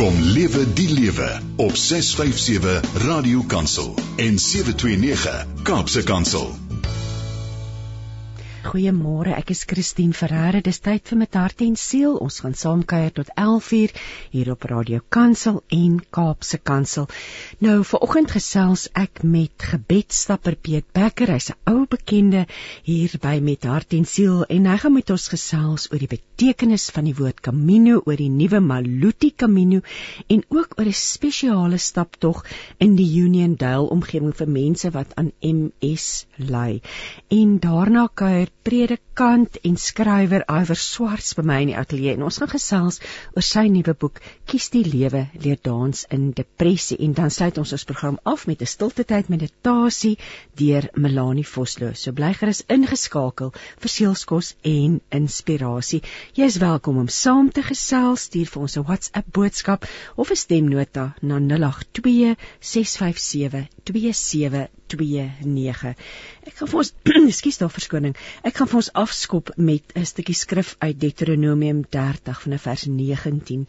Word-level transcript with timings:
Kom 0.00 0.16
lewe 0.32 0.62
die 0.72 0.88
lewe 0.88 1.26
op 1.60 1.74
657 1.76 3.02
Radio 3.04 3.42
Kansel 3.44 3.90
en 4.16 4.38
729 4.38 5.62
Kaapse 5.62 6.02
Kansel. 6.08 6.46
Goeiemôre, 8.64 9.34
ek 9.36 9.52
is 9.52 9.66
Christine 9.68 10.16
Ferreira. 10.16 10.62
Dis 10.64 10.80
tyd 10.80 11.04
vir 11.04 11.20
met 11.20 11.36
hart 11.36 11.60
en 11.66 11.76
siel. 11.76 12.16
Ons 12.16 12.40
gaan 12.40 12.56
saam 12.56 12.80
kuier 12.80 13.12
tot 13.12 13.28
11:00 13.34 13.92
hier 14.32 14.50
op 14.52 14.64
Radio 14.72 15.04
Kansel 15.08 15.60
en 15.68 16.00
Kaapse 16.08 16.62
Kansel. 16.70 17.08
Nou, 17.58 17.84
vanoggend 17.84 18.32
gesels 18.38 18.88
ek 18.94 19.20
met 19.22 19.68
gebedstapper 19.72 20.56
Piet 20.56 20.88
Becker. 20.96 21.34
Hy's 21.36 21.50
'n 21.52 21.60
ou 21.74 21.84
bekende 21.84 22.46
hier 22.88 23.12
by 23.20 23.36
met 23.42 23.64
hart 23.64 23.92
en 23.92 24.04
siel 24.04 24.44
en 24.48 24.66
hy 24.66 24.76
gaan 24.76 24.96
met 24.96 25.10
ons 25.10 25.28
gesels 25.28 25.88
oor 25.92 25.98
die 25.98 26.14
betekenis 26.40 26.86
van 26.96 27.04
die 27.04 27.12
woord 27.18 27.42
Camino, 27.44 27.98
oor 28.08 28.16
die 28.16 28.30
nuwe 28.32 28.62
Maluti 28.64 29.28
Camino 29.36 29.82
en 30.32 30.40
ook 30.48 30.78
oor 30.78 30.88
'n 30.88 30.96
spesiale 30.96 31.76
staptog 31.76 32.46
in 32.78 32.94
die 32.96 33.20
Uniondale 33.20 33.90
omgewing 33.92 34.32
vir 34.32 34.48
mense 34.48 34.90
wat 34.90 35.12
aan 35.16 35.32
MS 35.42 36.24
ly. 36.38 36.80
En 37.28 37.58
daarna 37.60 38.08
kuier 38.14 38.48
predikant 38.62 39.58
en 39.62 39.76
skrywer 39.76 40.44
Iwer 40.48 40.76
Swarts 40.76 41.34
by 41.34 41.42
my 41.42 41.60
in 41.60 41.72
die 41.74 41.76
ateljee 41.76 42.14
en 42.14 42.22
ons 42.22 42.38
gaan 42.38 42.48
gesels 42.48 43.00
oor 43.36 43.42
sy 43.42 43.68
nuwe 43.68 43.94
boek 43.94 44.20
Kies 44.46 44.70
die 44.70 44.84
lewe 44.84 45.26
leer 45.44 45.58
dans 45.62 46.06
in 46.10 46.30
depressie 46.32 46.96
en 46.98 47.12
dan 47.12 47.30
sluit 47.30 47.58
ons 47.58 47.72
ons 47.72 47.84
program 47.84 48.18
af 48.24 48.46
met 48.46 48.62
'n 48.62 48.66
stilte 48.66 49.04
tyd 49.04 49.28
meditasie 49.28 50.16
deur 50.56 50.88
Melanie 50.94 51.46
Vosloo. 51.46 51.92
So 51.94 52.12
bly 52.12 52.32
gerus 52.32 52.64
ingeskakel 52.66 53.52
vir 53.78 53.88
seelsorg 53.88 54.54
en 54.62 55.00
inspirasie. 55.10 56.02
Jy 56.30 56.46
is 56.46 56.60
welkom 56.62 56.94
om 57.00 57.08
saam 57.10 57.48
te 57.50 57.62
gesels. 57.66 58.28
Stuur 58.28 58.46
vir 58.46 58.62
ons 58.62 58.76
'n 58.78 58.86
WhatsApp 58.86 59.26
boodskap 59.34 59.82
of 60.14 60.30
'n 60.30 60.38
stemnota 60.38 61.14
na 61.26 61.40
082 61.42 62.36
657 62.60 63.66
2729. 63.90 65.94
Ek 66.46 66.54
gaan 66.54 66.68
vir 66.68 66.78
ons 66.82 66.92
ekskuus 67.32 67.58
daar 67.58 67.74
verskoning. 67.74 68.14
Ek 68.46 68.54
gaan 68.56 68.70
vir 68.70 68.80
ons 68.82 68.92
afskop 69.02 69.50
met 69.56 69.82
'n 69.96 70.06
stukkie 70.06 70.38
skrif 70.38 70.76
uit 70.78 71.00
Deuteronomium 71.00 71.82
30 71.90 72.42
van 72.42 72.58
vers 72.58 72.84
19. 72.86 73.66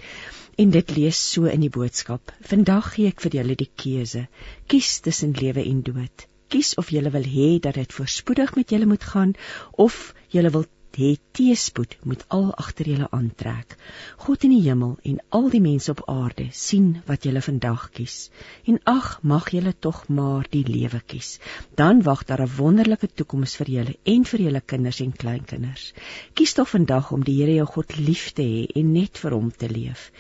En 0.58 0.70
dit 0.70 0.98
lees 0.98 1.32
so 1.32 1.46
in 1.46 1.62
die 1.66 1.74
boodskap: 1.74 2.22
Vandag 2.42 2.94
gee 2.94 3.08
ek 3.08 3.22
vir 3.22 3.32
julle 3.40 3.56
die 3.56 3.72
keuse. 3.76 4.28
Kies 4.68 5.00
tussen 5.00 5.34
lewe 5.34 5.66
en 5.66 5.82
dood. 5.82 6.28
Kies 6.48 6.76
of 6.76 6.92
julle 6.92 7.10
wil 7.10 7.26
hê 7.26 7.60
dat 7.60 7.74
dit 7.74 7.94
voorspoedig 7.94 8.56
met 8.56 8.70
julle 8.70 8.86
moet 8.86 9.04
gaan 9.04 9.34
of 9.72 10.14
julle 10.30 10.52
wil 10.52 10.66
het 10.96 11.20
teespoed 11.32 11.96
moet 12.04 12.24
al 12.28 12.50
agter 12.60 12.88
julle 12.90 13.08
aantrek. 13.16 13.76
God 14.24 14.44
in 14.44 14.52
die 14.56 14.64
hemel 14.66 14.98
en 15.08 15.20
al 15.30 15.48
die 15.54 15.62
mense 15.64 15.92
op 15.94 16.02
aarde 16.12 16.48
sien 16.52 16.90
wat 17.08 17.24
julle 17.28 17.42
vandag 17.42 17.86
kies. 17.96 18.30
En 18.68 18.80
ag, 18.92 19.08
mag 19.24 19.50
julle 19.56 19.74
tog 19.80 20.04
maar 20.08 20.48
die 20.52 20.64
lewe 20.68 21.02
kies. 21.06 21.40
Dan 21.80 22.04
wag 22.08 22.26
daar 22.26 22.44
'n 22.44 22.56
wonderlike 22.58 23.08
toekoms 23.08 23.56
vir 23.56 23.70
julle 23.76 23.96
en 24.04 24.26
vir 24.26 24.42
julle 24.42 24.62
kinders 24.62 25.00
en 25.00 25.12
kleinkinders. 25.12 25.94
Kies 26.34 26.54
tog 26.54 26.70
vandag 26.70 27.12
om 27.12 27.24
die 27.24 27.40
Here 27.42 27.56
jou 27.56 27.66
God 27.66 27.98
lief 27.98 28.32
te 28.32 28.44
hê 28.44 28.68
en 28.76 28.92
net 28.94 29.18
vir 29.18 29.32
hom 29.32 29.52
te 29.52 29.70
leef. 29.70 30.12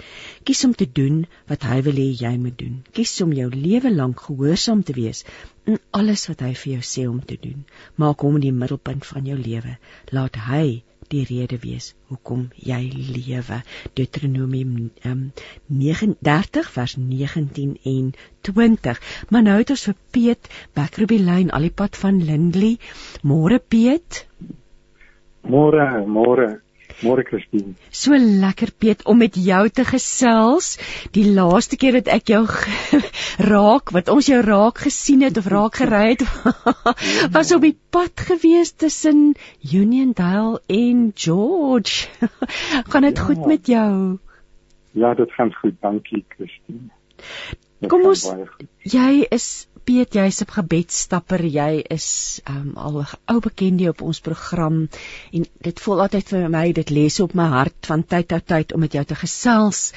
Kies 0.43 0.63
om 0.65 0.73
te 0.73 0.87
doen 0.91 1.25
wat 1.47 1.63
hy 1.63 1.81
wil 1.81 1.93
hê 1.93 2.09
jy 2.23 2.37
moet 2.37 2.57
doen. 2.57 2.83
Kies 2.91 3.21
om 3.21 3.33
jou 3.33 3.49
lewe 3.49 3.91
lank 3.91 4.19
gehoorsaam 4.19 4.83
te 4.83 4.93
wees 4.93 5.25
in 5.69 5.77
alles 5.91 6.27
wat 6.29 6.41
hy 6.45 6.53
vir 6.57 6.71
jou 6.75 6.85
sê 6.89 7.03
om 7.09 7.19
te 7.25 7.37
doen. 7.41 7.65
Maak 8.01 8.23
hom 8.25 8.39
die 8.41 8.53
middelpunt 8.55 9.05
van 9.05 9.27
jou 9.29 9.37
lewe. 9.37 9.77
Laat 10.15 10.39
hy 10.47 10.81
die 11.11 11.23
rede 11.27 11.57
wees 11.61 11.91
hoekom 12.09 12.47
jy 12.55 12.79
lewe. 13.15 13.59
Deuteronomium 13.99 14.89
um, 15.09 15.23
39 15.67 16.71
vers 16.77 16.95
19 16.97 17.75
en 17.93 18.11
20. 18.47 19.01
Maar 19.29 19.45
nou 19.47 19.57
het 19.59 19.75
ons 19.75 19.85
vir 19.89 19.97
Piet 20.15 20.51
Bekkerby 20.77 21.19
lyn 21.21 21.51
al 21.51 21.67
die 21.67 21.75
pad 21.83 21.99
van 21.99 22.21
Lindley. 22.25 22.77
Môre 23.27 23.59
Piet. 23.59 24.25
Môre, 25.41 25.87
môre. 26.07 26.49
Môre 27.01 27.23
Christine. 27.25 27.73
So 27.89 28.13
lekker 28.13 28.69
Piet 28.77 29.03
om 29.09 29.17
met 29.17 29.35
jou 29.35 29.61
te 29.73 29.85
gesels. 29.87 30.75
Die 31.15 31.25
laaste 31.33 31.77
keer 31.81 31.97
dat 31.97 32.11
ek 32.13 32.29
jou 32.33 32.43
raak, 33.51 33.93
wat 33.95 34.11
ons 34.13 34.29
jou 34.29 34.41
raak 34.45 34.83
gesien 34.85 35.25
het 35.25 35.39
of 35.41 35.49
raak 35.51 35.79
gery 35.81 36.13
het, 36.13 36.25
was 37.35 37.53
op 37.55 37.65
die 37.65 37.75
pad 37.93 38.25
gewees 38.29 38.75
tussen 38.77 39.33
Uniondale 39.65 40.61
en 40.69 41.09
George. 41.15 42.07
gaan 42.91 43.09
dit 43.09 43.17
ja. 43.17 43.23
goed 43.23 43.45
met 43.49 43.67
jou? 43.67 44.19
Ja, 44.91 45.13
dit 45.17 45.31
gaan 45.31 45.53
goed, 45.57 45.79
dankie 45.81 46.25
Christine. 46.35 46.91
Kom 47.89 48.05
ons 48.05 48.27
jy 48.85 49.23
is 49.33 49.65
Piet, 49.85 50.13
jy's 50.13 50.41
'n 50.43 50.51
gebedstapper, 50.55 51.41
jy 51.41 51.83
is 51.95 52.07
um, 52.49 52.73
al 52.77 52.99
'n 53.01 53.07
ou 53.33 53.39
bekendie 53.41 53.89
op 53.89 54.01
ons 54.01 54.19
program. 54.19 54.87
En 55.31 55.45
dit 55.67 55.79
voel 55.85 56.01
altyd 56.05 56.33
vir 56.33 56.49
my 56.49 56.71
dit 56.71 56.89
lê 56.89 57.05
op 57.23 57.33
my 57.33 57.47
hart 57.55 57.89
van 57.89 58.03
tyd 58.03 58.27
tot 58.27 58.45
tyd 58.45 58.73
om 58.73 58.79
met 58.79 58.93
jou 58.93 59.03
te 59.05 59.15
gesels. 59.15 59.93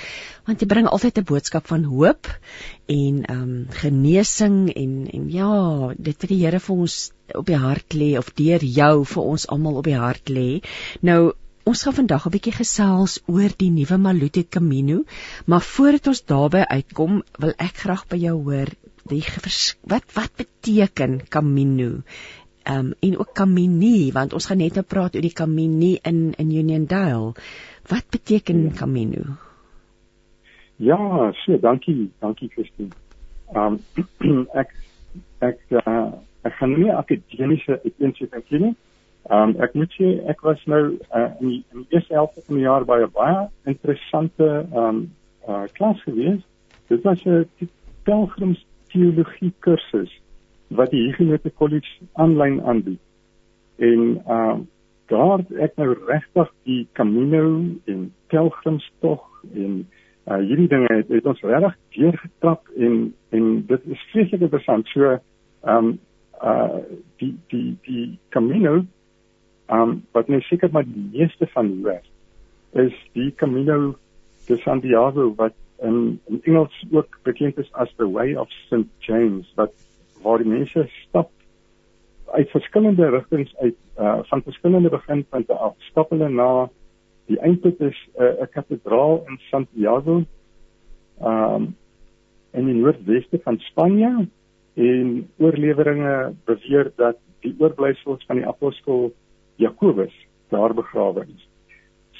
Want 0.46 0.60
jy 0.60 0.66
bring 0.66 0.88
altyd 0.88 1.18
'n 1.18 1.28
boodskap 1.32 1.66
van 1.66 1.84
hoop 1.84 2.26
en 2.86 3.24
um 3.36 3.66
genesing 3.70 4.72
en 4.72 5.08
en 5.12 5.30
ja, 5.30 5.94
dit 5.98 6.16
wat 6.20 6.28
die 6.28 6.42
Here 6.44 6.60
vir 6.60 6.76
ons 6.76 7.12
op 7.34 7.46
die 7.46 7.62
hart 7.66 7.94
lê 7.94 8.16
of 8.18 8.34
deur 8.34 8.64
jou 8.64 9.04
vir 9.04 9.22
ons 9.22 9.48
almal 9.48 9.76
op 9.76 9.84
die 9.84 10.00
hart 10.00 10.28
lê. 10.28 10.62
Nou 11.02 11.32
Ons 11.64 11.82
gaan 11.82 11.94
vandag 11.96 12.24
'n 12.26 12.32
bietjie 12.32 12.52
gesels 12.52 13.12
oor 13.34 13.52
die 13.60 13.70
nuwe 13.70 13.96
Maluti 14.06 14.42
Camino, 14.56 15.04
maar 15.46 15.62
voordat 15.64 16.10
ons 16.12 16.24
daarby 16.32 16.60
uitkom, 16.68 17.22
wil 17.44 17.54
ek 17.56 17.78
graag 17.84 18.02
by 18.10 18.18
jou 18.20 18.34
hoor, 18.48 18.68
die 19.10 19.22
wat 19.92 20.12
wat 20.14 20.32
beteken 20.36 21.20
Camino? 21.28 22.02
Ehm 22.64 22.78
um, 22.78 22.92
en 23.00 23.18
ook 23.18 23.32
Camini 23.32 24.12
want 24.12 24.32
ons 24.32 24.46
gaan 24.46 24.58
net 24.58 24.74
nou 24.74 24.84
praat 24.88 25.14
oor 25.14 25.24
die 25.24 25.36
Camini 25.36 25.98
in 26.02 26.32
in 26.38 26.50
Uniondale. 26.50 27.34
Wat 27.88 28.06
beteken 28.10 28.62
ja. 28.64 28.70
Camino? 28.78 29.36
Ja, 30.76 31.32
so 31.44 31.58
dankie, 31.58 32.10
dankie 32.18 32.48
Christine. 32.48 32.88
Ehm 33.52 33.78
um, 33.96 34.46
ek 34.62 34.72
ek 35.38 35.60
uh, 35.70 36.12
ek 36.42 36.56
gaan 36.58 36.74
nie 36.78 36.90
akademiese 36.92 37.80
uiteensetting 37.84 38.48
gee 38.48 38.58
nie. 38.58 38.74
Ehm 39.28 39.54
um, 39.54 39.54
ek 39.62 39.76
moet 39.76 39.92
sê 39.98 40.16
ek 40.32 40.40
was 40.48 40.64
nou 40.66 40.82
uh, 40.96 41.28
in, 41.40 41.48
die, 41.48 41.62
in 41.72 41.84
die 41.84 41.98
eerste 41.98 42.16
helfte 42.16 42.42
van 42.46 42.56
die 42.56 42.64
jaar 42.64 42.84
by 42.88 43.02
'n 43.04 43.12
baie 43.12 43.46
interessante 43.74 44.48
ehm 44.64 44.88
um, 44.88 45.04
uh, 45.48 45.64
klas 45.76 46.00
gewees. 46.08 46.40
Dit 46.88 47.04
was 47.04 47.20
'n 47.24 47.44
pelgrims 48.04 48.64
teologie 48.94 49.52
kursus 49.66 50.12
wat 50.74 50.94
die 50.94 51.02
Huguenot 51.08 51.44
College 51.58 52.06
aanlyn 52.12 52.62
aanbied. 52.62 53.02
En 53.82 54.22
uh 54.26 54.54
daar 55.12 55.42
ek 55.60 55.74
nou 55.76 55.90
regtig 56.08 56.48
die 56.64 56.86
Camino 56.96 57.42
en 57.92 58.06
pelgrimstog 58.32 59.26
en 59.52 59.82
uh 60.24 60.38
hierdie 60.40 60.70
dinge 60.72 60.88
het, 60.88 61.10
het 61.12 61.26
ons 61.28 61.42
regtig 61.44 61.76
deurgetrap 61.98 62.70
en 62.78 63.12
en 63.36 63.50
dit 63.68 63.90
is 63.92 64.06
vreeslik 64.12 64.46
interessant. 64.46 64.88
So 64.94 65.18
um 65.74 65.98
uh 66.40 66.80
die 67.20 67.34
die 67.52 67.76
die 67.84 68.06
Camino 68.32 68.84
um 69.68 70.00
wat 70.16 70.28
net 70.32 70.48
seker 70.48 70.72
maar 70.72 70.88
die 70.88 71.08
meeste 71.12 71.50
van 71.52 71.68
die 71.74 71.84
res 71.84 72.08
is 72.86 72.96
die 73.12 73.30
Camino 73.36 73.94
de 74.48 74.56
Santiago 74.64 75.34
wat 75.36 75.54
in 75.84 76.20
in 76.26 76.40
Engels 76.42 76.84
ook 76.90 77.18
bekend 77.22 77.58
is 77.58 77.72
as 77.72 77.92
the 77.96 78.10
way 78.10 78.34
of 78.34 78.50
St 78.50 78.88
James 78.98 79.52
wat 79.54 79.72
waar 80.22 80.40
die 80.42 80.48
mense 80.48 80.86
stap 80.88 81.30
uit 82.32 82.50
verskillende 82.50 83.08
rigtings 83.08 83.56
uit 83.56 83.76
uh 83.98 84.18
van 84.22 84.42
verskillende 84.42 84.90
beginpunte 84.90 85.52
af 85.52 85.74
stap 85.90 86.10
hulle 86.10 86.28
na 86.28 86.68
die 87.30 87.38
eindpunt 87.40 87.80
is 87.80 87.98
'n 88.18 88.22
uh, 88.22 88.46
kathedraal 88.50 89.22
in 89.28 89.38
Santiago 89.50 90.22
um 91.20 91.76
in 92.52 92.66
die 92.66 92.74
noordweste 92.74 93.40
van 93.42 93.58
Spanje 93.58 94.28
en 94.74 95.28
oorleweringe 95.38 96.34
beweer 96.44 96.92
dat 96.96 97.18
die 97.40 97.54
oorblyfsels 97.58 98.24
van 98.26 98.36
die 98.36 98.46
apostel 98.46 99.12
Jakobus 99.56 100.14
daar 100.48 100.74
begrawe 100.74 101.26
is. 101.34 101.48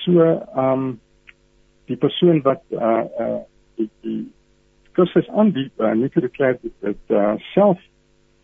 So 0.05 0.43
um 0.57 1.01
die 1.87 1.97
persoon 1.97 2.43
wat 2.43 2.63
uh 2.71 3.05
uh 3.19 3.41
die, 3.77 3.89
die 4.03 4.33
kursus 4.93 5.29
aanbied, 5.29 5.73
uh, 5.79 5.93
Nico 5.93 6.21
de 6.21 6.29
Klerk 6.29 6.63
het, 6.63 6.77
het 6.81 7.17
uh, 7.17 7.35
self 7.53 7.81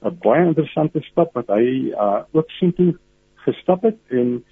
'n 0.03 0.17
baie 0.23 0.47
interessante 0.47 1.00
stap 1.00 1.35
wat 1.37 1.49
hy 1.53 1.93
uh 1.93 2.23
ook 2.32 2.50
sien 2.50 2.73
toe 2.73 2.94
gestap 3.44 3.82
het 3.82 3.99
en 4.09 4.44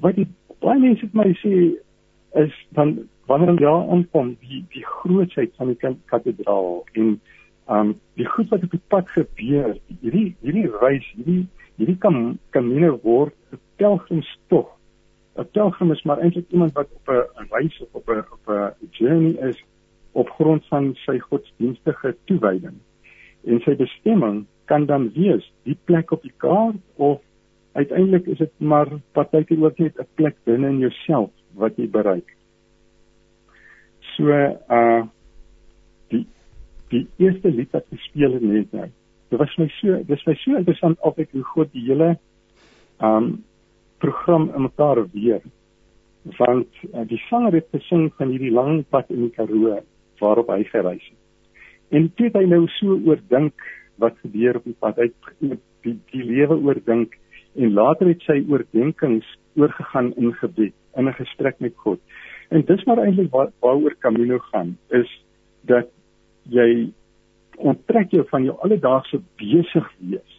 wat 0.00 0.14
die 0.14 0.28
baie 0.62 0.78
mense 0.78 1.06
vir 1.06 1.20
my 1.22 1.32
sê 1.42 1.54
is 2.44 2.54
dan 2.78 2.94
wanneer 3.26 3.48
hulle 3.52 3.60
daar 3.60 3.90
aankom 3.96 4.36
die 4.40 4.62
die 4.74 4.84
grootsheid 4.84 5.52
van 5.58 5.72
die 5.72 5.96
kathedraal 6.12 6.84
en 6.92 7.20
um 7.76 7.94
die 8.20 8.28
goed 8.36 8.48
wat 8.52 8.62
op 8.62 8.70
die 8.70 8.86
pad 8.94 9.10
gebeur 9.16 9.74
hierdie 10.00 10.30
hierdie 10.46 10.70
reis 10.80 11.10
hierdie 11.16 11.42
hierdie 11.76 11.98
kan 11.98 12.38
kamine 12.54 12.92
word 13.02 13.34
'n 13.52 13.60
pelgrimstog. 13.76 14.68
'n 15.38 15.48
pelgrim 15.52 15.92
is 15.92 16.02
maar 16.02 16.18
eintlik 16.18 16.50
iemand 16.50 16.72
wat 16.72 16.88
op 16.94 17.08
'n 17.08 17.46
reis 17.50 17.80
of 17.80 17.94
op 18.00 18.08
'n 18.08 18.24
op 18.36 18.48
'n 18.48 18.88
journey 18.90 19.34
is 19.48 19.64
op 20.14 20.30
grond 20.38 20.66
van 20.70 20.92
sy 21.04 21.18
godsdienstige 21.18 22.14
toewyding. 22.30 22.76
En 23.44 23.60
sy 23.66 23.74
bestemming 23.76 24.44
kan 24.70 24.86
dan 24.86 25.10
wees 25.14 25.44
die 25.68 25.76
plek 25.84 26.12
op 26.14 26.22
die 26.22 26.34
kaart 26.42 26.80
of 26.96 27.20
uiteindelik 27.74 28.26
is 28.30 28.38
dit 28.38 28.52
maar 28.58 28.88
partykeer 29.12 29.64
ook 29.64 29.78
net 29.78 29.98
'n 29.98 30.06
plek 30.14 30.36
binne 30.44 30.68
in 30.68 30.78
jouself 30.78 31.30
wat 31.54 31.76
jy 31.76 31.88
bereik. 31.90 32.36
So 34.16 34.30
uh 34.30 35.02
die 36.08 36.26
die 36.88 37.06
eerste 37.16 37.50
lied 37.50 37.70
wat 37.70 37.86
gespeel 37.90 38.32
het 38.32 38.42
net 38.42 38.72
nou. 38.72 38.88
Dit 39.28 39.38
was 39.38 39.56
my 39.56 39.68
so 39.80 40.02
dis 40.06 40.26
my 40.26 40.34
so 40.34 40.56
interessant 40.56 41.00
altyd 41.00 41.30
hoe 41.30 41.42
God 41.42 41.72
die 41.72 41.86
hele 41.90 42.18
um 43.00 43.44
program 43.98 44.50
in 44.54 44.62
mekaar 44.62 45.06
weer 45.12 45.42
want 46.38 46.68
uh, 46.94 47.04
die 47.08 47.20
sanger 47.28 47.52
het 47.52 47.68
gesing 47.72 48.12
van 48.16 48.28
hierdie 48.32 48.52
lang 48.52 48.84
pad 48.88 49.10
in 49.12 49.26
die 49.26 49.34
Karoo 49.34 49.80
waarop 50.18 50.48
hy 50.48 50.62
gereis 50.64 51.04
het. 51.08 51.20
En 51.90 52.12
toe 52.14 52.26
het 52.26 52.36
hy 52.36 52.44
nou 52.50 52.66
so 52.78 52.98
oordink 53.06 53.54
wat 54.02 54.18
gebeur 54.22 54.56
op 54.56 54.64
die 54.64 54.76
pad. 54.78 54.96
Het 54.96 55.14
die, 55.84 55.98
die 56.12 56.24
lewe 56.24 56.56
oordink 56.56 57.14
en 57.54 57.72
later 57.72 58.10
het 58.10 58.22
sy 58.26 58.40
oordeenkings 58.50 59.26
oorgegaan 59.54 60.12
in 60.18 60.32
gebed, 60.40 60.74
in 60.98 61.08
'n 61.08 61.14
gesprek 61.14 61.60
met 61.60 61.74
God. 61.76 62.00
En 62.50 62.64
dis 62.66 62.84
maar 62.84 62.98
eintlik 62.98 63.30
waar, 63.30 63.50
waaroor 63.60 63.94
Camino 63.98 64.38
gaan, 64.38 64.78
is 64.90 65.10
dat 65.62 65.88
jy 66.42 66.90
onttrek 67.56 68.10
jou 68.10 68.24
van 68.28 68.44
jou 68.44 68.56
alledaagse 68.58 69.20
besig 69.36 69.92
wees 69.98 70.34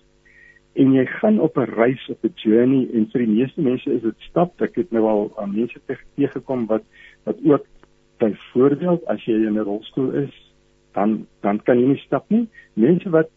en 0.76 0.92
jy 0.92 1.06
gaan 1.06 1.40
op 1.40 1.58
'n 1.58 1.72
reis 1.80 2.10
op 2.10 2.24
'n 2.24 2.34
journey 2.36 2.88
en 2.94 3.08
vir 3.12 3.20
die 3.26 3.36
meeste 3.36 3.62
mense 3.62 3.94
is 3.94 4.02
dit 4.02 4.16
stap. 4.20 4.62
Ek 4.62 4.76
het 4.76 4.92
nou 4.92 5.04
al 5.04 5.32
aan 5.38 5.56
mense 5.56 5.80
tegekom 6.16 6.66
wat 6.66 6.84
wat 7.24 7.38
ook 7.44 7.66
byvoorbeeld 8.56 9.06
as 9.12 9.24
jy 9.28 9.36
in 9.46 9.60
'n 9.60 9.68
rolstoel 9.68 10.12
is, 10.24 10.34
dan 10.94 11.28
dan 11.42 11.60
kan 11.64 11.80
jy 11.80 11.88
nie 11.88 12.04
stap 12.08 12.30
nie. 12.30 12.48
Mense 12.74 13.10
wat 13.10 13.30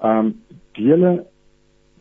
um 0.00 0.34
dele 0.72 1.24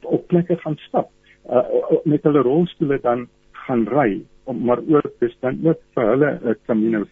op 0.01 0.27
plekke 0.27 0.57
gaan 0.63 0.77
stap 0.87 1.11
uh, 1.49 1.63
met 2.03 2.23
hulle 2.23 2.41
rolstoele 2.41 2.99
dan 3.01 3.27
gaan 3.51 3.87
ry 3.87 4.21
maar 4.51 4.79
ook 4.87 5.11
dis 5.19 5.35
dan 5.39 5.59
ook 5.63 5.79
vir 5.93 6.07
hulle 6.09 6.39
'n 6.43 6.55
camino. 6.65 7.05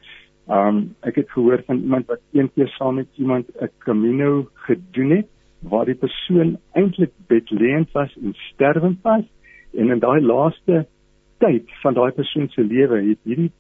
Um 0.47 0.95
ek 1.01 1.15
het 1.15 1.29
gehoor 1.31 1.63
van 1.65 1.77
iemand 1.79 2.07
wat 2.07 2.21
een 2.33 2.49
keer 2.53 2.67
saam 2.67 2.95
met 2.95 3.07
iemand 3.15 3.45
'n 3.61 3.69
camino 3.77 4.47
gedoen 4.53 5.09
het 5.09 5.27
waar 5.59 5.85
die 5.85 5.95
persoon 5.95 6.57
eintlik 6.73 7.11
bedleend 7.27 7.91
was 7.91 8.17
en 8.23 8.33
sterwend 8.33 9.01
was 9.01 9.23
en 9.73 9.89
in 9.89 9.99
daai 9.99 10.21
laaste 10.21 10.87
tyd 11.37 11.71
van 11.81 11.93
daai 11.93 12.11
persoon 12.11 12.49
se 12.49 12.63
lewe 12.63 13.01
het 13.09 13.19
hierdie 13.23 13.51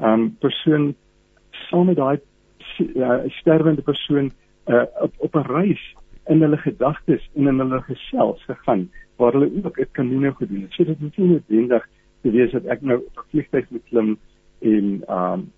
um 0.00 0.36
persoon 0.38 0.94
saam 1.74 1.86
met 1.86 1.96
daai 1.96 2.18
uh, 2.78 3.18
sterwende 3.40 3.82
persoon 3.82 4.30
uh, 4.66 4.82
op 5.00 5.14
op 5.18 5.34
'n 5.34 5.52
reis 5.52 5.94
in 6.26 6.40
hulle 6.40 6.56
gedagtes 6.56 7.30
en 7.34 7.46
in 7.46 7.58
hulle 7.58 7.80
gesels 7.82 8.44
gegaan 8.44 8.90
waar 9.16 9.32
hulle 9.32 9.50
ook 9.64 9.78
'n 9.78 9.88
kamino 9.92 10.32
gedoen 10.32 10.62
het. 10.62 10.72
So 10.72 10.84
dit 10.84 10.96
is 11.00 11.16
nie 11.16 11.28
noodwendig 11.28 11.88
te 12.22 12.30
wees 12.30 12.50
dat 12.50 12.64
ek 12.64 12.80
nou 12.80 12.98
op 12.98 13.16
'n 13.16 13.28
vliegtuig 13.30 13.70
moet 13.70 13.84
klim 13.88 14.18
en 14.60 15.02
um 15.08 15.52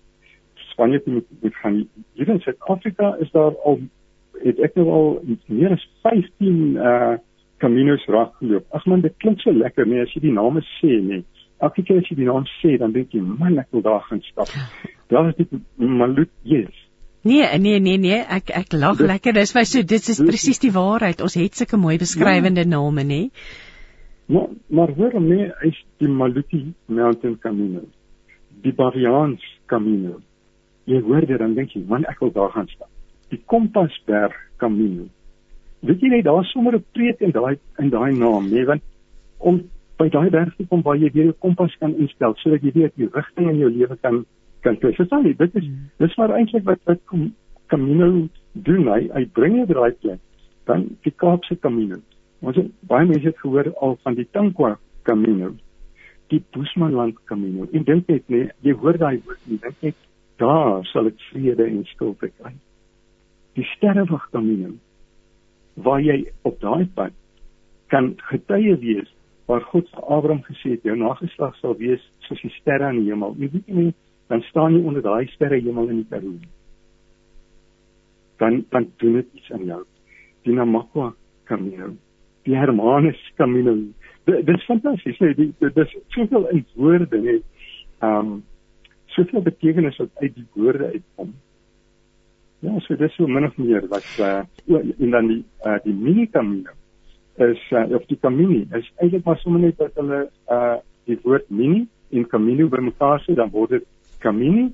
Spanje 0.53 1.03
toe 1.03 1.13
moet, 1.13 1.25
moet 1.41 1.55
gaan. 1.55 1.87
Hier 2.13 2.29
in 2.29 2.39
Suid-Afrika 2.39 3.15
is 3.19 3.31
daar 3.31 3.55
al 3.57 3.79
het 4.43 4.59
ek 4.59 4.75
nou 4.75 4.89
al 4.89 5.23
meer 5.45 5.71
as 5.71 5.89
15 6.01 6.75
uh 6.75 7.17
caminos 7.57 8.05
rondgeloop. 8.05 8.65
Ag 8.69 8.85
man, 8.85 9.01
dit 9.01 9.13
klink 9.17 9.39
so 9.39 9.51
lekker 9.51 9.87
nee 9.87 10.01
as 10.01 10.13
jy 10.13 10.21
die 10.21 10.31
name 10.31 10.61
sê 10.61 11.01
nee. 11.01 11.23
Elke 11.57 11.83
keer 11.83 11.97
as 11.97 12.09
jy 12.09 12.15
die 12.15 12.25
naam 12.25 12.45
sê, 12.45 12.77
dan 12.77 12.91
dink 12.91 13.11
jy, 13.11 13.21
man, 13.21 13.57
ek 13.57 13.67
wil 13.71 13.81
daar 13.81 14.01
gaan 14.01 14.21
stap. 14.21 14.47
Daar 15.07 15.29
is 15.29 15.35
dit 15.35 15.59
Malut, 15.75 16.29
yes. 16.43 16.83
Nee, 17.27 17.57
nee, 17.59 17.79
nee, 17.79 17.97
nee, 17.97 18.19
ek 18.23 18.51
ek 18.55 18.73
lag 18.73 18.99
lekker. 18.99 19.33
Dis 19.35 19.53
my 19.55 19.63
so 19.67 19.83
dit 19.83 20.09
is 20.13 20.19
presies 20.23 20.61
die 20.63 20.71
waarheid. 20.71 21.21
Ons 21.23 21.35
het 21.39 21.59
sulke 21.59 21.79
mooi 21.79 21.97
beskrywende 21.99 22.63
ja. 22.63 22.71
name, 22.71 23.03
nê? 23.03 23.21
Maar 24.27 24.47
maar 24.67 24.93
hoor 24.95 25.19
nee, 25.21 25.49
is 25.67 25.79
die 25.99 26.07
Maluti 26.07 26.61
Mountain 26.85 27.37
Camino. 27.39 27.83
Die 28.63 28.73
Baviaans 28.73 29.43
Camino. 29.65 30.19
Jy 30.87 31.01
hoor 31.03 31.27
dit 31.27 31.39
dan 31.39 31.55
dink 31.55 31.75
jy, 31.75 31.83
man, 31.87 32.05
ek 32.07 32.19
wil 32.23 32.31
daar 32.35 32.53
gaan 32.55 32.67
stap. 32.71 32.91
Die 33.31 33.41
Kompasberg 33.45 34.35
Camino. 34.61 35.07
Weet 35.87 36.03
jy 36.03 36.13
net 36.15 36.25
daar 36.25 36.45
sommer 36.51 36.75
'n 36.75 36.85
preek 36.93 37.21
in 37.21 37.31
daai 37.31 37.59
in 37.79 37.89
daai 37.89 38.13
naam, 38.15 38.49
nee, 38.49 38.65
want 38.65 38.83
om 39.37 39.61
by 39.97 40.09
daai 40.13 40.29
berg 40.29 40.55
te 40.55 40.65
kom 40.69 40.81
waar 40.85 40.97
jy 40.97 41.09
weer 41.13 41.29
jou 41.29 41.35
kompas 41.45 41.75
kan 41.81 41.95
instel 41.97 42.35
sodat 42.41 42.63
jy 42.63 42.71
weet 42.73 42.95
die 42.95 43.09
rigting 43.13 43.49
in 43.49 43.59
jou 43.59 43.69
lewe 43.69 43.97
kan 44.01 44.25
kan 44.65 44.77
kry. 44.81 44.93
Verstaan 44.97 45.25
jy? 45.27 45.35
Dit 45.39 45.55
is 45.59 45.67
dis 46.01 46.17
maar 46.19 46.33
eintlik 46.37 46.65
wat 46.67 46.81
wat 46.89 47.03
kom 47.11 47.29
Camino 47.71 48.27
doen. 48.53 48.87
Hy 48.87 49.07
hy 49.13 49.25
bring 49.37 49.59
jou 49.61 49.67
daai 49.71 49.93
plek. 50.01 50.21
Dan 50.67 50.89
die 51.05 51.13
Kaapse 51.15 51.59
Camino. 51.63 52.01
Ons 52.41 52.59
het 52.59 52.71
baie 52.89 53.07
mense 53.07 53.29
het 53.29 53.39
gehoor 53.41 53.71
al 53.81 53.97
van 54.03 54.17
die 54.17 54.27
Tankwa 54.31 54.75
Camino. 55.07 55.53
Die 56.31 56.43
Bushmanland 56.53 57.21
Camino. 57.29 57.67
En 57.71 57.85
dink 57.87 58.09
net 58.11 58.27
nee, 58.29 58.49
jy 58.65 58.75
hoor 58.81 58.99
daai 58.99 59.21
woord, 59.23 59.39
jy 59.47 59.59
dink 59.63 59.85
net 59.85 59.95
daar 60.37 60.83
sal 60.91 61.07
ek 61.09 61.21
vrede 61.31 61.65
en 61.65 61.85
stilte 61.93 62.29
kry. 62.35 62.51
Die 63.57 63.65
Sterrewag 63.75 64.27
Camino 64.33 64.75
waar 65.77 66.01
jy 66.01 66.25
op 66.47 66.57
daai 66.61 66.87
pad 66.97 67.13
kan 67.93 68.15
getuie 68.29 68.75
wees 68.81 69.09
waar 69.47 69.63
God 69.71 69.87
vir 69.93 70.03
Abraham 70.03 70.41
gesê 70.47 70.73
het 70.75 70.87
jou 70.87 70.95
nageslag 70.99 71.55
sal 71.61 71.77
wees 71.79 72.03
soos 72.27 72.41
die 72.43 72.51
sterre 72.57 72.89
in 72.91 73.03
die 73.03 73.11
hemel. 73.11 73.35
Jy 73.39 73.49
weet 73.53 73.69
nie 73.71 73.91
dan 74.27 74.41
staan 74.41 74.75
jy 74.75 74.83
onder 74.83 75.01
daai 75.01 75.27
sterre 75.31 75.59
hemel 75.61 75.89
in 75.89 76.01
die 76.01 76.09
Karoo. 76.09 76.35
Dan 78.37 78.65
dan 78.69 78.91
doen 78.97 79.13
dit 79.13 79.27
iets 79.33 79.51
aan 79.51 79.65
jou. 79.65 79.83
Die 80.43 80.53
Namakwa 80.53 81.13
Camino, 81.47 81.93
die 82.43 82.55
Hermanus 82.55 83.19
Camino. 83.35 83.75
Dit 84.27 84.49
is 84.49 84.65
fantasties, 84.67 85.19
nee, 85.19 85.53
dit 85.59 85.77
is 85.77 85.97
soveel 86.07 86.47
in 86.51 86.65
woorde, 86.75 87.21
nee. 87.21 87.41
Um 88.03 88.43
soveel 89.15 89.41
betekenis 89.41 89.97
wat 89.97 90.09
uit 90.21 90.35
die 90.35 90.47
woorde 90.53 90.91
uitkom. 90.91 91.33
Ja, 92.59 92.79
so 92.79 92.95
dis 92.97 93.13
so 93.15 93.27
min 93.27 93.45
of 93.45 93.57
meer 93.57 93.87
wat 93.87 94.05
uh 94.19 94.43
en 94.99 95.11
dan 95.15 95.27
die 95.27 95.43
uh 95.65 95.77
die 95.83 95.93
mini 95.93 96.27
Camino 96.29 96.73
is 97.37 97.61
uh, 97.71 97.85
of 97.95 98.05
die 98.09 98.17
Camini 98.19 98.65
is 98.73 98.87
eintlik 98.97 99.25
maar 99.25 99.37
sommer 99.37 99.61
net 99.61 99.77
dat 99.77 99.93
hulle 99.95 100.23
uh 100.49 100.77
die 101.05 101.19
woord 101.23 101.49
mini 101.49 101.85
en 102.09 102.27
Camino 102.27 102.67
bymekaar 102.67 103.21
sit 103.25 103.37
dan 103.37 103.53
word 103.53 103.77
dit 103.77 103.85
Camini 104.19 104.73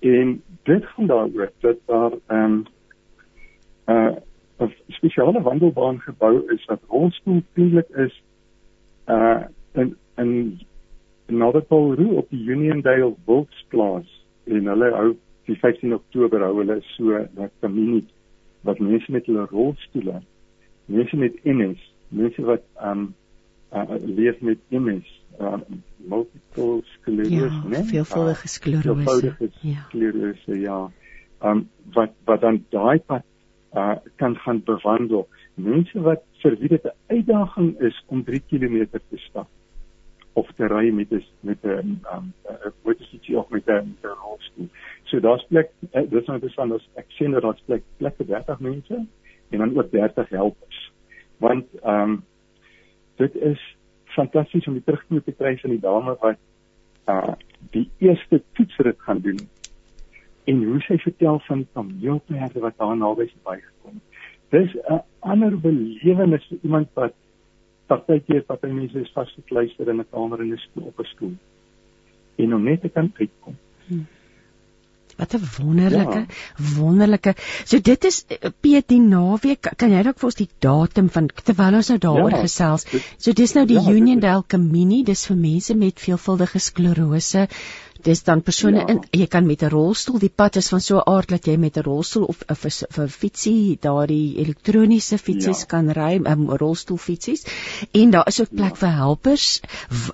en 0.00 0.42
dit 0.62 0.84
gaan 0.84 1.06
daaroor 1.06 1.52
dat 1.60 1.76
daar 1.86 2.12
ehm 2.26 2.42
um, 2.42 2.64
uh 3.86 4.14
'n 4.58 4.72
spesiale 4.88 5.42
wandelbaan 5.42 6.00
gebou 6.00 6.52
is 6.52 6.64
wat 6.64 6.80
rolstoelvriendelik 6.88 7.88
is 7.88 8.22
uh 9.06 9.42
in 9.72 9.96
in 10.16 10.60
Northern 11.26 12.16
op 12.16 12.30
die 12.30 12.44
Uniondale 12.44 13.14
Wildsplaas. 13.24 14.24
En 14.44 14.66
hulle 14.66 14.90
hou 14.90 15.16
die 15.44 15.56
15 15.56 15.94
Oktober 15.94 16.40
hou 16.40 16.56
hulle 16.58 16.78
so 16.80 17.26
dat 17.34 17.50
Camini 17.60 18.04
wat 18.66 18.78
mense 18.78 19.12
met 19.12 19.26
hulle 19.26 19.46
rolstoele 19.50 20.22
mense 20.86 21.16
met 21.16 21.38
MS 21.44 21.92
mense 22.08 22.42
wat 22.42 22.62
um, 22.82 23.14
uh, 23.72 23.84
leef 24.04 24.40
met 24.40 24.58
MS 24.70 25.22
uh, 25.40 25.58
multiple 25.96 26.82
sklerose, 26.98 27.30
ja, 27.34 27.68
né? 27.68 27.84
Veelvuldige 27.84 28.48
sklerose. 28.48 29.02
Veelvuldige 29.02 29.50
ja. 29.60 29.82
sklerose, 29.88 30.60
ja. 30.60 30.90
Um 31.44 31.68
wat 31.92 32.14
wat 32.24 32.40
dan 32.40 32.64
daai 32.70 32.98
pad 32.98 33.24
uh 33.76 33.96
kan 34.16 34.36
gaan 34.36 34.62
bewandel. 34.64 35.28
Mense 35.54 36.00
wat 36.00 36.22
vir 36.42 36.56
wie 36.60 36.68
dit 36.68 36.84
'n 36.84 36.96
uitdaging 37.06 37.80
is 37.80 38.04
om 38.06 38.24
3 38.24 38.42
km 38.48 38.86
te 38.92 39.18
stap 39.28 39.48
of 40.32 40.48
te 40.56 40.66
ry 40.66 40.90
met 40.90 41.12
'n 41.12 41.24
met 41.40 41.64
'n 41.64 42.00
um 42.14 42.32
wat 42.82 43.00
is 43.00 43.10
dit 43.10 43.36
ook 43.36 43.50
met 43.50 43.66
'n 43.66 43.96
rolstoel. 44.02 44.68
So 45.04 45.20
daar's 45.20 45.46
plek 45.48 45.70
uh, 45.92 46.10
dis 46.10 46.26
nou 46.26 46.38
bestaan 46.38 46.72
as 46.72 46.88
ek 46.94 47.06
sien 47.08 47.30
dat 47.30 47.42
daar's 47.42 47.62
plek 47.66 47.82
plek 47.96 48.16
vir 48.16 48.26
30 48.26 48.60
mense 48.60 49.06
en 49.50 49.58
dan 49.58 49.78
ook 49.78 49.90
30 49.90 50.28
helpers. 50.28 50.92
Want 51.38 51.66
um 51.84 52.24
dit 53.16 53.34
is 53.34 53.75
fantasties 54.16 54.66
om 54.70 54.78
die 54.78 54.84
terugvoer 54.86 55.22
te 55.24 55.34
kry 55.36 55.56
van 55.62 55.74
die 55.74 55.82
dame 55.82 56.16
wat 56.22 56.40
uh 57.12 57.34
die 57.74 57.88
eerste 57.98 58.38
toetsrit 58.54 58.98
gaan 59.04 59.20
doen 59.24 59.40
en 60.50 60.62
hoe 60.64 60.80
sy 60.86 60.96
vertel 61.02 61.40
van 61.48 61.64
kameelperde 61.74 62.62
wat 62.62 62.76
daar 62.78 62.96
naby 62.96 63.26
sy 63.26 63.40
bygekom 63.48 63.96
het. 63.98 64.20
Dis 64.54 64.74
'n 64.76 65.02
ander 65.20 65.56
belewenis 65.60 66.46
vir 66.48 66.58
iemand 66.62 66.88
wat 66.94 67.14
partykeer 67.86 68.42
party 68.42 68.70
mense 68.70 69.00
is 69.00 69.12
vasgekluister 69.14 69.88
in 69.88 70.00
'n 70.00 70.10
kamer 70.10 70.40
in 70.40 70.52
'n 70.52 70.58
stoel 70.66 70.86
op 70.92 71.00
'n 71.00 71.10
stoel 71.14 71.36
en 72.36 72.54
om 72.54 72.62
net 72.62 72.80
te 72.80 72.88
kan 72.88 73.12
uitkom. 73.14 73.56
Hmm. 73.86 74.06
Wat 75.16 75.34
'n 75.34 75.48
wonderlike 75.58 76.18
ja. 76.18 76.26
wonderlike. 76.76 77.34
So 77.64 77.80
dit 77.80 78.04
is 78.04 78.24
eh, 78.28 78.50
Piet 78.60 78.88
die 78.88 79.00
naweek. 79.00 79.72
Kan 79.76 79.90
jy 79.90 80.02
dalk 80.02 80.18
vir 80.20 80.28
ons 80.28 80.38
die 80.42 80.50
datum 80.58 81.08
van 81.08 81.30
terwyl 81.44 81.78
ons 81.80 81.88
nou 81.88 81.98
daaroor 81.98 82.36
ja, 82.36 82.42
gesels. 82.44 82.86
So 83.16 83.32
dis 83.32 83.54
nou 83.54 83.64
die 83.66 83.80
ja, 83.80 83.90
Uniondale 83.90 84.44
Community. 84.48 85.02
Dis 85.12 85.26
vir 85.26 85.36
mense 85.36 85.74
met 85.74 86.00
veelvuldige 86.00 86.58
sklerose. 86.58 87.48
Dis 88.06 88.22
dan 88.22 88.42
persone 88.42 88.82
ja. 88.82 88.86
in 88.92 89.00
jy 89.10 89.26
kan 89.26 89.46
met 89.46 89.62
'n 89.62 89.70
rolstoel, 89.72 90.18
die 90.18 90.32
pad 90.42 90.56
is 90.56 90.68
van 90.68 90.80
so 90.80 90.98
'n 90.98 91.08
aard 91.12 91.28
dat 91.28 91.46
jy 91.46 91.56
met 91.56 91.76
'n 91.76 91.82
rolstoel 91.82 92.24
of 92.24 92.44
'n 92.48 93.08
fietsie, 93.08 93.78
daardie 93.80 94.36
elektroniese 94.44 95.18
fietsies 95.18 95.60
ja. 95.60 95.66
kan 95.66 95.90
ry, 95.90 96.18
'n 96.18 96.26
um, 96.26 96.50
rolstoelfietsies. 96.50 97.46
En 97.92 98.10
daar 98.10 98.26
is 98.26 98.40
ook 98.40 98.54
plek 98.54 98.76
ja. 98.76 98.80
vir 98.84 98.92
helpers. 98.92 99.60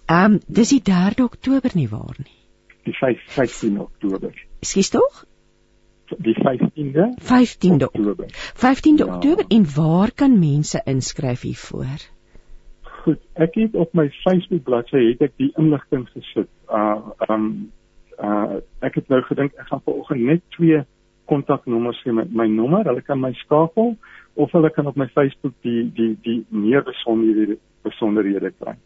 Ehm 0.07 0.33
um, 0.33 0.41
dis 0.47 0.69
die 0.69 0.83
3 0.83 1.25
Oktober 1.25 1.71
nie 1.75 1.89
waar 1.89 2.17
nie. 2.19 2.39
Die 2.85 2.95
5 2.95 3.19
15 3.27 3.81
Oktober. 3.81 4.52
Skus 4.65 4.89
tog? 4.89 5.25
Die 6.23 6.35
15de 6.35 7.15
15de 7.19 7.85
Oktober. 7.85 8.27
15de 8.55 9.05
ja. 9.05 9.15
Oktober 9.15 9.45
en 9.49 9.75
waar 9.75 10.13
kan 10.15 10.39
mense 10.39 10.83
inskryf 10.85 11.41
hiervoor? 11.41 12.05
Goed, 13.03 13.19
ek 13.33 13.55
het 13.55 13.75
op 13.75 13.95
my 13.99 14.07
Facebook 14.23 14.63
bladsy 14.63 15.01
het 15.09 15.25
ek 15.27 15.35
die 15.43 15.51
inligting 15.59 16.05
gesit. 16.13 16.51
Uh 16.71 17.11
um 17.27 17.73
uh 18.23 18.61
ek 18.87 19.01
het 19.01 19.11
nou 19.11 19.19
gedink 19.27 19.59
ek 19.59 19.67
gaan 19.73 19.83
vanoggend 19.83 20.23
net 20.31 20.47
twee 20.55 20.85
kontaknommers 21.27 21.99
gee 22.07 22.15
met 22.15 22.31
my 22.31 22.47
nommer. 22.47 22.87
Hulle 22.87 23.03
kan 23.03 23.19
my 23.19 23.33
skakel 23.43 23.97
of 24.35 24.55
hulle 24.55 24.71
kan 24.71 24.87
op 24.87 24.97
my 24.97 25.09
Facebook 25.11 25.59
die 25.67 25.89
die 25.97 26.13
die 26.23 26.39
meer 26.49 26.87
besonderhede 26.87 27.59
besonderhede 27.83 28.55
kry. 28.61 28.79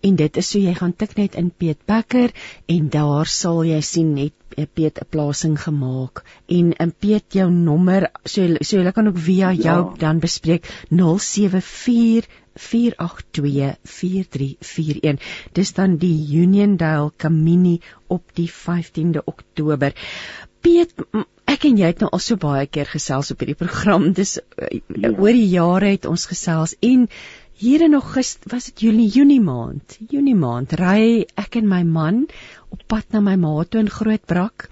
En 0.00 0.16
dit 0.16 0.36
is 0.36 0.50
so 0.50 0.58
jy 0.58 0.74
gaan 0.74 0.96
tik 0.96 1.16
net 1.16 1.34
in 1.40 1.50
Piet 1.50 1.78
Becker 1.86 2.30
en 2.66 2.88
daar 2.92 3.26
sal 3.26 3.64
jy 3.68 3.80
sien 3.84 4.14
net 4.14 4.32
eh, 4.56 4.66
Piet 4.66 4.98
'n 5.00 5.06
plasing 5.10 5.62
gemaak 5.62 6.24
en 6.48 6.72
in 6.72 6.92
Piet 6.92 7.24
jou 7.34 7.50
nommer 7.50 8.10
so 8.24 8.56
so 8.60 8.76
jy 8.76 8.92
kan 8.92 9.08
ook 9.08 9.18
via 9.18 9.52
jou 9.52 9.84
ja. 9.84 9.94
dan 9.98 10.20
bespreek 10.20 10.64
074 10.90 12.26
4824341 12.60 15.18
dis 15.52 15.72
dan 15.72 15.96
die 15.96 16.26
Uniondale 16.42 17.10
Kamini 17.16 17.80
op 18.06 18.22
die 18.34 18.50
15de 18.50 19.24
Oktober 19.24 19.92
Piet 20.60 20.94
ek 21.50 21.64
en 21.66 21.78
jy 21.80 21.88
het 21.90 22.02
nou 22.02 22.10
al 22.14 22.22
so 22.22 22.38
baie 22.40 22.66
keer 22.70 22.88
gesels 22.90 23.32
op 23.32 23.40
hierdie 23.42 23.58
program 23.58 24.10
dis 24.16 24.36
eh, 24.38 24.80
ja. 24.94 25.10
oor 25.10 25.34
die 25.34 25.48
jare 25.50 25.88
het 25.94 26.06
ons 26.10 26.26
gesels 26.30 26.76
en 26.86 27.08
hier 27.60 27.82
in 27.84 27.94
Augustus 27.94 28.52
was 28.52 28.64
dit 28.70 28.80
Junie 28.80 29.08
Junie 29.12 29.40
maand? 29.44 29.98
Junie 30.08 30.36
maand 30.36 30.72
ry 30.80 31.26
ek 31.36 31.58
en 31.60 31.66
my 31.68 31.82
man 31.84 32.22
op 32.72 32.80
pad 32.88 33.12
na 33.12 33.20
my 33.20 33.34
ma 33.36 33.52
toe 33.68 33.82
in 33.84 33.90
Grootbrak. 33.92 34.70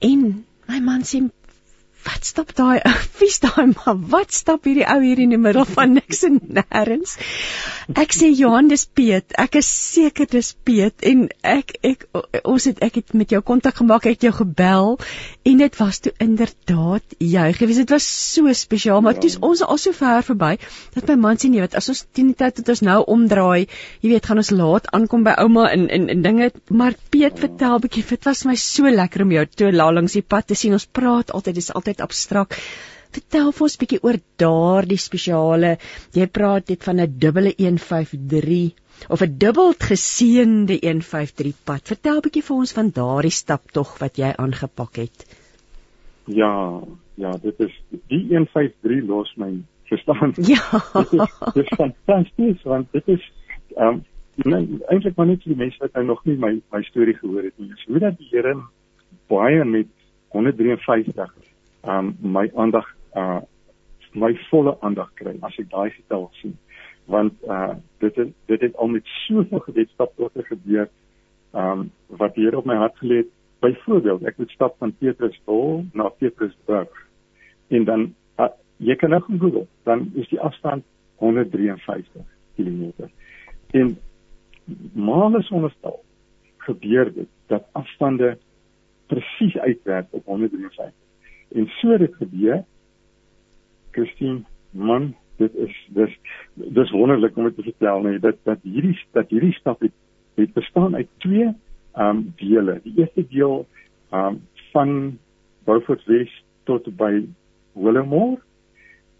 En 0.00 0.22
my 0.70 0.80
man 0.80 1.04
sê 1.04 1.20
wat 2.04 2.26
stap 2.28 2.52
daai 2.56 2.80
vies 3.18 3.40
daai 3.44 3.72
maar? 3.72 3.96
Wat 4.12 4.32
stap 4.34 4.66
hierdie 4.68 4.86
ou 4.88 5.00
hier 5.02 5.20
in 5.22 5.32
die 5.34 5.40
middel 5.40 5.66
van 5.68 5.94
niks 5.96 6.22
en 6.28 6.40
nêrens? 6.58 7.16
Ek 8.00 8.14
sê 8.16 8.30
Johan 8.32 8.68
dis 8.72 8.86
Piet. 8.86 9.34
Ek 9.40 9.58
is 9.60 9.68
seker 9.68 10.28
dis 10.30 10.52
Piet 10.66 11.04
en 11.06 11.26
ek 11.44 11.74
ek 11.84 12.06
ons 12.44 12.68
het 12.68 12.80
ek 12.84 13.00
het 13.00 13.14
met 13.16 13.32
jou 13.34 13.40
kontak 13.44 13.78
gemaak 13.80 14.08
ek 14.08 14.18
het 14.18 14.28
jou 14.28 14.34
gebel 14.40 14.98
en 15.44 15.62
dit 15.64 15.78
was 15.80 16.00
toe 16.04 16.14
inderdaad 16.24 17.16
jy 17.20 17.46
gewees. 17.58 17.80
Dit 17.84 17.94
was 17.94 18.08
so 18.08 18.52
spesiaal 18.52 19.04
maar 19.04 19.18
ja. 19.18 19.24
toe 19.24 19.32
ons 19.50 19.64
al 19.64 19.80
so 19.80 19.96
ver 19.96 20.24
verby 20.26 20.54
dat 20.96 21.08
my 21.12 21.18
man 21.26 21.40
sê 21.40 21.50
nee 21.52 21.64
wat 21.64 21.76
as 21.78 21.90
ons 21.92 22.04
teen 22.12 22.32
die 22.32 22.38
tyd 22.40 22.60
het 22.62 22.72
ons 22.74 22.84
nou 22.86 23.00
omdraai 23.16 23.66
jy 23.66 24.12
weet 24.12 24.28
gaan 24.28 24.40
ons 24.42 24.52
laat 24.54 24.88
aankom 24.96 25.24
by 25.26 25.36
ouma 25.44 25.68
en 25.72 25.88
en 25.88 26.08
en 26.12 26.24
dinge. 26.24 26.50
Maar 26.70 26.96
Piet 27.10 27.40
vertel 27.40 27.80
bietjie 27.84 28.04
dit 28.14 28.28
was 28.28 28.44
my 28.48 28.56
so 28.60 28.90
lekker 28.90 29.24
om 29.24 29.32
jou 29.34 29.46
toe 29.46 29.72
langs 29.74 30.16
die 30.16 30.22
pad 30.22 30.48
te 30.48 30.56
sien. 30.58 30.72
Ons 30.76 30.86
praat 30.86 31.32
altyd 31.34 31.60
dis 31.60 31.72
altyd 31.74 31.93
altyd 31.94 32.02
abstrak. 32.02 32.58
Vertel 33.14 33.52
vir 33.54 33.64
ons 33.64 33.76
'n 33.76 33.82
bietjie 33.82 34.02
oor 34.02 34.18
daardie 34.38 34.98
spesiale. 34.98 35.78
Jy 36.12 36.26
praat 36.26 36.66
dit 36.66 36.82
van 36.82 37.00
'n 37.00 37.18
dubbele 37.18 37.54
153 37.58 38.74
of 39.08 39.22
'n 39.22 39.38
dubbeld 39.38 39.80
geseënde 39.82 40.78
153 40.82 41.54
pad. 41.64 41.82
Vertel 41.86 42.16
'n 42.16 42.22
bietjie 42.22 42.42
vir 42.42 42.56
ons 42.56 42.72
van 42.72 42.90
daardie 42.90 43.30
staptog 43.30 43.98
wat 43.98 44.16
jy 44.16 44.34
aangepak 44.36 44.96
het. 44.96 45.26
Ja, 46.26 46.80
ja, 47.14 47.30
dit 47.42 47.54
is 47.60 47.82
die 48.08 48.26
153 48.28 49.06
los 49.06 49.32
my 49.36 49.62
verstaan. 49.84 50.34
Ja. 50.52 50.64
Dit 51.54 51.66
is 51.66 51.76
fantasties 51.76 52.62
want 52.62 52.92
dit 52.92 53.08
is 53.08 53.32
ehm 53.76 54.02
um, 54.44 54.80
eintlik 54.90 55.16
maar 55.16 55.26
net 55.26 55.42
vir 55.42 55.54
die 55.54 55.62
mense 55.62 55.78
wat 55.78 55.92
nou 55.94 56.04
nog 56.04 56.24
nie 56.24 56.36
my 56.36 56.60
my 56.72 56.82
storie 56.82 57.14
gehoor 57.14 57.42
het 57.42 57.58
nie. 57.58 57.68
Dis 57.68 57.84
hoe 57.86 57.98
dat 57.98 58.18
die 58.18 58.28
Here 58.30 58.56
baie 59.28 59.64
met 59.64 59.86
153 60.34 61.53
um 61.86 62.16
my 62.20 62.50
aandag 62.54 62.86
uh 63.16 63.40
my 64.14 64.32
volle 64.50 64.76
aandag 64.80 65.10
kry 65.18 65.34
as 65.42 65.56
ek 65.58 65.70
daai 65.70 65.90
getal 65.90 66.28
sien. 66.40 66.56
Want 67.10 67.34
uh 67.48 67.74
dit 67.98 68.16
het, 68.16 68.34
dit 68.46 68.60
het 68.60 68.76
al 68.76 68.92
met 68.96 69.06
soveel 69.26 69.64
gebedstapte 69.68 70.44
gebeur 70.50 70.88
um 71.52 71.90
wat 72.08 72.34
hier 72.34 72.56
op 72.56 72.64
my 72.64 72.76
hart 72.76 72.96
gelê 73.02 73.24
het. 73.24 73.32
Byvoorbeeld 73.60 74.26
ek 74.28 74.38
moet 74.38 74.50
stap 74.50 74.76
van 74.78 74.94
Petrusdorp 74.98 75.94
na 75.94 76.08
Petrusburg. 76.08 77.04
En 77.68 77.84
dan 77.84 78.14
uh, 78.38 78.50
jy 78.76 78.96
kan 78.96 79.10
nou 79.10 79.22
Google 79.26 79.66
dan 79.82 80.10
is 80.14 80.28
die 80.28 80.40
afstand 80.40 80.84
153 81.22 82.22
km 82.56 83.08
en 83.70 83.96
maal 84.92 85.38
is 85.38 85.50
onderstel 85.50 86.02
gebeur 86.66 87.12
dit 87.14 87.28
dat 87.46 87.66
afstande 87.72 88.38
presies 89.06 89.56
uitwerk 89.56 90.06
op 90.10 90.24
153 90.24 91.03
En 91.54 91.68
so 91.78 91.96
dit 91.98 92.14
gebeur. 92.14 92.64
Christine, 93.90 94.42
man, 94.70 95.14
dit 95.38 95.54
is 95.54 95.74
dis 95.94 96.14
dis 96.54 96.90
wonderlik 96.90 97.36
om 97.36 97.44
dit 97.44 97.56
te 97.56 97.62
vertel 97.62 98.02
nee 98.02 98.18
dat 98.18 98.40
dat 98.42 98.62
hierdie 98.62 98.96
dat 99.14 99.30
hierdie 99.30 99.54
stap 99.54 99.80
het, 99.80 99.94
het 100.34 100.52
bestaan 100.52 100.94
uit 100.94 101.08
twee 101.22 101.46
ehm 101.46 102.08
um, 102.08 102.32
dele. 102.36 102.80
Die 102.82 102.94
eerste 102.96 103.26
deel 103.28 103.66
ehm 104.10 104.26
um, 104.26 104.40
van 104.72 105.18
Beaufort 105.64 106.04
West 106.04 106.42
tot 106.64 106.96
by 106.96 107.22
Willowmore 107.72 108.40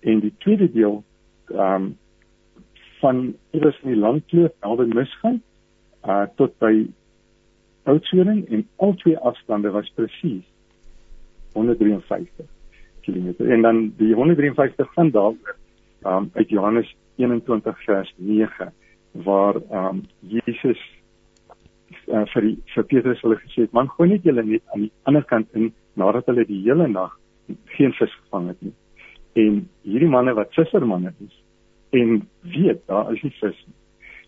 en 0.00 0.20
die 0.20 0.34
tweede 0.38 0.70
deel 0.70 1.02
ehm 1.46 1.74
um, 1.74 1.96
van 2.98 3.36
iewers 3.50 3.78
in 3.82 3.94
die 3.94 4.00
landkloof 4.00 4.52
naby 4.60 4.88
Misgaan 4.94 5.42
uh 6.04 6.26
tot 6.36 6.58
by 6.58 6.86
Oudtshoorn 7.84 8.46
en 8.46 8.68
al 8.76 8.94
twee 8.94 9.18
afstande 9.18 9.70
was 9.70 9.90
presies 9.94 10.53
153 11.54 12.46
km. 13.04 13.34
En 13.38 13.62
dan 13.62 13.92
die 13.96 14.14
153 14.14 14.92
van 14.92 15.10
daaroor 15.10 15.56
um 16.04 16.30
uit 16.32 16.48
Johannes 16.48 16.96
21 17.16 17.84
vers 17.84 18.14
9 18.16 18.72
waar 19.10 19.54
um 19.70 20.02
Jesus 20.20 20.80
uh, 22.06 22.24
vir 22.32 22.42
die, 22.42 22.56
vir 22.74 22.86
Petrus 22.90 23.22
hulle 23.24 23.38
gesê 23.42 23.64
het 23.64 23.76
man 23.76 23.88
gooi 23.92 24.10
net 24.10 24.26
julle 24.26 24.44
net 24.44 24.64
aan 24.74 24.86
die 24.86 24.92
ander 25.08 25.24
kant 25.30 25.48
in 25.60 25.70
nadat 26.00 26.26
hulle 26.30 26.44
die 26.48 26.60
hele 26.66 26.88
nag 26.90 27.14
geen 27.76 27.94
vis 28.00 28.12
gevang 28.24 28.50
het 28.52 28.60
nie. 28.64 28.74
En 29.44 29.62
hierdie 29.86 30.10
manne 30.10 30.34
wat 30.36 30.52
vissermanne 30.58 31.14
is 31.24 31.40
en 31.94 32.20
weet 32.56 32.82
daar 32.90 33.12
is 33.14 33.22
nie 33.22 33.34
vis 33.40 33.64
nie. 33.64 33.78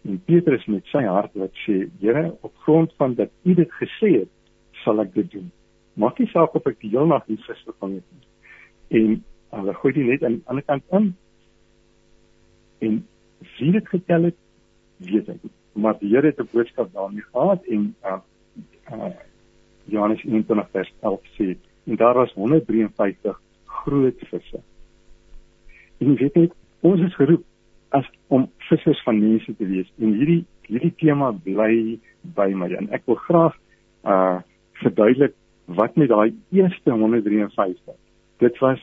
En 0.06 0.23
Petrus 0.30 0.64
met 0.71 0.87
sy 0.92 1.02
hart 1.04 1.35
wat 1.35 1.54
sê 1.64 1.83
Here 2.00 2.28
op 2.47 2.54
grond 2.64 2.92
van 2.97 3.16
dat 3.18 3.33
u 3.42 3.54
dit 3.59 3.78
gesê 3.83 4.12
het 4.21 4.33
sal 4.85 5.02
ek 5.02 5.14
dit 5.16 5.30
doen 5.35 5.50
maak 5.96 6.18
nie 6.20 6.28
saak 6.32 6.54
of 6.54 6.66
ek 6.68 6.80
die 6.84 6.92
hele 6.92 7.08
nag 7.10 7.24
hier 7.26 7.42
vis 7.46 7.62
gevang 7.64 7.98
het 7.98 8.08
nie. 8.12 8.26
En 9.00 9.60
hulle 9.60 9.74
gooi 9.80 9.92
dit 9.96 10.06
net 10.06 10.24
aan 10.24 10.38
die 10.38 10.48
ander 10.52 10.66
kant 10.66 10.96
in. 10.98 11.06
En 12.86 12.98
wie 13.58 13.70
dit 13.72 13.88
getel 13.88 14.28
het, 14.30 14.38
weet 15.10 15.30
ek. 15.32 15.40
Maar 15.76 15.98
die 16.00 16.12
Here 16.12 16.26
het 16.26 16.40
'n 16.40 16.48
boodskap 16.52 16.92
daarmee 16.92 17.24
gehad 17.32 17.64
en 17.64 17.94
uh, 18.04 18.20
uh 18.92 19.14
Johannes 19.86 20.22
21 20.24 20.70
vers 20.70 20.92
11 21.00 21.20
sê 21.38 21.56
en 21.86 21.96
daar 21.96 22.14
was 22.14 22.32
153 22.32 23.40
groot 23.64 24.18
visse. 24.18 24.60
En 25.98 26.14
weet 26.14 26.34
jy, 26.34 26.50
ons 26.80 27.00
is 27.00 27.14
geroep 27.14 27.44
as 27.88 28.08
om 28.26 28.50
vissers 28.68 29.02
van 29.02 29.20
mense 29.20 29.56
te 29.56 29.66
wees 29.66 29.92
en 29.98 30.12
hierdie 30.18 30.44
hierdie 30.66 30.94
tema 30.98 31.30
bly 31.44 31.98
by 32.36 32.48
my 32.58 32.68
en 32.74 32.90
ek 32.90 33.06
wil 33.06 33.18
graag 33.28 33.54
uh 34.04 34.38
verduidelik 34.82 35.32
wat 35.66 35.96
met 35.96 36.08
daai 36.08 36.35
eerste 36.50 36.90
153 36.90 37.94
dit 38.38 38.58
was 38.58 38.82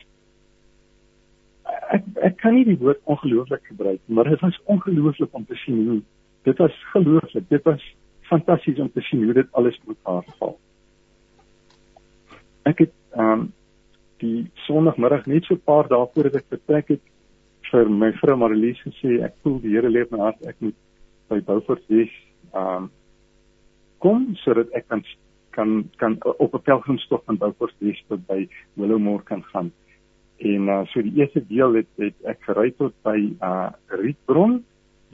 ek 1.96 2.04
ek 2.28 2.36
kan 2.42 2.54
nie 2.54 2.66
die 2.68 2.78
woord 2.80 3.00
ongelooflik 3.04 3.64
gebruik 3.70 4.00
maar 4.06 4.28
dit 4.28 4.40
was 4.40 4.60
ongelooflik 4.64 5.32
om 5.32 5.46
te 5.46 5.56
sien 5.64 5.86
hoe 5.88 6.00
dit 6.42 6.58
was 6.58 6.76
gelooflik 6.92 7.48
dit 7.48 7.62
was 7.64 7.84
fantasties 8.28 8.78
om 8.78 8.92
te 8.92 9.00
sien 9.00 9.24
hoe 9.24 9.32
dit 9.32 9.52
alles 9.52 9.80
met 9.86 9.96
haar 10.02 10.24
val 10.38 10.58
ek 12.70 12.86
het 12.86 12.94
um 13.26 13.52
die 14.22 14.46
sonoggemiddag 14.66 15.26
net 15.26 15.44
so 15.44 15.54
'n 15.54 15.64
paar 15.64 15.88
dae 15.88 16.06
voordat 16.14 16.36
ek 16.40 16.52
vertrek 16.56 16.88
het 16.88 17.02
vir 17.70 17.88
my 17.88 18.12
vrou 18.20 18.36
Marlies 18.36 18.80
gesê 18.86 19.22
ek 19.24 19.34
voel 19.42 19.60
die 19.60 19.74
Here 19.74 19.90
leef 19.90 20.10
my 20.10 20.18
hart 20.18 20.46
ek 20.46 20.60
moet 20.60 20.76
by 21.28 21.40
Beaufort 21.40 21.82
wees 21.88 22.12
um 22.52 22.90
kom 23.98 24.34
sodat 24.44 24.72
ek 24.72 24.88
kan 24.88 25.04
kan 25.54 25.90
kan 25.96 26.18
op 26.22 26.54
'n 26.54 26.62
pelgrimstog 26.62 27.22
van 27.24 27.36
Beaufort 27.36 27.74
Wes 27.78 28.04
tot 28.08 28.26
by 28.26 28.48
Willowmore 28.72 29.22
kan 29.22 29.42
gaan. 29.42 29.72
En 30.36 30.62
uh, 30.66 30.84
so 30.84 31.02
die 31.02 31.14
eerste 31.14 31.46
deel 31.46 31.72
het, 31.72 31.86
het 31.96 32.14
ek 32.22 32.42
gery 32.42 32.70
tot 32.70 32.92
by 33.02 33.18
uh 33.40 33.70
Rietbron 33.86 34.64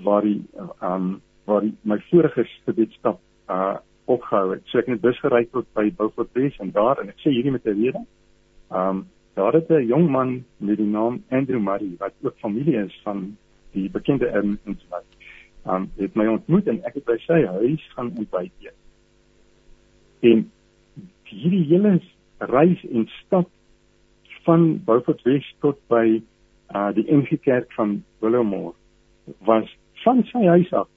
waar 0.05 0.23
die 0.23 0.43
um 0.83 1.21
waar 1.45 1.61
die, 1.61 1.75
my 1.83 1.99
vorige 2.09 2.47
gebedstap 2.65 3.21
uh 3.49 3.77
opgehou 4.05 4.51
het. 4.55 4.65
So 4.65 4.79
ek 4.79 4.89
het 4.89 4.95
net 4.95 5.05
bus 5.05 5.21
gery 5.21 5.45
tot 5.53 5.69
by 5.77 5.91
Beaufort 5.97 6.33
West 6.33 6.61
en 6.61 6.73
daar 6.73 6.99
en 7.03 7.13
ek 7.13 7.21
sê 7.21 7.35
hierdie 7.35 7.53
met 7.53 7.67
'n 7.67 7.77
rede. 7.83 8.05
Um 8.73 9.07
daar 9.35 9.53
het 9.53 9.71
'n 9.71 9.87
jong 9.87 10.11
man 10.11 10.45
met 10.57 10.77
die 10.77 10.91
naam 10.97 11.23
Andrew 11.29 11.61
Murray 11.61 11.95
wat 11.99 12.13
ook 12.23 12.37
familie 12.41 12.77
is 12.85 13.01
van 13.05 13.37
die 13.73 13.91
bekende 13.91 14.29
Edmonds 14.33 14.87
wat 14.89 15.05
um 15.67 15.91
het 15.97 16.15
my 16.15 16.27
ontmoet 16.27 16.67
en 16.67 16.85
ek 16.85 16.95
het 16.95 17.05
by 17.05 17.19
sy 17.19 17.45
huis 17.47 17.93
gaan 17.95 18.13
ontbyt 18.17 18.53
eet. 18.61 18.80
En 20.21 20.51
hierdie 21.31 21.65
hele 21.71 22.01
reis 22.39 22.85
en 22.91 23.09
stap 23.25 23.49
van 24.45 24.85
Beaufort 24.85 25.23
West 25.23 25.55
tot 25.65 25.79
by 25.93 26.21
uh 26.75 26.89
die 26.97 27.07
NG 27.11 27.41
Kerk 27.45 27.73
van 27.77 28.01
Willowmore 28.21 28.75
was 29.47 29.69
van 30.05 30.23
sy 30.31 30.45
huis 30.47 30.73
af 30.73 30.89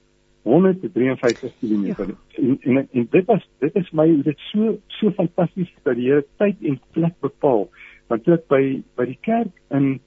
153 0.44 1.52
km. 1.60 1.84
Ja. 1.84 2.06
En, 2.36 2.58
en 2.60 2.88
en 2.92 3.06
dit 3.10 3.24
was 3.24 3.48
dit 3.58 3.74
is 3.74 3.90
my 3.90 4.06
dit 4.22 4.38
so 4.50 4.76
so 4.98 5.10
fantasties 5.10 5.72
dat 5.82 5.96
die 5.96 6.10
Here 6.10 6.24
tyd 6.36 6.60
en 6.60 6.80
plek 6.96 7.14
bepaal. 7.20 7.68
Want 8.08 8.24
toe 8.24 8.36
ek 8.36 8.48
by 8.52 8.64
by 8.98 9.08
die 9.08 9.20
kerk 9.24 9.52
in 9.76 10.00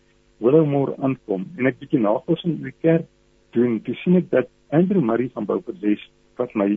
Willowmore 0.43 0.93
aankom 1.01 1.47
en 1.57 1.69
ek 1.69 1.79
bietjie 1.81 2.01
navorsing 2.03 2.59
oor 2.59 2.69
die 2.69 2.81
kerk 2.85 3.07
doen, 3.57 3.79
toe 3.81 3.95
sien 4.03 4.19
ek 4.21 4.29
dat 4.33 4.51
Andrew 4.69 5.01
Murray 5.01 5.31
van 5.33 5.47
Beaufort 5.49 5.81
West 5.81 6.11
wat 6.37 6.53
my 6.53 6.75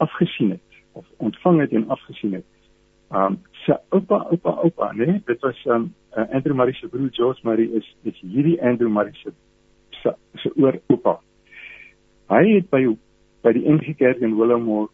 afgesien 0.00 0.54
het 0.56 0.67
of 0.92 1.06
ontvang 1.16 1.60
het 1.60 1.72
en 1.72 1.88
afgesien 1.88 2.32
het. 2.32 2.46
Um 3.10 3.38
sy 3.64 3.76
oupa 3.88 4.26
oupa 4.30 4.50
oupa, 4.64 4.92
nee, 4.92 5.22
dit 5.26 5.40
was 5.40 5.64
um 5.66 5.94
uh, 6.16 6.24
Andrew 6.32 6.56
Murray 6.56 6.74
se 6.74 6.88
broer 6.88 7.08
George 7.12 7.40
Murray 7.42 7.70
is 7.80 7.96
is 8.02 8.20
hierdie 8.20 8.62
Andrew 8.62 8.90
Murray 8.92 9.14
se 9.22 9.32
se 10.34 10.52
oor 10.56 10.80
oupa 10.86 11.18
Hy 12.28 12.44
het 12.52 12.68
by 12.70 12.82
by 13.44 13.54
die 13.56 13.64
NG 13.64 13.94
Kerk 13.96 14.20
in 14.20 14.36
Willowmore 14.36 14.90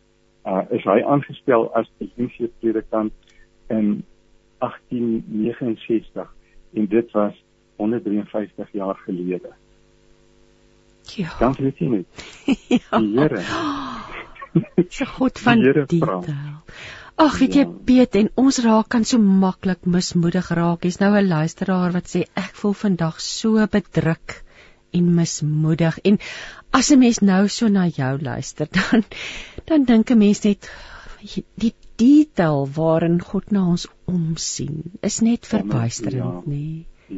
uh 0.47 0.63
is 0.77 0.85
hy 0.87 1.01
aangestel 1.03 1.67
as 1.75 1.89
die 1.99 2.11
NG 2.21 2.51
predikant 2.61 3.13
in 3.73 4.05
1869 4.63 6.31
en 6.75 6.87
dit 6.93 7.11
was 7.17 7.43
153 7.77 8.73
jaar 8.73 8.97
gelede. 9.07 9.51
Ja. 11.17 11.35
Dan 11.39 11.57
weet 11.59 11.79
jy 11.79 11.91
net. 11.91 12.07
ja. 12.77 12.99
Die 12.99 13.19
Here. 13.19 13.43
Se 14.89 15.07
God 15.07 15.39
van 15.39 15.63
detail. 15.63 16.25
Ag, 17.15 17.39
weet 17.39 17.55
jy, 17.55 17.63
ja. 17.63 17.73
Piet 17.87 18.17
en 18.19 18.31
ons 18.43 18.59
raak 18.65 18.89
kan 18.91 19.05
so 19.07 19.19
maklik 19.19 19.87
mismoedig 19.87 20.49
raak. 20.59 20.83
Jy's 20.85 20.99
nou 20.99 21.13
'n 21.15 21.29
luisteraar 21.29 21.93
wat 21.95 22.11
sê 22.11 22.25
ek 22.35 22.55
voel 22.59 22.75
vandag 22.75 23.21
so 23.21 23.67
bedruk 23.71 24.43
en 24.95 25.15
mismoedig 25.15 25.99
en 26.11 26.19
as 26.71 26.91
'n 26.91 26.99
mens 26.99 27.21
nou 27.21 27.49
so 27.49 27.69
na 27.69 27.87
jou 27.87 28.19
luister 28.19 28.69
dan 28.79 29.05
dan 29.71 29.85
dink 29.85 30.11
'n 30.11 30.19
mens 30.19 30.43
net 30.45 30.71
die 31.65 31.75
detail 31.97 32.69
waarin 32.77 33.21
God 33.23 33.51
na 33.51 33.67
ons 33.75 33.87
omsien 34.05 34.83
is 35.01 35.21
net 35.21 35.47
verbuisterend 35.47 36.25
ja, 36.25 36.43
nê 36.47 36.65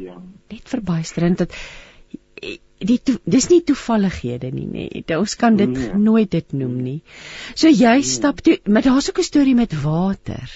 ja 0.05 0.17
net 0.53 0.69
verbuisterend 0.73 1.37
dat 1.37 1.53
die 2.77 2.97
dis 3.25 3.49
nie 3.49 3.61
toevallighede 3.65 4.51
nie 4.53 4.67
nê 4.69 5.17
ons 5.17 5.35
kan 5.35 5.57
dit 5.57 5.71
nee. 5.73 5.93
nooit 5.97 6.29
dit 6.31 6.53
noem 6.53 6.75
nie 6.83 6.99
so 7.53 7.69
jy 7.69 7.95
nee. 8.01 8.09
stap 8.09 8.43
toe 8.45 8.57
maar 8.69 8.85
daar's 8.85 9.09
ook 9.09 9.19
'n 9.23 9.29
storie 9.29 9.55
met 9.55 9.73
water 9.83 10.51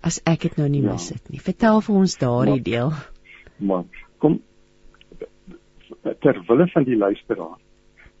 as 0.00 0.20
ek 0.24 0.48
dit 0.48 0.56
nou 0.56 0.68
nie 0.68 0.82
ja. 0.82 0.92
mis 0.92 1.08
het 1.08 1.28
nie 1.30 1.40
vertel 1.40 1.80
vir 1.80 1.96
ons 1.96 2.16
daardie 2.18 2.62
deel 2.62 2.92
man 3.58 3.88
kom 4.18 4.40
ter 6.20 6.40
wille 6.48 6.66
van 6.72 6.84
die 6.84 6.96
luisteraar 6.96 7.58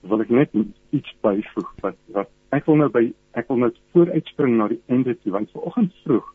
wil 0.02 0.20
ek 0.20 0.30
net 0.30 0.50
iets 0.90 1.16
byvoeg 1.22 1.72
wat 1.82 1.98
wat 2.12 2.30
ek 2.50 2.66
wil 2.66 2.76
nou 2.76 2.90
by 2.92 3.04
ek 3.32 3.48
wil 3.48 3.64
net 3.64 3.78
vooruitspring 3.92 4.56
na 4.58 4.68
die 4.68 4.82
einde 4.88 5.16
toe 5.22 5.32
want 5.32 5.50
vanoggend 5.56 5.92
vroeg 6.04 6.34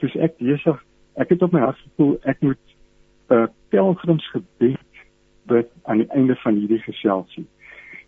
toe 0.00 0.10
ek 0.20 0.36
besig 0.38 0.82
ek 1.16 1.32
het 1.32 1.42
op 1.42 1.52
my 1.52 1.60
hart 1.64 1.80
gevoel 1.84 2.18
ek 2.22 2.42
moet 2.44 2.64
'n 3.30 3.34
uh, 3.34 3.46
pelgrimsgebed 3.70 4.85
bid 5.46 5.68
aan 5.84 5.98
die 5.98 6.10
einde 6.10 6.36
van 6.44 6.54
hierdie 6.54 6.82
geselsie 6.84 7.46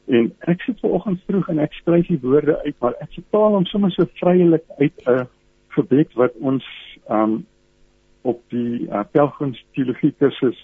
en 0.09 0.31
ek 0.53 0.63
sit 0.65 0.81
vanoggend 0.81 1.21
vroeg 1.27 1.49
en 1.53 1.59
ek 1.59 1.77
skryf 1.81 2.07
die 2.09 2.21
woorde 2.23 2.57
uit 2.65 2.77
maar 2.81 2.97
ek 3.05 3.13
vertaal 3.19 3.59
hom 3.59 3.67
sommer 3.69 3.93
so 3.95 4.09
vrylik 4.21 4.65
uit 4.79 5.05
'n 5.07 5.11
uh, 5.13 5.25
gebed 5.77 6.15
wat 6.15 6.35
ons 6.41 6.65
um, 7.11 7.47
op 8.23 8.41
die 8.55 8.89
uh, 8.89 9.05
pelgrimsteologie 9.13 10.15
kursus 10.19 10.59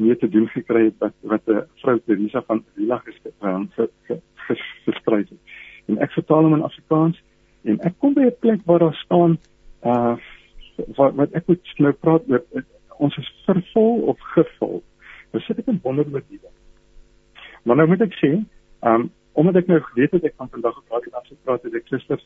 mee 0.00 0.16
te 0.16 0.28
doen 0.28 0.48
gekry 0.48 0.84
het 0.84 0.98
wat 0.98 1.14
wat 1.32 1.48
'n 1.48 1.64
vrou 1.82 1.98
Teresa 1.98 2.42
van 2.46 2.64
Avila 2.72 3.02
geskryf 4.84 5.28
het. 5.28 5.40
En 5.88 5.98
ek 5.98 6.12
vertaal 6.12 6.42
hom 6.42 6.54
in 6.54 6.62
Afrikaans 6.62 7.22
en 7.62 7.80
ek 7.80 7.94
kom 7.98 8.14
by 8.14 8.20
'n 8.28 8.40
plek 8.40 8.60
waar 8.64 8.78
daar 8.78 9.00
staan 9.04 9.38
uh 9.84 10.16
wat 10.96 11.14
wat 11.14 11.32
ek 11.32 11.46
moet 11.46 11.72
nou 11.76 11.92
praat 11.92 12.22
oor 12.28 12.44
ons 12.96 13.16
is 13.16 13.32
vervul 13.44 14.00
of 14.12 14.18
gevul. 14.20 14.82
Nou 15.30 15.42
sit 15.44 15.58
ek 15.58 15.70
in 15.72 15.80
wonder 15.82 16.06
oor 16.12 16.22
dit. 16.28 16.44
Maar 17.62 17.76
nou 17.76 17.88
moet 17.88 18.06
ek 18.08 18.18
sê, 18.22 18.34
um 18.86 19.10
omdat 19.38 19.60
ek 19.60 19.68
nou 19.70 19.78
geweet 19.80 20.10
het 20.16 20.24
ek 20.26 20.34
kan 20.36 20.48
vandag 20.50 20.76
op 20.76 20.86
praat 20.90 21.04
en 21.06 21.18
as 21.20 21.28
ek 21.30 21.44
praat 21.46 21.62
het 21.62 21.74
ek 21.78 21.86
Christus 21.86 22.24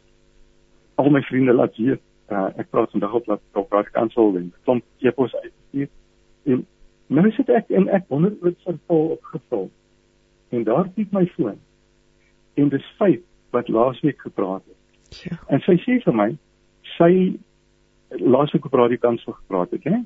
al 0.96 1.10
my 1.12 1.20
vriende 1.28 1.52
laat 1.52 1.76
weet 1.76 2.00
uh 2.32 2.48
ek 2.56 2.70
praat 2.72 2.90
vandag 2.96 3.12
op 3.18 3.26
laat 3.28 3.42
op 3.52 3.68
praat 3.68 3.90
kansel 3.92 4.38
en 4.40 4.46
klomp 4.64 5.04
epos 5.04 5.34
uitstuur 5.42 5.90
en 6.48 6.64
Nou 7.12 7.30
sit 7.36 7.50
ek 7.52 7.68
en 7.76 7.88
ek 7.92 8.06
wonder 8.08 8.32
se 8.64 8.74
vol 8.88 9.14
opgevul. 9.18 9.68
En 10.54 10.64
daar 10.64 10.88
piep 10.96 11.12
my 11.12 11.26
foon. 11.34 11.58
En 12.56 12.70
dis 12.72 12.86
vyf 12.98 13.20
wat 13.52 13.68
laasweek 13.68 14.20
gepraat 14.20 14.62
het. 14.64 15.18
Ja. 15.24 15.36
En 15.52 15.60
sy 15.66 15.76
sê 15.84 15.98
vir 16.02 16.16
my, 16.16 16.30
sy 16.96 17.10
laasweek 18.20 18.62
gepraat 18.66 18.92
die 18.94 19.00
kans 19.02 19.24
van 19.24 19.34
gepraat 19.34 19.74
het, 19.76 19.84
hè? 19.84 19.98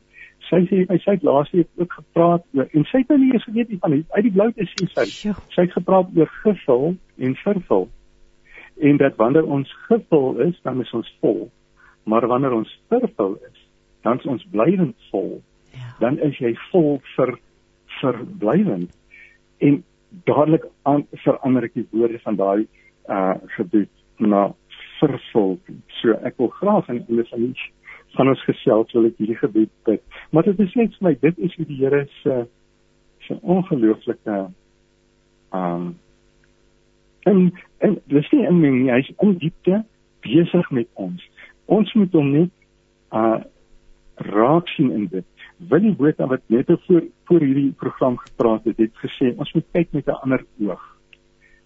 Sy 0.49 0.62
sê 0.71 0.81
hy 0.88 0.99
sy 1.03 1.16
het 1.16 1.27
laasweek 1.27 1.68
ook 1.77 1.92
gepraat 1.92 2.44
oor 2.57 2.68
en 2.73 2.87
sy 2.88 3.03
het 3.03 3.12
nou 3.12 3.18
nie 3.21 3.33
eens 3.35 3.44
geweet 3.44 3.68
nie 3.68 3.79
van 3.83 3.97
uit 3.99 4.25
die 4.25 4.33
blou 4.33 4.49
sien 4.57 4.90
sy. 4.94 5.07
Ja. 5.29 5.35
Sy 5.55 5.66
het 5.66 5.77
gepraat 5.77 6.14
oor 6.16 6.31
gevul 6.42 6.97
en 7.18 7.37
vervul. 7.42 7.88
En 8.79 8.97
dat 8.97 9.16
wanneer 9.18 9.44
ons 9.44 9.75
gevul 9.88 10.40
is, 10.47 10.61
dan 10.62 10.81
is 10.81 10.92
ons 10.94 11.11
vol. 11.21 11.49
Maar 12.05 12.27
wanneer 12.31 12.55
ons 12.55 12.71
vervul 12.88 13.35
is, 13.51 13.66
dan 14.07 14.23
is 14.23 14.27
ons 14.31 14.47
blywend 14.55 14.97
vol 15.11 15.40
dan 15.99 16.18
is 16.23 16.38
jy 16.42 16.55
vol 16.71 16.99
vir 17.16 17.35
verblywend 17.99 18.92
en 19.64 19.81
dadelik 20.29 20.68
aan 20.88 21.05
verander 21.25 21.66
ek 21.68 21.75
die 21.79 21.87
woorde 21.92 22.21
van 22.25 22.38
daai 22.38 22.66
uh 23.09 23.35
gebed 23.57 23.90
na 24.18 24.49
vervul. 24.99 25.57
So 26.01 26.14
ek 26.27 26.38
wil 26.38 26.53
graag 26.61 26.88
in 26.92 27.03
in 27.09 27.25
van 27.31 27.44
die 27.44 27.66
van 28.16 28.29
ons 28.29 28.44
gesels 28.49 28.92
wil 28.97 29.09
ek 29.09 29.18
hierdie 29.21 29.38
gebed 29.38 29.73
bid. 29.85 30.03
Maar 30.31 30.49
dit 30.49 30.61
is 30.64 30.75
net 30.75 30.94
vir 30.97 31.09
my 31.09 31.14
dit 31.21 31.38
is 31.49 31.57
die 31.59 31.79
Here 31.81 32.07
se 32.23 32.47
se 33.27 33.37
ongelooflike 33.42 34.38
um 35.53 35.97
en 37.29 37.53
en 37.85 37.99
dis 38.09 38.31
nie 38.33 38.47
in 38.47 38.61
my 38.61 38.73
hy's 38.94 39.11
in 39.25 39.37
diepte 39.42 39.83
besig 40.25 40.71
met 40.71 40.88
ons. 40.94 41.25
Ons 41.66 41.92
moet 41.94 42.12
hom 42.16 42.33
net 42.33 42.53
uh 43.12 43.38
raak 44.18 44.68
sien 44.75 44.90
in 44.90 45.07
dit. 45.12 45.27
Willie 45.71 45.94
Botha 45.94 46.27
wat 46.27 46.42
net 46.47 46.71
voor 46.87 47.05
voor 47.31 47.40
hierdie 47.40 47.73
program 47.73 48.16
gepraat 48.18 48.64
het, 48.64 48.79
het 48.79 49.03
gesê 49.05 49.35
ons 49.37 49.53
moet 49.55 49.66
kyk 49.73 49.92
met 49.92 50.07
'n 50.07 50.21
ander 50.23 50.44
oog. 50.61 50.85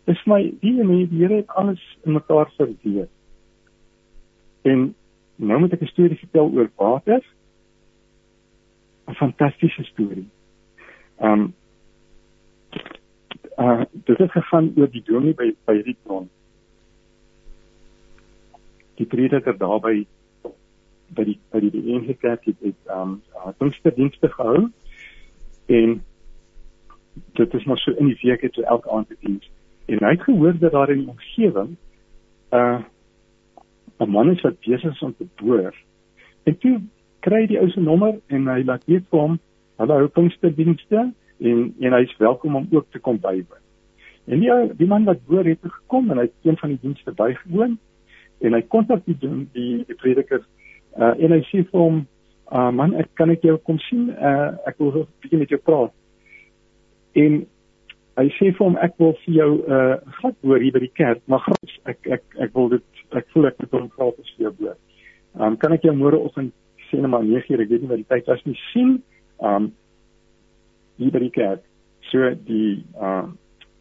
Dis 0.05 0.25
my 0.27 0.43
die 0.61 0.73
mense 0.73 1.09
die 1.11 1.23
Here 1.23 1.37
het 1.37 1.49
alles 1.49 1.83
in 2.05 2.13
mekaar 2.13 2.51
verweef. 2.57 3.09
En 4.63 4.95
nou 5.37 5.61
moet 5.61 5.73
ek 5.73 5.83
'n 5.83 5.87
storie 5.87 6.19
vertel 6.19 6.51
oor 6.51 6.71
water. 6.77 7.23
'n 9.09 9.15
Fantastiese 9.15 9.85
storie. 9.85 10.29
Ehm 11.19 11.33
um, 11.33 11.55
uh 13.59 13.85
dit 13.93 14.19
het 14.19 14.31
gegaan 14.31 14.73
oor 14.77 14.91
die 14.91 15.03
dominee 15.05 15.35
by 15.35 15.55
by 15.65 15.81
Rietron. 15.85 16.29
Die 18.95 19.07
prediker 19.07 19.59
daar 19.59 19.81
by 19.81 20.07
die 21.25 21.39
by 21.51 21.61
die 21.61 21.71
BNG 21.71 22.17
kerk 22.21 22.45
het 22.45 22.57
het 22.61 22.95
um 22.97 23.21
Pinksterdienste 23.59 24.29
gehou 24.29 24.71
en 25.67 26.03
dit 27.33 27.55
is 27.55 27.65
maar 27.65 27.79
so 27.79 27.91
in 27.91 28.07
die 28.07 28.19
week 28.23 28.41
het 28.41 28.55
so 28.55 28.63
elke 28.63 28.91
aand 28.91 29.09
te 29.09 29.17
diens 29.21 29.51
en 29.87 30.05
hy 30.05 30.15
het 30.15 30.23
gehoor 30.23 30.59
dat 30.59 30.73
daar 30.73 30.91
in 30.91 31.05
die 31.05 31.09
omgewing 31.09 31.77
'n 31.77 32.57
uh, 32.57 32.81
'n 34.03 34.11
man 34.11 34.31
is 34.31 34.41
wat 34.41 34.61
besig 34.61 34.93
is 34.93 35.03
om 35.03 35.15
te 35.17 35.27
boor 35.43 35.75
en 36.45 36.59
toe 36.59 36.81
kry 37.21 37.47
die 37.47 37.61
ou 37.61 37.71
se 37.71 37.81
nommer 37.81 38.19
en 38.29 38.47
hy 38.47 38.63
laat 38.63 38.85
weet 38.87 39.09
vir 39.11 39.21
hom 39.21 39.39
hulle 39.79 39.99
hou 40.01 40.09
Pinksterdienste 40.09 41.13
en 41.41 41.75
en 41.81 41.93
hy 41.93 42.03
is 42.03 42.17
welkom 42.19 42.57
om 42.57 42.67
ook 42.71 42.91
te 42.91 42.99
kom 42.99 43.19
bywoon 43.19 43.63
en 44.27 44.41
die 44.41 44.75
die 44.77 44.87
man 44.87 45.05
wat 45.05 45.27
boor 45.27 45.45
het 45.45 45.63
gekom 45.63 46.11
en 46.11 46.19
hy 46.19 46.29
het 46.31 46.51
een 46.51 46.59
van 46.59 46.75
die 46.75 46.83
dienste 46.83 47.13
bygewoon 47.13 47.79
en 48.41 48.53
hy 48.53 48.63
kontak 48.63 49.05
die 49.07 49.19
die, 49.21 49.85
die 49.87 49.95
prediker 49.95 50.43
Uh 50.99 51.15
en 51.25 51.33
hy 51.33 51.41
sê 51.49 51.63
vir 51.71 51.81
hom, 51.81 52.03
"Uh 52.53 52.71
man, 52.71 52.95
ek 52.95 53.09
kan 53.17 53.31
ek 53.31 53.43
jou 53.43 53.57
kom 53.65 53.79
sien? 53.89 54.11
Uh 54.11 54.53
ek 54.69 54.79
wil 54.79 54.93
'n 54.93 55.07
bietjie 55.23 55.39
met 55.39 55.49
jou 55.49 55.61
praat." 55.61 55.93
En 57.15 57.47
hy 58.17 58.29
sê 58.37 58.53
vir 58.53 58.65
hom, 58.67 58.77
"Ek 58.77 58.93
wil 58.99 59.17
vir 59.25 59.35
jou 59.35 59.51
uh 59.69 59.97
glad 60.19 60.35
hoor 60.43 60.61
hier 60.61 60.73
by 60.73 60.81
die 60.81 60.93
kerk, 60.95 61.21
maar 61.27 61.41
graag 61.41 61.79
ek 61.87 62.07
ek 62.07 62.23
ek 62.39 62.55
wil 62.55 62.69
dit 62.69 62.85
ek 63.19 63.29
voel 63.33 63.47
ek 63.51 63.61
moet 63.61 63.77
hom 63.77 63.89
vra 63.97 64.11
te 64.17 64.25
speel 64.33 64.55
boer. 64.59 64.77
Um 65.35 65.57
kan 65.57 65.73
ek 65.73 65.87
jou 65.87 65.95
môre 65.97 66.21
oggend 66.21 66.53
sê 66.89 67.01
net 67.01 67.11
maar 67.11 67.25
9:00 67.25 67.61
ek 67.65 67.71
weet 67.71 67.83
nie 67.83 67.93
wat 67.93 68.03
die 68.03 68.11
tyd 68.15 68.27
was 68.27 68.45
nie 68.47 68.59
sien. 68.73 69.03
Um 69.41 69.73
hier 70.99 71.11
by 71.11 71.19
die 71.19 71.35
kerk. 71.35 71.63
So 72.11 72.35
die 72.49 72.85
uh 73.01 73.29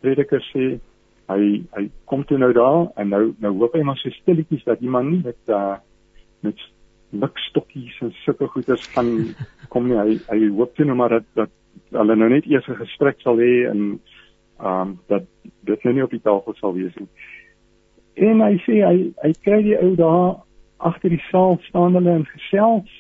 prediker 0.02 0.42
sê 0.52 0.80
hy 1.30 1.64
hy 1.78 1.88
kom 2.06 2.24
toe 2.26 2.38
nou 2.38 2.52
daar 2.54 2.92
en 2.98 3.10
nou 3.10 3.24
nou 3.40 3.54
hoop 3.60 3.76
hy 3.76 3.84
maar 3.84 3.98
so 3.98 4.10
stilletjies 4.10 4.64
dat 4.66 4.82
iemand 4.82 5.12
nie 5.12 5.24
met 5.24 5.42
uh 5.50 5.78
met 6.42 6.58
mikstokkies 7.12 8.00
en 8.02 8.14
sulke 8.24 8.48
goeders 8.48 8.88
gaan 8.96 9.36
kom 9.74 9.88
nie. 9.88 9.98
Hy 9.98 10.20
hy 10.30 10.50
hoop 10.50 10.76
toe 10.76 10.86
nou 10.86 10.96
maar 10.96 11.20
dat 11.20 11.28
dat 11.36 11.52
hulle 11.92 12.16
nou 12.16 12.30
net 12.30 12.48
eers 12.48 12.68
'n 12.68 12.82
gesprek 12.84 13.20
sal 13.22 13.38
hê 13.38 13.68
en 13.70 14.00
ehm 14.62 14.82
um, 14.82 15.00
dat 15.08 15.24
dit 15.64 15.84
nou 15.84 15.94
nie 15.94 16.04
op 16.04 16.12
die 16.12 16.22
tafel 16.22 16.54
sal 16.60 16.74
wees 16.74 16.96
nie. 16.96 17.08
En 18.16 18.42
hy 18.44 18.58
sê 18.66 18.82
hy 18.84 18.98
hy 19.24 19.32
kry 19.46 19.62
die 19.64 19.78
ou 19.80 19.96
daar 19.96 20.42
agter 20.82 21.14
die 21.14 21.24
saal 21.30 21.60
staan 21.70 21.96
hulle 21.96 22.12
en 22.12 22.28
gesels 22.34 22.92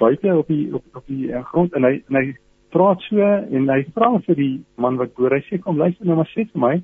buite 0.00 0.32
op 0.36 0.48
die 0.48 0.74
op, 0.74 0.84
op 0.96 1.06
die 1.06 1.30
uh, 1.32 1.44
grond 1.52 1.74
en 1.76 1.84
hy 1.84 2.00
en 2.08 2.18
hy 2.20 2.26
praat 2.74 3.00
so 3.06 3.22
en 3.22 3.70
hy 3.72 3.82
vra 3.94 4.10
vir 4.26 4.36
die 4.36 4.54
man 4.82 4.98
wat 5.00 5.14
boer 5.16 5.36
hy 5.36 5.42
sê 5.46 5.60
kom 5.62 5.78
luister 5.80 6.08
nou 6.08 6.18
maar 6.18 6.30
sê 6.34 6.44
vir 6.50 6.62
my 6.62 6.74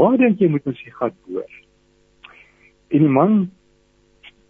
waar 0.00 0.18
dink 0.18 0.40
jy 0.40 0.48
moet 0.48 0.66
ons 0.66 0.82
hier 0.82 0.96
gaan 0.96 1.14
boer? 1.26 1.56
En 2.90 3.04
die 3.04 3.14
man 3.14 3.34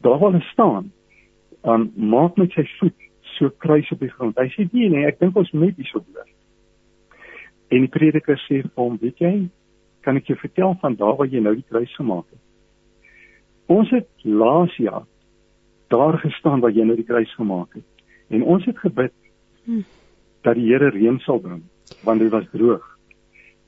daar 0.05 0.23
hy 0.33 0.41
staan, 0.53 0.91
um, 1.69 1.91
maak 1.95 2.39
met 2.41 2.53
sy 2.57 2.65
voet 2.79 3.09
so 3.37 3.51
kruis 3.63 3.89
op 3.93 4.01
die 4.01 4.13
grond. 4.13 4.39
Hy 4.39 4.49
sê 4.55 4.69
nee 4.73 4.89
nee, 4.93 5.07
ek 5.09 5.19
dink 5.21 5.37
ons 5.37 5.51
moet 5.53 5.77
hier 5.77 5.89
so 5.91 6.03
boer. 6.05 6.29
En 7.71 7.85
die 7.85 7.93
prediker 7.93 8.39
sê 8.47 8.63
vir 8.63 8.81
hom, 8.81 8.97
weet 9.03 9.21
jy, 9.23 9.35
kan 10.05 10.17
ek 10.17 10.31
jou 10.31 10.39
vertel 10.41 10.77
van 10.81 10.97
daar 10.97 11.17
waar 11.19 11.31
jy 11.31 11.43
nou 11.45 11.55
die 11.55 11.67
kruis 11.69 11.95
gemaak 11.97 12.27
het? 12.31 12.43
Ons 13.71 13.91
het 13.95 14.09
laas 14.25 14.75
jaar 14.77 15.07
daar 15.91 16.19
gestaan 16.19 16.61
waar 16.61 16.75
jy 16.75 16.85
nou 16.87 16.97
die 16.97 17.07
kruis 17.07 17.33
gemaak 17.35 17.75
het. 17.75 17.87
En 18.31 18.43
ons 18.43 18.65
het 18.65 18.79
gebid 18.79 19.13
hmm. 19.65 19.85
dat 20.47 20.55
die 20.55 20.69
Here 20.71 20.91
reën 20.95 21.19
sal 21.27 21.41
bring, 21.43 21.65
want 22.07 22.23
dit 22.23 22.31
was 22.31 22.47
droog. 22.53 22.87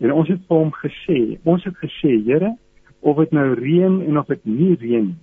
En 0.02 0.12
ons 0.12 0.28
het 0.28 0.40
vir 0.48 0.58
hom 0.58 0.70
gesê, 0.78 1.18
ons 1.42 1.64
het 1.64 1.76
gesê, 1.82 2.14
Here, 2.26 2.54
of 3.00 3.18
dit 3.18 3.34
nou 3.34 3.48
reën 3.58 4.00
en 4.06 4.18
of 4.18 4.30
dit 4.30 4.44
nie 4.46 4.74
reën 4.78 5.10
nie, 5.10 5.20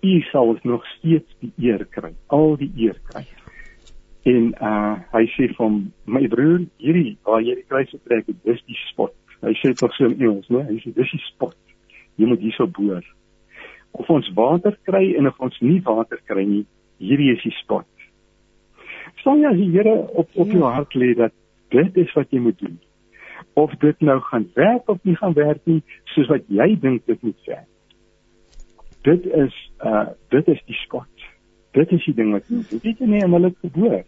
U 0.00 0.20
sal 0.30 0.54
ons 0.54 0.62
nog 0.64 0.84
steeds 0.96 1.34
die 1.44 1.52
eer 1.60 1.82
kry, 1.92 2.14
al 2.32 2.54
die 2.56 2.70
eer 2.86 2.96
kry. 3.10 3.26
En 4.30 4.52
uh 4.56 4.94
hy 5.12 5.24
sê 5.34 5.50
van 5.58 5.80
my 6.08 6.24
broer, 6.32 6.62
hierdie 6.80 7.18
waar 7.28 7.42
jy 7.44 7.58
die 7.58 7.66
kruis 7.68 7.92
trek, 8.08 8.30
dis 8.48 8.62
die 8.68 8.78
spot. 8.86 9.12
Hy 9.40 9.54
sê 9.60 9.72
tog 9.78 9.94
so 9.96 10.08
in 10.08 10.18
Engels, 10.18 10.48
né? 10.52 10.66
Hy 10.68 10.78
sê 10.82 10.92
dis 10.96 11.14
die 11.14 11.22
spot. 11.28 11.56
Jy 12.20 12.28
moet 12.28 12.44
hierso 12.44 12.66
boer. 12.66 13.04
Of 13.96 14.10
ons 14.12 14.28
water 14.36 14.76
kry 14.86 15.14
en 15.18 15.30
of 15.30 15.40
ons 15.40 15.56
nie 15.64 15.80
water 15.86 16.20
kry 16.28 16.44
nie, 16.46 16.66
hierdie 17.00 17.32
is 17.34 17.42
die 17.46 17.54
spot. 17.62 17.88
Sou 19.24 19.34
jy 19.40 19.50
die 19.56 19.70
Here 19.72 19.96
op 20.12 20.28
op 20.36 20.52
jou 20.52 20.62
ja. 20.62 20.76
hart 20.76 20.94
lê 20.94 21.14
dat 21.18 21.34
dit 21.74 21.98
is 22.04 22.12
wat 22.18 22.30
jy 22.30 22.42
moet 22.44 22.60
doen. 22.60 22.78
Of 23.58 23.72
dit 23.82 24.00
nou 24.04 24.20
gaan 24.28 24.46
werk 24.54 24.88
of 24.92 25.02
nie 25.08 25.16
gaan 25.16 25.34
werk 25.34 25.64
nie, 25.66 25.80
soos 26.14 26.28
wat 26.30 26.46
jy 26.48 26.74
dink 26.80 27.06
dit 27.08 27.22
moet 27.24 27.48
werk 27.48 27.68
dit 29.02 29.26
is 29.26 29.56
uh 29.84 30.06
dit 30.28 30.48
is 30.48 30.62
die 30.66 30.78
skot. 30.84 31.28
Dit 31.76 31.92
is 31.92 32.04
die 32.04 32.14
ding 32.14 32.32
wat 32.36 32.48
jy 32.48 32.80
weet 32.82 33.00
jy 33.00 33.08
nie 33.08 33.24
om 33.24 33.36
hulle 33.38 33.52
geboor. 33.62 34.02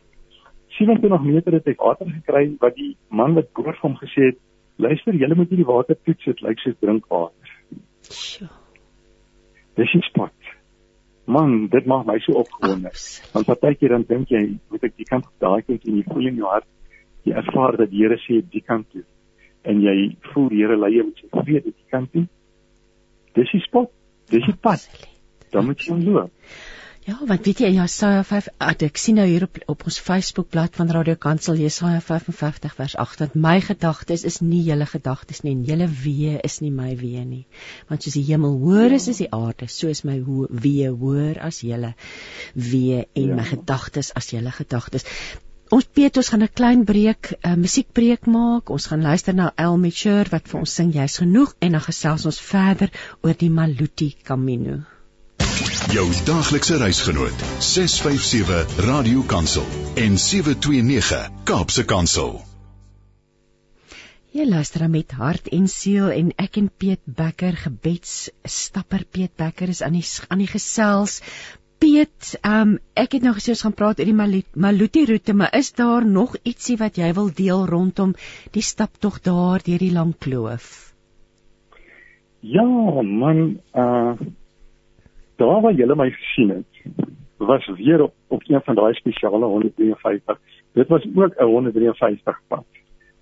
27 0.78 1.26
meter 1.26 1.58
het 1.58 1.68
hy 1.68 1.76
water 1.78 2.08
gekry 2.08 2.44
wat 2.60 2.76
die 2.76 2.92
man 3.08 3.36
wat 3.38 3.52
boer 3.56 3.76
hom 3.82 3.96
gesê 4.00 4.32
het, 4.32 4.40
luister, 4.76 5.14
julle 5.14 5.34
moet 5.34 5.48
hierdie 5.48 5.68
water 5.68 5.98
toets, 6.04 6.24
dit 6.24 6.42
lyk 6.42 6.58
soos 6.58 6.78
drinkwater. 6.80 7.54
Sjoe. 8.08 8.48
Dis 9.76 9.94
'n 9.94 10.02
spot. 10.02 10.34
Man, 11.24 11.68
dit 11.68 11.86
maak 11.86 12.06
my 12.06 12.18
so 12.18 12.32
opgewonde. 12.32 12.90
Want 13.32 13.46
partykeer 13.46 13.88
dan 13.88 14.04
dink 14.08 14.28
jy, 14.28 14.58
moet 14.70 14.84
ek 14.84 14.96
die 14.96 15.06
kant 15.08 15.24
daai 15.38 15.62
kant 15.62 15.84
in 15.86 15.94
die 15.94 16.04
voel 16.08 16.26
in 16.26 16.36
jou 16.36 16.48
hart, 16.50 16.66
jy 17.24 17.32
ervaar 17.32 17.76
dat 17.76 17.90
die 17.90 18.02
Here 18.02 18.18
sê 18.18 18.42
die 18.42 18.60
kant 18.60 18.90
toe 18.90 19.04
en 19.62 19.80
jy 19.80 20.16
voel 20.32 20.48
die 20.50 20.62
Here 20.62 20.76
lei 20.76 20.92
jou 20.96 21.06
met 21.06 21.20
sy 21.22 21.28
vrede 21.30 21.70
die 21.70 21.90
kant 21.90 22.12
toe. 22.12 22.26
Dis 23.38 23.52
die 23.54 23.62
spot. 23.64 23.90
Dis 24.30 24.44
die 24.48 24.56
pad. 24.56 24.86
Dan 25.52 25.66
moet 25.66 25.84
jy 25.86 25.96
loop. 26.02 26.32
Ja, 27.02 27.16
want 27.26 27.42
weet 27.42 27.58
jy 27.58 27.68
Jesaja 27.74 28.20
5, 28.22 28.44
ek 28.86 28.98
sien 29.00 29.16
nou 29.18 29.24
hier 29.26 29.42
op 29.48 29.56
op 29.72 29.80
ons 29.90 29.96
Facebookblad 29.98 30.76
van 30.78 30.90
Radio 30.94 31.16
Kansel 31.18 31.56
Jesaja 31.58 31.98
55 31.98 32.76
vers 32.78 32.94
8 33.04 33.22
dat 33.24 33.34
my 33.34 33.56
gedagtes 33.64 34.22
is 34.28 34.38
nie 34.38 34.60
julle 34.68 34.86
gedagtes 34.86 35.42
nie 35.42 35.56
en 35.56 35.64
julle 35.66 35.88
weë 36.04 36.36
is 36.46 36.60
nie 36.62 36.70
my 36.70 36.92
weë 37.00 37.24
nie. 37.26 37.40
Want 37.88 38.06
soos 38.06 38.14
die 38.14 38.22
hemel 38.28 38.54
hoër 38.60 38.94
is 39.00 39.08
as 39.10 39.18
die 39.18 39.26
aarde, 39.34 39.66
so 39.66 39.90
is 39.90 40.04
my 40.06 40.20
weë 40.22 40.92
hoër 41.02 41.42
as 41.48 41.58
julle 41.66 41.90
weë 42.54 43.02
en 43.18 43.34
ja. 43.34 43.40
my 43.40 43.48
gedagtes 43.50 44.12
as 44.22 44.30
julle 44.30 44.54
gedagtes. 44.60 45.08
Ons 45.74 45.90
Piet, 45.90 46.22
ons 46.22 46.30
gaan 46.30 46.46
'n 46.46 46.54
klein 46.54 46.86
breek, 46.86 47.34
'n 47.34 47.50
uh, 47.50 47.58
musiekbreek 47.64 48.30
maak. 48.30 48.70
Ons 48.70 48.86
gaan 48.86 49.02
luister 49.02 49.34
na 49.34 49.50
El 49.56 49.76
Mitchell 49.88 50.30
wat 50.30 50.46
vir 50.46 50.62
ons 50.62 50.78
sing 50.80 50.94
Jy's 50.94 51.18
genoeg 51.18 51.58
en 51.58 51.72
dan 51.72 51.86
gesels 51.90 52.30
ons 52.30 52.40
verder 52.54 52.94
oor 53.22 53.34
die 53.34 53.50
Maluti 53.50 54.14
Camino. 54.22 54.84
Jou 55.90 56.04
daglikse 56.24 56.76
reisgenoot 56.78 57.40
657 57.58 58.84
Radio 58.86 59.22
Kansel 59.26 59.64
en 59.98 60.14
729 60.18 61.30
Kaapse 61.44 61.82
Kansel. 61.84 62.36
Jy 64.30 64.46
luister 64.46 64.84
met 64.88 65.10
hart 65.18 65.48
en 65.50 65.66
siel 65.68 66.12
en 66.14 66.28
ek 66.38 66.60
en 66.60 66.68
Piet 66.70 67.00
Becker 67.04 67.58
gebedsstapper 67.64 69.02
Piet 69.10 69.34
Becker 69.36 69.72
is 69.74 69.82
aan 69.82 69.98
die 69.98 70.04
aan 70.30 70.44
die 70.44 70.50
gesels. 70.52 71.16
Piet, 71.82 72.36
um, 72.46 72.76
ek 72.94 73.16
het 73.18 73.26
nou 73.26 73.32
gesê 73.34 73.56
ons 73.56 73.64
gaan 73.66 73.74
praat 73.74 73.98
oor 73.98 74.06
die 74.12 74.44
Maluti 74.54 75.02
roete, 75.10 75.34
maar 75.34 75.50
is 75.58 75.72
daar 75.74 76.06
nog 76.06 76.36
ietsie 76.44 76.76
wat 76.78 77.00
jy 77.00 77.10
wil 77.18 77.32
deel 77.34 77.66
rondom 77.66 78.14
die 78.54 78.62
staptog 78.62 79.18
daar 79.26 79.66
deur 79.66 79.82
die 79.82 79.90
lang 79.90 80.14
kloof? 80.14 80.94
Ja, 82.40 82.62
man, 83.02 83.58
uh 83.74 84.14
daar 85.42 85.60
waar 85.60 85.74
jy 85.74 85.86
my 85.98 86.10
gesien 86.10 86.50
het, 86.56 86.82
was 87.42 87.66
weer 87.76 88.02
op 88.02 88.14
op 88.28 88.42
een 88.46 88.60
van 88.64 88.74
daai 88.74 88.94
spesiale 88.94 89.44
153. 89.44 90.38
Dit 90.72 90.88
was 90.88 91.06
ook 91.14 91.34
'n 91.36 91.44
153 91.44 92.40
pad 92.48 92.64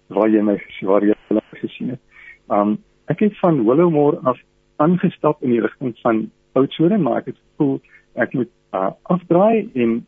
waar 0.07 0.29
jy 0.29 0.43
my 0.43 0.57
waar 0.81 1.05
jy 1.05 1.15
my 1.29 1.41
gesien 1.51 1.89
het. 1.89 2.01
Um 2.49 2.79
ek 3.07 3.19
het 3.19 3.39
van 3.39 3.65
Willowmore 3.65 4.19
af 4.23 4.39
aangestap 4.77 5.43
in 5.43 5.51
die 5.51 5.61
rigting 5.61 5.99
van 6.03 6.31
Oudtshoorn, 6.53 7.03
maar 7.03 7.17
ek 7.17 7.27
het 7.27 7.37
gevoel 7.51 7.81
ek 8.15 8.33
moet 8.33 8.49
uh, 8.73 8.91
afdraai 9.03 9.71
en 9.75 10.07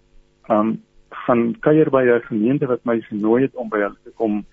um 0.49 0.83
gaan 1.09 1.59
kuier 1.61 1.91
by 1.91 2.03
'n 2.03 2.21
gemeente 2.21 2.67
wat 2.67 2.85
my 2.85 3.01
genooi 3.01 3.43
het 3.43 3.55
om 3.55 3.69
by 3.69 3.79
hulle 3.79 3.99
te 4.05 4.11
kom 4.15 4.45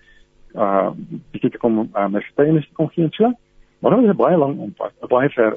uh 0.54 0.90
bietjie 1.30 1.50
te 1.50 1.58
kom 1.58 1.90
uh, 1.94 2.08
my 2.08 2.20
steene 2.20 2.60
te 2.60 2.72
kom 2.72 2.88
gee 2.88 3.04
en 3.04 3.12
so. 3.12 3.32
Maar 3.80 3.90
dit 3.90 4.00
was 4.00 4.14
'n 4.14 4.16
baie 4.16 4.36
lang 4.36 4.58
ompad, 4.58 4.92
'n 5.00 5.06
baie 5.06 5.28
ver. 5.28 5.52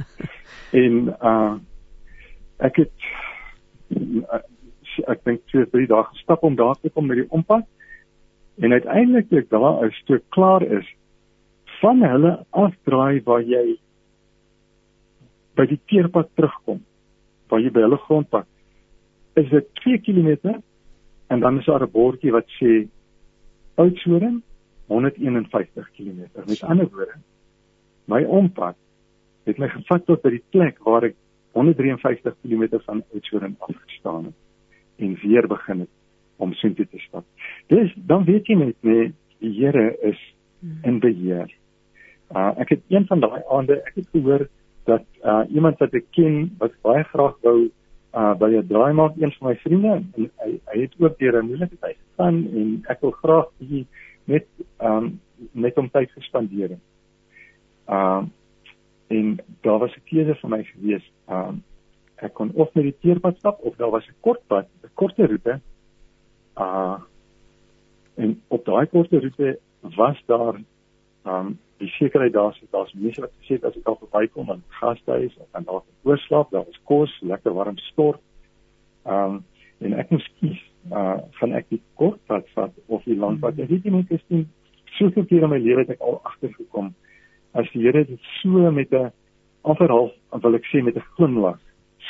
en 0.82 1.16
uh 1.22 1.54
ek 2.58 2.76
het 2.76 2.92
uh, 3.94 4.42
ek 5.06 5.24
dink 5.24 5.44
twee 5.50 5.66
drie 5.70 5.86
dae 5.86 6.04
gestap 6.10 6.42
om 6.42 6.56
daar 6.58 6.78
te 6.80 6.90
kom 6.90 7.06
met 7.06 7.20
die 7.20 7.30
ompad 7.30 7.66
en 8.58 8.74
uiteindelik 8.74 9.28
toe 9.28 9.42
ek 9.42 9.50
daar 9.52 9.84
is 9.86 10.00
toe 10.10 10.18
klaar 10.34 10.64
is 10.66 10.88
van 11.78 12.02
hulle 12.02 12.32
afdraai 12.50 13.22
waar 13.28 13.44
jy 13.46 13.78
by 15.58 15.68
die 15.70 15.80
teerpad 15.90 16.30
terugkom 16.34 16.82
waar 17.48 17.62
jy 17.62 17.70
by 17.74 17.86
hulle 17.86 18.00
grondpad 18.08 18.48
is 19.38 19.48
dit 19.54 19.70
2 19.84 20.02
km 20.08 20.58
en 21.30 21.40
dan 21.40 21.62
is 21.62 21.70
daar 21.70 21.86
'n 21.86 21.94
bordjie 21.94 22.34
wat 22.34 22.50
sê 22.58 22.88
Oudtshoorn 23.78 24.42
151 24.88 25.90
km 25.94 26.26
met 26.46 26.62
ander 26.62 26.88
woorde 26.90 27.14
my 28.08 28.24
ompad 28.24 28.76
het 29.48 29.58
my 29.58 29.68
gevat 29.72 30.04
tot 30.08 30.22
by 30.24 30.32
die 30.34 30.44
plek 30.52 30.80
waar 30.84 31.08
ek 31.08 31.16
153 31.56 32.36
km 32.42 32.80
van 32.84 33.02
Oudtshoorn 33.12 33.56
af 33.58 33.76
gestaan 33.86 34.30
het 34.30 35.04
en 35.04 35.14
weer 35.22 35.46
begin 35.48 35.80
het 35.84 35.94
om 36.36 36.52
soontoe 36.54 36.86
te 36.90 36.98
stap. 36.98 37.24
Dis 37.66 37.92
dan 38.10 38.24
weet 38.24 38.46
jy 38.46 38.58
net 38.58 38.76
nee, 38.86 39.12
die 39.42 39.54
Here 39.58 39.90
is 40.06 40.20
in 40.86 41.00
beheer. 41.02 41.50
Uh 42.34 42.52
ek 42.62 42.74
het 42.76 42.82
een 42.92 43.06
van 43.08 43.22
daai 43.24 43.42
aande 43.48 43.80
ek 43.80 43.94
het 44.00 44.08
gehoor 44.12 44.46
dat 44.90 45.06
uh 45.24 45.44
iemand 45.54 45.78
wat 45.82 45.94
ek 45.94 46.08
ken 46.16 46.48
wat 46.58 46.74
baie 46.86 47.04
graag 47.12 47.38
wou 47.46 47.58
uh 48.14 48.34
by 48.40 48.50
'n 48.56 48.66
draai 48.68 48.92
maak 48.92 49.16
een 49.16 49.32
van 49.38 49.48
my 49.48 49.56
vriende 49.64 49.94
en 50.16 50.30
hy 50.42 50.50
hy 50.72 50.80
het 50.80 50.94
ook 50.98 51.18
deur 51.18 51.42
'n 51.42 51.46
moeilike 51.46 51.78
tyd 51.80 51.96
gegaan 51.96 52.36
en 52.54 52.68
ek 52.88 53.00
wil 53.00 53.14
graag 53.22 53.48
hier 53.58 53.86
net 54.24 54.46
um 54.80 55.20
net 55.52 55.78
om 55.78 55.90
tyd 55.90 56.10
gespandeer. 56.12 56.78
Um 57.88 58.32
en 59.08 59.38
daar 59.60 59.78
was 59.78 59.94
'n 59.96 60.04
keuse 60.04 60.34
vir 60.34 60.50
my 60.50 60.62
gewees. 60.64 61.04
Um 61.28 61.62
ek 62.16 62.34
kon 62.34 62.50
of 62.54 62.74
met 62.74 62.84
die 62.84 62.96
teerpad 63.00 63.38
stap 63.38 63.60
of 63.60 63.76
daar 63.76 63.90
was 63.90 64.06
'n 64.08 64.20
kort 64.20 64.46
pad, 64.46 64.66
'n 64.82 64.90
korter 64.94 65.28
roete. 65.28 65.60
Uh 66.56 67.00
en 68.14 68.42
op 68.48 68.64
daai 68.64 68.86
korter 68.86 69.20
roete 69.20 69.58
was 69.80 70.22
daar 70.26 70.60
um 71.24 71.58
die 71.78 71.88
sekerheid 71.88 72.32
daar 72.32 72.50
is 72.50 72.70
daar's 72.70 72.92
mense 72.92 73.20
wat 73.20 73.32
gesê 73.40 73.54
het 73.54 73.64
as 73.64 73.76
ek 73.76 73.86
al 73.86 73.98
verbykom 74.00 74.50
aan 74.50 74.62
gastehuis 74.80 75.36
of 75.38 75.46
aan 75.50 75.64
daar 75.64 75.82
oorslaap, 76.02 76.50
daar 76.50 76.66
is 76.68 76.80
kos, 76.84 77.20
lekker 77.20 77.52
warm 77.52 77.76
stort. 77.76 78.20
Ehm 79.06 79.38
um, 79.38 79.44
en 79.78 79.92
ek 79.94 80.10
moet 80.10 80.30
kies 80.40 80.62
uh 80.90 81.18
van 81.38 81.52
ek 81.54 81.68
die 81.70 81.82
kort 81.94 82.18
pad 82.26 82.48
vat 82.54 82.72
of 82.86 83.04
die 83.04 83.16
lang 83.16 83.38
pad. 83.38 83.58
Ek 83.58 83.68
weet 83.70 83.84
nie 83.84 84.06
is 84.08 84.24
nie 84.26 84.46
soveel 84.98 85.24
keer 85.30 85.46
in 85.46 85.52
my 85.52 85.58
lewe 85.62 85.84
het 85.84 85.92
ek 85.94 86.02
al 86.02 86.18
agtergekom 86.24 86.94
as 87.54 87.70
die 87.72 87.82
Here 87.82 88.04
dit 88.04 88.20
so 88.40 88.70
met 88.70 88.92
'n 88.92 89.12
amper 89.64 89.88
half 89.88 90.12
wil 90.42 90.54
ek 90.54 90.66
sê 90.72 90.82
met 90.82 90.96
'n 90.96 91.08
glimlag 91.16 91.58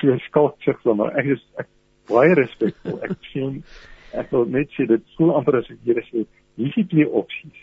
so 0.01 0.17
skalk 0.29 0.57
sig 0.63 0.77
so 0.83 0.95
maar 0.95 1.17
ek 1.19 1.27
is 1.27 1.43
ek 1.59 1.69
baie 2.09 2.35
respekvol. 2.35 3.01
Ek 3.03 3.17
sien 3.33 3.63
ek 4.13 4.31
wil 4.33 4.47
net 4.47 4.71
sê 4.77 4.87
dit 4.87 5.03
voel 5.17 5.35
amper 5.37 5.59
as 5.59 5.71
ek 5.71 5.79
Here 5.85 6.03
sê 6.11 6.27
hier 6.57 6.75
is 6.77 6.89
twee 6.89 7.09
opsies. 7.09 7.59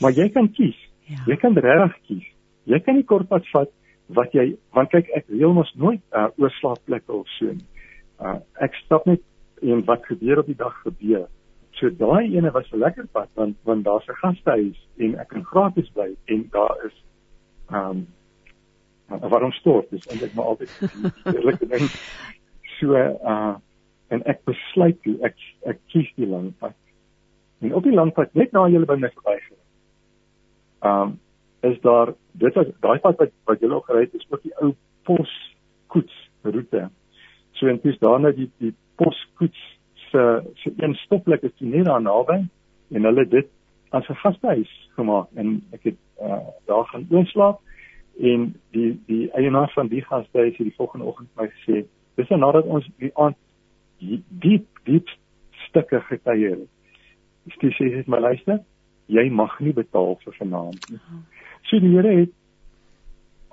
Maar 0.00 0.12
jy 0.12 0.28
kan 0.34 0.48
kies. 0.52 0.78
Ja. 1.06 1.20
Jy 1.26 1.36
kan 1.36 1.54
regtig 1.54 1.98
kies. 2.08 2.28
Jy 2.64 2.80
kan 2.80 2.94
die 2.94 3.04
kort 3.04 3.28
pad 3.28 3.46
vat 3.52 3.70
wat 4.08 4.32
jy 4.36 4.56
want 4.76 4.90
kyk 4.92 5.10
ek 5.16 5.28
wil 5.28 5.54
mos 5.56 5.70
nooit 5.80 6.02
uh, 6.12 6.28
oorslaapplekke 6.40 7.12
of 7.12 7.28
so 7.38 7.52
nie. 7.52 7.68
Uh, 8.20 8.38
ek 8.64 8.74
stap 8.84 9.06
net 9.06 9.22
en 9.62 9.84
wat 9.88 10.04
gebeur 10.08 10.42
op 10.42 10.48
die 10.50 10.58
dag 10.58 10.74
gebeur. 10.82 11.28
So 11.84 11.90
daai 11.90 12.32
ene 12.36 12.50
was 12.50 12.72
'n 12.72 12.78
lekker 12.78 13.06
pad 13.12 13.28
want 13.34 13.56
want 13.68 13.84
daar's 13.84 14.06
'n 14.08 14.20
gastehuis 14.22 14.78
en 14.96 15.18
ek 15.20 15.28
kan 15.28 15.44
gratis 15.44 15.90
bly 15.92 16.16
en 16.24 16.46
daar 16.50 16.78
is 16.86 16.96
ehm 17.68 18.06
um, 19.10 19.28
waarom 19.32 19.52
stort 19.52 19.90
dis 19.90 20.06
eintlik 20.06 20.34
maar 20.34 20.44
altyd 20.44 20.70
eerlike 21.24 21.66
ding. 21.66 21.90
So 22.78 22.94
uh 22.96 23.54
en 24.08 24.24
ek 24.24 24.40
besluit 24.44 25.02
toe 25.02 25.16
ek 25.28 25.36
ek 25.62 25.78
kies 25.92 26.08
die 26.16 26.26
lang 26.26 26.54
pad. 26.58 26.74
En 27.60 27.74
op 27.74 27.82
die 27.82 27.94
lang 27.94 28.12
pad 28.12 28.34
net 28.34 28.52
na 28.52 28.64
julle 28.68 28.86
by 28.86 28.96
my 28.96 29.12
verbygery. 29.18 29.60
Ehm 30.80 31.02
um, 31.02 31.20
is 31.60 31.80
daar 31.80 32.14
dit 32.32 32.54
was 32.54 32.72
daai 32.80 32.98
pad 32.98 33.16
wat 33.18 33.32
wat 33.44 33.60
julle 33.60 33.74
ook 33.74 33.86
gery 33.86 34.00
het 34.00 34.14
is 34.14 34.26
ook 34.30 34.42
die 34.42 34.56
ou 34.56 34.72
pos 35.02 35.36
koets 35.86 36.16
roete. 36.42 36.88
So 37.52 37.66
en 37.66 37.80
dis 37.82 37.98
daarna 37.98 38.32
die 38.32 38.50
die 38.58 38.74
poskoets 38.96 39.73
se 40.14 40.52
se 40.54 40.72
een 40.76 40.94
stopplek 40.94 41.42
is 41.42 41.52
net 41.58 41.84
daar 41.84 42.02
naby 42.02 42.38
en 42.90 43.04
hulle 43.04 43.28
dit 43.28 43.48
as 43.90 44.08
'n 44.08 44.20
gastehuis 44.22 44.72
gemaak 44.96 45.28
en 45.34 45.62
ek 45.72 45.82
het 45.82 45.98
uh, 46.22 46.46
daar 46.66 46.84
gaan 46.84 47.06
oorslaap 47.10 47.60
en 48.18 48.54
die 48.70 49.00
die 49.06 49.30
eienaar 49.30 49.70
van 49.74 49.88
die 49.88 50.04
gastehuis 50.04 50.56
het 50.56 50.66
die 50.66 50.76
volgende 50.76 51.06
oggend 51.06 51.28
my 51.36 51.46
gesê 51.46 51.84
dis 52.14 52.28
nou 52.28 52.40
nadat 52.40 52.64
ons 52.64 52.86
die 52.98 53.10
aand 53.14 53.36
diep 54.28 54.66
diep 54.84 55.08
stukke 55.68 56.00
gekuier 56.00 56.56
het. 56.58 56.70
Dis 57.60 57.76
sê 57.76 57.90
het 57.96 58.06
my 58.06 58.18
luister 58.18 58.58
jy 59.06 59.30
mag 59.30 59.60
nie 59.60 59.72
betaal 59.72 60.16
vir 60.24 60.34
vanaand 60.38 60.90
nie. 60.90 61.00
So 61.68 61.80
die 61.80 61.92
Here 61.96 62.16
het 62.20 62.32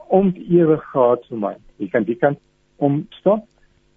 om 0.07 0.33
ewig 0.35 0.83
gehad 0.91 1.25
vir 1.29 1.37
my. 1.37 1.55
Jy 1.77 1.87
kan 1.87 2.03
die 2.03 2.15
kant 2.15 2.39
omstap 2.77 3.47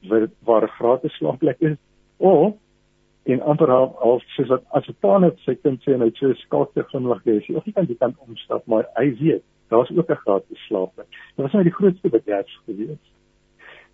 waar 0.09 0.29
waar 0.45 0.65
'n 0.65 0.77
gratis 0.79 1.17
slaapplek 1.19 1.61
is 1.61 1.79
of 2.17 2.55
en 3.25 3.41
amper 3.41 3.71
al, 3.73 3.87
al 4.05 4.21
soos 4.35 4.49
wat 4.49 4.65
as 4.79 4.89
'n 4.89 4.97
pa 5.01 5.19
net 5.19 5.39
sy 5.47 5.55
kind 5.55 5.83
sê 5.83 5.95
en 5.95 6.05
hy 6.05 6.11
sê 6.21 6.35
skaakte 6.43 6.85
glimlag 6.91 7.23
gee 7.25 7.57
of 7.57 7.65
jy 7.65 7.73
kan 7.73 7.87
die 7.87 7.99
kant 7.99 8.17
omstap 8.27 8.67
maar 8.67 8.87
hy 8.97 9.09
weet 9.21 9.45
daar's 9.71 9.91
ook 9.91 10.11
'n 10.11 10.23
gratis 10.25 10.67
slaapplek 10.67 11.09
dit 11.09 11.43
was 11.45 11.53
nou 11.53 11.65
die 11.65 11.77
grootste 11.79 12.09
bederf 12.09 12.51
gewees 12.67 13.05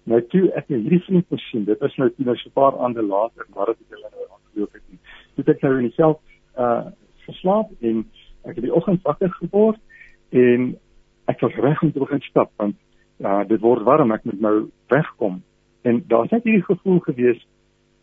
nou 0.05 0.21
toe 0.21 0.51
ek 0.53 0.69
nou 0.69 0.81
hierdie 0.81 1.05
vriend 1.07 1.27
gesien 1.29 1.65
dit 1.65 1.83
is 1.83 1.97
nou 1.97 2.11
nou 2.17 2.37
so 2.37 2.49
'n 2.49 2.53
paar 2.53 2.79
aande 2.79 3.03
later 3.03 3.47
maar 3.55 3.67
dit 3.67 3.79
het 3.79 3.91
hulle 3.99 4.11
nou 4.11 4.27
aangeloop 4.35 4.73
het 4.73 4.83
toe 5.35 5.55
ek 5.55 5.63
nou 5.63 5.79
in 5.79 5.93
self 5.93 6.19
uh 6.57 6.91
geslaap 7.27 7.71
en 7.81 8.05
ek 8.45 8.55
het 8.55 8.65
die 8.65 8.75
oggend 8.75 9.03
wakker 9.03 9.31
geword 9.31 9.81
en 10.31 10.79
ek 11.27 11.41
was 11.41 11.55
reg 11.55 11.83
om 11.83 11.93
te 11.93 11.99
begin 11.99 12.21
stap 12.21 12.51
want 12.57 12.77
ja, 13.21 13.45
dit 13.45 13.61
word 13.61 13.85
warm 13.85 14.13
ek 14.15 14.25
moet 14.29 14.41
nou 14.41 14.57
wegkom. 14.93 15.41
En 15.89 16.03
daar's 16.09 16.33
net 16.33 16.47
hierdie 16.49 16.65
gevoel 16.65 17.01
gewees, 17.05 17.41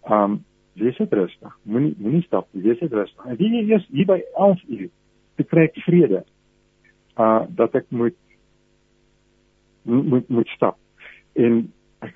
um 0.10 0.44
wees 0.78 0.98
dit 0.98 1.14
rustig. 1.14 1.54
Moenie 1.64 1.96
moenie 1.98 2.24
stap 2.26 2.48
nie, 2.52 2.64
wees 2.64 2.80
dit 2.80 2.94
rustig. 2.94 3.26
En 3.26 3.38
wie 3.40 3.64
eers 3.64 3.88
hier 3.92 4.06
by 4.06 4.20
11 4.36 4.64
uur 4.68 4.90
te 5.36 5.44
kry 5.44 5.70
vrede. 5.86 6.24
Uh 7.18 7.46
dat 7.50 7.76
ek 7.76 7.90
moet 7.90 8.18
moet 9.84 10.30
moet 10.30 10.48
stap. 10.48 10.78
En 11.34 11.64
ek 12.06 12.14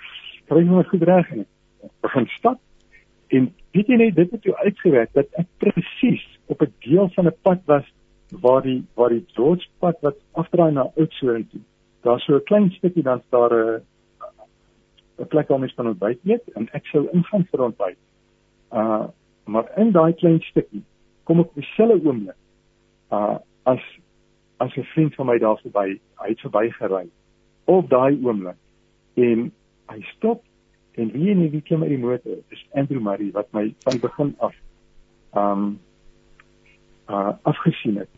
kry 0.50 0.64
nou 0.68 0.84
goed 0.90 1.08
reg 1.10 1.32
en 1.32 1.46
ek 1.88 1.96
begin 2.06 2.28
stap. 2.38 2.60
En 3.32 3.50
weet 3.72 3.88
jy 3.88 3.98
net 3.98 4.16
dit 4.16 4.32
het 4.36 4.44
jou 4.44 4.56
uitgewerk 4.60 5.14
dat 5.18 5.42
ek 5.42 5.50
presies 5.64 6.24
op 6.52 6.62
'n 6.62 6.74
deel 6.86 7.10
van 7.16 7.28
'n 7.28 7.38
pad 7.42 7.62
was 7.66 7.88
waar 8.42 8.62
die 8.62 8.84
waar 8.96 9.10
die 9.10 9.26
George 9.36 9.68
pad 9.80 9.98
wat 10.02 10.18
afdraai 10.32 10.72
na 10.72 10.92
Oudtshoorn 10.96 11.48
toe. 11.50 11.62
Daar's 12.04 12.24
so 12.26 12.36
'n 12.36 12.44
klein 12.44 12.72
stukkie 12.72 13.04
dan 13.04 13.22
daar 13.30 13.54
'n 13.54 13.82
'n 15.22 15.28
plek 15.28 15.48
waar 15.48 15.60
mens 15.60 15.74
kan 15.74 15.88
ontbyt 15.88 16.20
eet 16.24 16.54
en 16.56 16.68
ek 16.74 16.86
sou 16.86 17.08
ingaan 17.14 17.46
vir 17.52 17.64
ontbyt. 17.70 18.00
Uh 18.72 19.08
maar 19.46 19.72
in 19.78 19.92
daai 19.92 20.14
klein 20.14 20.40
stukkie 20.42 20.84
kom 21.24 21.40
ek 21.40 21.50
op 21.50 21.56
dieselfde 21.56 22.08
oomblik 22.08 22.38
uh 23.12 23.38
as 23.64 23.84
as 24.58 24.76
'n 24.78 24.84
vriend 24.94 25.16
van 25.16 25.26
my 25.26 25.38
daar 25.38 25.60
verby, 25.62 26.00
hy 26.22 26.30
het 26.30 26.40
verbygery 26.40 27.08
op 27.66 27.90
daai 27.90 28.20
oomblik 28.24 28.58
en 29.14 29.52
hy 29.92 30.02
stop 30.16 30.44
en 30.94 31.12
wie 31.12 31.36
nie 31.36 31.50
wie 31.50 31.62
klim 31.62 31.84
uit 31.84 31.90
die 31.90 31.98
motor 31.98 32.38
is 32.50 32.66
Andrew 32.74 33.02
Murray 33.02 33.32
wat 33.32 33.52
my 33.54 33.74
van 33.84 34.00
begin 34.00 34.36
af 34.40 34.56
um 35.36 35.80
uh 37.10 37.34
afgesien 37.42 37.98
het 37.98 38.10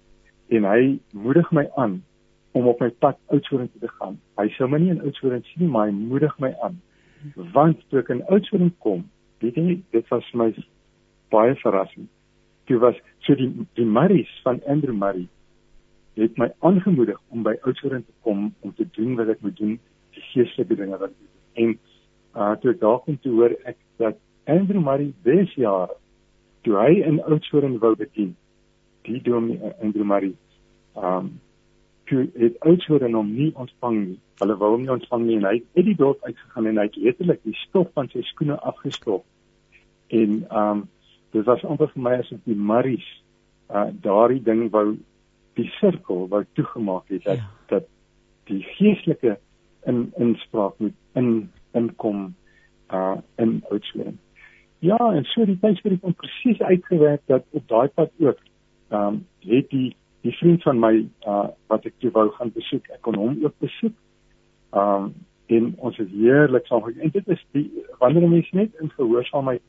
en 0.47 0.63
hy 0.63 0.99
moedig 1.11 1.51
my 1.51 1.69
aan 1.75 2.03
om 2.51 2.67
op 2.67 2.79
my 2.79 2.89
pad 2.89 3.17
Oudtshoorn 3.33 3.69
te 3.79 3.87
gaan. 3.87 4.19
Hy 4.37 4.49
sou 4.53 4.67
my 4.69 4.77
nie 4.77 4.91
in 4.93 5.01
Oudtshoorn 5.01 5.43
sien 5.53 5.69
maar 5.69 5.87
hy 5.87 5.93
moedig 5.93 6.35
my 6.39 6.53
aan 6.61 6.81
want 7.53 7.81
toe 7.89 8.01
ek 8.01 8.11
in 8.13 8.23
Oudtshoorn 8.29 8.73
kom, 8.85 9.05
weet 9.43 9.57
jy, 9.59 9.77
dit 9.95 10.09
was 10.11 10.27
my 10.33 10.49
baie 11.33 11.55
verrassend. 11.61 12.09
Toe 12.69 12.79
was 12.83 12.99
so 13.27 13.35
die 13.35 13.49
die 13.79 13.87
Marys 13.87 14.31
van 14.43 14.61
Andrew 14.69 14.95
Murray 14.95 15.27
het 16.15 16.37
my 16.37 16.51
aangemoedig 16.61 17.17
om 17.33 17.43
by 17.45 17.55
Oudtshoorn 17.63 18.05
te 18.05 18.13
kom 18.21 18.51
om 18.61 18.75
te 18.77 18.85
doen 18.97 19.15
wat 19.19 19.33
ek 19.33 19.41
moet 19.41 19.57
doen, 19.57 19.79
die 20.13 20.25
geestelike 20.31 20.77
dinge 20.77 20.99
wat 20.99 21.09
ek 21.09 21.17
doen. 21.17 21.33
En 21.63 21.73
uh 22.33 22.53
toe 22.61 22.73
ek 22.73 22.79
daar 22.81 23.01
kom 23.05 23.17
te 23.21 23.33
hoor 23.33 23.55
ek 23.69 23.77
dat 24.01 24.19
Andrew 24.49 24.83
Murray 24.83 25.11
dis 25.25 25.53
jaar 25.59 25.91
toe 26.63 26.77
hy 26.79 27.01
in 27.01 27.21
Oudtshoorn 27.23 27.79
wou 27.83 27.95
bedien. 27.99 28.35
Die 29.07 29.19
doen 29.21 29.51
Andrew 29.81 30.07
Murray 30.07 30.35
um 30.95 31.33
toe 32.13 32.29
het 32.37 32.59
Oudtshoorn 32.59 33.13
hom 33.13 33.31
nie 33.33 33.51
ontvang 33.55 33.97
nie. 34.05 34.17
Hulle 34.41 34.57
wou 34.61 34.71
hom 34.75 34.83
nie 34.85 34.93
ontvang 34.93 35.25
nie 35.25 35.37
en 35.39 35.47
hy 35.47 35.55
het 35.61 35.87
die 35.87 35.97
dorp 35.97 36.21
uitgegaan 36.27 36.69
en 36.69 36.81
hy 36.81 36.85
het 36.89 36.99
letterlik 37.05 37.41
die 37.47 37.55
stof 37.63 37.89
van 37.97 38.09
sy 38.13 38.21
skoene 38.29 38.59
afgestop. 38.71 39.25
En 40.13 40.43
ehm 40.49 40.83
um, 40.83 40.83
dit 41.33 41.45
was 41.49 41.63
amper 41.65 41.89
vir 41.89 42.03
my 42.05 42.11
asof 42.21 42.41
die 42.45 42.59
Maries 42.71 43.05
uh 43.73 43.87
daardie 44.05 44.43
ding 44.45 44.67
wou 44.75 44.85
die 45.57 45.69
sirkel 45.79 46.27
wou 46.29 46.43
toegemaak 46.53 47.09
het 47.09 47.23
dat 47.25 47.41
ja. 47.41 47.47
dat 47.71 47.87
die 48.49 48.61
geestelike 48.75 49.39
in 49.89 50.03
inspraak 50.21 50.77
moet 50.77 50.93
in 51.17 51.49
inkom 51.73 52.35
uh 52.93 53.17
in 53.41 53.63
Oudtshoorn. 53.71 54.19
Ja, 54.79 54.99
en 54.99 55.25
so 55.31 55.45
die 55.49 55.57
tyd 55.57 55.81
vir 55.81 55.95
die 55.95 56.13
presies 56.21 56.61
uitgewerk 56.61 57.25
dat 57.31 57.45
op 57.49 57.67
daai 57.67 57.87
pad 57.87 58.13
ook 58.19 58.39
ehm 58.93 59.07
um, 59.07 59.21
het 59.49 59.69
die 59.73 59.95
die 60.23 60.31
vriend 60.37 60.63
van 60.63 60.79
my 60.79 60.93
uh 61.27 61.47
wat 61.71 61.85
ek 61.89 61.95
toe 61.99 62.11
wou 62.15 62.29
gaan 62.37 62.51
besoek, 62.55 62.87
ek 62.95 63.01
kon 63.05 63.19
hom 63.19 63.35
ook 63.43 63.55
besoek. 63.63 63.95
Um 64.71 65.11
en 65.51 65.73
ons 65.85 65.97
het 65.99 66.09
heerlik 66.09 66.65
saam 66.69 66.81
gekyk. 66.85 67.03
En 67.03 67.11
dit 67.13 67.31
is 67.35 67.41
die 67.55 67.65
wanneer 67.99 68.29
mense 68.31 68.55
net 68.55 68.77
in 68.81 68.91
gehoorsaamheid 68.95 69.61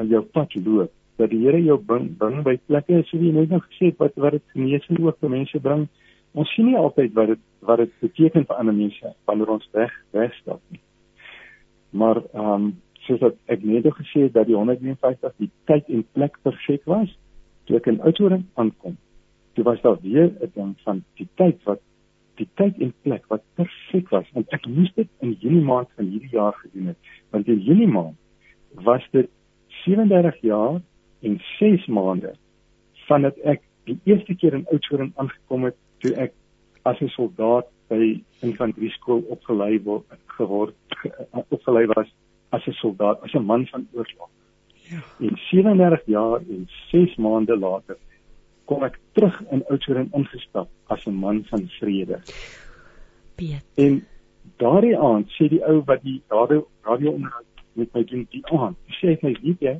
in 0.00 0.08
jou 0.08 0.22
pad 0.34 0.56
loop, 0.64 0.92
dat 1.20 1.30
die 1.30 1.42
Here 1.42 1.60
jou 1.62 1.76
bring 1.90 2.08
bring 2.18 2.40
by 2.46 2.56
plekke 2.70 3.02
so 3.10 3.20
wie 3.20 3.28
jy 3.28 3.42
net 3.42 3.52
nou 3.52 3.60
gesê 3.66 3.90
het 3.90 4.00
wat 4.00 4.16
wat 4.24 4.38
dit 4.38 4.54
genesing 4.54 5.02
ook 5.04 5.20
vir 5.20 5.34
mense 5.36 5.60
bring. 5.68 5.84
Ons 6.32 6.54
sien 6.54 6.70
nie 6.70 6.80
altyd 6.80 7.12
wat 7.18 7.34
dit 7.34 7.44
wat 7.68 7.84
dit 7.84 7.92
beteken 8.00 8.48
vir 8.48 8.62
ander 8.62 8.76
mense 8.76 9.12
wanneer 9.28 9.52
ons 9.58 9.68
weg 9.76 9.92
wegstap 10.16 10.62
nie. 10.72 10.80
Maar 11.92 12.22
um 12.32 12.72
soos 13.04 13.20
wat 13.20 13.36
ek 13.52 13.62
net 13.68 13.84
gesê 14.00 14.26
het 14.30 14.34
dat 14.38 14.48
die 14.48 14.56
150 14.56 15.36
die 15.44 15.52
tyd 15.68 15.92
en 15.92 16.08
plek 16.16 16.40
perfek 16.42 16.88
was, 16.88 17.12
toe 17.68 17.76
ek 17.76 17.92
in 17.92 18.00
Oudtshoorn 18.00 18.48
aankom 18.56 18.96
toe 19.60 19.72
was 19.72 19.80
daar 19.80 20.00
weer 20.00 20.32
'n 20.40 20.50
ding 20.54 20.74
van 20.84 21.04
die 21.14 21.28
tyd 21.34 21.62
wat 21.64 21.80
die 22.34 22.48
tyd 22.54 22.78
en 22.78 22.94
plek 23.02 23.24
wat 23.26 23.42
perfek 23.54 24.08
was 24.08 24.30
want 24.32 24.48
ek 24.48 24.66
moes 24.66 24.92
dit 24.94 25.08
in 25.20 25.36
Junie 25.40 25.64
maand 25.64 25.88
van 25.96 26.04
hierdie 26.04 26.32
jaar 26.32 26.54
gedoen 26.54 26.86
het 26.86 26.96
want 27.30 27.46
in 27.46 27.60
Junie 27.60 27.88
maand 27.88 28.16
was 28.74 29.04
dit 29.10 29.28
37 29.84 30.40
jaar 30.40 30.80
en 31.20 31.40
6 31.58 31.86
maande 31.86 32.32
vandat 33.08 33.36
ek 33.38 33.60
die 33.84 33.98
eerste 34.04 34.34
keer 34.34 34.54
in 34.54 34.66
Oudtshoorn 34.72 35.12
aangekom 35.16 35.64
het 35.64 35.76
toe 35.98 36.14
ek 36.14 36.32
as 36.82 37.00
'n 37.00 37.08
soldaat 37.08 37.68
by 37.88 38.22
infanterie 38.40 38.90
skool 38.90 39.22
opgelei 39.28 39.82
word 39.82 40.04
geword 40.26 40.74
opgelei 41.48 41.86
was 41.86 42.08
as 42.48 42.66
'n 42.66 42.72
soldaat 42.72 43.22
as 43.22 43.34
'n 43.34 43.44
man 43.44 43.66
van 43.66 43.88
oorlog. 43.92 44.30
Ja. 44.88 45.00
En 45.18 45.36
37 45.36 46.02
jaar 46.06 46.40
en 46.48 46.68
6 46.90 47.16
maande 47.16 47.56
later 47.58 47.96
kom 48.70 48.86
ek 48.86 49.00
terug 49.18 49.34
in 49.50 49.64
Oudtshoorn 49.66 50.12
ingestap 50.14 50.68
as 50.94 51.06
'n 51.06 51.16
man 51.18 51.42
van 51.50 51.66
vrede. 51.78 52.18
Piet. 53.36 53.64
En 53.74 54.06
daardie 54.62 54.98
aand 54.98 55.26
sê 55.36 55.48
die 55.50 55.62
ou 55.66 55.82
wat 55.86 56.02
die 56.02 56.22
radio 56.30 56.68
radio 56.86 57.10
onderhoud 57.18 57.46
met 57.74 57.94
my 57.94 58.04
doen 58.04 58.26
die 58.30 58.44
aand, 58.46 58.76
sê 59.00 59.18
hy 59.22 59.32
weet 59.42 59.60
jy, 59.60 59.76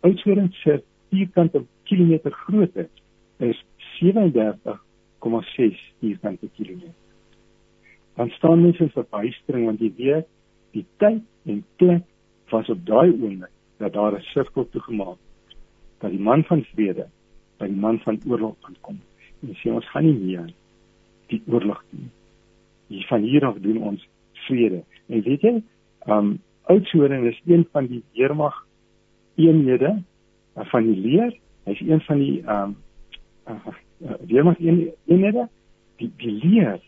Oudtshoorn 0.00 0.52
se 0.62 0.82
vierkante 1.10 1.64
kilometer 1.84 2.32
grootte 2.32 2.88
is 3.38 3.64
37,6 4.00 5.80
vierkante 6.00 6.48
kilometer. 6.56 6.98
Dan 8.16 8.30
staan 8.36 8.62
mense 8.62 8.82
in 8.82 8.90
verbuistering 8.90 9.64
want 9.64 9.80
jy 9.80 9.92
weet 9.96 10.28
die 10.76 10.84
tyd 10.96 11.22
en 11.46 11.64
plek 11.76 12.04
was 12.50 12.68
op 12.68 12.84
daai 12.86 13.08
oomblik 13.10 13.54
dat 13.78 13.92
daar 13.92 14.12
'n 14.18 14.28
sirkel 14.34 14.68
toegemaak 14.68 15.18
dat 16.00 16.10
die 16.10 16.20
man 16.20 16.44
van 16.44 16.64
vrede 16.74 17.08
by 17.60 17.68
die 17.68 17.80
man 17.80 18.00
van 18.04 18.18
oorlog 18.26 18.56
kan 18.64 18.76
kom. 18.86 18.98
En 19.44 19.54
sê 19.60 19.72
ons 19.72 19.86
gaan 19.92 20.06
nie 20.08 20.16
meer 20.16 20.48
die 21.32 21.40
oorlog 21.46 21.82
doen. 21.90 22.08
Hier 22.90 23.06
van 23.08 23.22
hier 23.22 23.46
af 23.46 23.60
doen 23.62 23.78
ons 23.92 24.06
vrede. 24.46 24.82
En 25.08 25.22
weet 25.26 25.46
jy, 25.46 25.60
um 26.08 26.38
Oudtshoorn 26.70 27.26
is 27.26 27.38
een 27.50 27.64
van 27.72 27.86
die 27.90 28.02
weermag 28.14 28.56
eenhede 29.40 29.96
uh, 30.56 30.66
van 30.70 30.86
die 30.86 30.98
leer. 31.00 31.32
Hy's 31.66 31.80
een 31.82 32.02
van 32.06 32.20
die 32.22 32.36
um 32.46 32.76
uh, 33.48 33.56
uh, 34.04 34.18
weermag 34.28 34.60
een, 34.60 34.84
eenhede. 35.06 35.48
Die 35.98 36.12
die 36.20 36.36
leer 36.44 36.78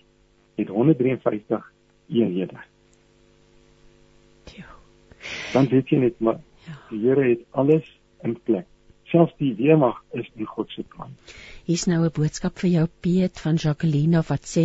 het 0.61 0.69
153 0.69 1.73
eenhede. 2.09 2.61
Dan 5.53 5.69
weet 5.69 5.89
jy 5.89 5.99
net 5.99 6.21
maar 6.21 6.39
ja. 6.67 6.77
die 6.91 7.01
Here 7.03 7.25
het 7.29 7.43
alles 7.51 7.89
in 8.23 8.39
plek 8.47 8.67
selfs 9.13 9.37
die 9.41 9.55
weermag 9.59 10.01
is 10.17 10.29
in 10.37 10.49
God 10.49 10.71
se 10.73 10.83
plan. 10.89 11.13
Hier's 11.63 11.85
nou 11.87 12.01
'n 12.05 12.11
boodskap 12.11 12.59
vir 12.59 12.71
jou 12.71 12.87
Piet 13.05 13.41
van 13.41 13.59
Jacqueline 13.65 14.23
wat 14.29 14.49
sê 14.53 14.65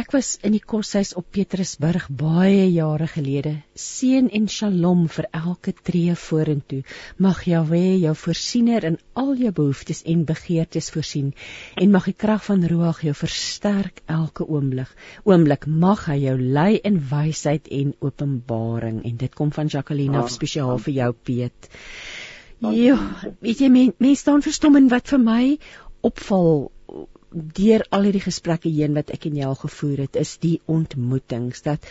ek 0.00 0.12
was 0.12 0.28
in 0.48 0.52
die 0.54 0.62
koshuis 0.72 1.10
op 1.18 1.26
Petrusburg 1.34 2.04
baie 2.20 2.68
jare 2.70 3.08
gelede. 3.14 3.54
Seën 3.74 4.28
en 4.38 4.46
shalom 4.46 5.08
vir 5.08 5.26
elke 5.32 5.72
tree 5.72 6.14
vorentoe. 6.14 6.84
Mag 7.18 7.42
Jahweh 7.44 7.98
jou 8.04 8.14
voorsiener 8.14 8.84
in 8.84 8.98
al 9.14 9.34
jou 9.34 9.52
behoeftes 9.52 10.04
en 10.04 10.24
begeertes 10.24 10.90
voorsien 10.90 11.34
en 11.74 11.90
mag 11.90 12.04
die 12.04 12.18
krag 12.24 12.44
van 12.44 12.62
Ruach 12.62 13.02
jou 13.02 13.14
versterk 13.14 14.02
elke 14.06 14.46
oomblik. 14.46 14.94
Oomblik 15.24 15.66
mag 15.66 16.06
hy 16.06 16.20
jou 16.28 16.38
lei 16.38 16.78
in 16.84 17.02
wysheid 17.10 17.66
en 17.68 17.94
openbaring 17.98 19.02
en 19.04 19.16
dit 19.16 19.34
kom 19.34 19.50
van 19.50 19.66
Jacqueline 19.66 20.18
af 20.22 20.30
spesiaal 20.30 20.78
vir 20.78 20.94
jou 21.02 21.12
Piet. 21.12 21.68
Ja, 22.58 22.98
weet 23.44 23.62
jy 23.62 23.68
mense 23.70 24.02
men 24.02 24.16
staan 24.18 24.42
verstom 24.42 24.76
en 24.80 24.88
wat 24.90 25.10
vir 25.12 25.22
my 25.22 25.42
opval 26.06 26.70
deur 27.30 27.84
al 27.94 28.06
hierdie 28.08 28.24
gesprekke 28.24 28.70
heen 28.72 28.96
wat 28.96 29.12
ek 29.14 29.28
en 29.28 29.36
jy 29.38 29.46
al 29.46 29.58
gevoer 29.58 30.06
het, 30.06 30.16
is 30.16 30.38
die 30.42 30.58
ontmoetings 30.66 31.62
dat 31.66 31.84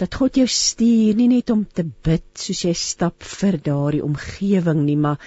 dat 0.00 0.16
God 0.18 0.38
jou 0.40 0.46
stuur 0.48 1.14
nie 1.18 1.28
net 1.30 1.50
om 1.52 1.66
te 1.66 1.84
bid 1.84 2.24
soos 2.38 2.62
jy 2.64 2.72
stap 2.78 3.22
vir 3.22 3.58
daardie 3.62 4.02
omgewing 4.02 4.80
nie, 4.86 4.96
maar 4.96 5.20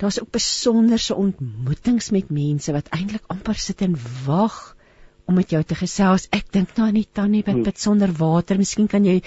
daar's 0.00 0.20
ook 0.22 0.30
besonderse 0.36 1.16
ontmoetings 1.18 2.12
met 2.14 2.30
mense 2.32 2.72
wat 2.72 2.88
eintlik 2.94 3.26
amper 3.34 3.58
sit 3.58 3.82
en 3.84 3.98
wag 4.24 4.76
om 5.26 5.36
met 5.40 5.50
jou 5.50 5.62
te 5.64 5.76
gesels. 5.78 6.28
Ek 6.32 6.50
dink 6.52 6.76
nou 6.76 6.88
aan 6.88 7.00
die 7.00 7.08
tannie 7.10 7.42
wat 7.44 7.54
hmm. 7.54 7.66
bid 7.66 7.80
sonder 7.80 8.12
water. 8.16 8.60
Miskien 8.60 8.88
kan 8.92 9.04
jy 9.08 9.20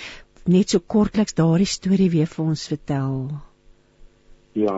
net 0.47 0.73
so 0.73 0.79
kortliks 0.79 1.37
daardie 1.37 1.69
storie 1.69 2.09
weer 2.13 2.29
vir 2.31 2.45
ons 2.45 2.67
vertel. 2.71 3.15
Ja. 4.57 4.77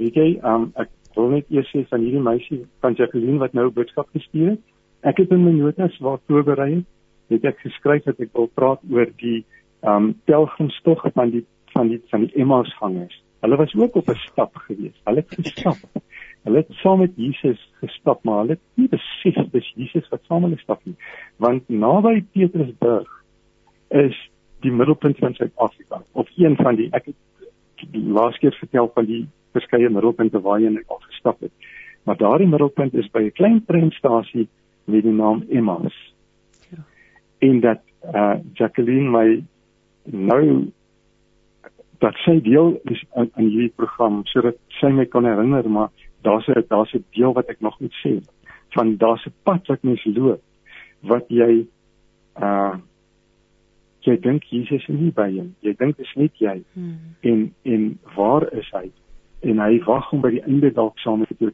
Weet 0.00 0.16
jy, 0.18 0.28
um, 0.42 0.70
ek 0.80 0.90
wil 1.14 1.34
net 1.36 1.50
eers 1.52 1.68
sê 1.72 1.84
van 1.90 2.02
hierdie 2.02 2.22
meisie 2.24 2.60
van 2.84 2.96
Jacqueline 2.98 3.42
wat 3.42 3.52
nou 3.54 3.66
'n 3.68 3.76
boodskap 3.76 4.08
gestuur 4.16 4.54
het. 4.54 4.62
Ek 5.02 5.18
het 5.18 5.30
in 5.30 5.44
my 5.44 5.52
notas 5.52 5.98
waar 6.00 6.18
voorberei 6.26 6.74
het, 6.74 6.86
het 7.28 7.44
ek 7.44 7.58
geskryf 7.60 8.04
dat 8.04 8.20
ek 8.20 8.32
wil 8.32 8.48
praat 8.54 8.80
oor 8.90 9.10
die 9.20 9.44
um 9.82 10.14
pelgrimstog 10.24 11.04
van 11.12 11.30
die 11.30 11.44
van 11.72 11.88
die 11.88 12.00
van 12.10 12.26
die 12.26 12.34
Emmausgangers. 12.40 13.22
Hulle 13.44 13.56
was 13.56 13.74
ook 13.74 13.94
op 13.94 14.08
'n 14.08 14.14
stap 14.14 14.56
gewees. 14.56 15.00
Hulle 15.04 15.20
het 15.20 15.34
gestap. 15.34 15.76
Hulle 16.44 16.56
het 16.56 16.70
saam 16.70 16.98
met 16.98 17.12
Jesus 17.16 17.60
gestap, 17.80 18.24
maar 18.24 18.38
hulle 18.38 18.56
het 18.56 18.60
nie 18.74 18.88
besef 18.88 19.50
dis 19.50 19.72
Jesus 19.76 20.08
wat 20.08 20.20
saam 20.24 20.42
hulle 20.42 20.58
stap 20.58 20.80
nie. 20.84 20.96
Want 21.36 21.68
naby 21.68 22.24
Petrusburg 22.32 23.24
is 23.88 24.30
die 24.60 24.72
middelpunt 24.72 25.18
van 25.18 25.34
Suid-Afrika 25.34 26.02
of 26.12 26.28
een 26.36 26.56
van 26.56 26.76
die 26.76 26.88
ek 26.92 27.04
het 27.04 27.16
laaste 27.92 28.40
keer 28.40 28.56
vertel 28.58 28.90
van 28.94 29.04
die 29.04 29.28
verskeie 29.52 29.90
middelpunte 29.90 30.40
waarheen 30.40 30.78
ek 30.78 30.88
al 30.88 31.02
gestap 31.08 31.40
het. 31.40 31.52
Maar 32.04 32.16
daardie 32.16 32.48
middelpunt 32.48 32.94
is 32.94 33.10
by 33.10 33.22
'n 33.22 33.32
klein 33.32 33.64
treinstasie 33.64 34.48
met 34.84 35.02
die 35.02 35.12
naam 35.12 35.44
Emmaus. 35.48 36.14
Ja. 36.70 36.84
En 37.38 37.60
dat 37.60 37.80
uh, 38.14 38.36
Jacqueline 38.52 39.10
my 39.10 39.44
nou 40.04 40.72
dat 41.98 42.16
sy 42.24 42.40
deel 42.44 42.80
is 42.92 43.04
aan, 43.14 43.30
aan 43.34 43.48
hierdie 43.48 43.72
program 43.76 44.22
sodat 44.28 44.58
sy 44.80 44.90
my 44.92 45.06
kan 45.06 45.24
herinner 45.24 45.68
maar 45.70 45.88
daar's 46.26 46.48
'n 46.48 46.64
daar's 46.68 46.92
'n 46.94 47.04
deel 47.10 47.32
wat 47.32 47.48
ek 47.48 47.60
nog 47.60 47.80
moet 47.80 47.94
sê 48.04 48.20
van 48.74 48.96
daar's 48.96 49.26
'n 49.26 49.32
pad 49.42 49.66
wat 49.66 49.82
mens 49.82 50.04
loop 50.04 50.42
wat 51.00 51.24
jy 51.28 51.66
uh, 52.42 52.74
jy 54.06 54.16
dink 54.20 54.44
Jesus 54.50 54.84
is 54.88 54.88
nie 55.00 55.12
by 55.14 55.28
jou. 55.32 55.46
Jy 55.64 55.74
dink 55.80 55.96
dit 55.98 56.06
is 56.06 56.14
net 56.20 56.40
jy. 56.42 56.56
Hmm. 56.74 56.96
En 57.22 57.44
en 57.74 57.86
waar 58.16 58.46
is 58.52 58.68
hy? 58.76 58.88
En 59.44 59.60
hy 59.60 59.78
wag 59.86 60.10
om 60.12 60.24
by 60.24 60.32
die 60.36 60.42
einde 60.44 60.72
dalk 60.74 60.98
saam 61.02 61.24
met 61.24 61.32
jou. 61.38 61.52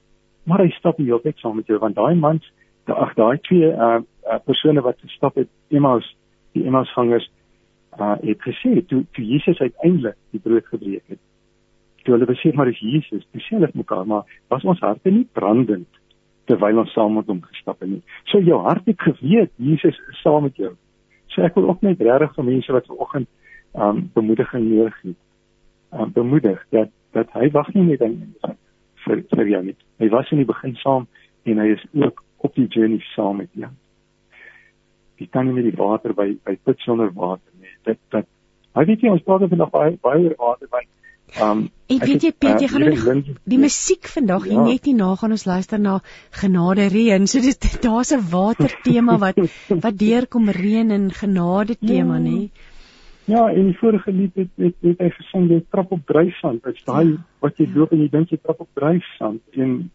Maar 0.49 0.65
hy 0.65 0.71
stap 0.79 0.99
nie 0.99 1.13
altyd 1.13 1.39
saam 1.43 1.59
met 1.61 1.71
jou 1.71 1.79
want 1.83 1.99
daai 1.99 2.15
mans, 2.19 2.47
ag 2.91 3.13
daai 3.15 3.39
twee 3.47 3.71
uh, 3.71 4.01
uh 4.27 4.39
persone 4.47 4.83
wat 4.83 4.99
gestap 5.05 5.37
het, 5.39 5.49
Emmaus, 5.71 6.07
die 6.59 6.65
Emmausgangers, 6.67 7.29
uh 7.99 8.17
het 8.23 8.43
gesê 8.47 8.81
toe 8.87 9.05
toe 9.15 9.25
Jesus 9.25 9.61
uiteindelik 9.61 10.19
die 10.35 10.43
brood 10.43 10.67
gebreek 10.67 11.05
het. 11.07 11.23
Toe 12.03 12.17
hulle 12.17 12.27
besef 12.27 12.57
maar 12.57 12.71
dis 12.71 12.83
Jesus, 12.83 13.27
dis 13.31 13.47
sê 13.47 13.59
hulle 13.59 13.71
mekaar, 13.75 14.07
maar 14.07 14.27
was 14.51 14.65
ons 14.65 14.83
harte 14.83 15.11
nie 15.11 15.27
brandend 15.39 15.89
terwyl 16.51 16.83
ons 16.83 16.93
saam 16.97 17.15
met 17.15 17.29
hom 17.31 17.43
gestap 17.47 17.79
het 17.85 17.91
nie. 17.91 18.03
So 18.31 18.43
jou 18.43 18.59
hart 18.65 18.89
het 18.91 18.99
geweet 19.07 19.53
Jesus 19.57 19.99
is 20.11 20.23
saam 20.25 20.49
met 20.49 20.57
jou. 20.59 20.75
So 21.35 21.43
ek 21.47 21.55
wil 21.55 21.69
ook 21.71 21.83
net 21.87 22.01
regtig 22.03 22.35
vir 22.35 22.49
mense 22.49 22.73
wat 22.73 22.89
vanoggend 22.91 23.29
um 23.75 24.11
bemoediging 24.15 24.65
nodig 24.69 24.97
het. 25.03 25.21
Um 25.91 26.13
bemoedig 26.13 26.65
dat 26.75 26.91
dat 27.13 27.31
hy 27.35 27.51
wag 27.51 27.73
nie 27.75 27.85
net 27.85 28.03
vir 29.05 29.23
vir 29.35 29.49
jou 29.49 29.63
nie. 29.65 29.77
Hy 29.99 30.09
was 30.09 30.31
in 30.31 30.43
die 30.43 30.49
begin 30.49 30.75
saam 30.83 31.07
en 31.45 31.63
hy 31.63 31.71
is 31.75 31.85
ook 31.93 32.23
op 32.47 32.55
die 32.55 32.67
journey 32.69 33.01
saam 33.15 33.41
met 33.43 33.51
jou. 33.53 33.71
Jy 35.21 35.29
kan 35.31 35.47
nie 35.47 35.57
met 35.57 35.69
die 35.69 35.77
water 35.77 36.15
by 36.17 36.33
by 36.45 36.57
put 36.65 36.81
sonder 36.87 37.13
water 37.15 37.53
nie. 37.61 37.75
Dit 37.85 38.01
dat 38.15 38.27
hy 38.79 38.87
weet 38.87 39.03
jy 39.05 39.13
ons 39.13 39.27
praat 39.27 39.49
vandag 39.49 39.73
baie 39.75 39.97
baie 40.03 40.25
oor 40.25 40.37
water 40.39 40.71
by 40.71 40.85
Um 41.39 41.69
ek 41.91 42.05
weet 42.07 42.23
jy 42.23 42.31
Piet, 42.33 42.63
jy 42.63 42.67
uh, 42.67 42.73
gaan 42.73 42.85
nou 42.87 43.15
die, 43.23 43.35
die 43.51 43.59
musiek 43.59 44.09
vandag 44.11 44.47
ja. 44.47 44.63
net 44.63 44.87
nie 44.87 44.95
nagaan 44.95 45.35
ons 45.35 45.47
luister 45.47 45.79
na 45.79 45.99
genade 46.41 46.89
reën. 46.91 47.27
So 47.31 47.43
dit 47.45 47.69
daar's 47.87 48.13
'n 48.15 48.23
water 48.31 48.73
tema 48.83 49.19
wat 49.19 49.39
wat 49.69 49.99
deurkom 49.99 50.51
reën 50.51 50.91
en 50.91 51.11
genade 51.11 51.77
tema 51.79 52.19
ja. 52.19 52.25
nê. 52.25 52.51
Ja, 53.31 53.47
en 53.47 53.71
die 53.71 53.79
vorige 53.79 54.13
lied 54.13 54.35
het 54.35 54.51
het, 54.59 54.75
het 54.83 54.99
hy 54.99 55.11
gesing 55.11 55.51
jy 55.51 55.61
trap 55.71 55.93
op 55.93 56.07
dryfsand. 56.07 56.65
Dit's 56.65 56.85
daai 56.85 57.15
ja. 57.15 57.17
wat 57.41 57.59
jy 57.59 57.69
loop 57.75 57.93
en 57.93 58.03
jy 58.03 58.11
dink 58.11 58.31
jy 58.31 58.39
trap 58.43 58.61
op 58.61 58.71
dryfsand 58.75 59.43
en 59.55 59.91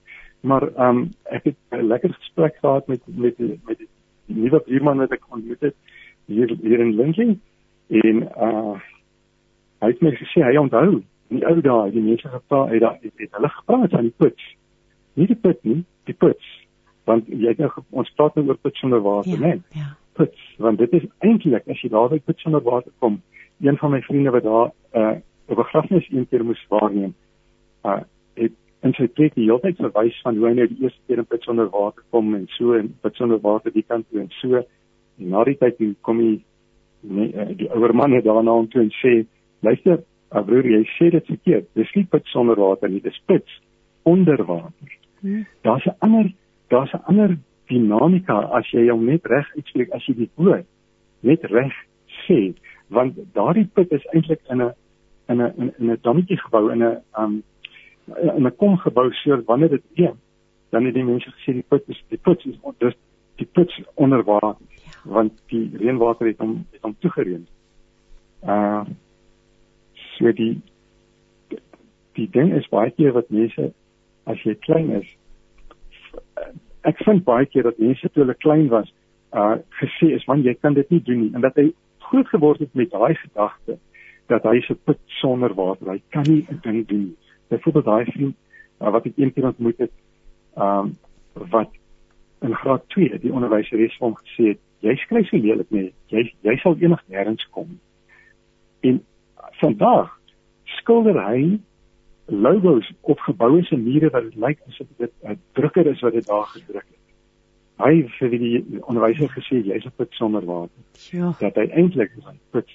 maar 0.45 0.69
um 0.77 1.09
ek 1.23 1.43
het 1.43 1.57
'n 1.71 1.87
lekker 1.87 2.13
gesprek 2.13 2.55
gehad 2.61 2.87
met 2.87 3.01
met 3.07 3.39
met 3.39 3.77
die 3.77 3.89
nuwe 4.25 4.61
buurman 4.65 4.97
wat 4.97 5.11
ek 5.11 5.23
ontmoet 5.29 5.61
het 5.61 5.75
hier 6.25 6.57
hier 6.61 6.79
in 6.79 6.95
Lindsay 6.95 7.37
en 7.87 8.23
uh 8.23 8.75
hy 9.81 9.91
het 9.91 10.01
my 10.01 10.11
gesê 10.15 10.41
hy 10.41 10.57
onthou 10.57 11.03
die 11.33 11.43
ou 11.47 11.61
dae 11.61 11.91
die 11.91 12.03
mense 12.03 12.29
gevra 12.29 12.65
het 12.71 12.81
daar 12.81 12.97
het, 13.01 13.13
het 13.21 13.37
hulle 13.37 13.49
gepraat 13.49 13.89
van 13.89 14.09
die 14.09 14.13
puts. 14.17 14.47
Nie 15.13 15.27
die 15.27 15.39
put 15.39 15.63
nie, 15.63 15.83
die 16.09 16.13
puts. 16.13 16.49
Want 17.09 17.29
jy 17.29 17.53
het 17.53 17.61
nou 17.61 17.69
ons 17.89 18.11
praat 18.17 18.35
nou 18.35 18.47
oor 18.47 18.59
puts 18.61 18.83
onder 18.83 19.01
water, 19.05 19.31
ja, 19.31 19.39
né? 19.39 19.53
Ja. 19.77 19.93
Puts, 20.15 20.41
want 20.63 20.79
dit 20.79 20.93
is 20.93 21.07
eintlik 21.19 21.67
as 21.67 21.81
jy 21.83 21.89
daar 21.91 22.09
by 22.09 22.19
puts 22.23 22.45
onder 22.47 22.63
water 22.63 22.91
kom, 23.03 23.21
een 23.63 23.77
van 23.77 23.91
my 23.91 24.01
vriende 24.05 24.31
wat 24.31 24.43
daar 24.43 24.69
'n 24.69 24.99
uh, 24.99 25.15
'n 25.49 25.55
begrafnis 25.55 26.07
een 26.11 26.27
keer 26.29 26.45
moes 26.45 26.65
waarneem, 26.69 27.15
uh 27.85 28.01
het 28.33 28.51
en 28.79 28.93
sy 28.93 29.07
het 29.07 29.35
die 29.35 29.45
hele 29.45 29.59
tyd 29.59 29.77
verwys 29.81 30.17
van 30.21 30.37
hoe 30.37 30.47
hy 30.47 30.53
nou 30.53 30.67
die 30.67 30.83
eerste 30.83 31.01
keer 31.07 31.17
in 31.17 31.25
puts 31.25 31.47
onder 31.47 31.69
water 31.69 32.03
kom 32.09 32.35
en 32.35 32.47
so 32.47 32.73
en 32.73 32.91
puts 33.01 33.19
onder 33.19 33.39
water 33.41 33.71
die 33.71 33.85
kant 33.87 34.05
toe 34.09 34.19
en 34.19 34.29
so 34.29 34.55
en 34.55 35.29
na 35.29 35.43
die 35.43 35.57
tyd 35.57 35.79
kom 36.01 36.19
hy 36.19 36.43
nee, 37.01 37.31
uh, 37.33 37.47
die 37.57 37.69
ouer 37.71 37.95
man 37.95 38.11
het 38.11 38.23
daarna 38.23 38.51
om 38.51 38.67
toe 38.69 38.81
en 38.81 38.91
sê 39.01 39.25
luister 39.65 40.03
Maar 40.35 40.43
broer, 40.43 40.65
jy 40.67 40.81
sê 40.97 41.07
dit 41.13 41.29
verkeerd. 41.31 41.67
Dis 41.79 41.91
nie 41.95 42.03
put 42.11 42.25
sonder 42.27 42.59
water 42.59 42.89
nie, 42.91 42.99
dis 42.99 43.15
put 43.29 43.51
onder 44.03 44.41
water. 44.43 44.95
Hmm. 45.21 45.45
Daar's 45.63 45.85
'n 45.87 45.95
ander 45.99 46.33
daar's 46.67 46.91
'n 46.93 47.05
ander 47.07 47.37
dinamika 47.67 48.39
as 48.57 48.67
jy 48.71 48.89
hom 48.89 49.05
net 49.05 49.25
reg 49.25 49.47
uitspreek 49.55 49.93
as 49.95 50.05
jy 50.05 50.15
die 50.15 50.29
woord 50.35 50.65
net 51.19 51.43
reg 51.43 51.71
sê, 52.27 52.53
want 52.87 53.15
daardie 53.33 53.69
put 53.73 53.91
is 53.91 54.05
eintlik 54.11 54.41
in 54.49 54.61
'n 54.61 54.73
in 55.29 55.41
'n 55.41 55.73
in 55.79 55.91
'n 55.91 55.97
dammetjie 56.01 56.37
gebou 56.37 56.71
in 56.71 56.83
'n 56.83 57.01
um 57.17 57.43
in 58.35 58.45
'n 58.47 58.55
kom 58.55 58.77
gebou 58.77 59.11
sodat 59.13 59.45
wanneer 59.45 59.69
dit 59.69 59.83
reën, 59.95 60.17
dan 60.69 60.85
het 60.85 60.93
die 60.93 61.03
mense 61.03 61.31
gesê 61.31 61.53
die 61.53 61.65
put 61.67 61.83
is 61.87 62.03
die 62.09 62.17
put 62.17 62.45
is 62.45 62.59
dis 62.77 62.95
die 63.35 63.47
put 63.53 63.71
onder 63.95 64.23
water 64.23 64.55
ja. 64.69 64.91
want 65.03 65.31
die 65.47 65.71
reënwater 65.77 66.27
het 66.27 66.37
hom 66.37 66.65
het 66.71 66.81
hom 66.81 66.95
toegereën. 66.99 67.47
Uh 68.43 68.83
so 70.17 70.31
die 70.31 70.61
die 72.15 72.29
ding 72.31 72.53
is 72.55 72.69
baie 72.71 72.91
keer 72.91 73.15
wat 73.15 73.29
mense 73.29 73.71
as 74.25 74.43
jy 74.43 74.55
klein 74.67 74.91
is 75.01 75.09
ek 76.85 77.01
vind 77.05 77.25
baie 77.25 77.45
keer 77.45 77.67
dat 77.67 77.81
mense 77.81 78.09
toe 78.09 78.23
hulle 78.23 78.37
klein 78.45 78.69
was 78.73 78.91
uh 79.33 79.55
gesê 79.81 80.13
is 80.15 80.27
man 80.27 80.43
jy 80.45 80.53
kan 80.53 80.73
dit 80.77 80.89
nie 80.89 81.03
doen 81.09 81.21
nie 81.25 81.33
en 81.33 81.41
dat 81.41 81.57
hy 81.59 81.71
groot 82.07 82.27
geword 82.27 82.59
het 82.59 82.73
met 82.73 82.91
daai 82.91 83.15
gedagte 83.15 83.77
dat 84.27 84.43
hy 84.43 84.59
se 84.65 84.75
put 84.75 84.99
sonder 85.21 85.53
water 85.53 85.91
hy 85.91 86.01
kan 86.09 86.25
nie 86.27 86.45
'n 86.49 86.59
ding 86.61 86.87
doen 86.87 87.03
nie. 87.05 87.17
Byvoorbeeld 87.49 87.85
daai 87.85 88.05
vriend 88.11 88.35
uh, 88.81 88.91
wat 88.91 89.05
ek 89.05 89.17
eendag 89.17 89.43
ontmoet 89.43 89.77
het 89.77 89.91
um 90.57 90.97
wat 91.33 91.71
in 92.41 92.55
graad 92.55 92.83
2 92.89 93.19
die 93.19 93.33
onderwyseres 93.33 93.97
hom 93.97 94.15
gesê 94.15 94.53
het 94.53 94.59
jy 94.79 94.95
skryf 94.95 95.27
so 95.27 95.37
lelik 95.37 95.69
nee 95.69 95.93
jy 96.07 96.33
jy 96.41 96.55
sal 96.57 96.77
eendag 96.79 97.03
nêrens 97.07 97.47
kom. 97.51 97.79
En 98.81 99.03
vandag 99.51 100.11
skilder 100.63 101.17
hy 101.27 101.59
logos 102.25 102.93
op 103.01 103.19
geboue 103.19 103.63
se 103.63 103.77
mure 103.77 104.09
wat 104.09 104.35
lyk 104.35 104.59
asof 104.67 104.87
dit 104.97 105.11
'n 105.23 105.39
drukker 105.53 105.87
is 105.87 106.01
wat 106.01 106.13
dit 106.13 106.25
daar 106.27 106.45
gedruk 106.45 106.87
het. 106.87 107.03
Hy 107.77 108.07
vir 108.19 108.29
die 108.29 108.65
onderwyser 108.81 109.29
gesê 109.29 109.61
jy's 109.65 109.85
op 109.85 109.95
put 109.97 110.11
sonder 110.13 110.45
water. 110.45 110.81
Ja. 111.11 111.33
Dat 111.39 111.55
hy 111.55 111.67
eintlik 111.69 112.11
hy 112.25 112.35
put 112.51 112.69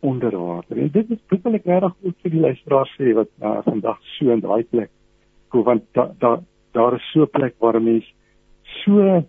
onder 0.00 0.36
water. 0.36 0.78
En 0.78 0.90
dit 0.90 1.10
is 1.10 1.18
dit 1.28 1.42
wil 1.42 1.54
ek 1.54 1.64
regtig 1.64 1.94
ook 2.02 2.16
vir 2.22 2.30
die 2.30 2.40
luisteraars 2.40 2.96
sê 2.98 3.14
wat 3.14 3.28
uh, 3.40 3.62
vandag 3.64 3.98
so 4.02 4.30
in 4.30 4.40
daai 4.40 4.64
plek 4.64 4.90
kom 5.48 5.64
want 5.64 5.84
daar 5.92 6.12
da, 6.18 6.42
daar 6.72 6.94
is 6.94 7.10
so 7.12 7.22
'n 7.22 7.30
plek 7.30 7.54
waar 7.58 7.76
'n 7.76 7.84
mens 7.84 8.14
so 8.84 9.24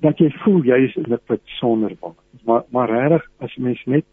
dat 0.00 0.18
jy 0.18 0.30
voel 0.44 0.64
jy 0.64 0.84
is 0.84 0.96
in 0.96 1.12
'n 1.12 1.18
put 1.26 1.42
sonder 1.44 1.96
water. 2.00 2.24
Maar 2.44 2.64
maar 2.70 2.90
regtig 2.90 3.30
as 3.38 3.56
mens 3.56 3.82
net 3.84 4.04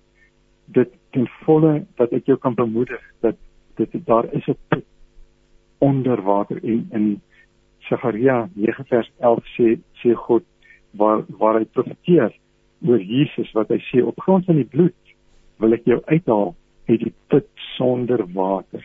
dit 0.75 0.89
ten 1.15 1.27
volle 1.45 1.85
dat 1.95 2.11
ek 2.13 2.25
jou 2.25 2.37
kan 2.37 2.55
bemoedig 2.55 3.01
dat 3.25 3.35
dit 3.79 3.93
daar 4.05 4.27
is 4.33 4.47
'n 4.47 4.57
put 4.67 4.85
onder 5.77 6.21
water 6.21 6.63
en 6.63 6.87
in 6.91 7.21
Sagaria 7.79 8.49
9 8.53 8.85
vers 8.85 9.11
11 9.19 9.45
sê 9.55 9.79
sê 10.01 10.13
God 10.13 10.43
waar 10.91 11.23
waar 11.39 11.59
hy 11.59 11.65
profeteer 11.65 12.33
oor 12.87 13.01
Jesus 13.01 13.51
wat 13.51 13.69
hy 13.69 13.79
sê 13.89 14.03
op 14.03 14.19
grond 14.19 14.45
van 14.45 14.55
die 14.55 14.69
bloed 14.75 15.13
wil 15.57 15.73
ek 15.73 15.85
jou 15.85 16.01
uithaal 16.05 16.55
uit 16.87 16.99
die 16.99 17.13
put 17.27 17.47
sonder 17.75 18.23
water. 18.33 18.83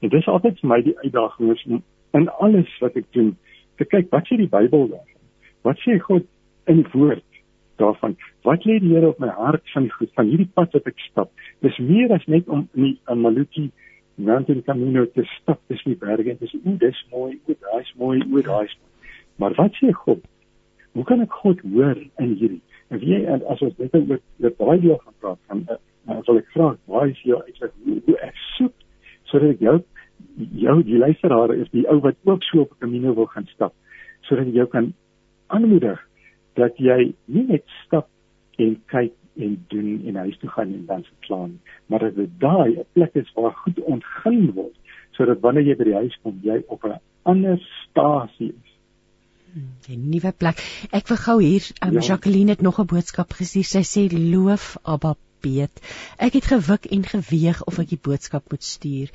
En 0.00 0.08
dis 0.08 0.26
altyd 0.28 0.58
vir 0.60 0.68
my 0.68 0.80
die 0.82 0.98
uitdaging 1.04 1.52
is 1.52 1.64
om 1.66 1.82
in 2.18 2.28
alles 2.28 2.72
wat 2.80 2.96
ek 2.96 3.08
doen 3.16 3.36
te 3.76 3.84
kyk 3.84 4.10
wat 4.10 4.28
sê 4.28 4.38
die 4.40 4.50
Bybel 4.50 4.88
daarvan? 4.88 5.22
Wat 5.62 5.80
sê 5.84 5.98
God 6.00 6.26
in 6.66 6.82
die 6.82 6.90
woord 6.92 7.35
daarvan? 7.80 8.16
Wat 8.46 8.64
lê 8.68 8.78
die 8.82 8.94
Here 8.94 9.08
op 9.08 9.18
my 9.22 9.28
hart 9.28 9.64
van 9.72 9.88
die 9.88 9.94
goed 9.94 10.12
van 10.18 10.30
hierdie 10.30 10.50
pad 10.54 10.72
wat 10.76 10.86
ek 10.90 11.02
stap? 11.08 11.32
Dis 11.64 11.78
meer 11.78 12.12
as 12.16 12.24
net 12.26 12.48
om 12.48 12.68
in 12.74 12.88
die 12.88 13.16
Maluki 13.24 13.70
Mountain 14.16 14.62
Camino 14.64 15.04
te 15.12 15.24
stap 15.36 15.60
tussen 15.68 15.92
die 15.92 16.00
berge 16.00 16.30
en 16.32 16.38
dis 16.40 16.54
o, 16.56 16.76
dis 16.80 17.02
mooi, 17.12 17.36
o, 17.46 17.56
daai's 17.66 17.92
mooi, 18.00 18.20
o, 18.24 18.40
daai's 18.40 18.76
mooi. 18.80 19.12
Maar 19.42 19.56
wat 19.58 19.76
sê 19.80 19.92
God? 19.92 20.22
Hoe 20.96 21.04
kan 21.04 21.20
ek 21.20 21.34
God 21.42 21.60
hoor 21.68 21.98
in 22.00 22.32
hierdie? 22.40 22.62
En 22.88 23.02
wie 23.02 23.18
en 23.26 23.44
as 23.52 23.60
ons 23.66 23.76
net 23.82 23.94
oor 23.98 24.20
oor 24.40 24.56
daai 24.56 24.80
deel 24.80 24.98
gaan 25.02 25.18
praat 25.20 25.42
van 25.50 25.66
uh, 25.68 26.20
sal 26.24 26.40
ek 26.40 26.48
vra, 26.54 26.72
waar 26.88 27.10
is 27.10 27.20
jou 27.26 27.40
uitsig 27.42 27.72
hoe 27.84 28.18
ek 28.24 28.40
soek 28.56 28.74
sodat 29.26 29.56
ek 29.56 29.64
jou 29.66 29.76
jou 30.56 30.76
die 30.86 30.98
luisteraar 31.00 31.52
is 31.56 31.68
die 31.72 31.84
ou 31.90 31.98
wat 32.04 32.16
ook 32.24 32.44
so 32.44 32.62
op 32.64 32.72
'n 32.72 32.80
Camino 32.84 33.14
wil 33.14 33.26
gaan 33.26 33.46
stap 33.52 33.74
sodat 34.28 34.46
jy 34.46 34.62
jou 34.62 34.66
kan 34.66 34.92
aanmoedig 35.46 36.00
dat 36.56 36.78
jy 36.78 37.14
nie 37.24 37.46
net 37.52 37.64
stap 37.84 38.08
en 38.58 38.76
kyk 38.92 39.14
en 39.36 39.56
doen 39.72 40.02
en 40.08 40.22
huis 40.24 40.38
toe 40.40 40.50
gaan 40.50 40.72
en 40.72 40.84
dan 40.88 41.04
verklaar 41.04 41.48
nie, 41.48 41.60
maar 41.86 42.06
dat 42.06 42.16
dit 42.16 42.38
daai 42.40 42.70
'n 42.76 42.86
plek 42.92 43.14
is 43.14 43.32
waar 43.34 43.52
goed 43.64 43.80
ontgin 43.80 44.52
word 44.52 44.76
sodat 45.16 45.40
wanneer 45.40 45.68
jy 45.68 45.76
by 45.76 45.84
die 45.84 46.00
huis 46.02 46.16
kom, 46.22 46.40
jy 46.42 46.62
op 46.68 46.84
'n 46.84 46.98
ander 47.22 47.60
stasie 47.82 48.52
is. 48.52 48.72
'n 49.88 50.10
Nuwe 50.10 50.32
plek. 50.32 50.58
Ek 50.92 51.08
wil 51.08 51.16
gou 51.16 51.42
hier, 51.42 51.64
um, 51.84 51.92
ja. 51.92 52.00
Jacqueline 52.00 52.50
het 52.50 52.60
nog 52.60 52.80
'n 52.80 52.86
boodskap 52.86 53.32
gestuur. 53.32 53.64
Sy 53.64 53.82
sê 53.82 54.02
loof 54.12 54.76
Abba 54.82 55.16
weet. 55.46 55.82
Ek 56.18 56.36
het 56.38 56.50
gewik 56.50 56.88
en 56.92 57.06
geweeg 57.06 57.62
of 57.70 57.78
ek 57.82 57.92
die 57.94 58.00
boodskap 58.08 58.50
moet 58.52 58.66
stuur 58.66 59.12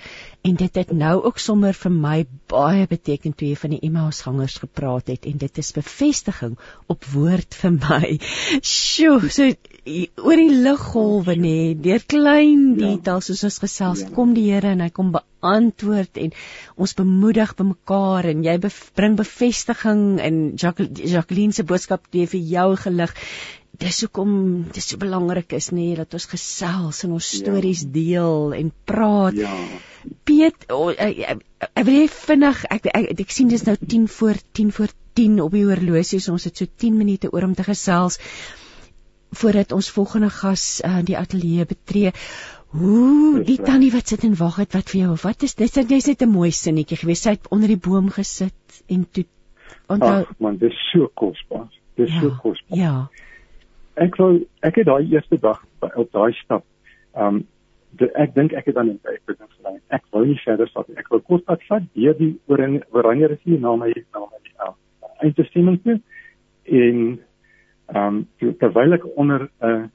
en 0.48 0.58
dit 0.60 0.80
het 0.82 0.92
nou 0.96 1.14
ook 1.22 1.40
sommer 1.40 1.78
vir 1.78 1.94
my 1.96 2.18
baie 2.52 2.88
beteken 2.88 3.36
toe 3.36 3.52
jy 3.52 3.58
van 3.64 3.76
die 3.76 3.82
Emmaus 3.88 4.22
gangers 4.26 4.58
gepraat 4.64 5.12
het 5.12 5.28
en 5.30 5.42
dit 5.42 5.62
is 5.64 5.74
bevestiging 5.76 6.58
op 6.92 7.08
woord 7.14 7.58
vir 7.64 7.76
my. 7.78 8.18
Sjoe, 8.62 9.30
so 9.30 9.52
oor 10.22 10.38
die 10.38 10.62
liggolwe 10.62 11.36
nê, 11.42 11.74
deur 11.74 12.04
klein 12.14 12.76
ja. 12.76 12.92
details 12.92 13.32
soos 13.32 13.48
ons 13.48 13.62
gesels, 13.64 14.04
ja. 14.06 14.12
kom 14.16 14.36
die 14.38 14.50
Here 14.52 14.76
en 14.76 14.84
hy 14.84 14.92
kom 14.94 15.10
beantwoord 15.16 16.20
en 16.22 16.36
ons 16.78 16.94
bemoedig 16.98 17.56
by 17.58 17.66
mekaar 17.72 18.30
en 18.30 18.44
jy 18.46 18.58
bring 18.98 19.18
bevestiging 19.20 20.04
en 20.22 20.42
Jacqueline 20.60 21.56
se 21.58 21.66
boodskap 21.66 22.06
gee 22.14 22.30
vir 22.30 22.46
jou 22.54 22.68
gelig 22.84 23.16
dis 23.80 24.01
hoekom 24.03 24.32
dit 24.74 24.84
so 24.84 24.99
belangrik 25.01 25.53
is 25.57 25.72
nê 25.72 25.93
dat 25.97 26.13
ons 26.13 26.28
gesels 26.34 27.03
en 27.05 27.15
ons 27.17 27.30
stories 27.39 27.86
ja. 27.86 27.91
deel 27.95 28.53
en 28.57 28.72
praat. 28.86 29.38
Ja. 29.39 29.53
Piet, 30.26 30.65
oh, 30.74 30.89
ek, 30.91 31.19
ek, 31.34 31.43
ek 31.69 31.86
wil 31.88 32.07
vinnig 32.11 32.63
ek, 32.69 32.89
ek 32.89 33.11
ek 33.13 33.24
ek 33.26 33.36
sien 33.36 33.51
dis 33.51 33.65
nou 33.67 33.78
10 33.80 34.07
voor 34.11 34.41
10 34.59 34.72
voor 34.78 34.95
10 35.19 35.39
op 35.43 35.55
die 35.55 35.65
horlosie 35.67 36.19
so 36.19 36.34
ons 36.36 36.47
het 36.49 36.57
so 36.57 36.65
10 36.65 36.97
minute 36.97 37.32
oor 37.32 37.47
om 37.47 37.55
te 37.55 37.65
gesels 37.67 38.19
voordat 39.41 39.72
ons 39.72 39.91
volgende 39.95 40.30
gas 40.30 40.82
uh, 40.84 40.99
die 41.07 41.15
ateljee 41.17 41.65
betree. 41.65 42.11
Hoe 42.76 43.43
die 43.47 43.59
tannie 43.59 43.91
wat 43.91 44.11
sit 44.11 44.26
en 44.28 44.36
wag 44.39 44.61
het 44.63 44.76
wat 44.76 44.91
vir 44.91 45.05
jou 45.05 45.15
wat 45.24 45.43
is 45.47 45.55
dit 45.59 45.80
jy's 45.82 46.07
net 46.07 46.24
'n 46.24 46.32
mooi 46.32 46.51
sinnetjie 46.51 46.97
gewees 46.97 47.24
sy 47.24 47.36
het 47.38 47.47
onder 47.51 47.67
die 47.67 47.80
boom 47.80 48.09
gesit 48.09 48.84
en 48.88 49.05
toe 49.11 49.26
onthou 49.88 50.26
man 50.39 50.57
dis 50.57 50.78
so 50.91 51.09
kosbaar 51.13 51.67
dis 51.99 52.11
ja, 52.11 52.22
so 52.22 52.36
kosbaar 52.43 52.80
ja 52.80 52.95
ek 53.96 54.16
wou 54.18 54.46
ek 54.62 54.76
het 54.76 54.86
daai 54.86 55.08
eerste 55.12 55.38
dag 55.38 55.64
op 55.96 56.12
daai 56.12 56.34
stap 56.44 56.64
um 57.16 57.48
de, 58.00 58.08
ek 58.16 58.36
dink 58.36 58.54
ek 58.54 58.66
het 58.66 58.76
dan 58.76 58.88
net 58.88 59.06
ek 59.06 59.26
begin 59.28 59.48
sê 59.58 59.76
ek 59.89 60.04
wou 60.12 60.26
nie 60.26 60.39
verder 60.46 60.70
stap 60.70 60.89
ek 60.96 61.10
wou 61.12 61.20
kort 61.20 61.46
pad 61.46 61.64
vat 61.70 61.88
deur 61.96 62.16
die 62.18 62.34
oranje 62.48 63.28
rivier 63.28 63.60
na 63.60 63.76
my 63.76 63.92
na 63.92 64.20
my 64.26 64.39
uh, 64.68 64.74
eindbestemming 65.22 65.82
toe. 65.84 66.00
En 66.66 67.02
um 67.96 68.22
terwyl 68.39 68.94
ek 68.98 69.08
onder 69.16 69.50
'n 69.50 69.68
uh, 69.68 69.88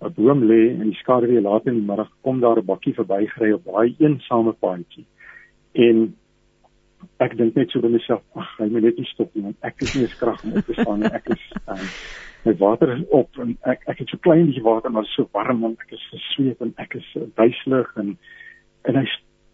'n 0.00 0.14
boom 0.16 0.44
lê 0.44 0.60
en 0.70 0.88
die 0.88 1.00
skaduwee 1.02 1.40
laat 1.40 1.66
in 1.66 1.74
die 1.78 1.88
middag 1.90 2.10
kom 2.22 2.40
daar 2.40 2.58
'n 2.58 2.66
bakkie 2.66 2.94
verbygery 2.94 3.52
op 3.52 3.64
daai 3.64 3.94
eensame 3.98 4.52
paadjie 4.52 5.06
en 5.72 6.16
ek 7.18 7.36
dink 7.36 7.54
net 7.54 7.70
so 7.70 7.80
by 7.80 7.88
myself 7.88 8.22
ag 8.34 8.50
hy 8.58 8.68
moet 8.68 8.82
net 8.82 8.98
nie 8.98 9.10
stop 9.12 9.34
nie 9.34 9.44
want 9.44 9.56
ek 9.60 9.82
is 9.82 9.94
nie 9.94 10.02
eens 10.02 10.18
krag 10.18 10.44
om 10.44 10.56
op 10.56 10.66
te 10.66 10.72
staan 10.72 11.00
nie. 11.00 11.12
Ek 11.12 11.28
is 11.28 11.44
um, 11.66 11.86
my 12.44 12.54
water 12.56 12.92
is 12.96 13.02
op 13.08 13.38
en 13.42 13.56
ek 13.68 13.82
ek 13.90 13.98
het 14.02 14.08
so 14.08 14.20
klein 14.24 14.46
bietjie 14.48 14.64
water 14.64 14.92
maar 14.92 15.08
so 15.12 15.28
warm 15.36 15.64
en 15.64 15.76
ek 15.84 15.92
is 15.96 16.06
gesweet 16.12 16.60
en 16.64 16.72
ek 16.80 16.96
is 17.00 17.08
duiselig 17.36 17.90
en 18.00 18.16
en 18.88 18.96
hy 18.96 19.04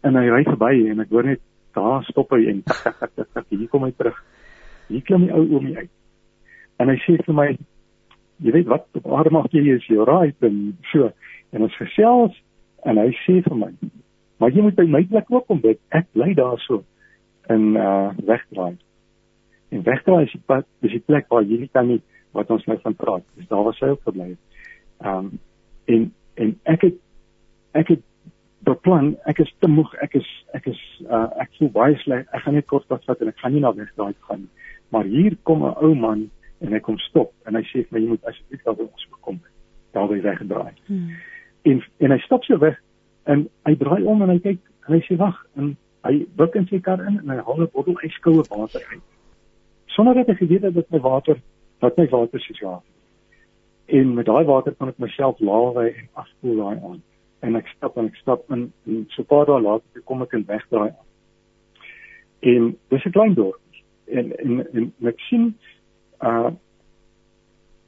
en 0.07 0.19
hy 0.21 0.27
ry 0.31 0.43
verby 0.47 0.73
en 0.93 1.03
ek 1.03 1.15
hoor 1.15 1.27
net 1.27 1.43
daar 1.77 2.05
stop 2.09 2.33
hy 2.37 2.47
en 2.53 2.63
hier 3.51 3.69
kom 3.73 3.85
hy 3.85 3.93
terug. 3.97 4.17
Hier 4.89 5.03
klim 5.05 5.27
die 5.27 5.35
ou 5.35 5.43
oomie 5.57 5.77
uit. 5.77 5.91
En 6.81 6.93
hy 6.93 6.97
sê 7.05 7.17
vir 7.27 7.37
my 7.37 7.49
jy 8.45 8.53
weet 8.53 8.71
wat 8.71 8.87
op 9.01 9.07
aarde 9.17 9.33
mag 9.35 9.49
jy 9.53 9.65
is 9.75 9.87
jy 9.91 9.99
right 10.09 10.47
en 10.47 10.77
so. 10.93 11.11
En 11.53 11.67
ons 11.67 11.79
gesels 11.81 12.37
en 12.87 13.01
hy 13.03 13.11
sê 13.25 13.41
vir 13.45 13.59
my 13.59 13.73
maar 14.41 14.53
jy 14.53 14.63
moet 14.63 14.77
by 14.77 14.85
my 14.93 15.03
plek 15.11 15.31
ook 15.33 15.47
kom 15.49 15.63
dit 15.65 15.81
ek 15.97 16.09
bly 16.15 16.35
daar 16.39 16.61
so 16.69 16.85
in 17.53 17.75
uh 17.77 18.13
wegdraai. 18.29 18.77
En 19.75 19.83
wegdraai 19.87 20.27
is 20.27 20.35
die 20.37 20.45
pad 20.47 20.69
dis 20.85 20.97
die 20.97 21.05
plek 21.05 21.29
waar 21.33 21.45
jy 21.45 21.65
nie 21.65 21.73
kan 21.73 21.91
nie 21.91 22.03
wat 22.37 22.51
ons 22.55 22.67
nou 22.71 22.79
van 22.83 22.95
praat. 22.95 23.25
Dis 23.35 23.49
daar 23.49 23.65
was 23.67 23.81
hy 23.81 23.95
ook 23.95 24.05
gebly. 24.09 24.37
Ehm 25.01 25.17
um, 25.17 25.33
en 25.87 26.13
en 26.35 26.53
ek 26.65 26.87
het 26.89 26.95
ek 27.73 27.89
het 27.95 28.03
beplan, 28.67 29.15
ek 29.31 29.39
is 29.45 29.53
te 29.63 29.69
moeg, 29.71 29.93
ek 30.03 30.17
is 30.19 30.29
ek 30.57 30.67
is 30.73 30.81
uh, 31.07 31.29
ek 31.43 31.53
voel 31.59 31.71
baie 31.75 31.99
sleg. 32.03 32.27
Ek 32.35 32.43
gaan 32.45 32.57
net 32.59 32.69
kort 32.71 32.89
wat 32.93 33.05
vat 33.07 33.23
en 33.23 33.31
ek 33.33 33.39
gaan 33.43 33.55
nie 33.55 33.63
na 33.63 33.73
weg 33.77 33.93
daai 34.01 34.15
gaan 34.29 34.45
nie. 34.47 34.73
Maar 34.95 35.09
hier 35.11 35.37
kom 35.43 35.65
'n 35.65 35.77
ou 35.83 35.95
man 35.95 36.31
en 36.61 36.73
hy 36.73 36.81
kom 36.81 36.99
stop 36.99 37.33
en 37.47 37.55
hy 37.55 37.63
sê 37.71 37.85
vir 37.85 37.93
my 37.95 38.01
jy 38.01 38.09
moet 38.09 38.29
asseblief 38.31 38.63
daar 38.65 38.77
by 38.77 38.87
ons 38.87 39.09
kom. 39.21 39.41
Daar 39.93 40.09
by 40.09 40.21
weggedraai. 40.21 40.75
Hmm. 40.87 41.11
En 41.63 41.83
en 41.99 42.11
hy 42.11 42.19
stop 42.25 42.45
so 42.45 42.59
weg 42.59 42.79
en 43.25 43.49
hy 43.67 43.75
draai 43.77 44.03
om 44.05 44.23
en 44.23 44.31
hy 44.35 44.39
kyk 44.39 44.63
en 44.87 44.95
hy 44.95 45.03
sê 45.07 45.19
wag 45.21 45.39
en 45.57 45.77
hy 46.07 46.27
buig 46.39 46.55
in 46.55 46.69
sy 46.71 46.81
kar 46.81 47.03
in 47.07 47.19
en 47.19 47.31
hy 47.31 47.37
haal 47.37 47.63
'n 47.63 47.71
bottel 47.73 47.99
yskoue 48.03 48.45
water 48.51 48.83
uit. 48.93 49.03
Sonder 49.87 50.15
dat 50.15 50.27
hy 50.27 50.35
geweet 50.35 50.63
het 50.63 50.75
dat 50.75 50.91
my 50.91 51.01
water 51.01 51.41
wat 51.81 51.97
my 51.97 52.09
water 52.09 52.41
situasie. 52.41 52.95
En 53.87 54.15
met 54.15 54.27
daai 54.27 54.45
water 54.45 54.75
kan 54.75 54.89
ek 54.89 54.99
myself 54.99 55.39
lawe 55.39 55.89
en 55.91 56.09
afspoel 56.13 56.57
daai 56.57 56.79
aan. 56.79 57.03
En 57.41 57.57
ek 57.57 57.69
stap 57.77 57.97
en 57.97 58.07
ek 58.07 58.17
stap 58.17 58.51
in 58.51 58.73
en 58.87 59.05
so 59.15 59.23
paar 59.23 59.47
dae 59.47 59.61
later 59.61 60.03
kom 60.05 60.23
ek 60.23 60.33
in 60.33 60.47
wegdraai 60.47 60.91
aan. 60.91 61.07
En 62.41 62.77
dis 62.89 63.05
'n 63.05 63.13
klein 63.13 63.35
dorp. 63.35 63.61
en 64.07 64.39
en, 64.39 64.73
en, 64.73 64.93
en 65.01 65.09
ek 65.11 65.21
sien 65.29 65.51
uh 66.25 66.53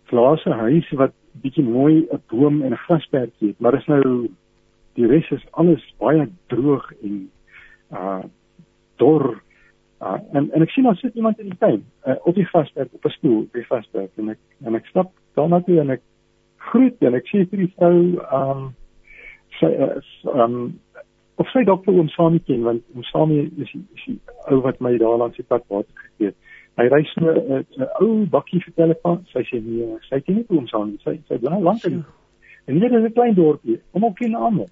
glase 0.09 0.51
huis 0.51 0.87
wat 0.97 1.13
bietjie 1.43 1.65
mooi 1.65 2.07
'n 2.09 2.23
boom 2.33 2.63
en 2.63 2.73
'n 2.73 2.85
grasperkie 2.87 3.49
het, 3.49 3.61
maar 3.61 3.75
is 3.75 3.87
nou 3.87 4.29
die 4.95 5.07
res 5.07 5.31
is 5.31 5.45
alles 5.51 5.85
baie 5.99 6.29
droog 6.47 6.93
en 7.03 7.31
uh 7.93 8.23
dor. 8.97 9.43
Uh 10.01 10.19
en 10.33 10.51
en 10.53 10.63
ek 10.63 10.71
sien 10.71 10.85
daar 10.85 10.97
sit 10.97 11.15
iemand 11.15 11.39
in 11.39 11.51
die 11.51 11.59
tuin 11.59 11.85
uh, 12.07 12.15
op 12.23 12.35
die 12.35 12.47
grasperk 12.47 12.93
op 12.93 13.05
'n 13.05 13.17
stoel 13.17 13.41
op 13.41 13.53
die 13.53 13.65
grasperk 13.65 14.11
en 14.17 14.29
ek 14.29 14.39
en 14.65 14.75
ek 14.75 14.87
stap 14.87 15.11
daarna 15.35 15.61
toe 15.61 15.81
en 15.81 15.91
ek 15.91 16.03
groet 16.57 17.03
en 17.03 17.15
ek 17.15 17.27
sê 17.27 17.43
vir 17.51 17.65
die 17.65 17.73
vrou 17.77 17.99
um 18.41 18.69
sy 19.59 19.67
uh, 19.67 19.99
um 20.45 20.79
of 21.39 21.51
sy 21.53 21.63
dalk 21.67 21.85
vir 21.87 21.99
oom 21.99 22.11
Samie 22.15 22.43
ken 22.47 22.65
want 22.67 22.85
oom 22.95 23.05
Samie 23.11 23.45
is 23.63 23.75
is 23.75 24.07
die 24.07 24.19
ou 24.51 24.61
wat 24.65 24.81
my 24.85 24.97
daar 24.99 25.19
langs 25.23 25.39
die 25.39 25.47
pad 25.47 25.65
water 25.69 25.95
gegee 26.03 26.31
het. 26.31 26.37
Hy 26.79 26.87
ry 26.93 27.03
so 27.11 27.35
'n 27.35 27.65
uh, 27.83 27.87
ou 28.03 28.27
bakkie 28.31 28.63
vir 28.65 28.75
telefoon. 28.75 29.23
Sy 29.35 29.45
sê 29.51 29.63
nee, 29.63 29.99
sy 30.09 30.21
ken 30.21 30.41
nie 30.41 30.47
oom 30.49 30.67
Samie. 30.71 30.99
Sy 31.05 31.19
sy 31.29 31.39
bly 31.43 31.61
lank 31.63 31.87
in. 31.91 32.05
En 32.67 32.81
hier 32.81 32.93
is 32.99 33.05
'n 33.05 33.13
klein 33.13 33.35
dorpie. 33.35 33.81
Kom 33.93 34.05
ook 34.05 34.19
ken 34.19 34.35
almal. 34.35 34.69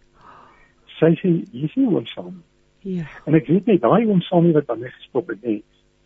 Sy 0.99 1.15
sê 1.23 1.33
jy 1.53 1.69
sien 1.75 1.95
oom 1.95 2.07
Samie. 2.07 2.43
Ja. 2.87 3.07
En 3.27 3.35
ek 3.35 3.49
weet 3.51 3.67
net 3.67 3.83
daai 3.83 4.07
oom 4.07 4.21
Samie 4.23 4.55
wat 4.55 4.69
dan 4.71 4.85
weggestop 4.85 5.33
het, 5.33 5.41
nee, 5.43 5.63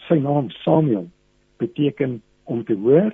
sy 0.09 0.17
naam 0.23 0.49
Samuel 0.63 1.11
beteken 1.61 2.21
om 2.49 2.63
te 2.65 2.75
hoor 2.75 3.11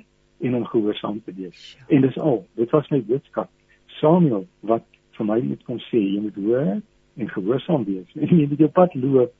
en 0.46 0.54
om 0.54 0.66
gehoorsaam 0.70 1.18
te 1.24 1.34
wees. 1.34 1.72
En 1.88 2.04
dis 2.06 2.18
al. 2.18 2.44
Dit 2.54 2.70
was 2.70 2.86
my 2.94 3.00
boodskap. 3.08 3.50
Samuel 3.98 4.46
wat 4.70 4.84
vir 5.18 5.26
my 5.26 5.40
moet 5.48 5.64
kom 5.66 5.80
sê 5.88 5.98
jy 5.98 6.20
moet 6.28 6.38
hoor 6.44 6.76
en 7.16 7.32
gehoorsaam 7.32 7.88
wees. 7.88 8.06
En 8.14 8.30
jy 8.30 8.46
moet 8.46 8.62
jou 8.62 8.70
pad 8.70 8.94
loop. 8.94 9.34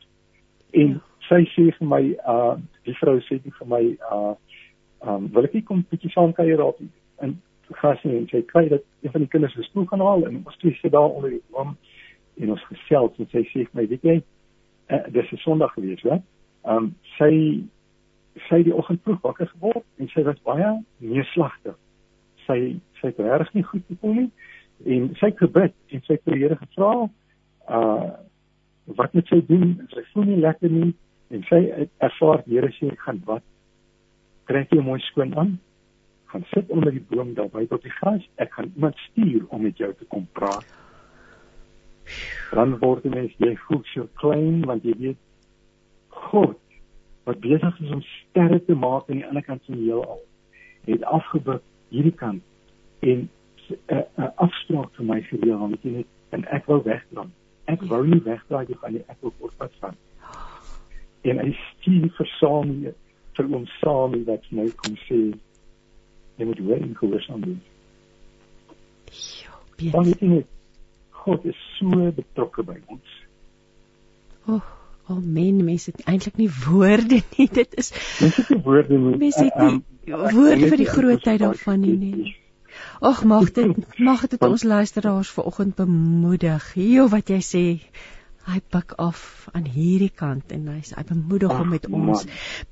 En 0.74 0.96
ja. 0.96 1.04
sy 1.28 1.42
sê 1.54 1.68
vir 1.78 1.88
my 1.90 2.02
uh 2.26 2.56
die 2.86 2.94
vrou 3.00 3.16
sê 3.28 3.38
vir 3.42 3.70
my 3.70 3.82
uh 4.10 4.34
um 5.06 5.30
wil 5.34 5.46
ek 5.46 5.54
nie 5.54 5.66
kom 5.66 5.84
bietjie 5.90 6.10
saam 6.14 6.34
kuier 6.34 6.62
op 6.62 6.82
en 7.22 7.38
gas 7.80 8.02
nie 8.06 8.18
en 8.20 8.28
sy 8.30 8.42
kry 8.46 8.66
dat 8.70 8.84
een 9.02 9.14
van 9.14 9.24
die 9.24 9.30
kinders 9.30 9.54
se 9.54 9.66
stoel 9.66 9.86
gaan 9.90 10.04
haal 10.06 10.26
en 10.28 10.42
ons 10.44 10.58
twee 10.62 10.74
sit 10.80 10.94
daar 10.94 11.10
onder 11.10 11.34
die 11.34 11.42
boom 11.50 11.74
en 12.36 12.52
ons 12.54 12.66
gesels 12.70 13.18
en 13.18 13.30
sy 13.32 13.42
sê 13.52 13.64
vir 13.64 13.78
my 13.78 13.86
weet 13.92 14.04
jy 14.04 14.16
uh, 14.90 15.02
dis 15.14 15.32
'n 15.32 15.42
Sondag 15.44 15.72
gewees 15.74 16.02
hè. 16.02 16.20
Um 16.64 16.94
sy 17.16 17.64
sy 18.48 18.62
die 18.62 18.74
oggend 18.74 19.02
vroeg 19.02 19.22
wakker 19.22 19.48
geword 19.54 19.84
en 19.98 20.08
sy 20.12 20.22
was 20.22 20.42
baie 20.44 20.70
neerslagtig. 20.98 21.76
Sy 22.46 22.58
sy 23.00 23.12
het 23.12 23.18
regtig 23.18 23.54
nie 23.54 23.66
goed 23.70 23.84
gevoel 23.88 24.14
nie 24.20 24.30
en 24.84 25.10
sy 25.16 25.32
het 25.32 25.38
gebid 25.40 25.74
en 25.88 26.02
sy 26.06 26.12
het 26.18 26.24
die 26.24 26.40
Here 26.42 26.56
gevra 26.56 27.08
uh 27.68 28.12
wat 28.86 29.14
moet 29.14 29.26
sy 29.26 29.40
doen? 29.48 29.80
Sy 29.90 30.04
voel 30.12 30.28
nie 30.30 30.40
lekker 30.40 30.70
nie 30.70 30.94
en 31.34 31.42
sy 31.48 31.88
ervaar 31.98 32.44
die 32.46 32.58
Here 32.58 32.70
sê 32.78 32.92
gaan 33.02 33.22
wat 33.26 33.42
trek 34.46 34.70
jou 34.70 34.82
mooi 34.82 35.00
skoon 35.00 35.34
aan 35.34 35.56
gaan 36.30 36.44
sit 36.52 36.70
onder 36.70 36.92
die 36.92 37.04
boom 37.10 37.34
daar 37.34 37.50
by 37.50 37.66
op 37.70 37.82
die 37.82 37.94
gras 37.98 38.24
ek 38.42 38.52
gaan 38.54 38.72
iemand 38.74 38.98
stuur 39.08 39.46
om 39.48 39.62
met 39.62 39.78
jou 39.78 39.92
te 39.94 40.06
kom 40.12 40.26
praat 40.38 40.66
dan 42.52 42.76
word 42.82 43.04
jy 43.04 43.12
mens 43.14 43.36
jy 43.42 43.54
voel 43.66 43.82
so 43.92 44.08
klein 44.22 44.62
want 44.70 44.84
jy 44.84 44.94
weet 44.98 45.22
God 46.30 46.56
wat 47.26 47.40
besig 47.44 47.80
is 47.84 47.94
om 47.98 48.02
sterre 48.08 48.60
te 48.64 48.74
maak 48.74 49.10
aan 49.10 49.22
die 49.22 49.28
ander 49.28 49.46
kant 49.46 49.64
van 49.66 49.80
die 49.80 49.88
heelal 49.88 50.20
het 50.86 51.08
afgebuk 51.18 51.62
hierdie 51.94 52.14
kant 52.14 52.42
en 53.00 53.26
'n 53.26 53.94
uh, 53.94 54.02
uh, 54.18 54.30
afspraak 54.46 54.92
vir 54.94 55.06
my 55.06 55.20
gereël 55.30 55.58
want 55.58 55.82
jy 55.82 55.90
net 55.98 56.12
en 56.30 56.44
ek 56.54 56.66
wou 56.70 56.82
wegdraai. 56.82 57.30
Ek 57.66 57.82
wou 57.90 58.02
nie 58.06 58.22
wegdraai 58.22 58.66
jy 58.68 58.76
gaan 58.80 58.92
nie 58.94 59.04
ek 59.08 59.18
wil 59.20 59.34
voortpas 59.38 59.74
van 59.80 59.96
en 61.30 61.40
hy 61.42 61.52
stuur 61.58 62.10
vir 62.18 62.28
saam 62.38 62.68
vir 63.36 63.48
ons 63.58 63.72
saam 63.82 64.12
wat 64.28 64.44
my 64.58 64.66
kom 64.82 64.94
sê 65.06 65.18
jy 66.38 66.44
moet 66.48 66.60
hoor 66.66 66.82
en 66.84 66.94
gehoorsaam 67.00 67.46
wees 67.46 69.24
ja 69.42 69.54
want 69.94 70.12
jy 70.22 70.28
net 70.34 70.48
God 71.26 71.44
is 71.52 71.60
so 71.76 72.08
betrokke 72.16 72.66
by 72.66 72.80
ons 72.86 73.20
oh 74.46 74.64
Oh 75.06 75.20
men, 75.22 75.60
mense 75.62 75.92
het 75.94 76.00
eintlik 76.10 76.34
nie 76.34 76.48
woorde 76.50 77.20
nie. 77.36 77.44
Dit 77.46 77.76
is 77.78 77.92
Mense 78.18 78.40
het 78.40 78.48
nie 78.50 78.62
woorde 78.64 78.96
nie. 78.98 79.12
Mense 79.20 79.44
het 79.44 79.60
nie 79.62 79.76
uh, 79.76 80.16
um, 80.16 80.32
woorde 80.34 80.70
vir 80.72 80.80
die 80.80 80.88
grootheid 80.90 81.44
daarvan 81.44 81.84
nie. 81.84 81.94
nie. 82.00 82.32
Ag 83.00 83.22
mag 83.24 83.52
dit 83.54 83.86
mag 84.08 84.24
dit 84.26 84.42
ons 84.42 84.62
luisteraars 84.66 85.30
vanoggend 85.30 85.76
bemoedig. 85.78 86.72
Hier 86.74 87.06
wat 87.12 87.30
jy 87.30 87.38
sê, 87.38 87.64
hy 88.46 88.60
pik 88.72 88.94
af 89.02 89.20
aan 89.58 89.64
hierdie 89.66 90.12
kant 90.14 90.52
en 90.54 90.68
hy's 90.70 90.92
hy 90.94 91.02
bemoedig 91.08 91.50
hom 91.50 91.72
met 91.74 91.88
ons. 91.90 92.22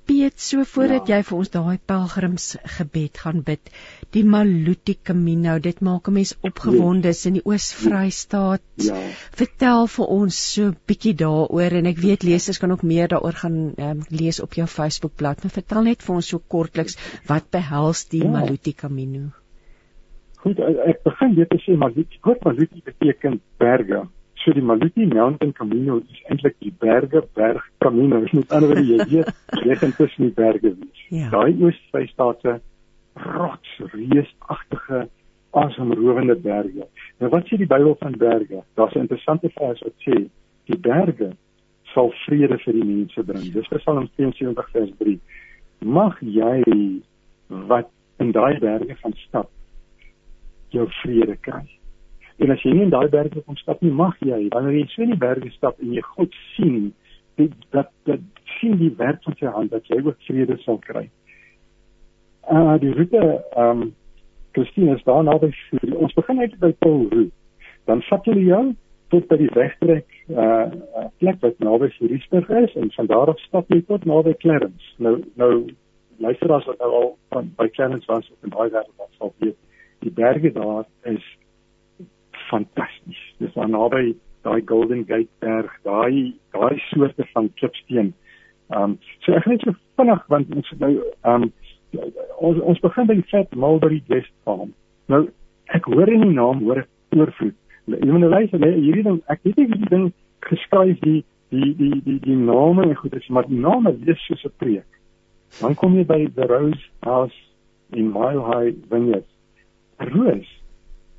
Piet, 0.06 0.36
so 0.38 0.62
voordat 0.70 1.10
ja. 1.10 1.18
jy 1.18 1.26
vir 1.28 1.38
ons 1.40 1.52
daai 1.56 1.78
pelgrimsgebed 1.90 3.20
gaan 3.24 3.42
bid, 3.46 3.72
die 4.14 4.24
Maluti 4.34 4.94
Camino, 5.10 5.58
dit 5.58 5.82
maak 5.82 6.08
'n 6.08 6.16
mens 6.20 6.34
opgewonde 6.46 7.10
ja. 7.10 7.20
in 7.30 7.38
die 7.40 7.44
Oos-Vrystaat. 7.44 8.64
Ja. 8.86 9.02
Vertel 9.42 9.86
vir 9.96 10.14
ons 10.18 10.40
so 10.54 10.72
bietjie 10.86 11.14
daaroor 11.24 11.78
en 11.82 11.90
ek 11.90 12.02
weet 12.06 12.26
lesers 12.28 12.62
kan 12.62 12.74
ook 12.74 12.82
meer 12.82 13.08
daaroor 13.10 13.38
gaan 13.44 13.60
um, 13.76 14.02
lees 14.10 14.40
op 14.40 14.54
jou 14.54 14.66
Facebookblad. 14.66 15.42
Maar 15.42 15.58
vertel 15.60 15.88
net 15.90 16.02
vir 16.02 16.14
ons 16.16 16.28
so 16.28 16.38
kortliks 16.38 16.98
wat 17.26 17.50
behels 17.50 18.06
die 18.14 18.22
ja. 18.22 18.30
Maluti 18.30 18.72
Camino? 18.72 19.32
Goed, 20.44 20.58
ek 20.60 21.00
begin 21.02 21.34
dit 21.34 21.48
te 21.48 21.58
sê 21.64 21.74
Maluti, 21.80 22.20
groot 22.20 22.42
Maluti 22.44 22.82
beteken 22.84 23.40
berge. 23.58 24.04
So 24.44 24.52
die 24.52 24.60
Maluti 24.60 25.06
Mountain 25.06 25.54
Camino 25.54 25.98
is 25.98 26.22
eintlik 26.28 26.58
die 26.60 26.72
berge 26.78 27.22
berg 27.34 27.64
Camino. 27.80 28.20
Dit 28.20 28.32
moet 28.36 28.50
anderswoorde 28.52 28.84
jy 28.84 29.06
weet, 29.08 29.30
jy 29.64 29.76
gaan 29.80 29.94
tussen 29.96 30.26
die 30.26 30.34
berge 30.36 30.74
wees. 30.74 31.04
Ja. 31.08 31.30
Daai 31.32 31.54
Oos-Vrystaatse 31.64 32.58
rots, 33.24 33.70
reusagtige, 33.94 35.06
asemrowende 35.56 36.36
berge. 36.36 36.88
Nou 37.22 37.30
wat 37.32 37.48
sê 37.48 37.56
die 37.56 37.70
Bybel 37.70 37.96
van 38.02 38.18
berge? 38.20 38.60
Daar's 38.74 38.94
'n 38.94 39.06
interessante 39.06 39.48
vers 39.54 39.80
wat 39.80 39.96
sê 40.04 40.26
die 40.68 40.78
berge 40.78 41.32
sal 41.94 42.12
vrede 42.26 42.58
vir 42.58 42.72
die 42.72 42.84
mense 42.84 43.22
bring. 43.22 43.52
Dis 43.52 43.68
Psalm 43.68 44.08
72 44.16 44.70
vers 44.70 44.90
3. 44.98 45.18
Mag 45.78 46.18
jy 46.20 46.62
wat 47.48 47.88
in 48.18 48.32
daai 48.32 48.58
berge 48.58 48.96
van 49.00 49.12
stap 49.26 49.50
jou 50.68 50.86
vrede 51.02 51.36
kry. 51.40 51.64
En 52.42 52.50
as 52.50 52.62
jy 52.66 52.72
nie 52.74 52.86
in 52.88 52.92
daai 52.92 53.08
berge 53.10 53.42
kom 53.46 53.56
stap 53.60 53.82
nie, 53.82 53.92
mag 53.94 54.16
jy 54.24 54.48
wanneer 54.54 54.80
jy 54.80 54.86
so 54.90 55.02
in 55.04 55.12
die 55.14 55.20
berge 55.20 55.50
stap 55.54 55.78
en 55.82 55.92
jy 55.94 56.02
God 56.14 56.34
sien, 56.54 56.88
dit 57.38 57.52
dat 57.74 57.90
dat 58.08 58.22
sien 58.58 58.78
die 58.80 58.92
werk 58.98 59.22
van 59.26 59.36
sy 59.38 59.52
hand 59.54 59.70
dat 59.74 59.86
jy 59.90 60.00
ook 60.02 60.18
vrede 60.28 60.56
sal 60.64 60.80
kry. 60.82 61.04
Ah 62.50 62.74
uh, 62.74 62.80
die 62.82 62.94
roete 62.94 63.22
ehm 63.22 63.84
um, 63.84 63.92
Christine 64.54 64.94
is 64.94 65.02
daar 65.02 65.24
naby 65.26 65.50
vir 65.70 65.94
ons 65.98 66.14
begin 66.14 66.40
uit 66.40 66.58
by 66.62 66.70
Paul 66.78 67.08
Roux. 67.10 67.30
Dan 67.90 68.02
vat 68.08 68.26
jy 68.30 68.36
jou 68.46 68.64
tot 69.14 69.26
by 69.30 69.38
die 69.40 69.50
wegtrek 69.54 70.18
uh 70.30 71.06
plek 71.22 71.40
wat 71.42 71.58
naby 71.62 71.90
Vryburg 71.96 72.50
is 72.60 72.76
en 72.80 72.90
van 72.96 73.10
daar 73.10 73.32
af 73.34 73.40
stap 73.46 73.70
jy 73.74 73.80
tot 73.88 74.06
naby 74.10 74.34
Clarence. 74.42 74.92
Nou 74.98 75.16
nou 75.40 75.52
luisteraars 76.22 76.66
wat 76.70 76.78
nou 76.82 76.90
al 77.00 77.08
van 77.34 77.50
by 77.58 77.68
Clarence 77.74 78.06
was 78.10 78.30
op 78.30 78.46
en 78.46 78.54
daai 78.54 78.70
daar 78.70 78.86
wat 78.98 79.10
sal 79.18 79.34
weet 79.38 79.58
die 80.06 80.12
berge 80.14 80.52
daar 80.54 80.86
is 81.10 81.26
fantasties. 82.54 83.22
Dis 83.42 83.52
daar 83.56 83.70
naby 83.70 84.14
daai 84.46 84.62
Golden 84.68 85.04
Gate 85.08 85.30
berg, 85.44 85.72
daai 85.88 86.34
daai 86.54 86.78
soorte 86.90 87.26
van 87.32 87.50
klipsteen. 87.60 88.12
Ehm 88.72 88.94
um, 88.94 88.98
so 89.24 89.36
ek 89.38 89.48
net 89.50 89.64
so 89.64 89.74
vinnig 89.98 90.24
want 90.32 90.54
ons 90.54 90.72
nou 90.82 90.92
ehm 90.94 91.46
um, 91.46 91.52
ons 92.48 92.60
ons 92.72 92.82
begin 92.86 93.10
by 93.10 93.18
Fat 93.30 93.54
Mulberry 93.64 94.00
Guest 94.08 94.32
Farm. 94.46 94.72
Nou 95.12 95.26
ek 95.76 95.86
hoor 95.90 96.10
in 96.12 96.26
die 96.26 96.36
naam 96.38 96.64
hoor 96.64 96.82
ek 96.84 96.90
oorvloed. 97.18 97.56
Jy 97.84 98.08
moet 98.08 98.24
nou 98.24 98.32
luister, 98.32 98.60
nee, 98.60 98.80
hierdie 98.80 99.04
ding 99.06 99.20
ek 99.32 99.42
weet 99.44 99.60
nie 99.60 99.68
wie 99.70 99.80
die 99.84 99.92
ding 99.92 100.08
geskryf 100.48 101.00
die 101.04 101.20
die 101.54 101.72
die 101.78 102.00
die 102.06 102.18
die 102.24 102.40
name 102.40 102.88
en 102.88 102.96
goed 102.98 103.14
is, 103.16 103.28
maar 103.28 103.48
die 103.48 103.60
name 103.60 103.94
lees 104.00 104.26
soos 104.28 104.44
'n 104.44 104.56
preek. 104.62 104.88
Dan 105.60 105.76
kom 105.78 105.94
jy 105.94 106.04
by 106.04 106.26
the 106.34 106.46
Rose 106.50 106.84
House 107.06 107.38
in 107.92 108.10
Mile 108.12 108.42
High 108.50 108.74
Vineyard 108.90 109.28
roos 109.98 110.48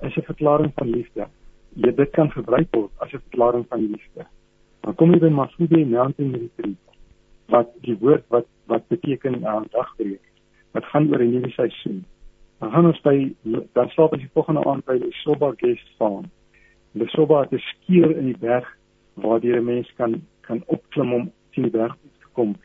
is 0.01 0.15
'n 0.15 0.21
verklaring 0.21 0.71
van 0.75 0.89
liefde. 0.89 1.27
Jy 1.73 1.91
dit 1.95 2.09
kan 2.11 2.31
gebruik 2.31 2.67
word 2.71 2.91
as 2.97 3.13
'n 3.13 3.21
verklaring 3.29 3.65
van 3.67 3.79
liefde. 3.79 4.25
Dan 4.81 4.95
kom 4.95 5.11
jy 5.11 5.19
by 5.19 5.29
Masubi 5.29 5.85
Mountain 5.85 6.31
Retreat 6.31 6.77
wat 7.47 7.69
die 7.81 7.97
woord 7.97 8.23
wat 8.27 8.45
wat 8.65 8.87
beteken 8.87 9.41
uh, 9.43 9.61
dagbreek. 9.69 10.21
Wat 10.71 10.85
gaan 10.85 11.09
oor 11.09 11.21
'n 11.21 11.31
nuwe 11.31 11.49
seisoen. 11.49 12.05
Dan 12.59 12.71
gaan 12.71 12.85
ons 12.85 13.01
by 13.01 13.35
dan 13.73 13.89
slaap 13.89 14.11
ons 14.11 14.21
die 14.21 14.31
volgende 14.33 14.63
aand 14.65 14.85
by 14.85 14.97
die 14.99 15.11
Soba 15.11 15.53
Guest 15.57 15.89
Farm. 15.97 16.25
Die 16.91 17.07
Soba 17.07 17.41
het 17.41 17.51
'n 17.51 17.57
skuur 17.57 18.17
in 18.17 18.25
die 18.25 18.39
berg 18.39 18.77
waar 19.13 19.39
jy 19.39 19.57
'n 19.57 19.65
mens 19.65 19.93
kan 19.95 20.21
kan 20.41 20.63
opklim 20.65 21.13
om 21.13 21.31
teen 21.51 21.63
die 21.63 21.71
berg 21.71 21.95
te 22.19 22.27
kom. 22.33 22.55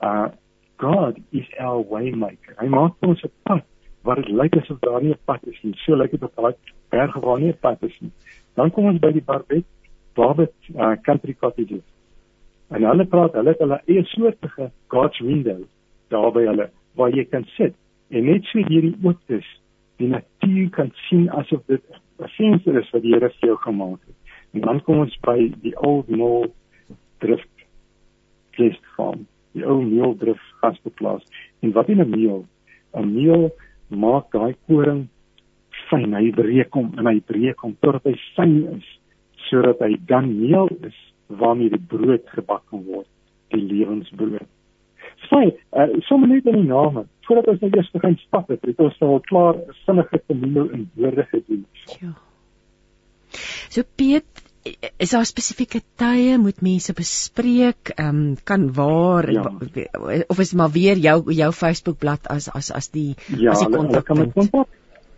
Uh 0.00 0.28
God 0.76 1.18
is 1.30 1.46
our 1.58 1.84
waymaker. 1.88 2.54
Hy 2.58 2.66
maak 2.66 2.94
ons 3.00 3.22
'n 3.22 3.30
pad 3.42 3.62
wat 4.04 4.20
dit 4.20 4.28
lyk 4.28 4.56
asof 4.60 4.78
daar 4.80 5.02
nie 5.02 5.12
'n 5.12 5.24
pad 5.24 5.40
is 5.46 5.58
nie. 5.62 5.74
So 5.84 5.96
lyk 5.96 6.10
dit 6.10 6.22
op 6.22 6.36
daai 6.36 6.54
berge 6.90 7.20
waar 7.20 7.40
nie 7.40 7.52
'n 7.52 7.58
pad 7.60 7.82
is 7.82 7.96
nie. 8.00 8.12
Dan 8.54 8.70
kom 8.70 8.84
ons 8.84 9.00
by 9.00 9.12
die 9.12 9.22
Barbet, 9.22 9.64
Barbet 10.14 10.54
uh, 10.74 10.96
Country 11.02 11.34
Cottages. 11.34 11.82
En 12.68 12.82
hulle 12.82 13.04
praat, 13.04 13.32
hulle 13.32 13.48
het 13.48 13.58
hulle 13.58 13.80
eie 13.86 14.04
soortige 14.04 14.70
God's 14.86 15.20
Window 15.20 15.64
daar 16.08 16.32
by 16.32 16.44
hulle 16.46 16.70
waar 16.94 17.10
jy 17.10 17.24
kan 17.24 17.44
sit 17.44 17.74
en 18.08 18.24
net 18.24 18.44
so 18.44 18.58
hierdie 18.58 18.96
ooptes 19.02 19.46
die 19.96 20.08
natuur 20.08 20.70
kan 20.70 20.92
sien 21.08 21.30
asof 21.30 21.62
dit 21.66 21.82
'n 22.18 22.28
venster 22.36 22.78
is 22.78 22.90
wat 22.90 23.02
die 23.02 23.12
Here 23.12 23.30
vir 23.30 23.48
jou 23.48 23.56
gemaak 23.56 24.00
het. 24.06 24.16
En 24.52 24.60
dan 24.60 24.82
kom 24.82 24.98
ons 24.98 25.16
by 25.20 25.52
die 25.62 25.76
Old 25.76 26.08
Mall 26.08 26.50
drift 27.18 27.48
guestfarm, 28.50 29.26
die 29.52 29.64
ou 29.66 29.82
meeldrift 29.82 30.54
gasteplaas. 30.62 31.22
En 31.60 31.72
wat 31.72 31.88
in 31.88 32.00
'n 32.00 32.10
meel? 32.10 32.44
'n 32.94 33.14
Meel 33.14 33.50
maak 33.94 34.30
daai 34.34 34.54
koring 34.68 35.06
fyn. 35.88 36.14
Hy 36.16 36.30
breek 36.36 36.74
hom 36.76 36.92
en 36.98 37.08
hy 37.10 37.18
breek 37.26 37.64
hom 37.64 37.76
tot 37.84 38.04
hy 38.06 38.14
fyn 38.36 38.56
is 38.76 38.90
sodat 39.48 39.82
hy 39.84 39.96
dan 40.08 40.30
meel 40.38 40.70
is 40.88 40.96
waarmee 41.28 41.72
die 41.72 41.80
brood 41.90 42.24
gebak 42.32 42.62
kan 42.70 42.84
word, 42.86 43.08
die 43.52 43.62
lewensbrood. 43.62 44.48
Sy, 45.28 45.42
uh, 45.76 45.88
sommer 46.08 46.30
net 46.30 46.48
in 46.50 46.60
die 46.62 46.68
name. 46.68 47.04
Voordat 47.24 47.54
ons 47.54 47.62
nou 47.64 47.70
eers 47.72 47.90
begin 47.94 48.16
stap 48.20 48.50
het, 48.52 48.60
het 48.68 48.80
ons 48.84 49.00
al 49.04 49.20
klaar 49.28 49.60
sinnige 49.84 50.20
termine 50.26 50.66
in 50.76 50.88
woorde 50.98 51.24
gedoen. 51.30 51.64
Ja. 52.00 52.12
So 53.72 53.82
Piet, 53.96 54.43
is 54.96 55.10
daar 55.10 55.26
spesifieke 55.28 55.80
tye 56.00 56.38
moet 56.38 56.62
mense 56.62 56.92
bespreek, 56.96 57.92
ehm 57.96 58.08
um, 58.08 58.36
kan 58.44 58.70
waar 58.72 59.30
ja. 59.30 59.44
of 60.28 60.38
is 60.38 60.54
maar 60.54 60.70
weer 60.70 60.96
jou 60.96 61.32
jou 61.32 61.52
Facebook 61.52 61.98
bladsy 61.98 62.28
as 62.28 62.48
as 62.48 62.70
as 62.72 62.88
die 62.88 63.14
ja, 63.36 63.50
as 63.50 63.60
die 63.60 63.76
kontak 63.76 64.04
kan 64.04 64.18
met 64.18 64.32
kontak 64.32 64.68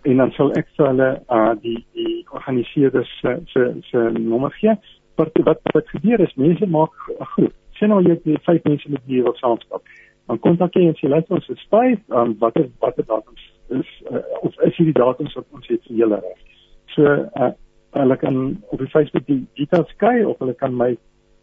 en 0.06 0.16
dan 0.22 0.32
sal 0.36 0.52
ek 0.58 0.68
vir 0.76 0.88
hulle 0.90 1.08
uh 1.36 1.52
die 1.62 1.78
die 1.98 2.16
organiseerders 2.30 3.10
se 3.20 3.36
se 3.52 3.66
se 3.90 4.04
nommer 4.18 4.54
gee. 4.60 4.74
Wat 5.20 5.38
wat 5.48 5.62
wat 5.74 5.94
gebeur 5.94 6.22
is 6.26 6.34
mense 6.42 6.66
maak 6.78 6.94
'n 7.18 7.30
groep. 7.34 7.54
Sien 7.78 7.88
nou 7.88 8.02
jy 8.02 8.14
het 8.14 8.44
vyf 8.48 8.64
mense 8.64 8.90
met 8.90 9.02
wie 9.06 9.18
jy 9.18 9.24
wil 9.28 9.36
saamstap. 9.40 9.82
Dan 10.26 10.38
kontak 10.38 10.74
jy 10.74 10.86
en 10.88 10.98
sê 11.00 11.08
luister 11.08 11.34
ons 11.34 11.48
is 11.48 11.66
vyf, 11.70 12.00
um, 12.08 12.36
watter 12.38 12.68
watter 12.80 13.06
datums 13.06 13.42
is 13.68 13.90
uh, 14.10 14.22
of 14.42 14.54
is 14.68 14.76
hierdie 14.76 14.98
datums 15.00 15.34
wat 15.34 15.46
ons 15.52 15.68
het 15.68 15.82
vir 15.88 15.96
julle 16.02 16.20
reg. 16.22 16.40
So 16.94 17.02
uh 17.42 17.52
hulle 17.96 18.16
kan 18.20 18.62
op 18.70 18.78
die 18.78 18.92
Facebook 18.92 19.26
die 19.26 19.42
details 19.58 19.92
kry 20.00 20.22
of 20.24 20.38
hulle 20.42 20.54
kan 20.54 20.74
my 20.76 20.96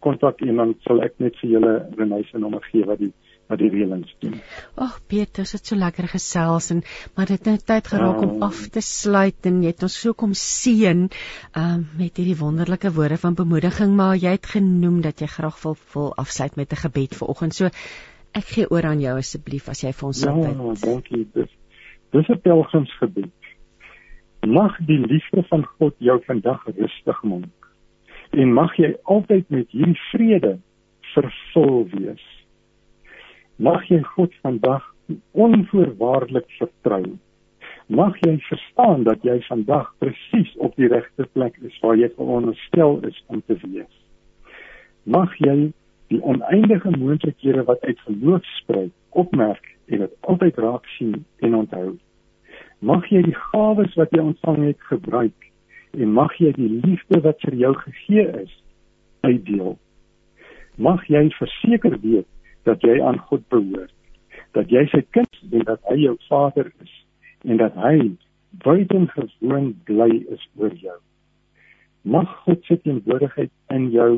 kontak 0.04 0.41
en 0.41 0.60
dan 0.62 0.74
sal 0.88 1.01
ek 1.06 1.20
net 1.24 1.38
vir 1.41 1.56
julle 1.58 1.74
Renée 1.97 2.26
se 2.30 2.41
nommer 2.41 2.64
gee 2.72 2.86
wat 2.89 2.99
die 2.99 3.14
wat 3.51 3.60
die 3.60 3.70
reëlings 3.74 4.12
doen. 4.24 4.38
Ag 4.80 4.95
Peter, 5.12 5.43
dit 5.43 5.70
so 5.70 5.76
lekker 5.76 6.08
gesels 6.12 6.70
en 6.72 6.80
maar 7.18 7.28
dit 7.30 7.36
het 7.36 7.49
nou 7.49 7.58
tyd 7.60 7.89
geraak 7.91 8.22
um, 8.22 8.30
om 8.30 8.45
ah. 8.45 8.49
af 8.49 8.62
te 8.72 8.84
sluit 8.86 9.49
en 9.49 9.60
jy 9.66 9.74
het 9.74 9.84
ons 9.84 9.97
so 10.06 10.16
kom 10.18 10.36
seën 10.38 11.04
um, 11.10 11.84
met 11.99 12.22
hierdie 12.22 12.38
wonderlike 12.39 12.93
woorde 12.95 13.20
van 13.20 13.38
bemoediging, 13.39 13.95
maar 13.99 14.16
jy 14.16 14.36
het 14.38 14.49
genoem 14.56 15.01
dat 15.06 15.22
jy 15.24 15.30
graag 15.36 15.60
wil 15.66 15.78
wil 15.93 16.10
afsluit 16.24 16.56
met 16.60 16.72
'n 16.72 16.84
gebed 16.86 17.20
vir 17.20 17.36
oggend. 17.36 17.60
So 17.60 17.70
ek 18.34 18.47
gee 18.56 18.70
oor 18.70 18.88
aan 18.89 19.04
jou 19.04 19.18
asseblief 19.18 19.70
as 19.70 19.84
jy 19.84 19.91
vir 19.91 20.08
ons 20.08 20.20
sal 20.20 20.39
bid. 20.39 20.58
Ja, 20.58 20.74
dankie. 20.88 21.28
Dis 21.34 21.51
dis 22.16 22.30
'n 22.30 22.39
pelgrimsgebed. 22.39 23.32
Mag 24.48 24.78
die 24.86 25.00
liefde 25.00 25.44
van 25.44 25.64
God 25.66 25.96
jou 25.98 26.18
vandag 26.26 26.66
rustig 26.76 27.24
maak. 27.24 27.68
En 28.30 28.54
mag 28.54 28.76
jy 28.76 28.89
altyd 29.04 29.48
met 29.50 29.70
hierdie 29.72 30.00
vrede 30.12 30.58
vervul 31.14 31.86
wees. 31.94 32.26
Mag 33.56 33.88
jy 33.88 34.02
God 34.18 34.36
vandag 34.44 34.84
onvoorwaardelik 35.32 36.52
vertrou. 36.60 37.16
Mag 37.88 38.20
jy 38.26 38.36
verstaan 38.50 39.08
dat 39.08 39.24
jy 39.24 39.39
vandag 39.48 39.96
presies 40.04 40.52
op 40.58 40.76
die 40.76 40.91
regte 40.91 41.28
plek 41.32 41.56
is 41.64 41.80
waar 41.80 41.96
jy 41.96 42.12
veronderstel 42.16 43.00
is 43.08 43.24
om 43.28 43.39
te 43.48 43.56
wees. 43.64 43.96
Mag 45.04 45.32
jy 45.39 45.72
die 46.12 46.20
oneindige 46.20 46.91
moontlikhede 46.91 47.64
wat 47.64 47.84
uit 47.88 48.00
geloof 48.00 48.56
spruit 48.60 48.91
opmerk 49.10 49.78
en 49.88 50.04
dit 50.04 50.18
altyd 50.20 50.58
raak 50.58 50.98
sien 50.98 51.22
en 51.39 51.56
onthou. 51.56 51.94
Mag 52.84 53.06
jy 53.08 53.22
die 53.24 53.38
gawes 53.38 53.94
wat 53.96 54.12
jy 54.12 54.20
ontvang 54.20 54.64
het 54.68 54.82
gebruik 54.90 55.46
en 55.96 56.10
mag 56.12 56.34
jy 56.36 56.50
die 56.58 56.68
liefde 56.84 57.22
wat 57.24 57.40
vir 57.46 57.56
jou 57.56 57.72
gegee 57.80 58.26
is 58.42 58.52
uitdeel. 59.24 59.78
Mag 60.76 61.06
jy 61.08 61.22
verseker 61.38 61.96
weet 62.04 62.28
dat 62.68 62.84
jy 62.84 62.98
aan 63.00 63.22
God 63.30 63.46
behoort, 63.54 63.94
dat 64.58 64.74
jy 64.74 64.84
sy 64.92 65.00
kind 65.16 65.40
is 65.40 65.56
en 65.62 65.64
dat 65.70 65.80
hy 65.88 65.96
jou 66.02 66.18
Vader 66.28 66.74
is 66.84 66.92
en 67.48 67.62
dat 67.62 67.78
hy 67.86 68.12
buitengewoon 68.68 69.72
bly 69.88 70.10
is 70.36 70.44
oor 70.60 70.76
jou. 70.84 71.00
Mag 72.04 72.28
God 72.44 72.68
se 72.68 72.82
teenwoordigheid 72.84 73.54
in 73.72 73.88
jou 73.96 74.12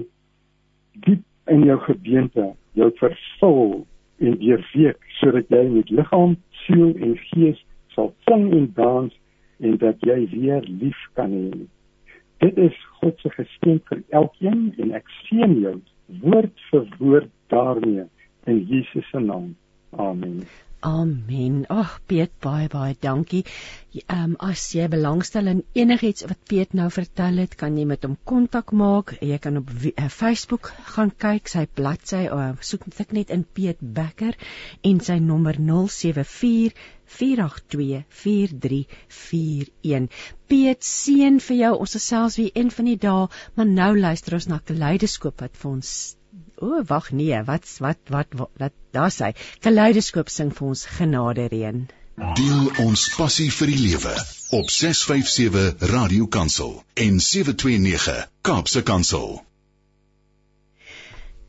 diep 1.06 1.22
in 1.54 1.68
jou 1.70 1.78
gebeente 1.86 2.50
jou 2.74 2.90
vervul 2.98 3.86
en 4.26 4.42
deurweek 4.42 5.10
sodat 5.20 5.54
jy 5.54 5.68
met 5.70 5.94
liggaam, 5.94 6.34
siel 6.66 6.96
en 6.98 7.14
gees 7.30 7.62
sal 7.96 8.12
sing 8.28 8.52
en 8.54 8.68
dans 8.78 9.14
en 9.64 9.78
dat 9.82 10.04
jy 10.08 10.20
weer 10.34 10.68
lief 10.68 11.02
kan 11.18 11.32
hê. 11.32 11.66
Dit 12.44 12.58
is 12.60 12.78
God 13.00 13.20
se 13.24 13.32
geskenk 13.38 13.88
vir 13.92 14.04
elkeen 14.22 14.68
en 14.84 14.92
ek 15.00 15.08
seën 15.24 15.56
jou 15.64 15.78
woord 16.26 16.68
vir 16.70 16.86
woord 17.00 17.32
daarmee 17.54 18.08
in 18.52 18.62
Jesus 18.70 19.10
se 19.12 19.20
naam. 19.20 19.56
Amen. 19.96 20.44
Amen. 20.86 21.66
Ag 21.74 21.96
Piet, 22.06 22.30
baie 22.46 22.68
baie 22.70 22.94
dankie. 23.02 23.42
Ehm 24.04 24.26
um, 24.26 24.34
as 24.48 24.66
jy 24.78 24.84
belangstel 24.94 25.48
in 25.50 25.64
enigiets 25.82 26.26
wat 26.30 26.40
Piet 26.52 26.76
nou 26.78 26.86
vertel 26.94 27.42
het, 27.42 27.56
kan 27.62 27.80
jy 27.80 27.86
met 27.90 28.06
hom 28.06 28.14
kontak 28.32 28.70
maak. 28.82 29.08
Jy 29.18 29.40
kan 29.42 29.58
op 29.62 29.68
uh, 29.74 30.10
Facebook 30.14 30.70
gaan 30.94 31.12
kyk, 31.26 31.50
sy 31.50 31.64
bladsy, 31.80 32.24
uh, 32.30 32.54
soek 32.62 32.84
net 32.92 33.10
net 33.18 33.30
in 33.34 33.44
Piet 33.58 33.80
Becker 33.98 34.36
en 34.92 34.98
sy 35.08 35.18
nommer 35.32 35.58
074 35.58 36.78
4824341. 37.18 40.06
Piet 40.54 40.82
seën 40.92 41.36
vir 41.48 41.58
jou. 41.64 41.74
Ons 41.88 41.98
gesels 41.98 42.38
weer 42.42 42.54
een 42.54 42.70
van 42.78 42.86
die 42.92 43.02
dae, 43.08 43.26
maar 43.58 43.70
nou 43.74 43.92
luister 43.98 44.38
ons 44.38 44.50
na 44.54 44.62
Kaleidoskoop 44.62 45.38
wat 45.48 45.58
vir 45.58 45.70
ons 45.72 45.90
O, 46.58 46.68
oh, 46.68 46.82
wag 46.88 47.12
nee, 47.12 47.44
wat 47.44 47.68
wat 47.84 48.00
wat 48.10 48.36
wat 48.40 48.74
daar 48.96 49.12
sê. 49.12 49.34
Kaleidoskoop 49.60 50.30
sing 50.32 50.54
vir 50.56 50.68
ons 50.72 50.86
genade 50.98 51.48
reën. 51.52 51.82
Deel 52.40 52.70
ons 52.80 53.02
passie 53.18 53.50
vir 53.52 53.74
die 53.74 53.82
lewe 53.82 54.14
op 54.56 54.70
657 54.72 55.90
Radio 55.92 56.30
Kansel 56.32 56.78
en 57.06 57.20
729 57.20 58.22
Kaapse 58.42 58.84
Kansel. 58.88 59.42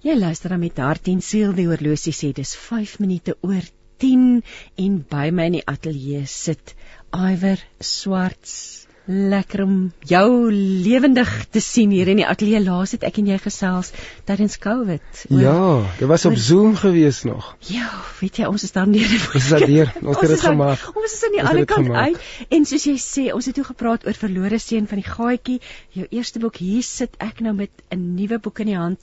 Jy 0.03 0.17
luister 0.19 0.51
dan 0.55 0.65
met 0.65 0.79
hart 0.83 1.07
en 1.11 1.23
siel 1.23 1.55
die 1.55 1.69
oorlosie 1.71 2.15
sê 2.15 2.33
dis 2.35 2.57
5 2.65 2.99
minute 3.05 3.37
oor 3.47 3.63
10 4.03 4.43
en 4.87 4.99
by 5.11 5.31
my 5.31 5.47
in 5.53 5.61
die 5.61 5.67
ateljee 5.71 6.27
sit 6.31 6.75
Iwer 7.15 7.63
Swarts 7.81 8.86
lekker 9.07 9.63
om 9.63 9.75
jou 10.07 10.51
lewendig 10.53 11.31
te 11.55 11.61
sien 11.63 11.93
hier 11.95 12.09
in 12.11 12.21
die 12.21 12.27
ateljee. 12.27 12.61
Laas 12.65 12.95
het 12.97 13.07
ek 13.07 13.21
en 13.23 13.31
jy 13.31 13.39
gesels 13.43 13.93
tydens 14.27 14.59
Covid. 14.63 15.23
Oor, 15.31 15.41
ja, 15.41 15.61
dit 16.01 16.11
was 16.11 16.27
op 16.27 16.35
oor, 16.35 16.43
Zoom 16.47 16.75
gewees 16.77 17.23
nog. 17.29 17.53
Ja, 17.71 17.89
weet 18.21 18.43
jy, 18.43 18.51
ons 18.51 18.67
is 18.67 18.75
dan 18.75 18.93
deur. 18.95 19.15
Ons 19.33 19.39
is 19.45 19.49
daar 19.55 19.67
deur. 19.67 19.95
Ons 20.03 20.21
het 20.21 20.35
dit 20.35 20.45
gemaak. 20.49 20.91
Ons 20.95 21.15
is 21.15 21.25
aan 21.29 21.37
die 21.39 21.45
ander 21.45 21.71
kant 21.71 21.91
uit. 21.95 22.29
En 22.59 22.69
soos 22.69 22.89
jy 22.91 22.97
sê, 23.03 23.29
ons 23.35 23.47
het 23.47 23.55
toe 23.55 23.67
gepraat 23.71 24.07
oor 24.07 24.19
verlore 24.19 24.59
seun 24.63 24.91
van 24.91 25.03
die 25.03 25.09
gaatjie. 25.09 25.61
Jou 25.97 26.07
eerste 26.11 26.43
boek, 26.43 26.59
hier 26.63 26.85
sit 26.87 27.15
ek 27.23 27.41
nou 27.47 27.55
met 27.55 27.71
'n 27.95 28.15
nuwe 28.19 28.39
boek 28.43 28.65
in 28.67 28.75
die 28.75 28.81
hand. 28.81 29.01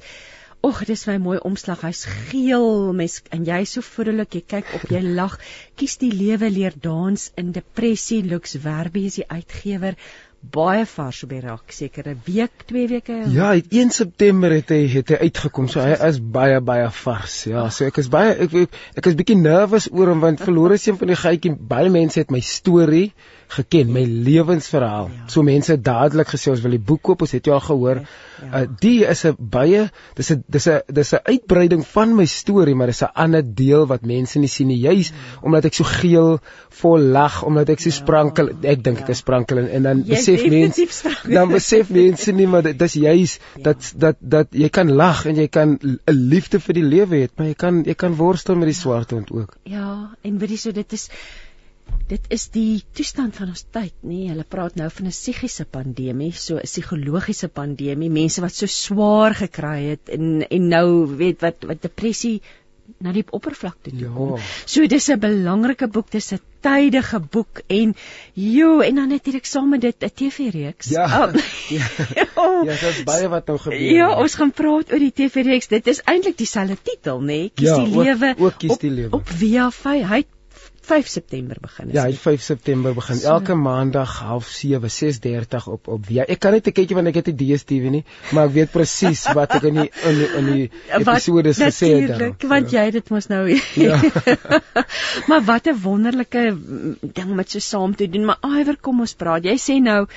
Och, 0.64 0.78
dis 0.88 1.01
my 1.09 1.18
mooi 1.20 1.39
omslag. 1.43 1.82
Hy's 1.84 2.05
geel, 2.30 2.93
mes 2.95 3.18
en 3.36 3.41
jy 3.43 3.57
so 3.68 3.84
vrolik, 3.84 4.38
jy 4.38 4.43
kyk 4.53 4.70
op, 4.78 4.86
jy 4.95 5.01
lag. 5.18 5.34
Kies 5.76 5.97
die 5.99 6.14
lewe 6.16 6.47
leer 6.55 6.78
dans 6.86 7.26
in 7.41 7.49
depressie. 7.51 8.22
Lux 8.24 8.55
Werby 8.64 9.03
is 9.09 9.18
die 9.20 9.26
uitgewer. 9.28 9.97
Baie 10.55 10.86
vars 10.88 11.20
op 11.28 11.34
die 11.36 11.41
rak, 11.43 11.76
seker 11.76 12.07
'n 12.14 12.24
week, 12.30 12.64
2 12.72 12.88
weke. 12.93 13.20
Ja, 13.36 13.51
1 13.55 13.91
September 13.91 14.55
het 14.55 14.72
hy 14.72 14.82
het 14.95 15.11
hy 15.11 15.20
uitgekom. 15.28 15.68
So 15.68 15.84
hy 15.84 15.99
is 16.07 16.24
baie 16.39 16.64
baie 16.64 16.88
vars. 17.03 17.38
Ja, 17.51 17.68
so 17.70 17.86
ek 17.91 17.99
is 17.99 18.07
baie 18.07 18.32
ek 18.47 18.55
ek, 18.64 18.82
ek 18.95 19.11
is 19.11 19.20
bietjie 19.20 19.39
nervus 19.39 19.91
oor 19.91 20.16
hom 20.16 20.24
want 20.24 20.43
verlore 20.47 20.80
seun 20.80 20.99
van 20.99 21.11
die 21.11 21.20
geitjie. 21.20 21.55
Baie 21.59 21.91
mense 21.91 22.24
het 22.24 22.32
my 22.32 22.39
storie 22.39 23.09
geken, 23.57 23.91
my 23.93 24.03
lewensverhaal. 24.05 25.09
Ja. 25.13 25.27
So 25.31 25.43
mense 25.45 25.77
dadelik 25.81 26.33
gesê 26.33 26.51
ons 26.53 26.61
wil 26.63 26.77
die 26.77 26.83
boek 26.91 27.01
koop, 27.01 27.25
ons 27.25 27.33
het 27.35 27.45
jou 27.45 27.55
al 27.55 27.63
gehoor. 27.63 28.03
Ja. 28.43 28.63
Uh, 28.63 28.63
die 28.79 29.05
is 29.07 29.23
'n 29.25 29.35
baie 29.37 29.89
dis 30.15 30.31
'n 30.31 30.43
dis 30.47 30.67
'n 30.67 30.81
dis 30.87 31.13
'n 31.13 31.21
uitbreiding 31.23 31.85
van 31.87 32.15
my 32.15 32.25
storie, 32.25 32.75
maar 32.75 32.87
dis 32.87 33.03
'n 33.03 33.13
ander 33.13 33.43
deel 33.43 33.87
wat 33.87 34.05
mense 34.05 34.39
nie 34.39 34.47
sien 34.47 34.67
nie. 34.67 34.79
Juis 34.79 35.09
ja. 35.09 35.15
omdat 35.41 35.65
ek 35.65 35.73
so 35.73 35.83
geel, 35.83 36.39
vol 36.69 36.99
lag, 36.99 37.43
omdat 37.43 37.69
ek 37.69 37.79
so 37.79 37.89
ja. 37.89 37.95
sprankel, 37.95 38.49
ek 38.61 38.83
dink 38.83 38.99
ek 38.99 39.07
ja. 39.07 39.11
is 39.11 39.17
sprankel 39.17 39.57
en, 39.57 39.69
en 39.69 39.83
dan 39.83 40.03
jy 40.03 40.15
besef 40.15 40.45
mense 40.49 41.13
dan 41.29 41.49
besef 41.49 41.89
mense 41.89 42.31
nie 42.31 42.47
maar 42.47 42.63
dit 42.63 42.81
is 42.81 42.93
juis 42.93 43.39
ja. 43.55 43.63
dat 43.63 43.93
dat 43.95 44.17
dat 44.19 44.47
jy 44.51 44.69
kan 44.69 44.91
lag 44.91 45.25
en 45.25 45.35
jy 45.35 45.47
kan 45.47 45.79
'n 45.81 45.99
liefde 46.11 46.59
vir 46.59 46.73
die 46.73 46.83
lewe 46.83 47.15
hê, 47.23 47.29
maar 47.37 47.47
jy 47.47 47.57
kan 47.65 47.83
jy 47.85 47.93
kan 47.93 48.15
worstel 48.15 48.55
met 48.55 48.71
die 48.71 48.77
swart 48.77 49.11
hond 49.11 49.31
ook. 49.31 49.57
Ja, 49.63 50.15
en 50.21 50.37
weet 50.37 50.55
jy 50.55 50.57
so 50.57 50.71
dit 50.71 50.93
is 50.93 51.09
Dit 52.07 52.25
is 52.29 52.47
die 52.51 52.84
toestand 52.93 53.36
van 53.36 53.47
ons 53.53 53.63
tyd, 53.71 53.93
nê? 54.03 54.09
Nee, 54.09 54.27
hulle 54.29 54.43
praat 54.43 54.75
nou 54.75 54.89
van 54.91 55.05
'n 55.07 55.09
psigiese 55.15 55.65
pandemie, 55.65 56.31
so 56.34 56.55
'n 56.57 56.67
psigologiese 56.67 57.47
pandemie, 57.47 58.09
mense 58.09 58.41
wat 58.41 58.53
so 58.53 58.65
swaar 58.65 59.34
gekry 59.36 59.84
het 59.91 60.09
en 60.09 60.43
en 60.49 60.67
nou 60.67 61.15
weet 61.17 61.41
wat 61.41 61.63
wat 61.67 61.81
depressie 61.81 62.41
na 62.99 63.11
die 63.15 63.23
oppervlakte 63.31 63.89
toe 63.91 63.99
Ja. 63.99 64.09
kom. 64.15 64.39
So 64.65 64.86
dis 64.88 65.07
'n 65.09 65.19
belangrike 65.19 65.88
boek, 65.88 66.11
dis 66.11 66.34
'n 66.34 66.39
tydige 66.61 67.19
boek 67.19 67.61
en 67.67 67.95
jo 68.34 68.81
en 68.81 68.95
dan 68.95 69.07
natuurlik 69.09 69.45
saam 69.45 69.69
met 69.69 69.81
dit 69.81 69.95
'n 70.03 70.09
TV-reeks. 70.13 70.89
Ja. 70.89 71.27
Um, 71.27 71.36
Ja. 71.69 71.88
ja. 72.15 72.27
Ja, 72.67 72.75
daar's 72.81 73.03
baie 73.03 73.27
wat 73.29 73.47
nou 73.47 73.57
gebeur. 73.57 73.79
Ja, 73.95 74.19
ons 74.19 74.36
gaan 74.36 74.51
praat 74.51 74.91
oor 74.91 74.99
die 74.99 75.11
TV-reeks. 75.13 75.67
Dit 75.67 75.88
is 75.88 76.01
eintlik 76.03 76.38
dieselfde 76.38 76.77
titel, 76.84 77.19
nê? 77.21 77.25
Nee? 77.25 77.51
Kies 77.55 77.67
Ja, 77.67 77.75
die 77.84 77.95
ook- 77.97 78.03
lewe. 78.03 78.36
ook 78.38 78.57
Kies 78.57 78.71
op, 78.71 78.79
die 78.79 78.91
lewe. 78.91 79.15
Op 79.15 79.29
Via 79.29 79.71
5. 79.71 80.07
Hy 80.07 80.15
het 80.17 80.27
5 80.84 81.07
September 81.07 81.57
begin. 81.61 81.91
Ja, 81.95 82.03
hy 82.03 82.11
dit? 82.11 82.19
5 82.19 82.41
September 82.43 82.93
begin. 82.93 83.15
So. 83.21 83.29
Elke 83.38 83.55
maandag 83.55 84.17
07:30 84.19 84.89
6:30 84.91 85.67
op 85.71 85.88
op 85.88 86.05
via. 86.05 86.25
Ek 86.27 86.39
kan 86.43 86.51
net 86.51 86.67
'n 86.67 86.75
kykie 86.75 86.95
want 86.95 87.07
ek 87.07 87.21
het 87.21 87.29
die 87.31 87.53
DStv 87.53 87.89
nie, 87.93 88.03
maar 88.31 88.47
ek 88.49 88.53
weet 88.57 88.71
presies 88.71 89.23
wat 89.34 89.55
ek 89.55 89.63
in 89.71 89.79
die 89.79 89.89
in 90.09 90.19
die, 90.19 90.29
in 90.41 90.45
die 90.51 90.69
episode 90.99 91.53
gesê 91.55 91.91
het. 91.93 92.09
Natuurlik, 92.09 92.43
want 92.47 92.71
Ja. 92.71 92.84
jy 92.84 92.91
dit 92.91 93.09
mos 93.09 93.27
nou. 93.27 93.47
Ja. 93.79 94.01
maar 95.29 95.43
wat 95.47 95.67
'n 95.67 95.79
wonderlike 95.81 96.51
mm, 96.51 96.97
ding 97.01 97.36
met 97.36 97.51
so 97.51 97.59
saam 97.59 97.95
te 97.95 98.09
doen. 98.09 98.25
Maar 98.25 98.38
aiwer, 98.41 98.77
kom 98.77 98.99
ons 98.99 99.13
praat. 99.13 99.43
Jy 99.43 99.57
sê 99.57 99.79
nou 99.81 100.07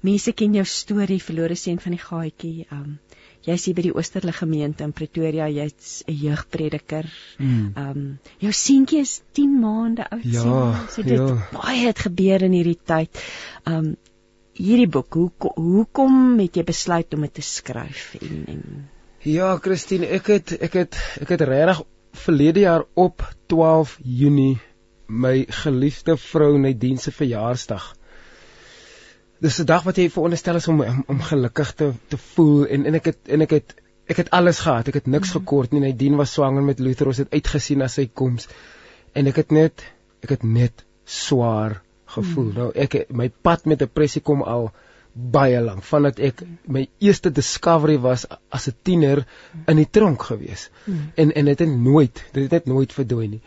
mense 0.00 0.32
ken 0.32 0.54
jou 0.54 0.64
storie 0.64 1.22
verlore 1.22 1.54
seun 1.54 1.80
van 1.80 1.92
die 1.92 2.04
gaatjie. 2.04 2.66
Um 2.70 2.98
jy's 3.46 3.64
hier 3.64 3.76
by 3.78 3.84
die 3.86 3.94
Oosterlige 3.94 4.44
gemeente 4.44 4.84
in 4.84 4.92
Pretoria, 4.92 5.48
jy's 5.48 6.02
'n 6.06 6.14
jeugprediker. 6.14 7.06
Hmm. 7.36 7.72
Um 7.76 8.18
jou 8.38 8.52
seentjie 8.52 9.00
is 9.00 9.20
10 9.32 9.60
maande 9.60 10.10
oud. 10.10 10.24
Ja, 10.24 10.42
sien 10.42 10.88
so 10.90 11.02
dit 11.02 11.18
ja. 11.18 11.48
baie 11.52 11.86
het 11.86 11.98
gebeur 11.98 12.42
in 12.42 12.52
hierdie 12.52 12.78
tyd. 12.84 13.24
Um 13.66 13.96
hierdie 14.58 14.88
boek, 14.88 15.14
hoe 15.14 15.52
hoekom 15.54 16.38
het 16.38 16.56
jy 16.56 16.64
besluit 16.64 17.14
om 17.14 17.20
dit 17.20 17.34
te 17.34 17.42
skryf 17.42 18.14
en 18.20 18.44
en 18.46 18.88
Ja, 19.26 19.56
Christine, 19.58 20.06
ek 20.06 20.26
het 20.26 20.52
ek 20.62 20.74
het 20.78 20.96
ek 21.20 21.28
het 21.28 21.40
regtig 21.40 21.82
verlede 22.14 22.60
jaar 22.60 22.84
op 22.94 23.22
12 23.46 23.98
Junie 24.02 24.58
my 25.08 25.46
geliefde 25.48 26.16
vrou 26.16 26.58
Nadine 26.58 26.98
se 26.98 27.10
verjaarsdag. 27.10 27.94
Dis 29.40 29.58
'n 29.60 29.64
dag 29.64 29.84
wat 29.86 29.96
jy 29.96 30.08
veronderstel 30.10 30.56
is 30.56 30.68
om 30.68 30.80
om, 30.82 31.04
om 31.06 31.20
gelukkig 31.22 31.72
te 31.74 31.92
te 32.08 32.16
voel 32.16 32.66
en 32.66 32.86
en 32.86 32.94
ek 32.94 33.04
het 33.04 33.18
en 33.28 33.40
ek 33.40 33.50
het 33.50 33.74
ek 34.08 34.16
het 34.16 34.30
alles 34.30 34.58
gehad. 34.64 34.88
Ek 34.88 34.94
het 34.94 35.06
niks 35.06 35.30
gekort 35.30 35.72
nie. 35.72 35.80
Nadine 35.80 36.16
was 36.16 36.32
swanger 36.32 36.62
met 36.62 36.78
Luther. 36.78 37.06
Ons 37.06 37.20
het 37.22 37.30
uitgesien 37.30 37.78
na 37.78 37.88
sy 37.88 38.08
koms. 38.08 38.48
En 39.12 39.26
ek 39.26 39.36
het 39.36 39.50
net 39.50 39.84
ek 40.22 40.28
het 40.28 40.42
net 40.42 40.84
swaar 41.04 41.80
gevoel. 42.06 42.50
Mm. 42.50 42.54
Nou 42.54 42.70
ek 42.74 43.06
my 43.10 43.28
pad 43.30 43.66
met 43.66 43.78
depressie 43.78 44.22
kom 44.22 44.42
al 44.42 44.70
baie 45.12 45.60
lank 45.60 45.82
vandat 45.82 46.20
ek 46.22 46.42
my 46.66 46.84
eerste 47.02 47.30
discovery 47.34 47.98
was 47.98 48.26
as 48.54 48.68
'n 48.68 48.76
tiener 48.82 49.24
in 49.66 49.76
die 49.76 49.90
tronk 49.90 50.22
gewees. 50.22 50.70
Hmm. 50.84 51.10
En 51.14 51.32
en 51.32 51.44
dit 51.44 51.58
het 51.58 51.68
nooit, 51.68 52.24
dit 52.32 52.42
het 52.42 52.50
net 52.50 52.66
nooit 52.66 52.92
verdwyn 52.92 53.30
nie. 53.30 53.42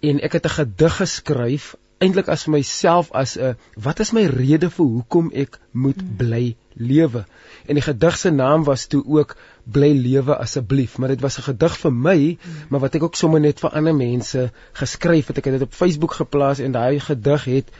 En 0.00 0.20
ek 0.20 0.32
het 0.32 0.44
'n 0.44 0.56
gedig 0.58 0.96
geskryf 0.96 1.76
eintlik 1.98 2.28
as 2.28 2.46
myself 2.46 3.10
as 3.12 3.36
'n 3.36 3.56
wat 3.86 4.00
is 4.00 4.12
my 4.12 4.24
rede 4.26 4.70
vir 4.70 4.86
hoekom 4.86 5.30
ek 5.34 5.58
moet 5.72 6.02
bly 6.18 6.56
lewe. 6.74 7.24
En 7.66 7.74
die 7.74 7.82
gedig 7.82 8.18
se 8.18 8.30
naam 8.30 8.64
was 8.64 8.86
toe 8.86 9.02
ook 9.06 9.36
bly 9.64 9.92
lewe 9.92 10.36
asseblief, 10.36 10.98
maar 10.98 11.08
dit 11.08 11.20
was 11.20 11.38
'n 11.38 11.42
gedig 11.50 11.78
vir 11.78 11.92
my, 11.92 12.38
maar 12.68 12.80
wat 12.80 12.94
ek 12.94 13.02
ook 13.02 13.16
sommer 13.16 13.40
net 13.40 13.60
vir 13.60 13.70
ander 13.70 13.94
mense 13.94 14.52
geskryf 14.72 15.26
het. 15.26 15.38
Ek 15.38 15.44
het 15.44 15.58
dit 15.58 15.62
op 15.62 15.74
Facebook 15.74 16.12
geplaas 16.12 16.58
en 16.58 16.72
daai 16.72 17.00
gedig 17.00 17.44
het 17.44 17.70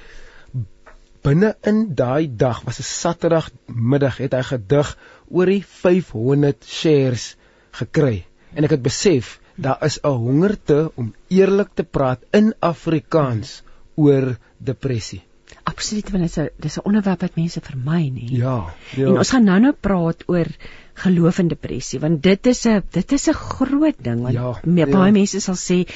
binne 1.22 1.56
in 1.62 1.94
daai 1.94 2.28
dag 2.36 2.62
was 2.66 2.78
'n 2.78 2.82
Saterdagmiddag 2.82 4.18
het 4.18 4.32
hy 4.32 4.42
gedig 4.42 4.96
oor 5.28 5.46
die 5.46 5.64
500 5.82 6.64
shares 6.64 7.36
gekry 7.80 8.24
en 8.54 8.64
ek 8.64 8.70
het 8.70 8.82
besef 8.82 9.40
daar 9.56 9.82
is 9.84 9.98
'n 10.02 10.08
hongerte 10.24 10.92
om 10.94 11.14
eerlik 11.28 11.68
te 11.74 11.84
praat 11.84 12.20
in 12.30 12.54
Afrikaans 12.60 13.62
oor 13.98 14.36
depressie. 14.58 15.22
absoluut 15.68 16.10
want 16.12 16.22
dit 16.24 16.30
is 16.30 16.38
'n 16.38 16.48
dis 16.64 16.76
'n 16.78 16.84
onderwerp 16.88 17.20
wat 17.24 17.36
mense 17.36 17.60
vermy 17.60 18.08
nê. 18.12 18.26
Ja, 18.36 18.74
ja. 18.96 19.06
En 19.06 19.18
ons 19.18 19.30
gaan 19.30 19.44
nou 19.44 19.58
nou 19.60 19.72
praat 19.72 20.22
oor 20.28 20.46
geloof 20.94 21.38
en 21.38 21.48
depressie 21.48 22.00
want 22.00 22.22
dit 22.22 22.46
is 22.46 22.66
'n 22.66 22.82
dit 22.92 23.12
is 23.12 23.28
'n 23.28 23.32
groot 23.34 23.96
ding 24.04 24.22
want 24.22 24.34
Ja, 24.34 24.60
me, 24.64 24.80
ja. 24.80 24.86
baie 24.86 25.12
mense 25.12 25.40
sal 25.40 25.54
sê 25.56 25.86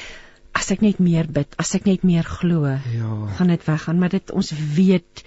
as 0.53 0.71
ek 0.71 0.81
net 0.81 0.99
meer 0.99 1.25
bid, 1.27 1.47
as 1.57 1.75
ek 1.75 1.85
net 1.85 2.03
meer 2.03 2.23
glo, 2.23 2.65
Ja. 2.65 3.27
gaan 3.37 3.47
dit 3.47 3.63
weggaan, 3.65 3.99
maar 3.99 4.09
dit 4.09 4.31
ons 4.31 4.51
weet 4.75 5.23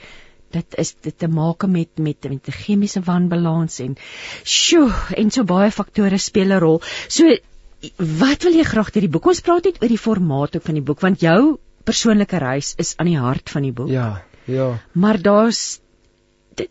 dit 0.52 0.74
is 0.78 0.94
dit 1.02 1.18
te 1.18 1.28
maak 1.28 1.66
met 1.66 1.98
met 1.98 2.16
met 2.28 2.48
'n 2.48 2.52
chemiese 2.52 3.00
wanbalans 3.00 3.80
en 3.80 3.96
sjoe 4.44 4.92
en 5.16 5.30
so 5.30 5.44
baie 5.44 5.70
faktore 5.70 6.18
speel 6.18 6.52
'n 6.52 6.60
rol. 6.60 6.80
So 7.08 7.24
wat 7.98 8.42
wil 8.42 8.52
jy 8.54 8.62
graag 8.64 8.90
deur 8.90 9.00
die 9.02 9.08
boek? 9.10 9.26
Ons 9.26 9.40
praat 9.40 9.64
net 9.64 9.82
oor 9.82 9.88
die 9.88 9.98
formaat 9.98 10.56
ook 10.56 10.62
van 10.62 10.74
die 10.74 10.82
boek 10.82 11.00
want 11.00 11.20
jou 11.20 11.58
persoonlike 11.86 12.38
reis 12.42 12.74
is 12.82 12.94
aan 13.00 13.10
die 13.10 13.20
hart 13.20 13.50
van 13.54 13.66
die 13.66 13.72
boek. 13.72 13.90
Ja, 13.92 14.22
ja. 14.50 14.68
Maar 14.92 15.20
daar's 15.22 15.80
dit 16.58 16.70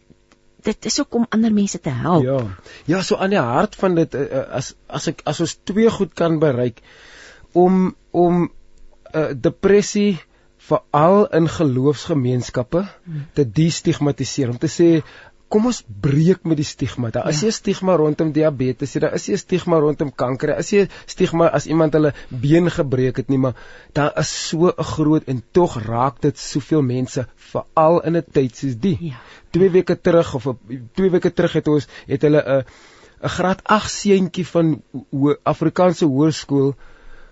dit 0.65 0.85
is 0.89 0.99
ook 1.01 1.15
om 1.15 1.25
ander 1.29 1.53
mense 1.53 1.79
te 1.79 1.93
help. 1.93 2.23
Ja. 2.23 2.39
Ja, 2.85 3.01
so 3.01 3.15
aan 3.15 3.33
die 3.33 3.41
hart 3.41 3.75
van 3.79 3.95
dit 3.95 4.15
uh, 4.15 4.21
uh, 4.21 4.45
as 4.59 4.73
as 4.87 5.09
ek 5.13 5.23
as 5.23 5.41
ons 5.45 5.57
twee 5.63 5.91
goed 5.97 6.13
kan 6.17 6.39
bereik 6.43 6.81
om 7.53 7.95
om 8.11 8.47
uh, 8.47 9.29
depressie 9.35 10.17
veral 10.65 11.27
in 11.37 11.47
geloofsgemeenskappe 11.51 12.81
te 13.37 13.43
destigmatiseer 13.59 14.49
om 14.49 14.57
te 14.57 14.71
sê 14.71 14.89
kom 15.55 15.69
ons 15.69 15.77
breek 16.03 16.43
met 16.43 16.59
die 16.59 16.67
stigma. 16.67 17.09
Daar 17.15 17.29
is 17.31 17.41
Ja. 17.41 17.47
'n 17.47 17.55
stigma 17.55 17.95
rondom 17.95 18.31
diabetes 18.31 18.93
daar 18.93 19.13
is 19.13 19.29
'n 19.29 19.37
stigma 19.37 19.77
rondom 19.79 20.11
kanker, 20.11 20.47
daar 20.47 20.59
is 20.59 20.73
'n 20.73 20.89
stigma 21.05 21.47
as 21.47 21.65
iemand 21.65 21.93
hulle 21.93 22.13
been 22.29 22.69
gebreek 22.69 23.17
het 23.17 23.29
nie, 23.29 23.37
maar 23.37 23.55
daar 23.93 24.11
is 24.19 24.49
so 24.49 24.67
'n 24.67 24.83
groot 24.83 25.23
en 25.27 25.43
tog 25.51 25.77
raak 25.85 26.21
dit 26.21 26.37
soveel 26.37 26.81
mense 26.81 27.27
veral 27.35 28.01
in 28.03 28.17
'n 28.17 28.25
tyd 28.31 28.57
soos 28.57 28.75
die. 28.79 28.97
Ja. 28.99 29.15
Twee 29.51 29.69
weke 29.69 30.01
terug 30.01 30.35
of 30.35 30.47
twee 30.93 31.09
weke 31.09 31.33
terug 31.33 31.53
het 31.53 31.67
ons 31.67 31.87
het 32.07 32.21
hulle 32.21 32.43
'n 32.43 32.63
'n 33.23 33.29
graad 33.29 33.63
8 33.63 33.91
seentjie 33.91 34.47
van 34.47 34.81
ho 35.11 35.35
Afrikaanse 35.43 36.05
hoërskool 36.05 36.75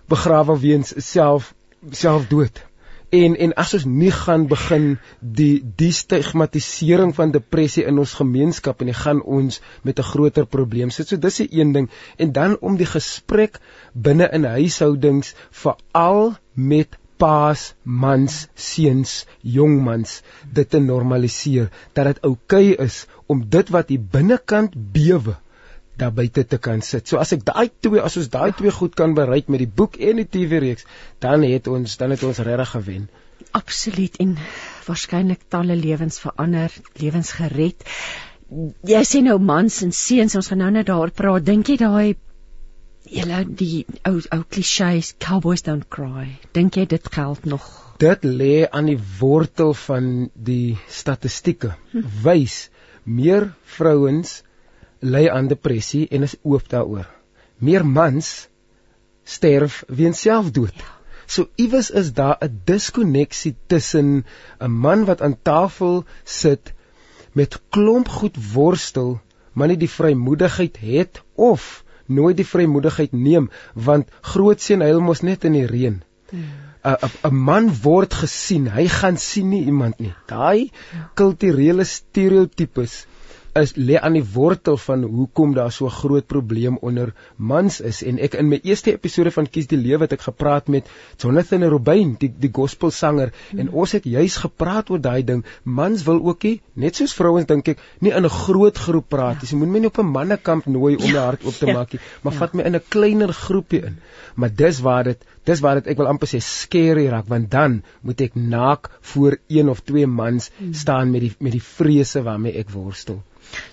begrawe 0.08 0.58
weens 0.60 0.94
self 0.96 1.54
selfdood. 1.90 2.64
En 3.14 3.36
en 3.46 3.52
as 3.62 3.74
ons 3.78 3.84
nie 3.86 4.10
gaan 4.14 4.46
begin 4.50 4.86
die 5.40 5.62
die 5.82 5.92
stigmatisering 5.94 7.12
van 7.18 7.34
depressie 7.34 7.84
in 7.90 8.00
ons 8.02 8.16
gemeenskap 8.20 8.80
en 8.82 8.90
dit 8.90 9.00
gaan 9.02 9.22
ons 9.38 9.60
met 9.82 9.98
'n 9.98 10.10
groter 10.10 10.46
probleem 10.56 10.90
sit. 10.90 11.08
So 11.08 11.16
dis 11.16 11.40
'n 11.40 11.48
een 11.50 11.72
ding 11.72 11.90
en 12.16 12.32
dan 12.32 12.56
om 12.60 12.76
die 12.76 12.90
gesprek 12.96 13.60
binne 13.92 14.28
in 14.32 14.44
huishoudings 14.44 15.34
veral 15.50 16.34
met 16.54 16.98
paas, 17.16 17.74
mans, 17.82 18.48
seuns, 18.54 19.26
jongmans 19.40 20.22
dit 20.52 20.70
te 20.70 20.78
normaliseer 20.78 21.70
dat 21.92 22.04
dit 22.10 22.20
oukei 22.20 22.72
okay 22.72 22.86
is 22.86 23.06
om 23.26 23.48
dit 23.48 23.68
wat 23.68 23.88
hier 23.88 24.02
binnekant 24.16 24.74
bewe 24.74 25.36
daar 26.00 26.12
buite 26.12 26.44
te 26.46 26.58
kan 26.58 26.82
sit. 26.82 27.08
So 27.08 27.20
as 27.22 27.32
ek 27.36 27.44
daai 27.46 27.70
twee 27.86 28.02
as 28.02 28.16
ons 28.20 28.30
daai 28.32 28.52
twee 28.58 28.72
goed 28.74 28.96
kan 28.98 29.14
bereik 29.14 29.50
met 29.52 29.62
die 29.62 29.70
boek 29.80 29.98
en 30.02 30.22
die 30.22 30.28
TV-reeks, 30.36 30.86
dan 31.22 31.46
het 31.46 31.70
ons 31.70 31.96
dan 32.00 32.14
het 32.14 32.24
ons 32.26 32.42
regtig 32.48 32.74
gewen. 32.76 33.08
Absoluut 33.54 34.16
en 34.22 34.36
waarskynlik 34.86 35.46
talle 35.48 35.76
lewens 35.78 36.18
verander, 36.22 36.72
lewens 36.98 37.32
gered. 37.38 37.86
Jy 38.86 39.02
sê 39.06 39.22
nou 39.24 39.38
mans 39.38 39.80
en 39.86 39.94
seuns, 39.94 40.34
ons 40.38 40.50
gaan 40.50 40.62
nou 40.64 40.70
net 40.74 40.90
daar 40.90 41.10
praat. 41.14 41.46
Dink 41.46 41.70
jy 41.70 41.78
daai 41.80 42.16
julle 43.04 43.40
die 43.60 43.84
ou 44.08 44.18
ou 44.32 44.42
klisjées 44.48 45.14
cowboys 45.20 45.62
don't 45.62 45.88
cry. 45.88 46.26
Dink 46.56 46.78
jy 46.78 46.86
dit 46.90 47.10
geld 47.16 47.44
nog? 47.44 47.66
Dit 48.02 48.24
lê 48.26 48.66
aan 48.66 48.88
die 48.90 48.98
wortel 49.20 49.74
van 49.86 50.30
die 50.34 50.76
statistieke. 50.90 51.74
Wys 52.24 52.68
meer 53.04 53.52
vrouens 53.76 54.42
ly 55.04 55.28
aan 55.28 55.48
depressie 55.52 56.06
en 56.08 56.24
is 56.24 56.36
oop 56.42 56.68
daaroor. 56.72 57.08
Meer 57.58 57.84
mans 57.86 58.48
sterf 59.24 59.82
weens 59.88 60.20
selfdood. 60.20 60.74
So 61.26 61.48
iewers 61.56 61.90
is 61.90 62.12
daar 62.12 62.36
'n 62.40 62.60
diskonneksie 62.64 63.54
tussen 63.66 64.24
'n 64.60 64.70
man 64.70 65.04
wat 65.04 65.22
aan 65.22 65.36
tafel 65.42 66.04
sit 66.24 66.72
met 67.32 67.60
klomp 67.68 68.08
goed 68.08 68.36
worstel, 68.52 69.20
maar 69.52 69.68
nie 69.68 69.76
die 69.76 69.90
vrymoedigheid 69.90 70.76
het 70.80 71.22
of 71.34 71.84
nooit 72.06 72.36
die 72.36 72.46
vrymoedigheid 72.46 73.12
neem 73.12 73.50
want 73.72 74.08
grootseun 74.20 74.80
huil 74.80 75.00
mos 75.00 75.20
net 75.20 75.44
in 75.44 75.52
die 75.52 75.66
reën. 75.66 76.02
'n 76.32 76.96
'n 77.06 77.10
'n 77.28 77.34
man 77.34 77.72
word 77.82 78.14
gesien, 78.14 78.68
hy 78.68 78.86
gaan 78.88 79.16
sien 79.16 79.48
nie 79.48 79.64
iemand 79.64 79.98
nie. 79.98 80.14
Daai 80.26 80.70
kulturele 81.14 81.84
stereotypes 81.84 83.06
is 83.60 83.72
lê 83.78 83.98
aan 84.00 84.16
die 84.16 84.24
wortel 84.34 84.76
van 84.82 85.04
hoekom 85.06 85.52
daar 85.54 85.72
so 85.72 85.88
groot 85.88 86.26
probleem 86.26 86.78
onder 86.88 87.12
mans 87.50 87.76
is 87.90 88.00
en 88.02 88.18
ek 88.26 88.34
in 88.40 88.48
my 88.50 88.58
eerste 88.66 88.90
episode 88.96 89.30
van 89.36 89.46
Kies 89.46 89.68
die 89.70 89.78
Lewe 89.78 90.08
het 90.08 90.14
ek 90.16 90.24
gepraat 90.26 90.70
met 90.74 90.88
Jonathan 91.22 91.66
Robyn 91.74 92.16
die 92.18 92.32
die 92.44 92.50
gospelsanger 92.58 93.30
mm. 93.30 93.60
en 93.62 93.70
ons 93.84 93.94
het 93.94 94.08
juis 94.10 94.38
gepraat 94.42 94.90
oor 94.90 95.02
daai 95.04 95.22
ding 95.28 95.44
mans 95.62 96.02
wil 96.08 96.18
ook 96.32 96.46
nie 96.48 96.54
net 96.86 96.98
soos 96.98 97.14
vrouens 97.14 97.46
dink 97.50 97.70
ek 97.74 97.84
nie 98.00 98.10
in 98.10 98.26
'n 98.26 98.34
groot 98.38 98.80
groep 98.86 99.06
praat 99.08 99.42
nie 99.42 99.50
ja. 99.50 99.52
jy 99.54 99.60
moet 99.60 99.72
my 99.74 99.84
nie 99.84 99.92
op 99.92 100.00
'n 100.02 100.12
mannekamp 100.16 100.66
nooi 100.66 100.96
om 100.96 101.06
my 101.12 101.22
hart 101.26 101.46
oop 101.46 101.54
te 101.54 101.70
ja. 101.70 101.76
maak 101.78 101.94
nie 101.94 102.00
maar 102.22 102.32
ja. 102.32 102.38
vat 102.38 102.54
my 102.54 102.66
in 102.66 102.74
'n 102.74 102.82
kleiner 102.88 103.32
groepie 103.32 103.84
in 103.90 104.00
maar 104.34 104.50
dis 104.50 104.80
waar 104.80 105.04
dit 105.04 105.22
dis 105.44 105.60
waar 105.60 105.78
dit 105.78 105.92
ek 105.94 105.98
wil 106.02 106.10
amper 106.10 106.26
sê 106.26 106.40
scary 106.42 107.06
raak 107.06 107.30
want 107.30 107.50
dan 107.50 107.82
moet 108.02 108.20
ek 108.20 108.34
naak 108.34 108.90
voor 109.12 109.38
een 109.46 109.68
of 109.68 109.80
twee 109.80 110.06
mans 110.06 110.50
mm. 110.58 110.74
staan 110.74 111.14
met 111.14 111.20
die 111.20 111.32
met 111.38 111.52
die 111.52 111.62
vrese 111.62 112.22
waarmee 112.22 112.58
ek 112.58 112.74
worstel 112.74 113.22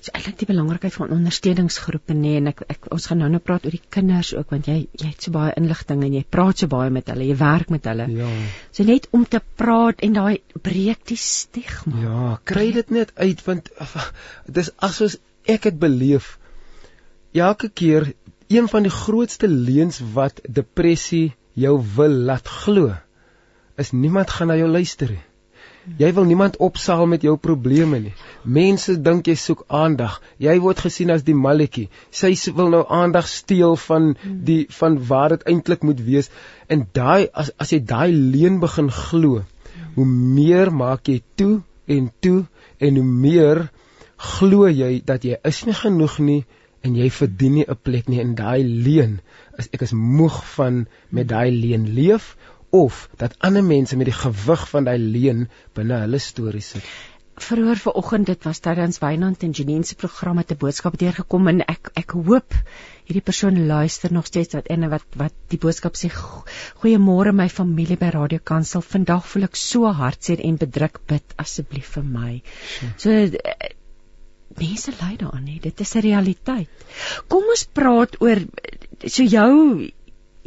So 0.01 0.13
eintlik 0.15 0.37
die 0.41 0.47
belangrikheid 0.49 0.95
van 0.97 1.13
ondersteuningsgroepe 1.15 2.15
nê 2.17 2.21
nee, 2.21 2.41
en 2.41 2.51
ek, 2.51 2.63
ek 2.73 2.89
ons 2.95 3.07
gaan 3.09 3.21
nou 3.23 3.29
nou 3.31 3.41
praat 3.43 3.65
oor 3.65 3.75
die 3.75 3.83
kinders 3.97 4.33
ook 4.37 4.53
want 4.53 4.69
jy 4.71 4.77
jy 4.99 5.09
het 5.09 5.27
so 5.27 5.33
baie 5.35 5.53
inligting 5.59 6.03
en 6.07 6.17
jy 6.17 6.23
praat 6.37 6.63
so 6.63 6.71
baie 6.71 6.91
met 6.93 7.09
hulle, 7.13 7.27
jy 7.29 7.37
werk 7.39 7.73
met 7.73 7.89
hulle. 7.89 8.07
Ja. 8.21 8.29
So 8.75 8.87
net 8.87 9.07
om 9.17 9.25
te 9.25 9.41
praat 9.61 10.03
en 10.05 10.17
daai 10.17 10.61
breek 10.61 11.05
die 11.11 11.19
stigma. 11.19 12.01
Ja, 12.05 12.37
kry 12.43 12.71
dit 12.77 12.93
net 12.93 13.13
uit 13.15 13.45
want 13.47 13.71
dis 14.59 14.71
asoos 14.77 15.17
ek 15.49 15.69
het 15.69 15.79
beleef 15.81 16.37
elke 17.33 17.69
keer 17.69 18.11
een 18.51 18.67
van 18.67 18.83
die 18.83 18.93
grootste 18.93 19.47
leuns 19.47 20.01
wat 20.13 20.41
depressie 20.43 21.31
jou 21.53 21.77
wil 21.95 22.21
laat 22.31 22.47
glo 22.47 22.91
is 23.81 23.91
niemand 23.91 24.29
gaan 24.29 24.51
na 24.51 24.57
jou 24.59 24.67
luister 24.69 25.09
nie. 25.09 25.23
Jy 25.97 26.11
wil 26.13 26.27
niemand 26.29 26.57
opsaal 26.61 27.07
met 27.09 27.23
jou 27.25 27.33
probleme 27.41 27.99
nie. 27.99 28.13
Mense 28.43 28.93
dink 29.01 29.27
jy 29.27 29.35
soek 29.39 29.63
aandag. 29.67 30.19
Jy 30.37 30.53
word 30.61 30.83
gesien 30.85 31.09
as 31.13 31.23
die 31.25 31.37
malletjie. 31.37 31.87
Sy 32.13 32.35
wil 32.57 32.69
nou 32.73 32.83
aandag 32.85 33.27
steel 33.27 33.75
van 33.87 34.11
die 34.21 34.67
van 34.77 34.99
waar 35.09 35.33
dit 35.33 35.47
eintlik 35.49 35.81
moet 35.87 36.03
wees. 36.05 36.29
En 36.69 36.85
daai 36.93 37.29
as 37.33 37.49
as 37.57 37.73
jy 37.73 37.81
daai 37.93 38.11
leuen 38.13 38.59
begin 38.61 38.91
glo, 38.93 39.41
hoe 39.95 40.05
meer 40.05 40.71
maak 40.71 41.09
jy 41.09 41.21
toe 41.35 41.61
en 41.87 42.11
toe 42.21 42.45
en 42.79 43.01
hoe 43.01 43.09
meer 43.25 43.65
glo 44.37 44.69
jy 44.69 45.01
dat 45.05 45.25
jy 45.25 45.39
is 45.49 45.63
nie 45.65 45.77
genoeg 45.77 46.19
nie 46.21 46.41
en 46.85 46.95
jy 46.97 47.09
verdien 47.13 47.57
nie 47.57 47.65
'n 47.67 47.77
plek 47.83 48.07
nie 48.09 48.21
in 48.21 48.35
daai 48.35 48.61
leuen. 48.63 49.19
As 49.57 49.69
ek 49.73 49.81
is 49.81 49.93
moeg 49.93 50.43
van 50.55 50.85
met 51.09 51.27
daai 51.29 51.49
leuen 51.51 51.89
leef 51.97 52.35
of 52.71 53.07
dat 53.17 53.35
ander 53.39 53.63
mense 53.63 53.97
met 53.99 54.07
die 54.09 54.15
gewig 54.15 54.67
van 54.73 54.87
daai 54.87 54.97
leuen 54.97 55.47
binne 55.77 56.03
hulle 56.05 56.19
stories 56.19 56.69
sit. 56.75 56.91
Verhoor 57.41 57.79
vanoggend 57.79 58.27
dit 58.29 58.43
was 58.43 58.59
tydens 58.59 58.99
Wynand 59.01 59.43
en 59.43 59.53
Janine 59.57 59.83
se 59.87 59.95
program 59.95 60.37
het 60.37 60.51
'n 60.51 60.57
boodskap 60.61 60.97
deurgekom 60.97 61.47
en 61.47 61.61
ek 61.61 61.89
ek 61.95 62.11
hoop 62.11 62.53
hierdie 63.05 63.23
persoon 63.29 63.65
luister 63.67 64.13
nog 64.13 64.25
steeds 64.25 64.53
wat 64.53 64.67
en 64.67 64.89
wat 64.89 65.05
wat 65.17 65.33
die 65.47 65.57
boodskap 65.57 65.95
sê 65.95 66.09
goeiemôre 66.11 67.33
my 67.33 67.49
familie 67.49 67.97
by 67.97 68.09
Radio 68.15 68.39
Kansel 68.43 68.81
vandag 68.81 69.25
voel 69.27 69.43
ek 69.49 69.55
so 69.55 69.91
hartseer 70.01 70.39
en 70.39 70.57
bedruk 70.57 70.99
bid 71.07 71.35
asseblief 71.35 71.95
vir 71.95 72.03
my. 72.03 72.41
So 72.97 73.09
mense 74.59 74.91
ly 75.01 75.15
daaraan 75.17 75.47
hè 75.47 75.59
dit 75.59 75.79
is 75.79 75.95
'n 75.95 76.05
realiteit. 76.07 76.69
Kom 77.27 77.43
ons 77.43 77.67
praat 77.73 78.21
oor 78.21 78.45
so 79.07 79.23
jou 79.23 79.91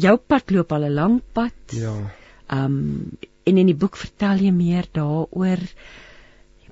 jou 0.01 0.17
pad 0.17 0.51
loop 0.51 0.73
al 0.73 0.85
'n 0.85 0.95
lang 0.95 1.21
pad. 1.33 1.55
Ja. 1.71 1.95
Ehm 2.49 2.65
um, 2.65 3.11
en 3.45 3.59
in 3.59 3.67
die 3.67 3.77
boek 3.77 3.97
vertel 3.97 4.41
jy 4.41 4.51
meer 4.51 4.87
daaroor. 4.93 5.61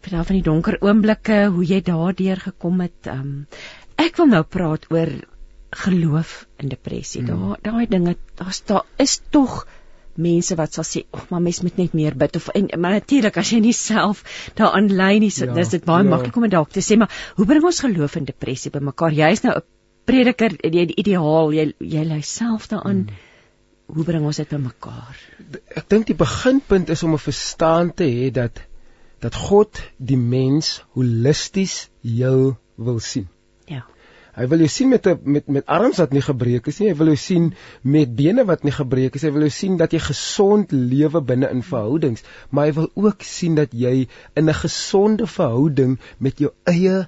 Vertel 0.02 0.24
van 0.24 0.36
die 0.36 0.42
donker 0.42 0.78
oomblikke, 0.80 1.46
hoe 1.54 1.64
jy 1.64 1.80
daardeur 1.80 2.40
gekom 2.40 2.80
het. 2.80 3.06
Ehm 3.06 3.20
um, 3.20 3.46
ek 3.96 4.16
wil 4.16 4.26
nou 4.26 4.42
praat 4.42 4.88
oor 4.90 5.12
geloof 5.70 6.46
in 6.58 6.68
depressie. 6.68 7.22
Mm. 7.22 7.26
Daar 7.26 7.58
daai 7.62 7.86
dinge, 7.88 8.16
daar's 8.36 8.62
daar 8.64 8.84
is 8.96 9.20
tog 9.30 9.66
mense 10.14 10.54
wat 10.56 10.74
sal 10.74 10.84
sê, 10.84 11.04
"Ag, 11.10 11.28
maar 11.30 11.40
mens 11.40 11.62
moet 11.62 11.76
net 11.76 11.92
meer 11.94 12.14
bid 12.16 12.36
of 12.36 12.48
en 12.48 12.68
maar 12.80 12.92
natuurlik 12.92 13.36
as 13.36 13.50
jy 13.50 13.60
nie 13.60 13.72
self 13.72 14.50
daaraan 14.54 14.92
lei 14.92 15.18
nie, 15.18 15.30
so 15.30 15.44
ja, 15.44 15.54
dis 15.54 15.68
dit 15.68 15.84
baie 15.84 16.04
ja. 16.04 16.10
maklik 16.10 16.36
om 16.36 16.44
'n 16.44 16.50
dalk 16.50 16.70
te 16.70 16.80
sê, 16.80 16.98
maar 16.98 17.10
hoe 17.36 17.46
bring 17.46 17.64
ons 17.64 17.80
geloof 17.80 18.16
in 18.16 18.24
depressie 18.24 18.70
bymekaar? 18.70 19.12
Jy 19.12 19.30
is 19.30 19.42
nou 19.42 19.54
'n 19.56 19.62
prediker 20.08 20.56
die, 20.62 20.86
die 20.90 20.98
ideaal 20.98 21.52
jy 21.54 21.68
jy 21.78 22.04
lei 22.08 22.22
self 22.26 22.68
daaraan 22.72 23.04
hmm. 23.06 23.20
hoe 23.92 24.04
bring 24.08 24.26
ons 24.26 24.40
dit 24.40 24.48
by 24.48 24.60
mekaar? 24.62 25.16
Ek 25.76 25.88
dink 25.92 26.08
die 26.10 26.18
beginpunt 26.18 26.90
is 26.90 27.02
om 27.02 27.14
'n 27.14 27.26
verstaan 27.26 27.92
te 27.94 28.08
hê 28.08 28.30
dat 28.30 28.62
dat 29.22 29.34
God 29.38 29.78
die 29.98 30.18
mens 30.18 30.82
holisties 30.98 31.88
jou 32.00 32.56
wil 32.76 32.98
sien. 32.98 33.28
Ja. 33.70 33.84
Hy 34.32 34.46
wil 34.48 34.64
jou 34.64 34.68
sien 34.72 34.88
met 34.88 35.06
'n 35.06 35.20
met 35.22 35.46
met 35.46 35.66
arms 35.66 35.98
wat 36.02 36.12
nie 36.12 36.24
gebreek 36.24 36.66
is 36.66 36.80
nie. 36.80 36.88
Hy 36.88 36.96
wil 36.96 37.12
jou 37.12 37.16
sien 37.16 37.54
met 37.82 38.16
bene 38.16 38.44
wat 38.44 38.64
nie 38.64 38.72
gebreek 38.72 39.14
is. 39.14 39.22
Hy 39.22 39.30
wil 39.30 39.46
jou 39.46 39.50
sien 39.50 39.76
dat 39.76 39.92
jy 39.92 40.00
gesond 40.00 40.72
lewe 40.72 41.20
binne 41.20 41.50
in 41.50 41.62
verhoudings 41.62 42.24
maar 42.50 42.66
hy 42.66 42.72
wil 42.72 42.90
ook 42.94 43.22
sien 43.22 43.54
dat 43.54 43.72
jy 43.72 44.08
in 44.34 44.48
'n 44.48 44.54
gesonde 44.54 45.26
verhouding 45.26 45.98
met 46.18 46.38
jou 46.38 46.50
eie 46.64 47.06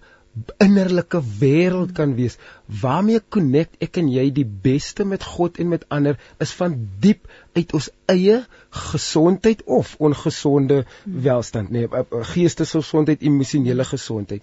innerlike 0.59 1.21
wêreld 1.41 1.93
kan 1.95 2.15
wees 2.19 2.37
waarmee 2.83 3.21
connect 3.37 3.77
ek 3.85 4.01
en 4.03 4.09
jy 4.11 4.25
die 4.35 4.47
beste 4.47 5.07
met 5.07 5.23
God 5.35 5.61
en 5.63 5.71
met 5.71 5.85
ander 5.95 6.19
is 6.43 6.55
van 6.59 6.75
diep 7.05 7.29
uit 7.55 7.75
ons 7.79 7.89
eie 8.11 8.41
gesondheid 8.95 9.63
of 9.79 9.95
ongesonde 10.03 10.83
welstand 11.05 11.71
nee 11.75 11.87
eh, 11.87 12.03
eh, 12.03 12.25
geestesgesondheid 12.35 13.23
emosionele 13.23 13.87
gesondheid 13.87 14.43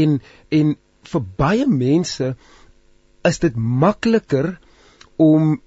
en 0.00 0.18
en 0.60 0.74
vir 1.12 1.26
baie 1.44 1.68
mense 1.68 2.32
is 3.28 3.40
dit 3.44 3.56
makliker 3.56 4.54
om 5.16 5.58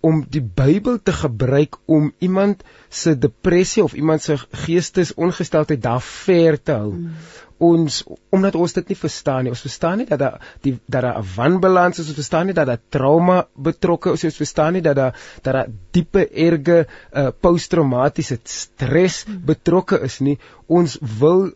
om 0.00 0.22
die 0.32 0.40
Bybel 0.40 0.96
te 1.04 1.12
gebruik 1.12 1.76
om 1.84 2.06
iemand 2.24 2.62
se 2.88 3.12
depressie 3.20 3.82
of 3.84 3.92
iemand 3.92 4.22
se 4.24 4.38
geestesongesteldheid 4.62 5.82
daar 5.84 6.00
ver 6.00 6.56
te 6.56 6.72
hou. 6.72 6.92
Mm 6.94 7.49
ons 7.60 8.00
omdat 8.32 8.56
ons 8.56 8.72
dit 8.72 8.88
nie 8.92 8.96
verstaan 8.96 9.44
nie. 9.44 9.52
Ons 9.52 9.64
verstaan 9.64 10.00
nie 10.00 10.06
dat 10.08 10.20
daar 10.22 10.40
die 10.64 10.72
dat 10.86 11.02
daar 11.02 11.18
'n 11.20 11.28
wanbalans 11.36 11.98
is. 11.98 12.08
Ons 12.08 12.20
verstaan 12.22 12.46
nie 12.46 12.54
dat 12.54 12.66
daar 12.66 12.80
trauma 12.88 13.46
betrokke 13.54 14.12
is. 14.12 14.24
Ons 14.24 14.40
verstaan 14.42 14.72
nie 14.72 14.82
dat 14.82 14.96
daar 14.96 15.14
dat 15.42 15.54
daar 15.54 15.68
diepe 15.92 16.28
erge 16.28 16.86
uh, 17.12 17.28
posttraumatiese 17.40 18.38
stres 18.44 19.24
betrokke 19.28 20.00
is 20.00 20.20
nie. 20.20 20.38
Ons 20.66 20.98
wil 21.18 21.52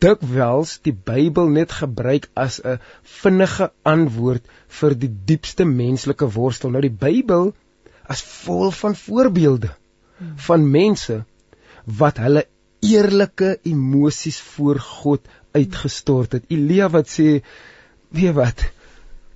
dikwels 0.00 0.78
die 0.82 0.94
Bybel 0.94 1.48
net 1.48 1.72
gebruik 1.72 2.28
as 2.34 2.60
'n 2.64 2.78
vinnige 3.22 3.70
antwoord 3.82 4.44
vir 4.80 4.94
die 4.94 5.12
diepste 5.24 5.64
menslike 5.64 6.30
worstel. 6.36 6.70
Nou 6.70 6.80
die 6.80 6.96
Bybel 7.06 7.52
as 8.04 8.22
vol 8.22 8.70
van 8.70 8.96
voorbeelde 8.96 9.70
van 10.36 10.70
mense 10.70 11.24
wat 11.84 12.18
hulle 12.18 12.46
eerlike 12.80 13.58
emosies 13.68 14.40
voor 14.54 14.78
God 14.80 15.26
uitgestort 15.56 16.38
het. 16.38 16.44
Elia 16.48 16.88
wat 16.92 17.10
sê, 17.10 17.40
weet 18.14 18.36
wat? 18.36 18.64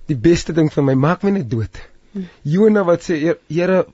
Die 0.09 0.17
beste 0.17 0.53
ding 0.53 0.71
vir 0.73 0.85
my, 0.85 0.95
maak 0.95 1.23
my 1.25 1.35
net 1.37 1.49
dood. 1.49 1.81
Jona 2.47 2.85
wat 2.87 3.03
sê, 3.05 3.35
Here, 3.51 3.85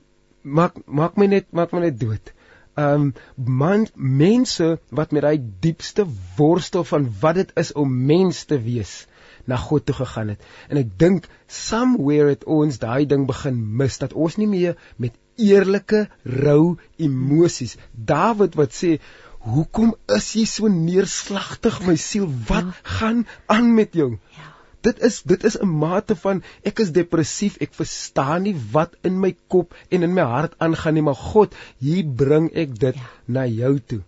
maak 0.42 0.78
maak 0.86 1.16
my 1.16 1.26
net 1.26 1.50
maak 1.52 1.72
my 1.72 1.84
net 1.86 1.98
dood. 2.00 2.32
Um 2.78 3.12
man 3.36 3.86
mense 3.94 4.78
wat 4.90 5.12
met 5.12 5.22
daai 5.22 5.38
diepste 5.60 6.06
worstel 6.36 6.84
van 6.88 7.08
wat 7.20 7.40
dit 7.40 7.50
is 7.62 7.72
om 7.72 7.90
mens 8.06 8.44
te 8.44 8.58
wees 8.62 9.06
na 9.46 9.56
God 9.56 9.86
toe 9.86 9.94
gegaan 9.94 10.32
het. 10.34 10.40
En 10.68 10.78
ek 10.80 10.94
dink 10.98 11.26
somewhere 11.46 12.30
het 12.30 12.44
ons 12.44 12.78
daai 12.78 13.06
ding 13.06 13.26
begin 13.26 13.58
mis 13.76 13.98
dat 13.98 14.14
ons 14.14 14.38
nie 14.38 14.48
meer 14.48 14.78
met 14.96 15.18
eerlike 15.36 16.06
rou 16.22 16.78
emosies. 16.96 17.76
Dawid 17.92 18.56
wat 18.58 18.74
sê 18.76 18.98
Hoekom 19.42 19.94
is 20.16 20.32
jy 20.38 20.44
so 20.46 20.70
neerslagtig 20.70 21.80
my 21.86 21.96
siel? 21.98 22.28
Wat 22.48 22.68
ja. 22.70 22.96
gaan 23.00 23.26
aan 23.46 23.74
met 23.74 23.94
jou? 23.98 24.16
Ja. 24.36 24.48
Dit 24.82 25.02
is 25.02 25.22
dit 25.22 25.44
is 25.44 25.58
'n 25.58 25.68
mate 25.82 26.16
van 26.16 26.42
ek 26.62 26.78
is 26.82 26.92
depressief, 26.92 27.58
ek 27.60 27.74
verstaan 27.74 28.42
nie 28.42 28.56
wat 28.72 28.96
in 29.02 29.20
my 29.20 29.34
kop 29.48 29.74
en 29.90 30.02
in 30.02 30.14
my 30.14 30.26
hart 30.26 30.54
aangaan 30.58 30.94
nie, 30.94 31.02
maar 31.02 31.18
God, 31.18 31.54
hier 31.78 32.06
bring 32.06 32.50
ek 32.54 32.78
dit 32.78 32.94
ja. 32.94 33.10
na 33.26 33.46
jou 33.46 33.78
toe 33.78 34.02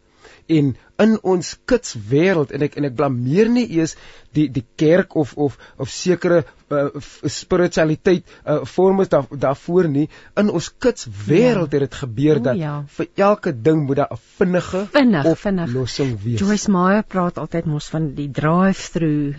en 0.47 0.77
in 1.03 1.17
ons 1.27 1.55
kits 1.67 1.97
wêreld 2.11 2.53
en 2.55 2.63
ek 2.67 2.77
en 2.79 2.87
ek 2.87 2.95
blameer 2.99 3.49
nie 3.51 3.65
eers 3.79 3.97
die 4.37 4.47
die 4.53 4.65
kerk 4.79 5.17
of 5.19 5.33
of 5.35 5.57
of 5.83 5.91
sekere 5.91 6.43
uh, 6.71 6.85
spiritualiteit 7.31 8.23
uh, 8.47 8.61
vormes 8.77 9.11
daar 9.11 9.27
daarvoor 9.31 9.89
nie 9.91 10.07
in 10.41 10.53
ons 10.55 10.69
kits 10.79 11.09
wêreld 11.27 11.75
ja. 11.75 11.81
het 11.81 11.89
dit 11.89 11.99
gebeur 12.03 12.39
o, 12.39 12.45
dat 12.49 12.61
ja. 12.61 12.75
vir 12.99 13.09
elke 13.29 13.55
ding 13.69 13.83
moet 13.89 14.03
daar 14.03 14.13
'n 14.15 14.23
vinnige 14.39 14.85
vinnig, 14.93 15.67
oplossing 15.69 16.15
wees. 16.23 16.39
Joyce 16.41 16.71
Meyer 16.71 17.03
praat 17.03 17.39
altyd 17.39 17.67
mos 17.67 17.89
van 17.91 18.15
die 18.15 18.31
drive-through 18.31 19.35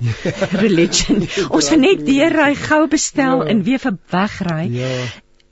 religion. 0.64 1.26
Ons 1.54 1.68
gaan 1.68 1.80
net 1.80 2.02
weer 2.06 2.32
ry 2.32 2.54
gou 2.54 2.86
bestel 2.88 3.42
ja. 3.42 3.48
en 3.50 3.62
weer 3.62 3.78
vir 3.78 3.98
wegry. 4.10 4.62
Ja. 4.78 4.94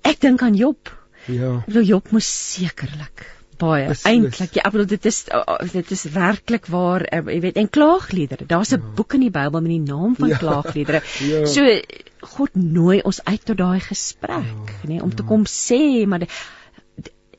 Ek 0.02 0.20
dink 0.20 0.42
aan 0.42 0.54
Job. 0.54 0.94
Ja. 1.26 1.62
Wil 1.66 1.82
Job 1.82 2.12
moes 2.14 2.30
sekerlik 2.54 3.37
baie 3.58 3.88
eintlik 4.08 4.54
ja, 4.58 4.62
ek 4.64 4.72
bedoel 4.74 4.86
dit 4.94 5.06
is 5.10 5.24
dit 5.72 5.90
is 5.96 6.04
werklik 6.14 6.66
waar 6.72 7.04
uh, 7.12 7.22
jy 7.34 7.40
weet 7.40 7.56
en 7.56 7.70
klaagliedere. 7.70 8.46
Daar's 8.46 8.72
'n 8.74 8.82
boek 8.94 9.14
in 9.14 9.20
die 9.26 9.30
Bybel 9.34 9.60
met 9.60 9.70
die 9.70 9.80
naam 9.80 10.14
van 10.16 10.28
Ja. 10.28 10.36
klaagliedere. 10.38 11.02
Ja. 11.28 11.46
So 11.46 11.64
God 12.20 12.54
nooi 12.54 13.00
ons 13.04 13.20
uit 13.24 13.44
tot 13.44 13.56
daai 13.56 13.80
gesprek, 13.80 14.72
Ja, 14.82 14.88
nê, 14.88 15.02
om 15.02 15.14
te 15.14 15.22
kom 15.22 15.44
sê 15.46 16.06
maar 16.06 16.18
die, 16.18 16.28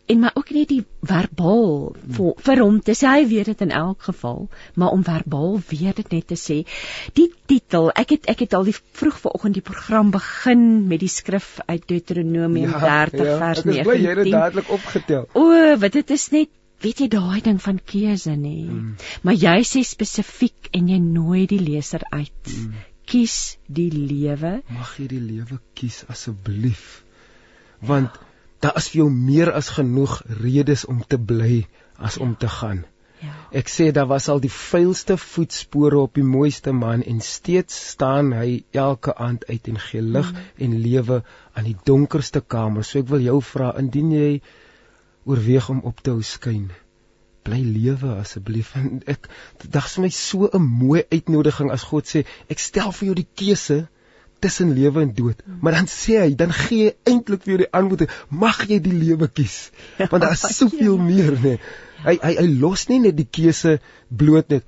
en 0.10 0.20
maar 0.20 0.32
ook 0.34 0.50
nie 0.56 0.66
die 0.66 0.82
verbaal 1.06 1.74
vir, 2.16 2.30
vir 2.46 2.62
hom 2.64 2.80
te 2.86 2.96
sê 2.98 3.12
hy 3.14 3.26
weet 3.30 3.52
dit 3.52 3.64
in 3.66 3.74
elk 3.80 4.08
geval 4.10 4.48
maar 4.82 4.96
om 4.96 5.04
verbaal 5.06 5.60
weer 5.70 5.98
dit 5.98 6.14
net 6.16 6.28
te 6.32 6.38
sê 6.40 6.58
die 7.20 7.28
titel 7.52 7.92
ek 8.02 8.16
het 8.16 8.30
ek 8.34 8.44
het 8.46 8.56
al 8.58 8.66
die 8.70 8.76
vroeg 8.76 9.20
vanoggend 9.26 9.60
die 9.60 9.66
program 9.70 10.10
begin 10.16 10.64
met 10.90 11.04
die 11.04 11.12
skrif 11.14 11.52
uit 11.68 11.86
Deuteronomium 11.92 12.74
30 12.74 13.34
vers 13.44 13.66
Ek 13.66 13.74
is 13.76 13.84
bly 13.90 13.98
jy 14.00 14.16
het 14.16 14.24
dit 14.24 14.32
19 14.32 14.38
dadelik 14.38 14.72
opgetel. 14.78 15.28
o 15.34 15.76
wat 15.84 15.98
dit 16.00 16.16
is 16.18 16.26
net 16.36 16.56
weet 16.86 17.04
jy 17.04 17.10
daai 17.14 17.42
ding 17.46 17.60
van 17.62 17.82
keuse 17.94 18.34
nê 18.34 18.56
mm. 18.66 18.96
maar 19.28 19.38
jy 19.38 19.58
sê 19.74 19.84
spesifiek 19.86 20.72
en 20.80 20.90
jy 20.90 20.98
nooi 21.04 21.44
die 21.52 21.62
leser 21.62 22.08
uit 22.10 22.54
mm. 22.56 22.80
kies 23.10 23.38
die 23.68 23.92
lewe 23.94 24.56
Mag 24.74 24.96
jy 24.98 25.06
die 25.14 25.22
lewe 25.22 25.62
kies 25.78 26.02
asseblief. 26.10 27.04
Want 27.86 28.18
daar 28.64 28.78
is 28.80 28.90
vir 28.92 29.04
jou 29.04 29.10
meer 29.12 29.52
as 29.56 29.74
genoeg 29.76 30.22
redes 30.42 30.86
om 30.86 31.04
te 31.08 31.20
bly 31.32 31.68
as 31.98 32.18
om 32.18 32.36
te 32.36 32.50
gaan. 32.60 32.86
ja 33.24 33.36
Ek 33.52 33.68
sê 33.72 33.90
daar 33.92 34.08
was 34.08 34.28
al 34.30 34.40
die 34.44 34.52
vuilste 34.54 35.18
voetspore 35.18 35.98
op 36.00 36.14
die 36.16 36.24
mooiste 36.24 36.72
man 36.72 37.02
en 37.04 37.22
steeds 37.26 37.78
staan 37.94 38.34
hy 38.38 38.64
elke 38.72 39.16
aand 39.16 39.48
uit 39.50 39.72
en 39.72 39.80
gee 39.86 40.02
lig 40.02 40.32
mm. 40.32 40.44
en 40.66 40.76
lewe 40.84 41.22
aan 41.54 41.68
die 41.68 41.78
donkerste 41.90 42.42
kamer. 42.42 42.86
So 42.86 43.02
ek 43.02 43.10
wil 43.10 43.26
jou 43.26 43.40
vra 43.54 43.74
indien 43.82 44.12
jy 44.14 44.30
oorweeg 45.26 45.70
om 45.74 45.82
op 45.90 46.04
te 46.04 46.14
hou 46.14 46.24
skyn. 46.24 46.70
Bly 47.48 47.60
lewe 47.66 48.14
asseblief. 48.20 48.76
En 48.78 49.02
ek 49.10 49.28
is 49.64 49.96
vir 49.96 50.06
my 50.06 50.12
so 50.16 50.50
'n 50.54 50.70
mooi 50.84 51.04
uitnodiging 51.10 51.72
as 51.72 51.88
God 51.92 52.06
sê 52.06 52.26
ek 52.50 52.60
stel 52.60 52.92
vir 52.92 53.12
jou 53.12 53.16
die 53.24 53.30
keuse 53.44 53.88
tussen 54.40 54.74
lewe 54.74 55.02
en 55.02 55.14
dood. 55.14 55.44
Maar 55.62 55.80
dan 55.82 55.92
sê 55.92 56.20
hy, 56.24 56.34
dan 56.40 56.54
gee 56.56 56.90
hy 56.90 57.14
eintlik 57.14 57.44
vir 57.46 57.54
jou 57.54 57.62
die 57.64 57.72
antwoord, 57.82 58.10
mag 58.30 58.64
jy 58.70 58.80
die 58.84 58.96
lewe 58.96 59.28
kies. 59.28 59.70
Want 60.00 60.24
daar 60.24 60.36
is 60.38 60.48
soveel 60.62 60.98
meer, 60.98 61.36
nê. 61.38 61.56
Nee. 61.58 61.78
Hy 62.06 62.16
hy 62.24 62.36
hy 62.40 62.48
los 62.62 62.88
nie 62.88 63.02
net 63.04 63.18
die 63.18 63.28
keuse 63.28 63.80
bloot 64.08 64.54
net 64.54 64.64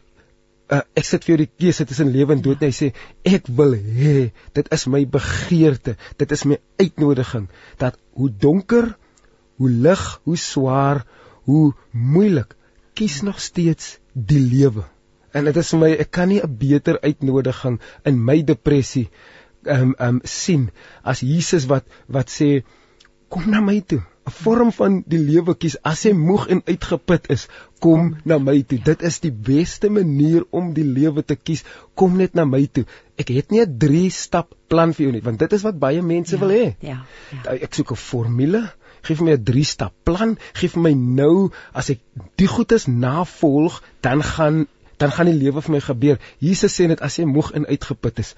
uh, 0.71 0.81
ek 0.97 1.07
sit 1.07 1.25
vir 1.25 1.33
jou 1.33 1.39
die 1.43 1.51
keuse 1.63 1.85
tussen 1.87 2.11
lewe 2.13 2.35
en 2.35 2.43
dood 2.43 2.61
en 2.61 2.71
hy 2.71 2.75
sê 2.75 2.91
ek 3.27 3.49
wil 3.59 3.75
hê 3.75 4.31
dit 4.57 4.71
is 4.77 4.87
my 4.91 5.03
begeerte 5.15 5.97
dit 6.21 6.35
is 6.37 6.45
my 6.49 6.59
uitnodiging 6.81 7.47
dat 7.81 7.99
hoe 8.19 8.31
donker 8.45 8.93
hoe 9.61 9.71
lig 9.87 10.05
hoe 10.27 10.39
swaar 10.39 11.03
hoe 11.49 11.71
moeilik 11.91 12.55
kies 12.97 13.21
nog 13.27 13.41
steeds 13.43 13.97
die 14.13 14.41
lewe 14.41 14.85
en 15.35 15.47
dit 15.47 15.61
is 15.63 15.73
vir 15.73 15.83
my 15.83 15.91
ek 16.05 16.11
kan 16.17 16.31
nie 16.31 16.41
'n 16.43 16.57
beter 16.63 16.99
uitnodiging 17.03 17.79
in 18.11 18.23
my 18.31 18.41
depressie 18.53 19.09
um 19.65 19.95
um 19.99 20.21
sien 20.23 20.69
as 21.03 21.21
Jesus 21.21 21.67
wat 21.67 21.85
wat 22.07 22.29
sê 22.29 22.63
kom 23.29 23.49
na 23.49 23.61
my 23.61 23.79
toe. 23.81 24.01
'n 24.21 24.33
vorm 24.37 24.69
van 24.71 24.97
die 25.09 25.19
lewe 25.19 25.55
kies 25.57 25.75
as 25.91 26.03
jy 26.05 26.11
moeg 26.13 26.43
en 26.53 26.59
uitgeput 26.67 27.29
is 27.35 27.47
kom 27.83 28.11
na 28.29 28.37
my 28.37 28.59
toe. 28.61 28.77
Dit 28.89 29.01
is 29.09 29.17
die 29.23 29.31
beste 29.31 29.89
manier 29.89 30.43
om 30.51 30.73
die 30.77 30.85
lewe 30.85 31.23
te 31.25 31.35
kies. 31.35 31.63
Kom 31.97 32.19
net 32.19 32.37
na 32.37 32.45
my 32.45 32.61
toe. 32.67 32.83
Ek 33.17 33.33
het 33.33 33.49
nie 33.51 33.61
'n 33.63 33.77
3 33.85 34.09
stap 34.17 34.53
plan 34.69 34.93
vir 34.93 35.05
jou 35.05 35.13
nie 35.15 35.23
want 35.25 35.39
dit 35.39 35.53
is 35.57 35.65
wat 35.65 35.79
baie 35.79 36.01
mense 36.01 36.37
wil 36.37 36.53
hê. 36.53 36.75
ja 36.81 36.99
ja. 37.31 37.57
Ek 37.67 37.73
soek 37.73 37.91
'n 37.91 38.03
formule. 38.03 38.61
Gee 39.01 39.15
vir 39.15 39.25
my 39.25 39.33
'n 39.33 39.43
3 39.43 39.65
stap 39.65 39.93
plan. 40.03 40.37
Gee 40.53 40.69
vir 40.69 40.81
my 40.81 40.93
nou 40.93 41.51
as 41.73 41.89
ek 41.89 41.99
die 42.37 42.47
goedes 42.47 42.85
navolg 42.87 43.81
dan 44.01 44.21
gaan 44.23 44.67
dan 44.97 45.11
gaan 45.11 45.25
die 45.25 45.39
lewe 45.43 45.61
vir 45.61 45.71
my 45.71 45.79
gebeur. 45.81 46.17
Jesus 46.37 46.79
sê 46.79 46.87
net 46.87 47.01
as 47.01 47.17
jy 47.17 47.25
moeg 47.25 47.51
en 47.51 47.65
uitgeput 47.65 48.19
is 48.19 48.35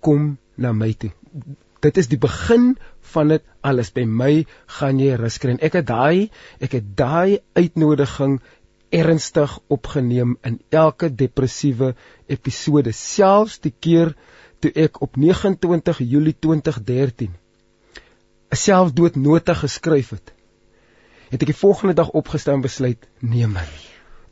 kom 0.00 0.36
na 0.56 0.72
my 0.72 0.92
toe. 0.92 1.12
Dit 1.84 1.98
is 2.00 2.08
die 2.08 2.18
begin 2.18 2.74
van 3.12 3.34
dit 3.34 3.44
alles. 3.60 3.92
By 3.94 4.04
my 4.08 4.46
gaan 4.78 5.00
jy 5.02 5.16
rus 5.20 5.38
kry. 5.38 5.54
En 5.54 5.64
ek 5.64 5.78
het 5.80 5.88
daai 5.88 6.30
ek 6.62 6.78
het 6.78 6.92
daai 6.98 7.40
uitnodiging 7.58 8.40
ernstig 8.94 9.58
opgeneem 9.72 10.36
in 10.46 10.60
elke 10.70 11.10
depressiewe 11.10 11.94
episode. 12.32 12.92
Selfs 12.96 13.58
die 13.60 13.74
keer 13.74 14.14
toe 14.60 14.72
ek 14.86 15.02
op 15.04 15.18
29 15.20 16.00
Julie 16.06 16.36
2013 16.38 17.34
'n 18.46 18.56
selfdoodnota 18.56 19.54
geskryf 19.54 20.10
het 20.10 20.32
het 21.30 21.42
ek 21.42 21.50
die 21.50 21.62
volgende 21.62 21.94
dag 21.94 22.10
opgestaan 22.10 22.62
besluit 22.62 23.08
nee 23.20 23.46
man 23.46 23.68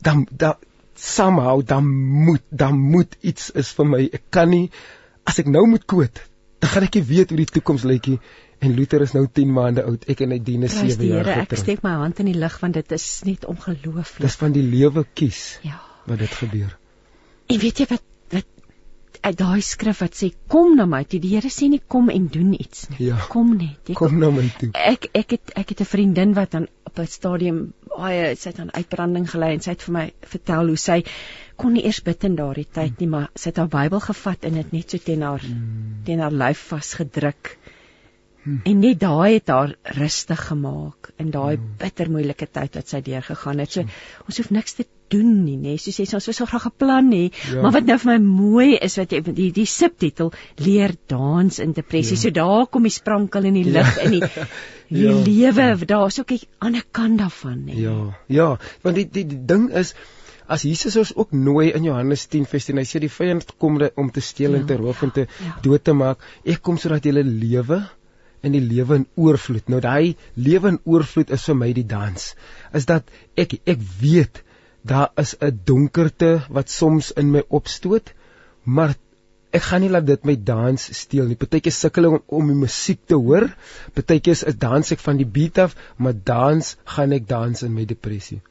dan 0.01 0.27
dan 0.31 0.55
somehow 0.95 1.65
dan 1.65 1.87
moet 1.95 2.41
dan 2.49 2.79
moet 2.79 3.17
iets 3.19 3.51
is 3.51 3.71
vir 3.75 3.87
my. 3.87 4.01
Ek 4.13 4.23
kan 4.29 4.49
nie 4.49 4.69
as 5.25 5.41
ek 5.41 5.51
nou 5.51 5.65
moet 5.67 5.85
koot 5.85 6.23
dan 6.65 6.73
gaan 6.73 6.87
ek 6.87 6.97
nie 6.97 7.05
weet 7.05 7.31
hoe 7.31 7.37
die 7.43 7.51
toekoms 7.57 7.83
lyk 7.85 8.07
nie. 8.09 8.19
En 8.63 8.73
Luther 8.73 9.03
is 9.05 9.13
nou 9.13 9.25
10 9.27 9.51
maande 9.53 9.83
oud. 9.85 10.07
Ek 10.09 10.23
en 10.25 10.31
hy 10.33 10.39
dien 10.41 10.63
'n 10.63 10.71
Prys 10.71 10.95
7 10.95 11.01
die 11.01 11.11
jaar 11.11 11.27
Here. 11.27 11.45
Ek 11.45 11.59
steek 11.59 11.83
my 11.83 11.93
hand 12.01 12.19
in 12.23 12.31
die 12.31 12.39
lug 12.39 12.55
want 12.61 12.73
dit 12.73 12.91
is 12.91 13.05
net 13.27 13.45
ongelooflik. 13.45 14.23
Dis 14.25 14.39
van 14.41 14.55
die 14.55 14.63
lewe 14.63 15.05
kies 15.13 15.59
ja. 15.61 15.81
wat 16.05 16.19
dit 16.19 16.33
gebeur. 16.41 16.77
En 17.47 17.59
weet 17.59 17.79
jy 17.79 17.85
wat 17.89 18.01
uit 19.25 19.37
daai 19.37 19.61
skrif 19.65 20.01
wat 20.03 20.17
sê 20.17 20.29
kom 20.51 20.75
na 20.77 20.85
my 20.85 21.03
toe. 21.03 21.19
Die 21.19 21.33
Here 21.35 21.49
sê 21.49 21.69
nie 21.71 21.81
kom 21.87 22.09
en 22.13 22.27
doen 22.31 22.53
iets 22.53 22.89
nie. 22.89 23.07
Ja. 23.09 23.17
Kom 23.29 23.55
net. 23.57 23.81
Jy 23.89 23.97
kom 23.97 24.19
na 24.21 24.29
my 24.33 24.45
toe 24.59 24.69
Ek 24.73 25.09
ek 25.13 25.37
het 25.37 25.55
ek 25.55 25.73
het 25.73 25.81
'n 25.81 25.91
vriendin 25.93 26.33
wat 26.37 26.51
dan 26.51 26.67
op 26.85 26.99
'n 26.99 27.07
stadium 27.07 27.73
baie 27.97 28.35
sy 28.35 28.49
het 28.49 28.59
aan 28.59 28.73
uitbranding 28.73 29.29
gelei 29.31 29.53
en 29.53 29.61
sy 29.61 29.71
het 29.71 29.81
vir 29.81 29.93
my 29.93 30.05
vertel 30.21 30.67
hoe 30.67 30.77
sy 30.77 31.03
kon 31.55 31.73
nie 31.73 31.85
eers 31.85 32.01
bid 32.03 32.23
in 32.23 32.35
daardie 32.35 32.67
tyd 32.77 32.99
nie, 32.99 33.07
maar 33.07 33.29
sy 33.35 33.49
het 33.49 33.57
haar 33.57 33.71
Bybel 33.71 33.99
gevat 33.99 34.45
en 34.45 34.53
dit 34.53 34.73
net 34.73 34.91
so 34.91 34.97
teen 34.97 35.21
haar 35.21 35.39
Hmm. 35.41 36.01
teen 36.05 36.19
haar 36.19 36.31
lyf 36.31 36.67
vasgedruk. 36.69 37.57
En 38.45 38.79
net 38.79 38.99
daai 38.99 39.33
het 39.39 39.47
haar 39.49 39.71
rustig 39.97 40.41
gemaak 40.47 41.09
in 41.17 41.31
daai 41.31 41.55
Hmm. 41.55 41.71
bitter 41.79 42.09
moeilike 42.11 42.45
tyd 42.51 42.75
wat 42.75 42.87
sy 42.87 43.01
deurgegaan 43.01 43.59
het. 43.59 43.71
So 43.71 43.81
ons 44.27 44.37
hoef 44.37 44.49
niks 44.51 44.73
te 44.73 44.85
doen 45.09 45.43
nie, 45.45 45.55
nê. 45.57 45.77
So 45.79 45.89
sê 45.91 46.05
sy 46.05 46.15
ons 46.15 46.27
wou 46.27 46.33
so 46.33 46.45
graag 46.45 46.65
'n 46.67 46.73
plan 46.77 47.11
hê. 47.11 47.31
Ja. 47.53 47.61
Maar 47.61 47.71
wat 47.71 47.85
nou 47.85 47.97
vir 47.97 48.11
my 48.11 48.17
mooi 48.25 48.75
is 48.77 48.97
wat 48.97 49.11
jy 49.11 49.21
die 49.21 49.51
die 49.51 49.65
subtitel 49.65 50.31
leer 50.57 50.93
dans 51.07 51.59
in 51.59 51.73
depressie. 51.73 52.15
Ja. 52.17 52.21
So 52.21 52.29
daar 52.29 52.67
kom 52.67 52.83
die 52.83 52.89
sprankel 52.91 53.45
in 53.45 53.53
die 53.53 53.63
lig 53.71 53.97
in 54.03 54.11
die 54.11 54.21
die 54.89 55.07
Ja. 55.07 55.51
lewe, 55.51 55.85
daar's 55.85 56.19
ook 56.19 56.31
'n 56.31 56.39
ander 56.59 56.83
kant 56.91 57.17
daarvan, 57.19 57.65
nê. 57.65 57.73
Ja, 57.81 58.13
ja, 58.27 58.57
want 58.83 58.95
die 58.95 59.09
die, 59.09 59.25
die 59.25 59.45
ding 59.45 59.71
is 59.73 59.95
as 60.47 60.61
Jesus 60.61 60.95
ons 60.97 61.15
ook 61.15 61.31
nooi 61.31 61.71
in 61.73 61.83
Johannes 61.83 62.25
10 62.27 62.45
vers 62.45 62.65
10, 62.65 62.77
hy 62.77 62.83
sê 62.83 62.99
die 62.99 63.09
vyand 63.09 63.57
kom 63.57 63.81
om 63.95 64.11
te 64.11 64.21
steel 64.21 64.51
Ja, 64.51 64.57
en 64.59 64.65
te 64.65 64.75
roof 64.77 65.01
en 65.01 65.11
te 65.11 65.21
ja. 65.21 65.57
dood 65.63 65.83
te 65.83 65.93
maak. 65.93 66.19
Ek 66.45 66.61
kom 66.61 66.77
sodat 66.77 67.03
jy 67.05 67.11
lewe 67.11 67.89
in 68.47 68.55
die 68.55 68.63
lewe 68.63 69.01
in 69.01 69.07
oorvloed. 69.15 69.69
Nou 69.71 69.81
daai 69.83 70.15
lewe 70.35 70.75
in 70.75 70.81
oorvloed 70.83 71.33
is 71.35 71.45
vir 71.49 71.57
my 71.61 71.71
die 71.75 71.87
dans. 71.89 72.33
Is 72.73 72.87
dat 72.89 73.09
ek 73.41 73.57
ek 73.65 73.81
weet 74.01 74.43
daar 74.85 75.09
is 75.17 75.35
'n 75.41 75.61
donkerte 75.65 76.45
wat 76.49 76.69
soms 76.69 77.11
in 77.11 77.31
my 77.31 77.43
opstoot, 77.49 78.13
maar 78.63 78.95
ek 79.55 79.63
gaan 79.69 79.81
nie 79.81 79.89
laat 79.89 80.05
dit 80.05 80.25
my 80.25 80.35
dans 80.35 80.89
steel 80.99 81.29
nie. 81.29 81.37
Partykeer 81.39 81.73
sukkel 81.73 82.05
ek 82.05 82.11
om, 82.11 82.21
om 82.41 82.51
die 82.51 82.59
musiek 82.59 82.99
te 83.07 83.15
hoor. 83.15 83.47
Partykeer 83.93 84.37
is 84.37 84.43
is 84.43 84.59
dans 84.59 84.91
ek 84.91 84.99
van 84.99 85.17
die 85.17 85.29
beat 85.37 85.57
af, 85.57 85.75
maar 85.97 86.13
dans 86.13 86.75
gaan 86.97 87.15
ek 87.15 87.27
dans 87.27 87.63
in 87.63 87.73
my 87.73 87.85
depressie. 87.85 88.41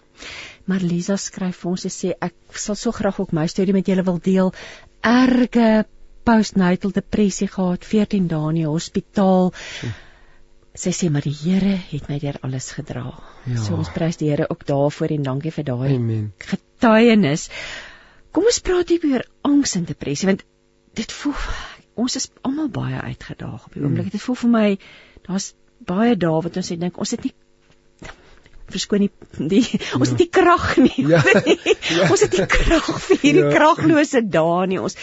Maar 0.65 0.81
Lisa 0.81 1.17
skryf 1.21 1.61
vir 1.63 1.71
ons 1.71 1.85
en 1.85 1.93
sê 1.93 2.15
ek 2.29 2.59
sal 2.67 2.79
so 2.81 2.95
graag 2.97 3.21
ook 3.21 3.35
my 3.37 3.47
storie 3.51 3.75
met 3.77 3.87
julle 3.91 4.05
wil 4.07 4.21
deel. 4.25 4.53
Erge 5.05 5.85
postnatal 6.25 6.95
depressie 6.97 7.49
gehad, 7.51 7.85
14 7.85 8.29
dae 8.31 8.51
in 8.53 8.61
die 8.63 8.69
hospitaal. 8.69 9.53
Sy 10.75 10.91
sê 10.97 11.11
maar 11.13 11.23
die 11.23 11.35
Here 11.37 11.77
het 11.91 12.09
my 12.11 12.19
deur 12.23 12.41
alles 12.43 12.73
gedra. 12.75 13.07
Ja. 13.47 13.61
So 13.63 13.79
ons 13.79 13.93
prys 13.95 14.19
die 14.19 14.33
Here 14.33 14.49
ook 14.51 14.67
daarvoor 14.67 15.15
en 15.15 15.29
dankie 15.29 15.53
vir 15.55 15.69
daai 15.69 15.93
getuienis. 16.49 17.49
Kom 18.35 18.49
ons 18.51 18.59
praat 18.67 18.91
hier 18.91 19.07
oor 19.13 19.27
angs 19.47 19.77
en 19.79 19.87
depressie 19.87 20.31
want 20.33 20.43
dit 20.99 21.13
voel 21.21 21.39
ons 21.95 22.17
is 22.19 22.27
almal 22.43 22.69
baie 22.75 22.99
uitgedaag 22.99 23.69
op 23.69 23.77
die 23.77 23.85
oomblik. 23.85 24.11
Dit 24.11 24.23
voel 24.25 24.41
vir 24.43 24.51
my 24.57 24.67
daar's 25.29 25.53
baie 25.87 26.17
dae 26.19 26.43
wat 26.43 26.59
ons 26.59 26.71
sê 26.73 26.79
dink 26.81 26.99
ons 26.99 27.15
het 27.15 27.23
nie 27.27 27.35
verskoon 28.73 29.05
nie 29.05 29.11
die 29.53 29.63
ons 29.99 30.13
het 30.13 30.19
nie 30.19 30.31
krag 30.33 30.77
nie. 30.81 31.07
Ja. 31.11 31.23
ja. 31.25 32.09
Ons 32.13 32.25
het 32.25 32.37
nie 32.39 32.47
krag 32.51 32.91
vir 33.07 33.23
hierdie 33.23 33.45
Ja. 33.45 33.51
ja. 33.51 33.55
kraglose 33.57 34.23
dae 34.37 34.67
nie. 34.71 34.81
Ons 34.81 34.97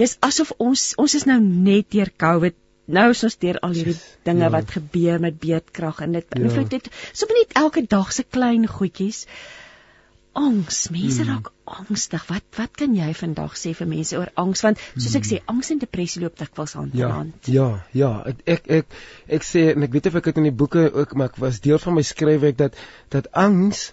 dis 0.00 0.16
asof 0.26 0.52
ons 0.58 0.90
ons 1.00 1.14
is 1.14 1.26
nou 1.28 1.38
net 1.40 1.90
deur 1.94 2.12
COVID 2.16 2.56
nou 2.90 3.06
is 3.14 3.22
ons 3.26 3.38
deur 3.42 3.58
al 3.66 3.74
hierdie 3.76 3.96
dinge 4.26 4.46
ja. 4.46 4.52
wat 4.52 4.70
gebeur 4.76 5.20
met 5.22 5.38
beerdkrag 5.42 6.02
en 6.06 6.18
dit 6.18 6.26
Ja. 6.26 6.38
beïnvloed 6.38 6.70
dit 6.70 6.90
sommer 7.12 7.36
net 7.42 7.56
elke 7.64 7.82
dag 7.86 8.12
se 8.12 8.24
klein 8.24 8.66
goedjies. 8.66 9.26
Angs, 10.32 10.88
mense 10.94 11.22
Hmm. 11.24 11.28
raak 11.30 11.48
angstig. 11.64 12.24
Wat 12.28 12.44
wat 12.56 12.76
kan 12.78 12.94
jy 12.94 13.12
vandag 13.14 13.56
sê 13.58 13.72
vir 13.74 13.86
mense 13.86 14.16
oor 14.18 14.30
angs 14.38 14.62
want 14.62 14.78
soos 14.96 15.14
ek 15.18 15.24
sê, 15.26 15.40
angs 15.46 15.70
en 15.70 15.78
depressie 15.82 16.22
loop 16.22 16.36
dikwels 16.38 16.72
hand 16.78 16.94
in 16.94 17.00
Hmm. 17.00 17.08
Ja, 17.08 17.14
hand. 17.14 17.48
ja, 17.48 17.84
ja. 17.92 18.22
Ek 18.26 18.36
ek 18.46 18.68
ek, 18.70 18.86
ek 19.28 19.42
sê 19.42 19.74
en 19.74 19.82
ek 19.82 19.92
weet 19.92 20.06
of 20.06 20.14
ek 20.20 20.24
dit 20.24 20.36
in 20.36 20.44
die 20.44 20.52
boeke 20.62 20.92
ook 20.92 21.14
maar 21.14 21.26
ek 21.32 21.36
was 21.38 21.60
deel 21.60 21.78
van 21.78 21.94
my 21.94 22.02
skryfwerk 22.02 22.56
dat 22.58 22.74
dat 23.10 23.32
angs 23.32 23.92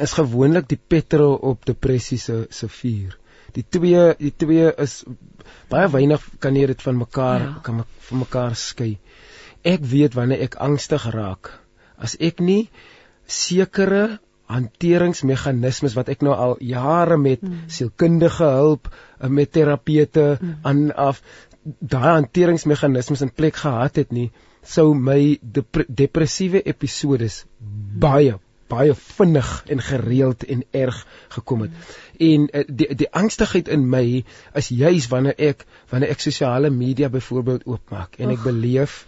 is 0.00 0.12
gewoonlik 0.16 0.68
die 0.68 0.80
petrol 0.88 1.34
op 1.36 1.66
depressie 1.66 2.18
se 2.18 2.46
se 2.50 2.68
vuur. 2.68 3.18
Die 3.52 3.64
twee 3.68 4.14
die 4.18 4.32
twee 4.36 4.72
is 4.78 5.04
baie 5.68 5.88
weinig 5.92 6.22
kan 6.40 6.56
jy 6.56 6.66
dit 6.66 6.82
van 6.82 6.96
mekaar 6.96 7.40
ja. 7.40 7.52
kan 7.62 7.84
van 8.08 8.18
mekaar 8.18 8.56
skei. 8.56 8.98
Ek 9.62 9.84
weet 9.84 10.14
wanneer 10.14 10.40
ek 10.40 10.56
angstig 10.56 11.04
raak. 11.12 11.58
As 11.98 12.16
ek 12.18 12.40
nie 12.40 12.70
sekere 13.26 14.18
hanteringsmeganismes 14.52 15.96
wat 15.98 16.10
ek 16.12 16.22
nou 16.26 16.34
al 16.34 16.56
jare 16.60 17.18
met 17.20 17.42
mm. 17.42 17.66
sielkundige 17.72 18.48
hulp 18.58 18.90
eh, 18.92 19.28
met 19.28 19.52
terapeute 19.52 20.36
mm. 20.38 20.54
aan 20.62 20.86
af 21.08 21.22
daai 21.62 22.12
hanteringsmeganismes 22.20 23.22
in 23.22 23.34
plek 23.34 23.60
gehad 23.64 24.00
het 24.02 24.12
nie 24.12 24.30
sou 24.62 24.92
my 24.94 25.36
dep 25.42 25.82
depressiewe 25.88 26.62
episodes 26.74 27.44
mm. 27.44 28.00
baie 28.06 28.38
baie 28.72 28.94
vinnig 28.96 29.48
en 29.68 29.82
gereeld 29.84 30.44
en 30.48 30.62
erg 30.70 30.98
gekom 31.34 31.66
het. 31.66 31.70
Mm. 31.70 32.28
En 32.28 32.44
uh, 32.52 32.62
die 32.68 32.94
die 33.02 33.08
angstigheid 33.22 33.68
in 33.68 33.88
my 33.94 34.24
is 34.58 34.70
juis 34.72 35.08
wanneer 35.12 35.36
ek 35.50 35.66
wanneer 35.90 36.14
ek 36.14 36.24
sosiale 36.24 36.70
media 36.72 37.10
byvoorbeeld 37.12 37.66
oopmaak 37.68 38.16
en 38.18 38.32
ek 38.32 38.44
beleef 38.46 39.02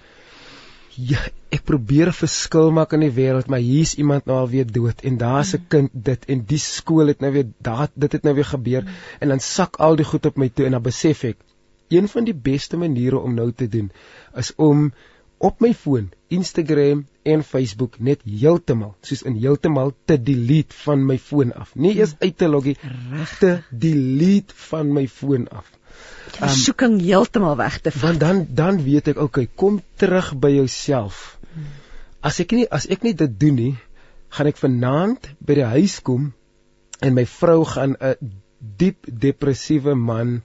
ja, 0.96 1.20
ek 1.54 1.64
probeer 1.66 2.08
'n 2.10 2.16
verskil 2.16 2.70
maak 2.74 2.92
in 2.96 3.04
die 3.04 3.14
wêreld, 3.14 3.48
maar 3.50 3.62
hier's 3.62 3.94
iemand 3.94 4.26
nou 4.26 4.36
al 4.42 4.48
weer 4.48 4.66
dood 4.66 5.00
en 5.02 5.16
daar's 5.18 5.54
'n 5.54 5.60
mm. 5.60 5.68
kind 5.68 5.90
dit 5.92 6.24
en 6.24 6.44
die 6.44 6.58
skool 6.58 7.06
het 7.06 7.20
nou 7.20 7.32
weer 7.32 7.48
daar 7.58 7.88
dit 7.94 8.12
het 8.12 8.22
nou 8.22 8.34
weer 8.34 8.50
gebeur 8.50 8.82
mm. 8.82 8.88
en 9.20 9.28
dan 9.28 9.40
sak 9.40 9.76
al 9.76 9.96
die 9.96 10.04
goed 10.04 10.26
op 10.26 10.36
my 10.36 10.48
toe 10.48 10.66
en 10.66 10.72
dan 10.72 10.82
besef 10.82 11.24
ek 11.24 11.36
een 11.88 12.08
van 12.08 12.24
die 12.24 12.34
beste 12.34 12.76
maniere 12.76 13.18
om 13.18 13.34
nou 13.34 13.52
te 13.52 13.68
doen 13.68 13.90
is 14.34 14.52
om 14.56 14.92
op 15.38 15.60
my 15.60 15.74
foon 15.74 16.10
Instagram 16.28 17.06
en 17.22 17.42
Facebook 17.42 17.98
net 18.00 18.20
heeltemal 18.24 18.96
soos 19.00 19.22
in 19.22 19.36
heeltemal 19.36 19.92
te 20.04 20.22
delete 20.22 20.74
van 20.84 21.06
my 21.06 21.18
foon 21.18 21.52
af. 21.52 21.74
Nie 21.74 21.96
eers 21.96 22.12
mm. 22.12 22.18
uit 22.20 22.38
te 22.38 22.48
loggie, 22.48 22.76
regte 23.10 23.62
delete 23.70 24.54
van 24.54 24.92
my 24.92 25.08
foon 25.08 25.48
af 25.48 25.70
um, 26.40 26.48
soeking 26.48 27.00
heeltemal 27.02 27.56
weg 27.56 27.80
te 27.80 27.90
vat. 27.90 28.02
Want 28.02 28.20
dan 28.20 28.46
dan 28.50 28.82
weet 28.84 29.12
ek, 29.14 29.20
okay, 29.20 29.48
kom 29.54 29.82
terug 30.00 30.32
by 30.40 30.50
jouself. 30.54 31.38
As 32.24 32.40
ek 32.40 32.54
nie 32.56 32.66
as 32.70 32.88
ek 32.90 33.04
nie 33.04 33.14
dit 33.14 33.38
doen 33.40 33.58
nie, 33.60 33.74
gaan 34.34 34.50
ek 34.50 34.58
vanaand 34.58 35.30
by 35.44 35.58
die 35.60 35.70
huis 35.76 36.00
kom 36.02 36.32
en 37.04 37.14
my 37.14 37.26
vrou 37.28 37.62
gaan 37.68 37.96
'n 38.00 38.32
diep 38.80 39.06
depressiewe 39.06 39.94
man 39.94 40.42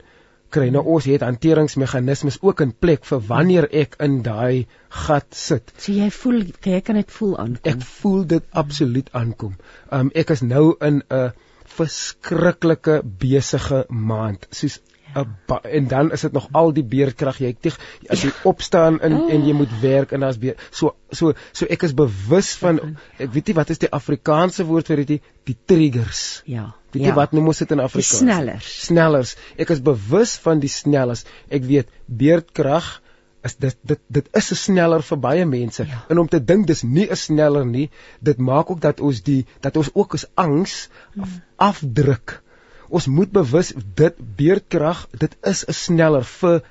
kry. 0.54 0.68
Nou 0.74 0.82
ons 0.96 1.06
het 1.08 1.24
hanteringsmeganismes 1.24 2.40
ook 2.42 2.60
in 2.64 2.72
plek 2.72 3.04
vir 3.08 3.22
wanneer 3.26 3.68
ek 3.82 3.96
in 4.06 4.20
daai 4.26 4.66
gat 5.06 5.28
sit. 5.34 5.72
So 5.78 5.92
jy 5.92 6.10
voel 6.10 6.42
jy 6.66 6.80
kan 6.80 6.98
dit 7.00 7.10
voel 7.18 7.36
aankom. 7.38 7.72
Ek 7.72 7.86
voel 8.00 8.26
dit 8.34 8.44
absoluut 8.52 9.10
aankom. 9.12 9.56
Um 9.90 10.10
ek 10.14 10.34
is 10.36 10.42
nou 10.42 10.76
in 10.80 11.02
'n 11.08 11.32
verskriklike 11.70 13.00
besige 13.04 13.84
maand. 13.88 14.46
Soos 14.50 14.80
en 15.14 15.88
dan 15.88 16.12
is 16.12 16.20
dit 16.20 16.32
nog 16.32 16.48
al 16.52 16.72
die 16.76 16.84
beerkrag 16.84 17.40
jy 17.42 17.52
tig 17.60 17.76
as 18.08 18.22
jy 18.24 18.30
opstaan 18.48 19.00
in 19.06 19.16
oh. 19.16 19.32
en 19.32 19.46
jy 19.46 19.54
moet 19.56 19.72
werk 19.82 20.12
en 20.12 20.24
daar's 20.26 20.38
beer 20.38 20.58
so 20.70 20.94
so 21.10 21.34
so 21.52 21.66
ek 21.66 21.86
is 21.88 21.94
bewus 21.96 22.52
van 22.62 22.80
ek 23.18 23.32
weet 23.34 23.50
nie 23.50 23.56
wat 23.58 23.70
is 23.74 23.82
die 23.82 23.90
Afrikaanse 24.00 24.66
woord 24.68 24.90
vir 24.92 25.04
dit 25.04 25.30
die 25.50 25.56
triggers 25.72 26.24
ja 26.46 26.70
weet 26.92 27.02
jy 27.02 27.12
ja. 27.12 27.18
wat 27.18 27.34
noem 27.36 27.50
ons 27.52 27.62
dit 27.64 27.76
in 27.76 27.82
Afrikaans 27.82 28.16
die 28.16 28.24
snellers 28.24 28.72
snellers 28.86 29.36
ek 29.58 29.74
is 29.76 29.84
bewus 29.90 30.36
van 30.46 30.62
die 30.62 30.72
snellers 30.72 31.26
ek 31.50 31.66
weet 31.66 31.90
beerkrag 32.06 32.98
is 33.46 33.56
dit 33.56 33.76
dit 33.88 34.00
dit 34.18 34.28
is 34.36 34.50
'n 34.52 34.60
sneller 34.62 35.02
vir 35.02 35.18
baie 35.26 35.46
mense 35.46 35.86
ja. 35.86 36.04
en 36.08 36.18
om 36.18 36.28
te 36.28 36.40
dink 36.44 36.66
dis 36.66 36.82
nie 36.82 37.08
'n 37.10 37.16
sneller 37.16 37.66
nie 37.66 37.88
dit 38.20 38.38
maak 38.38 38.70
ook 38.70 38.80
dat 38.80 39.00
ons 39.00 39.22
die 39.22 39.46
dat 39.60 39.76
ons 39.76 39.90
ook 39.94 40.14
as 40.14 40.26
angs 40.34 40.88
af, 40.88 41.28
hmm. 41.28 41.42
afdruk 41.56 42.42
ons 42.90 43.06
moet 43.06 43.30
bewus 43.32 43.72
dit 44.00 44.22
beerdkrag 44.36 45.06
dit 45.24 45.36
is 45.52 45.64
'n 45.68 45.72
sneller 45.72 46.24
vir 46.24 46.62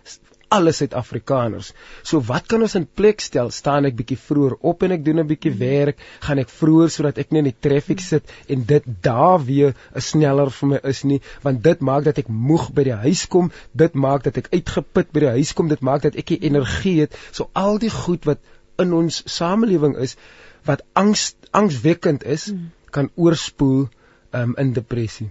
alle 0.49 0.71
Suid-Afrikaners. 0.73 1.73
So 2.03 2.21
wat 2.25 2.47
kan 2.49 2.63
ons 2.65 2.75
in 2.77 2.87
plek 2.99 3.21
stel? 3.21 3.51
Staan 3.53 3.85
ek 3.89 3.95
bietjie 3.99 4.17
vroeër 4.17 4.55
op 4.71 4.83
en 4.85 4.95
ek 4.95 5.03
doen 5.05 5.21
'n 5.21 5.27
bietjie 5.29 5.53
werk, 5.59 6.01
gaan 6.25 6.41
ek 6.41 6.49
vroeër 6.49 6.89
sodat 6.89 7.17
ek 7.17 7.31
nie 7.31 7.43
in 7.43 7.49
die 7.51 7.59
traffic 7.67 8.01
sit 8.01 8.33
en 8.47 8.65
dit 8.65 8.83
daar 9.01 9.45
weer 9.45 9.75
'n 9.95 10.01
sneller 10.01 10.49
vir 10.49 10.69
my 10.69 10.79
is 10.83 11.03
nie, 11.03 11.21
want 11.43 11.63
dit 11.63 11.79
maak 11.79 12.03
dat 12.03 12.17
ek 12.17 12.27
moeg 12.27 12.71
by 12.73 12.83
die 12.83 12.99
huis 13.05 13.27
kom, 13.27 13.51
dit 13.73 13.93
maak 13.93 14.23
dat 14.23 14.37
ek 14.37 14.49
uitgeput 14.51 15.11
by 15.13 15.19
die 15.19 15.35
huis 15.37 15.53
kom, 15.53 15.67
dit 15.67 15.81
maak 15.81 16.01
dat 16.01 16.15
ek 16.15 16.29
nie 16.29 16.41
energie 16.41 16.99
het. 17.01 17.15
So 17.31 17.49
al 17.53 17.77
die 17.77 17.93
goed 17.93 18.25
wat 18.25 18.39
in 18.79 18.93
ons 18.93 19.23
samelewing 19.25 19.97
is 19.97 20.17
wat 20.65 20.81
angs 20.93 21.35
angswekkend 21.51 22.23
is, 22.23 22.49
hmm. 22.49 22.71
kan 22.91 23.11
oorspoel 23.15 23.89
um, 24.33 24.55
in 24.57 24.73
depressie 24.73 25.29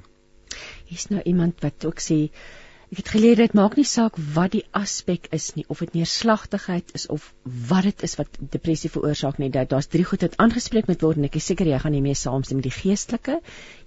hier's 0.88 1.10
nou 1.12 1.22
iemand 1.24 1.60
wat 1.64 1.84
ook 1.88 2.02
sê 2.02 2.18
ek 2.88 3.02
het 3.02 3.10
geleer 3.12 3.36
dit 3.36 3.54
maak 3.56 3.74
nie 3.76 3.84
saak 3.84 4.16
wat 4.34 4.54
die 4.54 4.62
aspek 4.76 5.26
is 5.36 5.50
nie 5.56 5.64
of 5.68 5.82
dit 5.84 5.96
neerslagtigheid 5.98 6.94
is 6.96 7.04
of 7.12 7.26
wat 7.68 7.84
dit 7.84 8.04
is 8.08 8.16
wat 8.16 8.38
depressie 8.54 8.88
veroorsaak 8.92 9.40
nie 9.42 9.50
dat 9.52 9.68
daar's 9.72 9.90
drie 9.92 10.06
goed 10.08 10.24
wat 10.24 10.38
aangespreek 10.44 10.88
moet 10.88 11.04
word 11.04 11.20
en 11.20 11.28
ek 11.28 11.36
is 11.40 11.50
seker 11.52 11.68
jy 11.68 11.80
gaan 11.82 11.92
nie 11.92 12.04
mee 12.04 12.16
saamstem 12.16 12.62
met 12.62 12.68
die 12.70 12.76
geestelike 12.78 13.38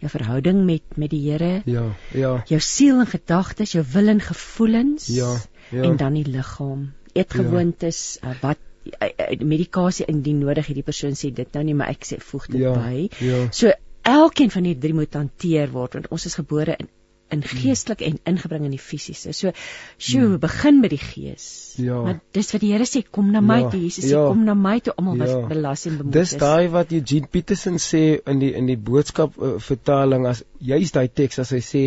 jou 0.04 0.14
verhouding 0.14 0.62
met 0.70 0.98
met 1.02 1.14
die 1.14 1.24
Here 1.26 1.54
ja 1.66 1.88
ja 2.14 2.34
jou 2.54 2.62
siel 2.62 3.02
en 3.02 3.10
gedagtes 3.10 3.74
jou 3.78 3.86
wil 3.96 4.14
en 4.14 4.22
gevoelens 4.22 5.10
ja 5.16 5.34
ja 5.72 5.88
en 5.90 5.98
dan 5.98 6.20
die 6.20 6.28
liggaam 6.30 6.92
eetgewoontes 7.18 8.04
ja. 8.22 8.36
uh, 8.36 8.42
wat 8.46 8.62
uh, 9.02 9.40
medikasie 9.42 10.06
indien 10.14 10.46
nodig 10.46 10.70
het 10.70 10.78
die 10.78 10.86
persoon 10.86 11.18
sê 11.18 11.34
dit 11.34 11.58
nou 11.58 11.66
nie 11.66 11.78
maar 11.82 11.90
ek 11.96 12.06
sê 12.06 12.22
voeg 12.22 12.52
dit 12.54 12.62
ja, 12.68 12.78
by 12.78 13.08
ja. 13.18 13.48
so 13.50 13.74
elkeen 14.08 14.52
van 14.52 14.66
hierdie 14.68 14.82
drie 14.82 14.98
moet 14.98 15.14
hanteer 15.14 15.72
word 15.72 15.98
want 15.98 16.12
ons 16.16 16.26
is 16.26 16.40
gebore 16.40 16.76
in 16.80 16.90
in 17.32 17.44
geestelik 17.48 18.02
en 18.04 18.18
ingebring 18.28 18.66
in 18.68 18.74
die 18.76 18.82
fisiese. 18.82 19.32
So, 19.32 19.54
sjoe, 19.96 20.26
hmm. 20.26 20.40
begin 20.44 20.82
by 20.84 20.90
die 20.92 21.00
gees. 21.00 21.46
Ja. 21.80 22.02
Maar 22.04 22.18
dis 22.36 22.52
wat 22.52 22.64
die 22.64 22.74
Here 22.74 22.88
sê, 22.90 23.02
kom 23.08 23.30
na 23.32 23.40
my, 23.46 23.62
ja. 23.64 23.70
Jesus 23.72 24.10
sê 24.10 24.18
ja. 24.18 24.26
kom 24.28 24.44
na 24.48 24.56
my 24.60 24.78
toe 24.84 24.94
almal 24.98 25.22
wat 25.22 25.32
ja. 25.32 25.38
belas 25.48 25.86
en 25.88 25.96
bemoeid 26.02 26.18
is. 26.20 26.34
Dis 26.34 26.42
daai 26.42 26.68
wat 26.74 26.92
Eugene 26.92 27.32
Peterson 27.32 27.80
sê 27.80 28.04
in 28.20 28.44
die 28.44 28.52
in 28.58 28.68
die 28.68 28.76
boodskap 28.76 29.40
uh, 29.40 29.54
vertaling 29.64 30.28
as 30.28 30.44
juist 30.60 31.00
daai 31.00 31.08
teks 31.08 31.40
as 31.46 31.56
hy 31.56 31.62
sê 31.64 31.86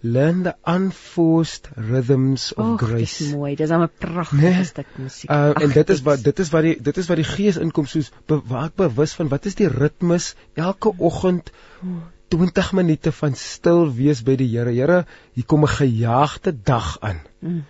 learn 0.00 0.42
the 0.42 0.54
unforced 0.64 1.68
rhythms 1.76 2.52
of 2.52 2.66
Och, 2.66 2.80
grace. 2.80 3.24
Dis 3.24 3.32
mooi. 3.32 3.54
Dis 3.56 3.70
'n 3.70 3.88
pragtige 3.98 4.42
nee? 4.42 4.64
stuk 4.64 4.86
musiek. 4.96 5.30
Uh, 5.30 5.62
en 5.62 5.70
dit 5.70 5.90
is 5.90 6.02
wat 6.02 6.22
dit 6.22 6.38
is 6.38 6.50
wat 6.50 6.62
die 6.62 6.76
dit 6.82 6.96
is 6.96 7.06
wat 7.06 7.16
die 7.16 7.28
gees 7.28 7.56
inkom 7.56 7.86
soos 7.86 8.12
bewaak 8.26 8.74
bewus 8.74 9.14
van 9.14 9.28
wat 9.28 9.46
is 9.46 9.54
die 9.54 9.68
ritmes 9.68 10.34
elke 10.54 10.92
oggend 10.98 11.50
20 12.28 12.72
minute 12.72 13.12
van 13.12 13.34
stil 13.34 13.86
wees 13.94 14.22
by 14.22 14.36
die 14.36 14.48
Here. 14.50 14.72
Here, 14.72 15.04
hier 15.32 15.44
kom 15.44 15.62
'n 15.62 15.68
gejaagde 15.68 16.62
dag 16.62 16.96
aan. 17.00 17.20
Mm. 17.40 17.64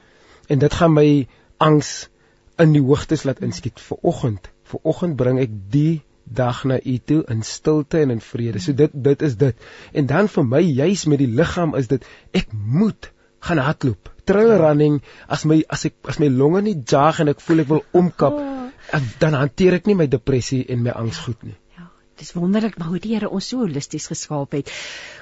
En 0.46 0.58
dit 0.58 0.74
gaan 0.74 0.92
my 0.92 1.26
angs 1.56 2.08
in 2.56 2.72
die 2.72 2.82
hoogtes 2.82 3.22
laat 3.22 3.40
inskiet. 3.40 3.80
Vir 3.80 3.98
oggend, 4.02 4.50
vir 4.64 4.80
oggend 4.82 5.16
bring 5.16 5.38
ek 5.38 5.50
die 5.70 6.02
dag 6.26 6.64
na 6.64 6.78
u 6.82 6.98
toe 6.98 7.24
in 7.30 7.42
stilte 7.42 7.98
en 7.98 8.10
in 8.10 8.20
vrede. 8.20 8.58
So 8.58 8.74
dit 8.74 8.90
dit 8.92 9.22
is 9.22 9.36
dit. 9.36 9.66
En 9.92 10.06
dan 10.06 10.28
vir 10.28 10.44
my 10.44 10.60
juis 10.60 11.04
met 11.04 11.18
die 11.18 11.30
liggaam 11.30 11.74
is 11.74 11.88
dit 11.88 12.06
ek 12.32 12.52
moet 12.52 13.10
gaan 13.40 13.62
hardloop. 13.62 14.10
Trail 14.24 14.52
ja. 14.52 14.56
running 14.56 15.02
as 15.28 15.44
my 15.44 15.62
as 15.68 15.84
ek 15.86 15.94
as 16.10 16.18
my 16.18 16.28
longe 16.28 16.62
nie 16.62 16.76
jag 16.86 17.20
en 17.22 17.28
ek 17.28 17.40
voel 17.40 17.62
ek 17.62 17.68
wil 17.70 17.84
omkap, 17.92 18.40
oh. 18.40 19.02
dan 19.22 19.38
hanteer 19.38 19.78
ek 19.78 19.86
nie 19.86 19.94
my 19.94 20.08
depressie 20.10 20.64
en 20.68 20.82
my 20.82 20.90
angs 20.90 21.20
goed 21.26 21.44
nie. 21.46 21.54
Ja, 21.78 21.86
dis 22.18 22.34
wonderlik 22.34 22.78
maar 22.78 22.90
hoe 22.94 23.02
die 23.02 23.14
Here 23.14 23.30
ons 23.30 23.52
so 23.52 23.62
holisties 23.62 24.10
geskaap 24.10 24.58
het. 24.58 24.72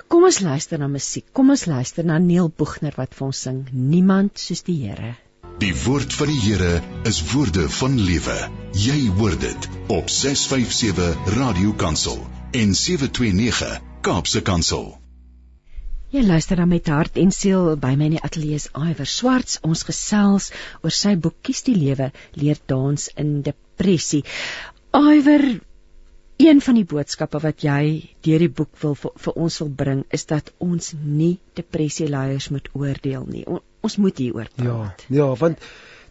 Kom 0.08 0.24
ons 0.24 0.40
luister 0.40 0.80
na 0.80 0.88
musiek. 0.88 1.26
Kom 1.32 1.52
ons 1.52 1.66
luister 1.68 2.04
na 2.04 2.18
Neil 2.18 2.48
Boegner 2.48 2.96
wat 2.96 3.14
vir 3.18 3.28
ons 3.28 3.44
sing. 3.48 3.66
Niemand 3.72 4.40
soos 4.40 4.64
die 4.64 4.80
Here. 4.86 5.16
Die 5.62 5.74
woord 5.84 6.10
van 6.18 6.26
die 6.26 6.40
Here 6.42 6.80
is 7.06 7.20
woorde 7.30 7.68
van 7.70 7.92
lewe. 7.94 8.34
Jy 8.74 8.96
hoor 9.14 9.36
dit 9.38 9.68
op 9.86 10.08
657 10.10 11.28
Radio 11.36 11.70
Kansel 11.78 12.16
en 12.50 12.72
729 12.74 13.76
Kaapse 14.02 14.42
Kansel. 14.42 14.88
Jy 16.10 16.24
luister 16.26 16.58
dan 16.58 16.72
met 16.72 16.90
hart 16.90 17.20
en 17.22 17.30
siel 17.30 17.76
by 17.78 17.92
my 17.94 18.08
in 18.10 18.16
die 18.16 18.22
ateljee 18.26 18.58
is 18.58 18.66
Iwer 18.74 19.06
Swarts. 19.06 19.60
Ons 19.62 19.86
gesels 19.86 20.50
oor 20.82 20.94
sy 20.94 21.14
boek 21.14 21.38
Kies 21.46 21.62
die 21.68 21.76
lewe, 21.78 22.10
leer 22.34 22.58
dans 22.66 23.06
in 23.14 23.36
depressie. 23.46 24.24
Iwer 24.90 25.46
Een 26.42 26.58
van 26.66 26.74
die 26.74 26.84
boodskappe 26.90 27.38
wat 27.38 27.62
jy 27.62 28.10
deur 28.26 28.42
die 28.42 28.50
boek 28.50 28.72
wil 28.82 28.96
vir, 28.98 29.12
vir 29.22 29.36
ons 29.38 29.58
wil 29.62 29.68
bring 29.82 30.00
is 30.16 30.26
dat 30.26 30.50
ons 30.58 30.90
nie 30.98 31.36
depressie 31.54 32.08
leiers 32.10 32.48
moet 32.50 32.66
oordeel 32.74 33.28
nie. 33.30 33.44
O, 33.46 33.60
ons 33.84 33.98
moet 34.00 34.18
hieroor 34.18 34.48
praat. 34.56 35.04
Ja, 35.08 35.18
ja, 35.20 35.28
want 35.40 35.62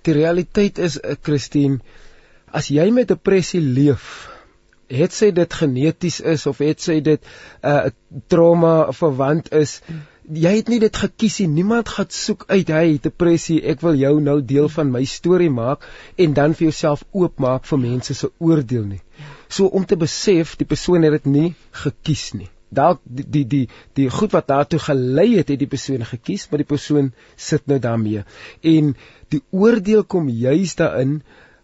die 0.07 0.15
realiteit 0.17 0.79
is, 0.83 0.99
eh, 0.99 1.17
Christine, 1.21 1.79
as 2.53 2.69
jy 2.69 2.89
met 2.93 3.09
depressie 3.11 3.61
leef, 3.61 4.29
het 4.93 5.13
sy 5.15 5.31
dit 5.33 5.53
geneties 5.53 6.19
is 6.19 6.45
of 6.49 6.59
het 6.61 6.81
sy 6.81 6.99
dit 7.01 7.21
'n 7.63 7.67
uh, 7.69 7.89
trauma 8.29 8.91
verwant 8.91 9.49
is, 9.53 9.81
jy 10.29 10.51
het 10.57 10.69
nie 10.69 10.79
dit 10.79 10.95
gekies 10.95 11.39
nie. 11.39 11.47
Niemand 11.47 11.89
gaan 11.89 12.09
soek 12.09 12.45
uit 12.47 12.69
hy 12.69 12.99
depressie. 13.01 13.61
Ek 13.63 13.81
wil 13.81 13.95
jou 13.99 14.21
nou 14.21 14.41
deel 14.41 14.69
van 14.69 14.91
my 14.91 15.03
storie 15.05 15.49
maak 15.49 15.87
en 16.17 16.33
dan 16.33 16.53
vir 16.53 16.69
jouself 16.69 17.03
oopmaak 17.11 17.65
vir 17.65 17.79
mense 17.79 18.13
se 18.13 18.29
oordeel 18.39 18.85
nie. 18.85 19.01
So 19.49 19.67
om 19.67 19.85
te 19.85 19.95
besef 19.95 20.55
die 20.57 20.65
persoon 20.65 21.03
het 21.03 21.11
dit 21.11 21.25
nie 21.25 21.55
gekies 21.71 22.33
nie. 22.33 22.49
Dalk 22.73 23.01
die 23.03 23.25
die 23.37 23.45
die 23.55 23.63
die 23.99 24.09
goed 24.09 24.35
wat 24.35 24.49
daartoe 24.51 24.81
gelei 24.87 25.29
het 25.37 25.53
het 25.53 25.61
die 25.61 25.71
persoon 25.75 26.05
gekies 26.05 26.49
maar 26.49 26.63
die 26.63 26.71
persoon 26.75 27.13
sit 27.35 27.67
nou 27.71 27.79
daarmee 27.79 28.25
en 28.75 28.93
die 29.33 29.43
oordeel 29.51 30.03
kom 30.03 30.29
juis 30.29 30.75
daarin 30.79 31.21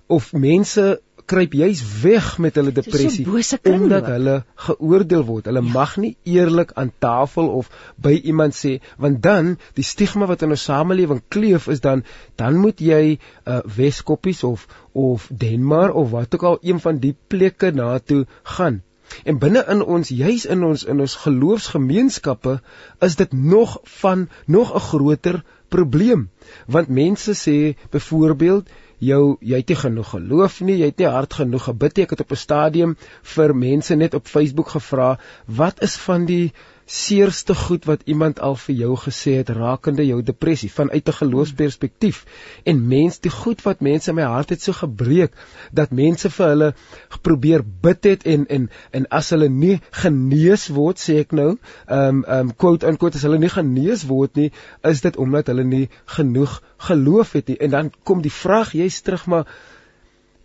of 0.08 0.34
mense 0.34 1.00
kruip 1.30 1.54
juis 1.54 1.82
weg 2.02 2.30
met 2.42 2.58
hulle 2.58 2.72
depressie 2.74 3.26
so 3.46 3.60
omdat 3.70 4.08
hulle 4.10 4.36
geoordeel 4.68 5.26
word. 5.28 5.50
Hulle 5.50 5.64
ja. 5.64 5.74
mag 5.76 5.96
nie 6.02 6.16
eerlik 6.38 6.74
aan 6.80 6.92
tafel 7.06 7.52
of 7.60 7.70
by 8.02 8.16
iemand 8.32 8.58
sê 8.58 8.78
want 9.04 9.22
dan 9.26 9.56
die 9.78 9.86
stigma 9.86 10.30
wat 10.32 10.46
in 10.46 10.56
ons 10.56 10.66
samelewing 10.72 11.22
kleef 11.36 11.70
is 11.76 11.84
dan 11.86 12.04
dan 12.42 12.58
moet 12.64 12.82
jy 12.82 13.02
uh, 13.14 13.60
Weskoppies 13.78 14.44
of 14.48 14.66
of 14.98 15.30
Denmark 15.30 15.96
of 15.96 16.14
wat 16.16 16.36
ook 16.36 16.48
al 16.52 16.62
een 16.66 16.82
van 16.86 17.02
die 17.04 17.16
plekke 17.28 17.72
na 17.72 17.98
toe 18.00 18.26
gaan. 18.56 18.82
En 19.24 19.40
binne 19.40 19.64
in 19.74 19.82
ons 19.84 20.10
juis 20.10 20.46
in 20.46 20.64
ons 20.64 20.84
in 20.84 21.00
ons 21.06 21.16
geloofsgemeenskappe 21.24 22.60
is 23.08 23.16
dit 23.16 23.34
nog 23.34 23.80
van 24.02 24.30
nog 24.46 24.76
'n 24.76 24.86
groter 24.90 25.44
probleem 25.70 26.30
want 26.66 26.88
mense 26.90 27.34
sê 27.34 27.58
byvoorbeeld 27.92 28.70
jou 29.00 29.38
jy 29.40 29.62
het 29.62 29.72
nie 29.72 29.80
genoeg 29.80 30.10
geloof 30.14 30.60
nie, 30.62 30.78
jy 30.82 30.90
het 30.92 30.98
nie 31.00 31.08
hard 31.08 31.34
genoeg 31.34 31.70
gebid 31.70 31.96
nie. 31.96 32.04
Ek 32.04 32.16
het 32.16 32.24
op 32.26 32.32
'n 32.32 32.44
stadium 32.44 32.98
vir 33.36 33.56
mense 33.56 33.96
net 33.96 34.14
op 34.14 34.28
Facebook 34.28 34.70
gevra, 34.76 35.18
wat 35.46 35.82
is 35.82 35.96
van 35.98 36.26
die 36.26 36.54
seerste 36.90 37.54
goed 37.56 37.86
wat 37.86 38.02
iemand 38.10 38.40
al 38.42 38.56
vir 38.58 38.76
jou 38.76 38.96
gesê 38.98 39.36
het 39.38 39.50
rakende 39.54 40.06
jou 40.08 40.22
depressie 40.26 40.72
vanuit 40.74 41.08
'n 41.08 41.18
geloofsperspektief 41.18 42.26
en 42.64 42.88
mens 42.88 43.20
die 43.20 43.32
goed 43.32 43.62
wat 43.62 43.82
mense 43.82 44.10
in 44.10 44.16
my 44.16 44.24
hart 44.24 44.50
het 44.50 44.62
so 44.62 44.74
gebreek 44.74 45.36
dat 45.72 45.92
mense 45.92 46.30
vir 46.30 46.48
hulle 46.48 46.74
probeer 47.22 47.64
bid 47.82 48.04
het 48.04 48.26
en 48.26 48.48
en 48.48 48.70
en 48.92 49.08
as 49.20 49.30
hulle 49.30 49.50
nie 49.50 49.80
genees 49.92 50.68
word 50.68 50.98
sê 50.98 51.20
ek 51.20 51.32
nou 51.32 51.58
um, 51.88 52.24
um, 52.28 52.56
quote 52.56 52.88
unquote 52.88 53.18
as 53.18 53.28
hulle 53.28 53.40
nie 53.40 53.54
genees 53.54 54.08
word 54.08 54.36
nie 54.36 54.52
is 54.82 55.02
dit 55.02 55.18
omdat 55.18 55.48
hulle 55.48 55.64
nie 55.64 55.90
genoeg 56.06 56.62
geloof 56.78 57.34
het 57.34 57.48
nie. 57.48 57.58
En 57.58 57.70
dan 57.70 57.92
kom 58.04 58.22
die 58.22 58.34
vraag 58.34 58.74
jy's 58.74 59.02
terug 59.02 59.26
maar 59.26 59.46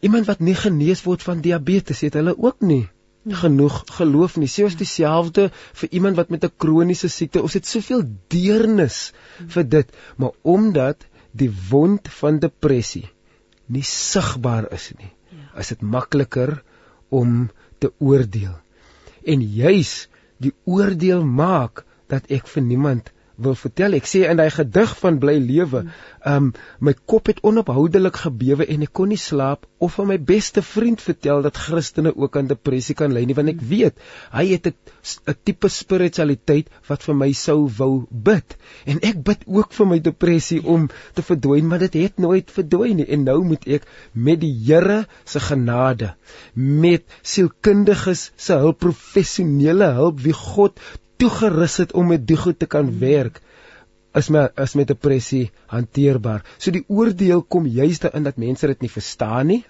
iemand 0.00 0.26
wat 0.26 0.40
nie 0.40 0.54
genees 0.54 1.04
word 1.04 1.22
van 1.22 1.40
diabetes 1.40 2.00
het 2.00 2.14
hulle 2.20 2.36
ook 2.38 2.60
nie 2.60 2.88
genoeg 3.24 3.82
geloof 3.96 4.36
nie. 4.36 4.48
Sê 4.48 4.66
ons 4.66 4.76
dieselfde 4.76 5.48
vir 5.80 5.88
iemand 5.96 6.16
wat 6.16 6.30
met 6.30 6.44
'n 6.44 6.52
kroniese 6.56 7.08
siekte, 7.08 7.42
ons 7.42 7.54
het 7.54 7.66
soveel 7.66 8.04
deernis 8.28 9.12
vir 9.48 9.64
dit, 9.64 9.96
maar 10.16 10.32
omdat 10.42 11.06
die 11.32 11.50
wond 11.70 12.08
van 12.08 12.38
depressie 12.38 13.08
nie 13.66 13.82
sigbaar 13.82 14.68
is 14.72 14.92
nie, 14.98 15.12
ja. 15.30 15.60
is 15.60 15.68
dit 15.68 15.80
makliker 15.80 16.62
om 17.08 17.50
te 17.78 17.92
oordeel. 17.98 18.54
En 19.24 19.40
juis 19.40 20.08
die 20.38 20.52
oordeel 20.64 21.24
maak 21.24 21.84
dat 22.08 22.28
ek 22.28 22.46
vir 22.46 22.62
niemand 22.62 23.13
wil 23.36 23.54
vertel. 23.58 23.96
Ek 23.98 24.06
sê 24.08 24.24
in 24.30 24.38
daai 24.38 24.50
gedig 24.54 24.94
van 25.00 25.18
bly 25.22 25.36
lewe, 25.42 25.84
um 26.28 26.52
my 26.84 26.94
kop 27.06 27.28
het 27.30 27.42
onophoudelik 27.44 28.22
gebewe 28.24 28.66
en 28.70 28.84
ek 28.86 28.92
kon 28.96 29.10
nie 29.12 29.20
slaap 29.20 29.66
of 29.84 29.98
aan 30.00 30.08
my 30.12 30.18
beste 30.18 30.62
vriend 30.64 31.02
vertel 31.04 31.42
dat 31.44 31.58
Christene 31.60 32.14
ook 32.16 32.36
aan 32.38 32.48
depressie 32.48 32.96
kan 32.96 33.12
ly 33.12 33.24
nie, 33.26 33.36
want 33.36 33.52
ek 33.52 33.60
weet 33.60 33.98
hy 34.32 34.46
het 34.52 34.70
'n 34.70 35.36
tipe 35.44 35.68
spiritualiteit 35.68 36.70
wat 36.88 37.02
vir 37.02 37.14
my 37.14 37.32
sou 37.32 37.68
wou 37.78 38.06
bid. 38.10 38.56
En 38.86 39.00
ek 39.02 39.22
bid 39.24 39.44
ook 39.46 39.72
vir 39.72 39.86
my 39.86 39.98
depressie 39.98 40.62
om 40.64 40.88
te 41.14 41.22
verdwyn, 41.22 41.68
maar 41.68 41.78
dit 41.78 41.94
het 41.94 42.18
nooit 42.18 42.50
verdwyn 42.50 42.96
nie. 42.96 43.08
En 43.08 43.24
nou 43.24 43.42
moet 43.44 43.66
ek 43.68 43.86
met 44.12 44.40
die 44.40 44.54
Here 44.64 45.06
se 45.24 45.40
genade, 45.40 46.14
met 46.54 47.04
sielkundiges 47.22 48.30
se 48.36 48.54
hulp, 48.54 48.78
professionele 48.78 49.92
hulp 49.98 50.20
wie 50.20 50.32
God 50.32 50.80
toegerus 51.16 51.76
het 51.82 51.92
om 51.92 52.08
met 52.12 52.26
die 52.26 52.36
goed 52.36 52.58
te 52.58 52.66
kan 52.66 52.90
werk 52.98 53.40
is 54.18 54.30
my 54.30 54.44
is 54.62 54.74
met 54.78 54.88
depressie 54.88 55.48
hanteerbaar. 55.72 56.44
So 56.58 56.70
die 56.74 56.84
oordeel 56.86 57.42
kom 57.42 57.66
juist 57.66 58.06
daarin 58.06 58.26
dat 58.28 58.38
mense 58.38 58.70
dit 58.70 58.84
nie 58.84 58.90
verstaan 58.90 59.50
nie. 59.50 59.64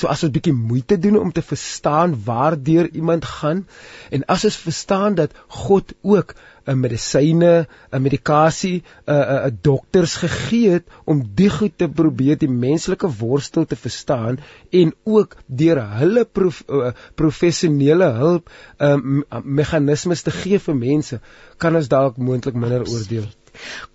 So 0.00 0.08
as 0.08 0.22
ons 0.24 0.32
bietjie 0.32 0.56
moeite 0.56 0.96
doen 0.96 1.18
om 1.20 1.32
te 1.36 1.42
verstaan 1.44 2.14
waardeur 2.24 2.88
iemand 2.96 3.26
gaan 3.28 3.66
en 4.10 4.24
as 4.32 4.46
ons 4.48 4.56
verstaan 4.64 5.18
dat 5.18 5.36
God 5.64 5.92
ook 6.00 6.34
'n 6.70 6.80
medisyne, 6.80 7.66
'n 7.92 8.02
medikasie, 8.02 8.82
'n 9.06 9.48
'n 9.48 9.58
dokters 9.62 10.14
gegee 10.22 10.70
het 10.70 10.86
om 11.04 11.22
die 11.34 11.50
goed 11.50 11.76
te 11.76 11.88
probeer 11.88 12.38
die 12.38 12.48
menslike 12.48 13.08
worstel 13.18 13.66
te 13.66 13.76
verstaan 13.76 14.38
en 14.70 14.94
ook 15.04 15.36
deur 15.46 15.82
hulle 15.98 16.24
prof, 16.24 16.62
uh, 16.68 16.92
professionele 17.14 18.10
hulp 18.22 18.50
um, 18.78 19.24
meganismes 19.44 20.22
te 20.22 20.30
gee 20.30 20.58
vir 20.58 20.76
mense, 20.76 21.20
kan 21.58 21.76
ons 21.76 21.88
dalk 21.88 22.16
moontlik 22.16 22.54
minder 22.54 22.86
oordeel. 22.88 23.28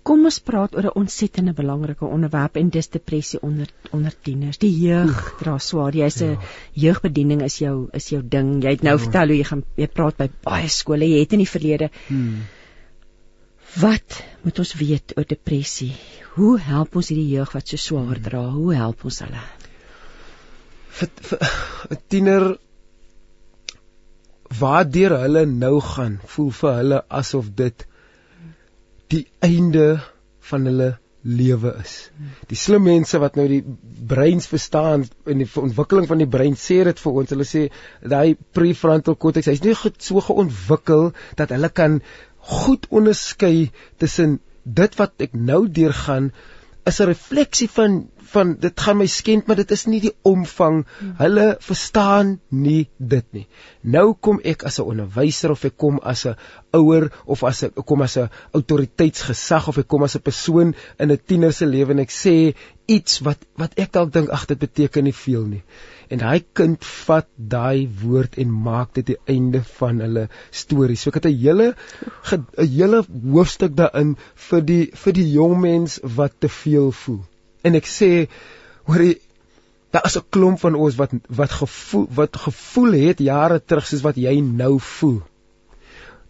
Kom 0.02 0.24
ons 0.24 0.38
praat 0.40 0.74
oor 0.76 0.88
'n 0.90 0.98
ontsettende 1.02 1.52
belangrike 1.52 2.04
onderwerp 2.04 2.56
en 2.56 2.70
dis 2.70 2.88
depressie 2.88 3.40
onder 3.42 3.68
onder 3.90 4.14
tieners. 4.22 4.58
Die 4.58 4.72
jeug 4.80 5.34
dra 5.38 5.58
swaar. 5.58 5.94
Jy's 5.94 6.20
'n 6.22 6.30
ja. 6.30 6.38
jeugbediening 6.72 7.42
is 7.42 7.58
jou 7.58 7.88
is 7.92 8.08
jou 8.08 8.22
ding. 8.22 8.62
Jy 8.64 8.70
het 8.70 8.82
nou 8.82 8.96
ja. 8.98 9.02
vertel 9.04 9.26
hoe 9.26 9.36
jy 9.36 9.44
gaan 9.44 9.64
jy 9.76 9.86
praat 9.86 10.16
by 10.16 10.30
baie 10.42 10.68
skole. 10.68 11.04
Jy 11.04 11.20
het 11.20 11.32
in 11.32 11.44
die 11.44 11.54
verlede 11.54 11.90
hmm. 12.06 12.42
Wat 13.76 14.24
moet 14.42 14.58
ons 14.58 14.74
weet 14.74 15.12
oor 15.16 15.24
depressie? 15.28 15.92
Hoe 16.34 16.58
help 16.58 16.96
ons 16.96 17.08
hierdie 17.08 17.36
jeug 17.36 17.52
wat 17.52 17.68
so 17.68 17.76
swaar 17.76 18.20
dra? 18.22 18.48
Hoe 18.48 18.74
help 18.74 19.04
ons 19.04 19.20
hulle? 19.20 19.42
vir 20.96 21.10
'n 21.92 21.98
tiener 22.12 22.44
waar 24.60 24.86
deur 24.96 25.14
hulle 25.22 25.44
nou 25.46 25.80
gaan, 25.90 26.14
voel 26.34 26.50
vir 26.60 26.76
hulle 26.80 27.00
asof 27.20 27.50
dit 27.60 27.86
die 29.12 29.26
einde 29.44 30.00
van 30.50 30.66
hulle 30.68 30.96
lewe 31.26 31.72
is. 31.82 31.94
Die 32.50 32.58
slim 32.58 32.84
mense 32.86 33.18
wat 33.18 33.36
nou 33.38 33.46
die 33.50 33.62
breins 34.06 34.46
verstaan 34.46 35.06
in 35.26 35.42
die 35.42 35.48
ontwikkeling 35.58 36.06
van 36.06 36.22
die 36.22 36.30
brein 36.30 36.54
sê 36.60 36.82
dit 36.86 37.02
vir 37.02 37.18
ons. 37.22 37.32
Hulle 37.34 37.46
sê 37.48 37.64
daai 38.14 38.36
prefrontal 38.54 39.18
cortex, 39.18 39.50
hy's 39.50 39.64
nie 39.64 39.74
so 39.74 40.22
geontwikkel 40.22 41.10
dat 41.40 41.54
hulle 41.54 41.70
kan 41.74 42.00
goed 42.46 42.86
onderskei 42.94 43.72
tussen 43.98 44.38
dit 44.62 44.98
wat 45.00 45.26
ek 45.26 45.34
nou 45.34 45.66
deurgaan 45.66 46.30
is 46.86 47.00
'n 47.00 47.10
refleksie 47.10 47.68
van 47.68 48.06
van 48.32 48.54
dit 48.60 48.84
gaan 48.86 48.98
my 49.00 49.06
skend 49.06 49.46
maar 49.46 49.60
dit 49.60 49.74
is 49.76 49.86
nie 49.86 50.00
die 50.04 50.12
omvang 50.30 50.82
hulle 51.20 51.46
verstaan 51.68 52.36
nie 52.50 52.88
dit 52.98 53.26
nie 53.38 53.46
nou 53.96 54.06
kom 54.28 54.40
ek 54.44 54.64
as 54.70 54.78
'n 54.80 54.88
onderwyser 54.92 55.54
of 55.56 55.64
ek 55.64 55.76
kom 55.76 56.00
as 56.02 56.26
'n 56.26 56.36
ouer 56.72 57.10
of 57.24 57.44
as 57.44 57.64
'n 57.64 57.72
kom 57.84 58.02
as 58.02 58.16
'n 58.16 58.30
autoriteitsgesag 58.52 59.68
of 59.68 59.78
ek 59.78 59.88
kom 59.88 60.02
as 60.02 60.16
'n 60.16 60.26
persoon 60.30 60.74
in 60.98 61.12
'n 61.12 61.20
tiener 61.26 61.52
se 61.52 61.66
lewe 61.66 61.92
en 61.92 62.04
ek 62.06 62.10
sê 62.10 62.54
iets 62.86 63.20
wat 63.20 63.38
wat 63.56 63.78
ek 63.78 63.92
dalk 63.92 64.12
dink 64.12 64.30
ag 64.30 64.46
dit 64.46 64.58
beteken 64.58 65.04
nie 65.04 65.18
veel 65.24 65.46
nie 65.46 65.62
en 66.10 66.22
daai 66.22 66.42
kind 66.58 66.84
vat 67.06 67.28
daai 67.54 67.86
woord 68.02 68.38
en 68.42 68.52
maak 68.66 68.94
dit 68.98 69.12
die 69.12 69.18
einde 69.34 69.62
van 69.78 70.02
hulle 70.04 70.26
storie. 70.62 70.96
So 70.96 71.10
ek 71.10 71.20
het 71.20 71.26
'n 71.30 71.38
hele 71.44 71.74
'n 72.32 72.46
hele 72.76 73.04
hoofstuk 73.36 73.76
daarin 73.76 74.16
vir 74.48 74.60
die 74.70 74.84
vir 75.04 75.12
die 75.12 75.30
jong 75.32 75.60
mens 75.60 75.98
wat 76.02 76.40
te 76.40 76.48
veel 76.48 76.92
voel. 76.92 77.24
En 77.66 77.78
ek 77.78 77.88
sê 77.90 78.10
hoor 78.86 79.02
daar 79.90 80.06
is 80.06 80.18
'n 80.18 80.28
klomp 80.34 80.60
van 80.60 80.74
ons 80.74 80.94
wat 81.00 81.12
wat 81.40 81.52
gevoel 81.60 82.06
wat 82.20 82.36
gevoel 82.36 82.92
het 82.92 83.18
jare 83.18 83.58
terug 83.64 83.86
soos 83.86 84.06
wat 84.06 84.16
jy 84.16 84.40
nou 84.40 84.78
voel. 84.80 85.20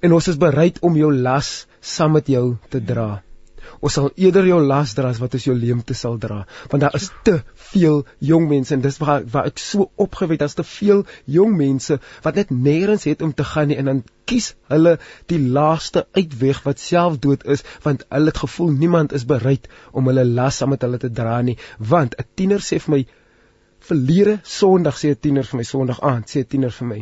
En 0.01 0.13
ons 0.13 0.29
is 0.29 0.37
bereid 0.37 0.79
om 0.81 0.97
jou 0.97 1.13
las 1.13 1.67
saam 1.81 2.13
met 2.13 2.27
jou 2.27 2.57
te 2.69 2.85
dra. 2.85 3.26
Ons 3.81 3.97
sal 3.99 4.11
eerder 4.17 4.47
jou 4.49 4.61
las 4.63 4.95
dra 4.97 5.11
as 5.13 5.21
wat 5.23 5.35
ons 5.39 5.47
jou 5.49 5.55
leemte 5.57 5.95
sal 5.95 6.19
dra, 6.19 6.45
want 6.71 6.83
daar 6.83 6.95
is 6.99 7.11
te 7.25 7.41
veel 7.73 8.05
jong 8.31 8.49
mense 8.49 8.75
en 8.75 8.85
dis 8.85 8.99
waar 9.03 9.25
waar 9.33 9.51
ek 9.51 9.59
so 9.63 9.91
opgewek 10.07 10.41
daar's 10.41 10.57
te 10.59 10.65
veel 10.65 11.05
jong 11.39 11.57
mense 11.57 11.99
wat 12.25 12.41
net 12.41 12.51
nêrens 12.51 13.07
het 13.11 13.23
om 13.23 13.35
te 13.35 13.45
gaan 13.45 13.69
nie 13.73 13.79
en 13.81 13.91
dan 13.91 14.03
kies 14.31 14.53
hulle 14.73 14.97
die 15.33 15.41
laaste 15.59 16.07
uitweg 16.19 16.63
wat 16.65 16.83
selfdood 16.83 17.47
is 17.57 17.65
want 17.85 18.07
hulle 18.09 18.33
het 18.33 18.43
gevoel 18.45 18.73
niemand 18.81 19.15
is 19.19 19.27
bereid 19.29 19.69
om 19.93 20.11
hulle 20.11 20.25
las 20.39 20.61
saam 20.63 20.75
met 20.75 20.83
hulle 20.87 21.01
te 21.03 21.13
dra 21.21 21.41
nie. 21.43 21.59
Want 21.79 22.19
'n 22.19 22.29
tiener 22.35 22.65
sê 22.69 22.81
vir 22.87 22.95
my 22.97 23.03
verlede 23.89 24.41
Sondag 24.43 24.99
sê 24.99 25.11
'n 25.11 25.21
tiener 25.21 25.45
vir 25.51 25.59
my 25.59 25.67
Sondag 25.73 26.01
aand 26.01 26.31
sê 26.31 26.41
'n 26.41 26.51
tiener 26.55 26.73
vir 26.79 26.89
my 26.93 27.01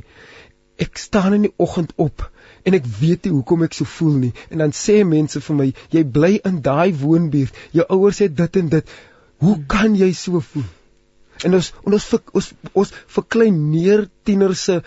ek 0.85 0.99
staan 0.99 1.35
in 1.35 1.43
die 1.47 1.55
oggend 1.57 1.93
op 1.97 2.31
en 2.65 2.79
ek 2.79 2.87
weet 3.01 3.27
nie 3.27 3.35
hoekom 3.35 3.67
ek 3.67 3.77
so 3.79 3.89
voel 3.97 4.17
nie 4.27 4.33
en 4.49 4.65
dan 4.65 4.75
sê 4.77 5.01
mense 5.09 5.43
vir 5.49 5.61
my 5.61 5.69
jy 5.97 6.05
bly 6.17 6.33
in 6.51 6.63
daai 6.69 6.93
woonbuurt 7.03 7.61
jou 7.79 7.87
ouers 7.99 8.23
het 8.25 8.37
dit 8.41 8.61
en 8.63 8.73
dit 8.77 8.97
hoe 9.45 9.59
kan 9.77 9.97
jy 10.01 10.11
so 10.19 10.41
voel 10.53 10.67
en 11.45 11.59
ons 11.61 11.73
ons 11.85 12.11
ons, 12.41 12.51
ons 12.73 12.95
verklein 13.19 13.63
neer 13.71 14.09
tieners 14.25 14.67
se 14.71 14.81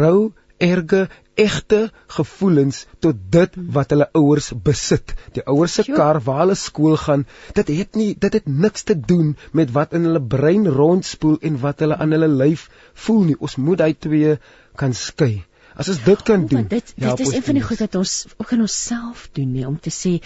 rou 0.00 0.30
erge 0.60 1.08
egte 1.40 1.80
gevoelens 2.14 2.84
tot 3.04 3.20
dit 3.32 3.54
wat 3.76 3.92
hulle 3.94 4.08
ouers 4.18 4.50
besit. 4.66 5.14
Die 5.36 5.44
ouers 5.48 5.78
se 5.78 5.84
kar 5.88 6.20
waar 6.26 6.42
hulle 6.42 6.56
skool 6.58 6.98
gaan, 7.00 7.24
dit 7.56 7.72
het 7.78 7.96
nie 7.96 8.10
dit 8.24 8.36
het 8.38 8.48
niks 8.64 8.84
te 8.90 8.96
doen 9.12 9.32
met 9.56 9.72
wat 9.76 9.96
in 9.96 10.08
hulle 10.08 10.22
brein 10.34 10.68
rondspoel 10.80 11.38
en 11.50 11.60
wat 11.64 11.80
hulle 11.84 11.96
aan 11.96 12.12
hulle 12.16 12.28
lyf 12.42 12.68
voel 13.06 13.22
nie. 13.30 13.38
Ons 13.40 13.56
moet 13.56 13.80
daai 13.80 13.94
twee 13.96 14.36
kan 14.76 14.94
skei. 14.94 15.44
As 15.80 15.88
ons 15.88 16.00
dit 16.04 16.22
kan 16.28 16.46
doen. 16.46 16.66
Dit 16.68 16.92
dit 16.96 17.22
is 17.24 17.34
een 17.34 17.44
van 17.46 17.56
die 17.56 17.64
goed 17.64 17.84
wat 17.84 17.94
ons 18.00 18.14
ook 18.36 18.56
in 18.56 18.64
onsself 18.66 19.28
doen 19.36 19.52
nie 19.52 19.66
om 19.68 19.78
te 19.80 19.92
sê 19.94 20.18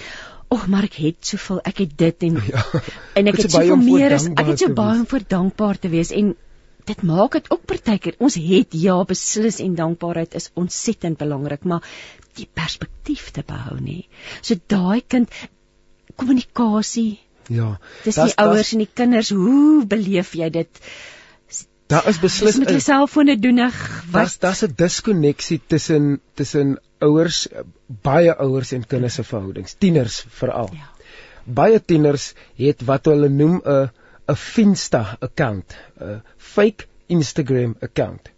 Ag 0.54 0.66
maar 0.70 0.84
ek 0.86 0.98
het 1.00 1.26
soveel, 1.26 1.60
ek 1.66 1.78
het 1.82 1.92
dit 1.98 2.24
en 2.28 2.34
ja, 2.52 2.62
en 3.18 3.30
ek 3.30 3.38
het 3.40 3.54
soveel 3.54 3.80
meer 3.80 4.14
as 4.14 4.26
ek 4.28 4.50
het 4.52 4.64
so 4.64 4.74
baie 4.76 4.98
om 5.00 5.06
vir 5.10 5.24
dankbaar 5.30 5.80
te 5.80 5.90
wees 5.92 6.12
en 6.14 6.34
dit 6.84 7.02
maak 7.08 7.38
dit 7.38 7.48
ook 7.54 7.64
partykeer. 7.70 8.18
Ons 8.20 8.36
het 8.36 8.76
ja 8.76 8.98
beslis 9.08 9.60
en 9.64 9.76
dankbaarheid 9.78 10.36
is 10.36 10.50
ontsettend 10.60 11.18
belangrik, 11.18 11.64
maar 11.64 11.86
die 12.36 12.46
perspektief 12.60 13.30
te 13.32 13.44
behou 13.46 13.78
nê. 13.80 14.02
So 14.42 14.60
daai 14.68 15.00
kind 15.00 15.32
kommunikasie. 16.20 17.20
Ja. 17.52 17.74
Dis 18.04 18.20
die 18.20 18.36
ouers 18.40 18.72
en 18.76 18.84
die 18.84 18.90
kinders, 19.00 19.32
hoe 19.34 19.84
beleef 19.88 20.34
jy 20.36 20.50
dit? 20.52 20.84
Daar 21.94 22.08
is 22.10 22.18
beslis 22.18 22.56
met 22.58 22.72
jou 22.72 22.80
selfone 22.82 23.36
doenig. 23.38 23.74
Was 24.10 24.38
daar's 24.42 24.64
'n 24.66 24.74
diskonneksie 24.76 25.60
tussen 25.66 26.20
tussen 26.34 26.78
ouers, 26.98 27.46
baie 27.86 28.34
ouers 28.34 28.72
en 28.72 28.86
kinders 28.86 29.14
se 29.14 29.24
verhoudings, 29.24 29.76
tieners 29.78 30.24
veral. 30.28 30.70
Ja. 30.72 30.90
Baie 31.44 31.78
tieners 31.84 32.32
het 32.56 32.82
wat 32.88 33.04
hulle 33.06 33.28
noem 33.28 33.60
'n 33.62 33.90
'n 34.26 34.36
Finsta 34.36 35.16
account, 35.20 35.76
'n 36.00 36.22
fake 36.36 36.86
Instagram 37.06 37.76
account. 37.80 38.33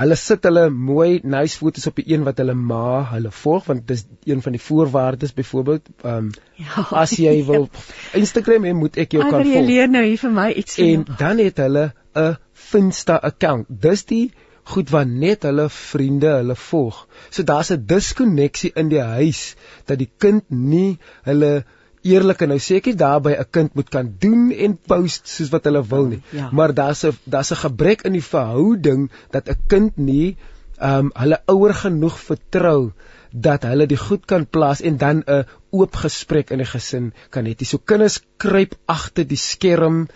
Hulle 0.00 0.16
sit 0.16 0.46
hulle 0.48 0.68
mooi 0.70 1.20
nice 1.24 1.58
foto's 1.60 1.86
op 1.90 1.98
die 2.00 2.06
een 2.14 2.22
wat 2.24 2.38
hulle 2.40 2.54
ma 2.54 3.02
hulle 3.10 3.32
volg 3.42 3.66
want 3.68 3.86
dis 3.88 4.06
een 4.24 4.40
van 4.44 4.56
die 4.56 4.62
voorwaardes 4.62 5.34
byvoorbeeld 5.36 5.90
um, 6.08 6.30
ja, 6.56 6.86
as 7.02 7.12
jy 7.20 7.34
wil 7.50 7.68
Instagram 8.16 8.64
hê 8.68 8.72
moet 8.76 8.96
ek 9.04 9.18
jou 9.18 9.26
kan 9.26 9.42
volg. 9.42 9.52
Jy 9.52 9.64
leer 9.66 9.92
nou 9.92 10.04
hier 10.06 10.22
vir 10.22 10.32
my 10.38 10.48
iets 10.62 10.78
en 10.82 11.04
dan 11.18 11.42
het 11.44 11.60
hulle 11.64 11.90
'n 12.16 12.36
Finsta 12.52 13.18
account. 13.28 13.68
Dis 13.68 14.04
die 14.08 14.32
goed 14.72 14.90
wat 14.94 15.08
net 15.08 15.44
hulle 15.48 15.68
vriende 15.68 16.32
hulle 16.38 16.56
volg. 16.56 17.06
So 17.30 17.42
daar's 17.42 17.72
'n 17.72 17.86
diskonneksie 17.86 18.72
in 18.74 18.88
die 18.88 19.02
huis 19.02 19.56
dat 19.86 19.98
die 19.98 20.10
kind 20.18 20.44
nie 20.50 20.98
hulle 21.24 21.64
eerlik 22.02 22.42
en 22.42 22.52
nou 22.52 22.58
seker 22.58 22.96
daarby 22.96 23.34
'n 23.38 23.50
kind 23.50 23.74
moet 23.74 23.88
kan 23.88 24.14
doen 24.18 24.50
en 24.50 24.76
post 24.76 25.28
soos 25.28 25.50
wat 25.50 25.64
hulle 25.64 25.82
wil 25.86 26.06
nie. 26.06 26.22
Ja. 26.30 26.48
Maar 26.52 26.74
daar's 26.74 27.04
'n 27.04 27.18
daar's 27.24 27.52
'n 27.52 27.62
gebrek 27.66 28.02
in 28.02 28.12
die 28.12 28.28
verhouding 28.34 29.10
dat 29.30 29.48
'n 29.48 29.58
kind 29.66 29.96
nie 29.96 30.36
ehm 30.78 30.98
um, 30.98 31.10
hulle 31.14 31.42
ouer 31.46 31.74
genoeg 31.74 32.18
vertrou 32.20 32.92
dat 33.32 33.62
hulle 33.62 33.86
die 33.86 33.96
goed 33.96 34.24
kan 34.26 34.46
plaas 34.46 34.80
en 34.80 34.96
dan 34.96 35.22
'n 35.26 35.46
oop 35.70 35.96
gesprek 35.96 36.50
in 36.50 36.58
die 36.58 36.66
gesin 36.66 37.12
kan 37.30 37.46
hê. 37.46 37.54
So 37.64 37.78
kinders 37.78 38.20
kruip 38.36 38.74
agter 38.86 39.24
die 39.24 39.36
skerm 39.36 40.08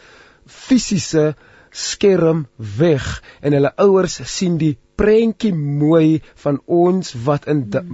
fisiese 0.46 1.34
skerm 1.70 2.46
weg 2.56 3.22
en 3.40 3.52
hulle 3.52 3.72
ouers 3.76 4.20
sien 4.24 4.58
die 4.58 4.78
prentjie 4.96 5.52
mooi 5.54 6.22
van 6.44 6.60
ons 6.66 7.14
wat 7.26 7.46
in 7.52 7.66
da, 7.70 7.84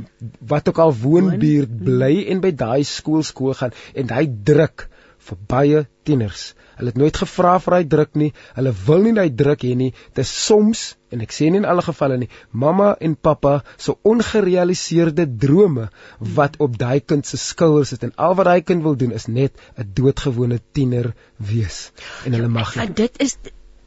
wat 0.52 0.68
ook 0.68 0.80
al 0.84 0.94
woonbuurt 1.02 1.76
bly 1.84 2.14
en 2.32 2.42
by 2.44 2.54
daai 2.64 2.82
skool 2.88 3.22
skool 3.26 3.54
gaan 3.58 3.76
en 3.94 4.14
hy 4.16 4.26
druk 4.50 4.88
vir 5.22 5.38
baie 5.48 5.86
tieners. 6.06 6.52
Hulle 6.78 6.90
het 6.90 6.98
nooit 6.98 7.18
gevra 7.22 7.52
vir 7.62 7.76
hy 7.76 7.82
druk 7.94 8.16
nie. 8.18 8.30
Hulle 8.56 8.72
wil 8.86 9.04
nie 9.06 9.12
hy 9.20 9.28
druk 9.42 9.62
hê 9.66 9.74
nie. 9.78 9.92
Dit 10.16 10.24
is 10.24 10.32
soms 10.46 10.82
en 11.14 11.22
ek 11.22 11.34
sê 11.36 11.50
nie 11.52 11.60
in 11.60 11.68
alle 11.68 11.84
gevalle 11.84 12.16
nie, 12.22 12.28
mamma 12.64 12.94
en 13.06 13.14
pappa 13.28 13.58
se 13.76 13.90
so 13.90 13.98
ongerealiseerde 14.08 15.26
drome 15.44 15.90
wat 16.38 16.56
op 16.64 16.78
daai 16.80 17.04
kind 17.04 17.28
se 17.28 17.38
skouers 17.40 17.92
sit 17.92 18.06
en 18.08 18.14
al 18.16 18.38
wat 18.38 18.48
daai 18.48 18.64
kind 18.64 18.86
wil 18.86 18.96
doen 18.98 19.12
is 19.18 19.28
net 19.28 19.52
'n 19.76 19.92
doodgewone 19.98 20.58
tiener 20.72 21.12
wees 21.36 21.92
en 22.24 22.32
hulle 22.32 22.48
mag 22.48 22.74
nie. 22.76 22.88
Dit 23.04 23.20
is 23.20 23.36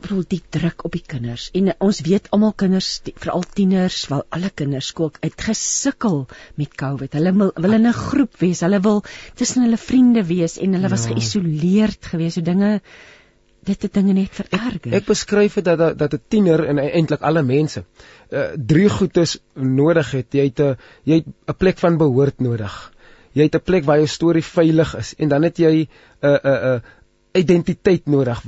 bedoel 0.06 0.24
die 0.30 0.42
druk 0.54 0.86
op 0.88 0.94
die 0.96 1.04
kinders. 1.04 1.50
En 1.58 1.74
ons 1.84 2.00
weet 2.06 2.30
almal 2.36 2.54
kinders 2.58 2.90
veral 3.16 3.44
tieners 3.58 4.06
wel 4.12 4.24
alle 4.38 4.52
kinders 4.62 4.92
skool 4.94 5.12
uit 5.20 5.42
gesukkel 5.48 6.26
met 6.62 6.78
covid. 6.78 7.18
Hulle 7.18 7.34
wil, 7.34 7.52
wil 7.56 7.78
in 7.78 7.88
'n 7.88 7.94
groep 7.94 8.40
wees. 8.40 8.62
Hulle 8.66 8.80
wil 8.80 9.04
tussen 9.36 9.66
hulle 9.66 9.78
vriende 9.78 10.24
wees 10.26 10.58
en 10.58 10.74
hulle 10.78 10.90
ja. 10.90 10.96
was 10.96 11.06
geïsoleerd 11.12 12.06
gewees. 12.14 12.34
So 12.34 12.42
dinge 12.42 12.82
dit 13.66 13.82
het 13.82 13.94
dinge 13.94 14.14
net 14.14 14.30
vererger. 14.32 14.94
ek, 14.94 15.02
ek 15.02 15.06
beskryf 15.06 15.56
dit 15.56 15.66
dat 15.66 15.98
dat 15.98 16.14
'n 16.14 16.22
tiener 16.28 16.66
en 16.66 16.78
eintlik 16.78 17.22
alle 17.22 17.44
mense 17.44 17.84
uh, 18.30 18.54
drie 18.58 18.90
goedes 18.90 19.40
nodig 19.54 20.12
het. 20.12 20.34
Jy 20.34 20.46
het 20.46 20.60
'n 20.60 20.78
jy 21.04 21.16
het 21.16 21.28
'n 21.48 21.58
plek 21.58 21.78
van 21.78 21.98
behoort 21.98 22.40
nodig. 22.40 22.92
Jy 23.34 23.44
het 23.44 23.56
'n 23.56 23.64
plek 23.64 23.86
waar 23.86 23.98
jou 23.98 24.08
storie 24.08 24.44
veilig 24.44 24.96
is. 24.98 25.16
En 25.18 25.30
dan 25.30 25.44
het 25.44 25.58
jy 25.58 25.74
'n 25.74 25.88
uh, 26.22 26.30
'n 26.30 26.48
uh, 26.48 26.54
'n 26.54 26.76
uh, 26.76 26.80
identiteit 27.34 28.06
nodig 28.06 28.44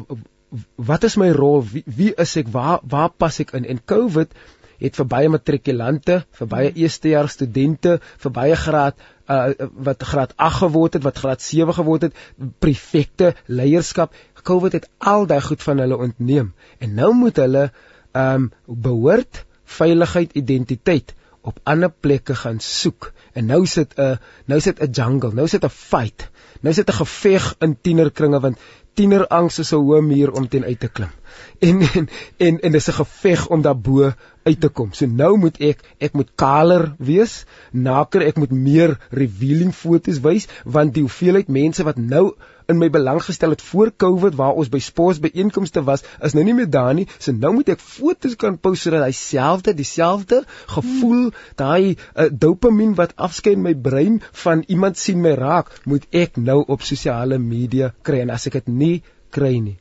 wat 0.75 1.03
is 1.03 1.17
my 1.19 1.31
rol? 1.35 1.63
Wie, 1.63 1.83
wie 1.85 2.13
is 2.15 2.35
ek? 2.39 2.51
Waar 2.53 2.79
waar 2.87 3.09
pas 3.09 3.39
ek 3.43 3.51
in? 3.57 3.65
En 3.65 3.81
COVID 3.83 4.33
het 4.77 4.97
vir 4.99 5.07
baie 5.09 5.29
matrikulante, 5.33 6.19
vir 6.37 6.49
baie 6.49 6.69
hmm. 6.69 6.81
eerstejaars 6.83 7.37
studente, 7.37 7.97
vir 8.23 8.33
baie 8.33 8.55
graad 8.55 8.99
uh 9.27 9.67
wat 9.89 10.05
graad 10.07 10.33
8 10.37 10.61
geword 10.61 10.97
het, 10.97 11.03
wat 11.03 11.19
graad 11.19 11.43
7 11.43 11.75
geword 11.79 12.07
het, 12.07 12.19
prefekte, 12.63 13.33
leierskap. 13.47 14.15
COVID 14.47 14.77
het 14.77 14.87
al 14.97 15.27
daai 15.27 15.41
goed 15.43 15.63
van 15.63 15.83
hulle 15.83 15.97
ontneem. 15.97 16.53
En 16.79 16.93
nou 16.95 17.11
moet 17.13 17.41
hulle 17.43 17.67
um 18.15 18.51
behoort, 18.65 19.43
veiligheid, 19.67 20.31
identiteit 20.39 21.13
op 21.47 21.59
ander 21.63 21.91
plekke 21.91 22.35
gaan 22.35 22.59
soek. 22.63 23.11
En 23.33 23.45
nou 23.51 23.65
sit 23.65 23.93
'n 23.97 24.19
nou 24.45 24.59
sit 24.59 24.79
'n 24.79 24.91
jungle, 24.91 25.33
nou 25.33 25.47
sit 25.47 25.65
'n 25.65 25.69
fight. 25.69 26.29
Nou 26.61 26.73
sit 26.73 26.89
'n 26.89 26.99
geveg 27.03 27.55
in 27.59 27.77
tienerkringe 27.81 28.39
want 28.39 28.57
tienerangs 28.97 29.59
is 29.63 29.73
'n 29.73 29.83
hoë 29.83 30.01
muur 30.01 30.31
om 30.31 30.47
teen 30.47 30.65
uit 30.65 30.79
te 30.79 30.89
klim. 30.89 31.13
En 31.67 31.81
en 31.81 32.09
en, 32.37 32.59
en 32.61 32.71
dis 32.71 32.89
'n 32.89 32.97
geveg 32.99 33.47
om 33.47 33.61
daarbo 33.61 34.11
uit 34.43 34.59
te 34.59 34.69
kom. 34.69 34.93
So 34.93 35.05
nou 35.05 35.37
moet 35.37 35.57
ek 35.61 35.83
ek 35.99 36.13
moet 36.13 36.29
kaler 36.35 36.93
wees, 36.97 37.45
naker, 37.71 38.21
ek 38.21 38.37
moet 38.37 38.51
meer 38.51 38.97
revealing 39.11 39.73
foto's 39.73 40.21
wys 40.21 40.47
want 40.65 40.93
die 40.93 41.05
hoeveelheid 41.05 41.47
mense 41.47 41.83
wat 41.83 41.97
nou 41.97 42.33
in 42.71 42.79
my 42.79 42.89
belang 42.91 43.19
gestel 43.23 43.53
het 43.55 43.61
voor 43.63 43.91
Covid 43.95 44.35
waar 44.35 44.57
ons 44.59 44.69
by 44.71 44.79
sportbyeenkomste 44.83 45.83
was, 45.87 46.03
is 46.23 46.35
nou 46.35 46.43
nie 46.47 46.55
meer 46.57 46.69
daar 46.71 46.93
nie. 46.97 47.07
So 47.17 47.31
nou 47.35 47.53
moet 47.55 47.71
ek 47.73 47.83
foto's 47.83 48.35
kan 48.39 48.59
post 48.59 48.87
sodat 48.87 49.05
hy 49.05 49.13
selfde 49.15 49.73
dieselfde 49.77 50.41
gevoel, 50.73 51.29
daai 51.59 51.95
uh, 51.95 52.27
dopamien 52.31 52.95
wat 52.99 53.15
afskei 53.15 53.55
in 53.55 53.63
my 53.63 53.73
brein 53.73 54.19
van 54.43 54.65
iemand 54.67 54.99
sien 54.99 55.23
my 55.23 55.35
raak, 55.39 55.71
moet 55.85 56.07
ek 56.11 56.39
nou 56.41 56.59
op 56.67 56.83
sosiale 56.83 57.39
media 57.39 57.93
kry 58.03 58.25
en 58.25 58.35
as 58.35 58.49
ek 58.51 58.59
dit 58.59 58.73
nie 58.83 58.95
kry 59.31 59.55
nie. 59.63 59.77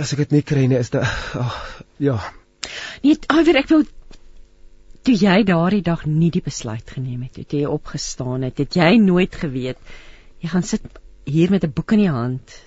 As 0.00 0.12
ek 0.14 0.24
dit 0.26 0.38
nie 0.38 0.44
kry 0.46 0.68
nie, 0.68 0.80
is 0.80 0.92
dit 0.92 1.02
oh, 1.38 1.58
ja. 2.02 2.20
Nee, 3.02 3.16
alweer 3.32 3.62
ek 3.62 3.72
wil 3.72 3.84
toe 5.02 5.14
jy 5.18 5.42
daardie 5.46 5.82
dag 5.82 6.04
nie 6.06 6.30
die 6.34 6.44
besluit 6.44 6.88
geneem 6.94 7.24
het, 7.26 7.40
het 7.40 7.54
jy 7.56 7.66
opgestaan 7.66 8.44
het, 8.46 8.60
het 8.62 8.76
jy 8.78 8.96
nooit 9.02 9.34
geweet 9.34 9.80
jy 10.42 10.52
gaan 10.52 10.66
sit 10.66 10.82
hier 11.24 11.50
met 11.50 11.64
'n 11.64 11.72
boek 11.72 11.92
in 11.92 12.04
die 12.04 12.12
hand 12.12 12.60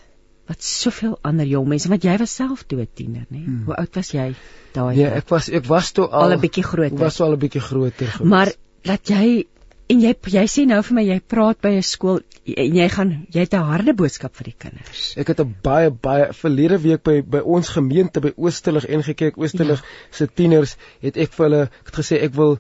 wat 0.50 0.62
soveel 0.64 1.18
ander 1.26 1.48
jong 1.50 1.68
mense 1.68 1.90
want 1.90 2.04
jy 2.04 2.18
was 2.22 2.36
self 2.36 2.64
toe 2.64 2.82
'n 2.82 2.88
tiener 2.94 3.26
nê 3.30 3.44
hmm. 3.46 3.64
hoe 3.66 3.76
oud 3.76 3.96
was 3.96 4.12
jy 4.14 4.36
daai 4.74 4.96
nee 4.96 5.10
ek 5.10 5.30
was 5.30 5.50
ek 5.50 5.66
was 5.66 5.92
toe 5.92 6.08
al 6.08 6.34
'n 6.34 6.40
bietjie 6.40 6.64
groter. 6.64 6.98
was 7.00 7.22
al 7.22 7.34
'n 7.34 7.40
bietjie 7.40 7.62
groter 7.62 8.08
gewees 8.08 8.30
maar 8.30 8.54
dat 8.84 9.10
jy 9.10 9.46
en 9.90 10.02
jy 10.02 10.14
jy 10.34 10.46
sê 10.50 10.66
nou 10.70 10.82
vir 10.86 10.98
my 10.98 11.04
jy 11.06 11.20
praat 11.34 11.62
by 11.62 11.72
'n 11.78 11.84
skool 11.86 12.22
en 12.46 12.78
jy 12.78 12.88
gaan 12.94 13.12
jy 13.34 13.46
het 13.46 13.54
'n 13.54 13.70
harde 13.70 13.94
boodskap 13.94 14.36
vir 14.36 14.46
die 14.50 14.56
kinders. 14.58 15.14
Ek 15.18 15.28
het 15.28 15.40
'n 15.40 15.56
baie 15.64 15.90
baie 15.90 16.32
verlede 16.34 16.78
week 16.82 17.04
by 17.04 17.22
by 17.22 17.40
ons 17.40 17.70
gemeente 17.70 18.22
by 18.22 18.34
Oosterlig 18.38 18.86
ingekyk 18.86 19.38
Oosterlig 19.38 19.82
ja. 19.82 19.88
se 20.12 20.28
tieners 20.28 20.78
het 21.02 21.18
ek 21.18 21.34
vir 21.34 21.46
hulle 21.46 21.62
ek 21.64 21.86
het 21.86 21.96
gesê 21.96 22.22
ek 22.22 22.34
wil 22.34 22.60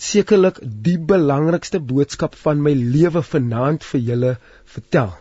sekerlik 0.00 0.58
die 0.62 0.98
belangrikste 0.98 1.80
boodskap 1.80 2.34
van 2.44 2.62
my 2.62 2.72
lewe 2.74 3.22
vanaand 3.22 3.84
vir 3.84 4.00
julle 4.00 4.32
vertel. 4.76 5.12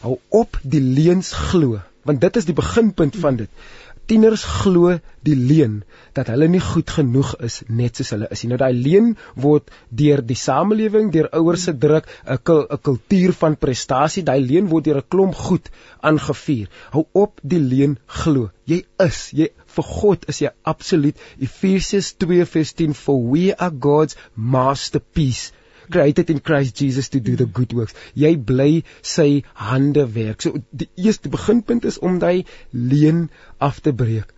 Hou 0.00 0.18
op 0.28 0.58
die 0.62 0.80
leuns 0.80 1.32
glo, 1.50 1.80
want 2.04 2.20
dit 2.20 2.36
is 2.36 2.48
die 2.48 2.56
beginpunt 2.56 3.16
van 3.20 3.40
dit. 3.42 3.50
Tieners 4.10 4.42
glo 4.42 4.96
die 5.26 5.36
leuen 5.38 5.74
dat 6.18 6.30
hulle 6.32 6.48
nie 6.50 6.62
goed 6.64 6.90
genoeg 6.90 7.28
is 7.46 7.60
net 7.80 8.00
soos 8.00 8.10
hulle 8.14 8.30
is. 8.34 8.42
Nou 8.50 8.58
daai 8.58 8.74
leuen 8.74 9.12
word 9.44 9.70
deur 10.00 10.22
die 10.26 10.38
samelewing, 10.40 11.12
deur 11.14 11.28
ouers 11.38 11.68
se 11.68 11.74
druk, 11.84 12.08
'n 12.26 12.38
'n 12.38 12.80
kultuur 12.88 13.32
van 13.42 13.54
prestasie, 13.66 14.24
daai 14.26 14.40
leuen 14.40 14.70
word 14.72 14.88
deur 14.88 14.98
'n 15.02 15.10
klomp 15.14 15.34
goed 15.34 15.70
aangevuur. 16.10 16.66
Hou 16.96 17.04
op 17.12 17.38
die 17.42 17.62
leuen 17.62 17.98
glo. 18.06 18.50
Jy 18.66 18.82
is, 19.06 19.20
jy 19.32 19.48
vir 19.76 19.86
God 20.00 20.28
is 20.28 20.42
jy 20.42 20.50
absoluut 20.74 21.16
Efesiërs 21.38 22.14
2:10 22.26 22.94
for 23.04 23.22
we 23.30 23.54
are 23.54 23.74
God's 23.88 24.16
masterpiece 24.34 25.52
created 25.90 26.30
in 26.30 26.40
Christ 26.40 26.76
Jesus 26.76 27.08
to 27.10 27.20
do 27.20 27.36
the 27.36 27.46
good 27.58 27.72
works. 27.72 27.94
Jy 28.14 28.34
bly 28.50 28.70
sy 29.02 29.42
hande 29.54 30.06
werk. 30.14 30.42
So 30.42 30.62
die 30.70 30.90
eerste 30.96 31.32
beginpunt 31.32 31.88
is 31.92 31.98
om 31.98 32.18
daai 32.22 32.44
leen 32.70 33.28
af 33.58 33.80
te 33.80 33.94
breek. 34.02 34.34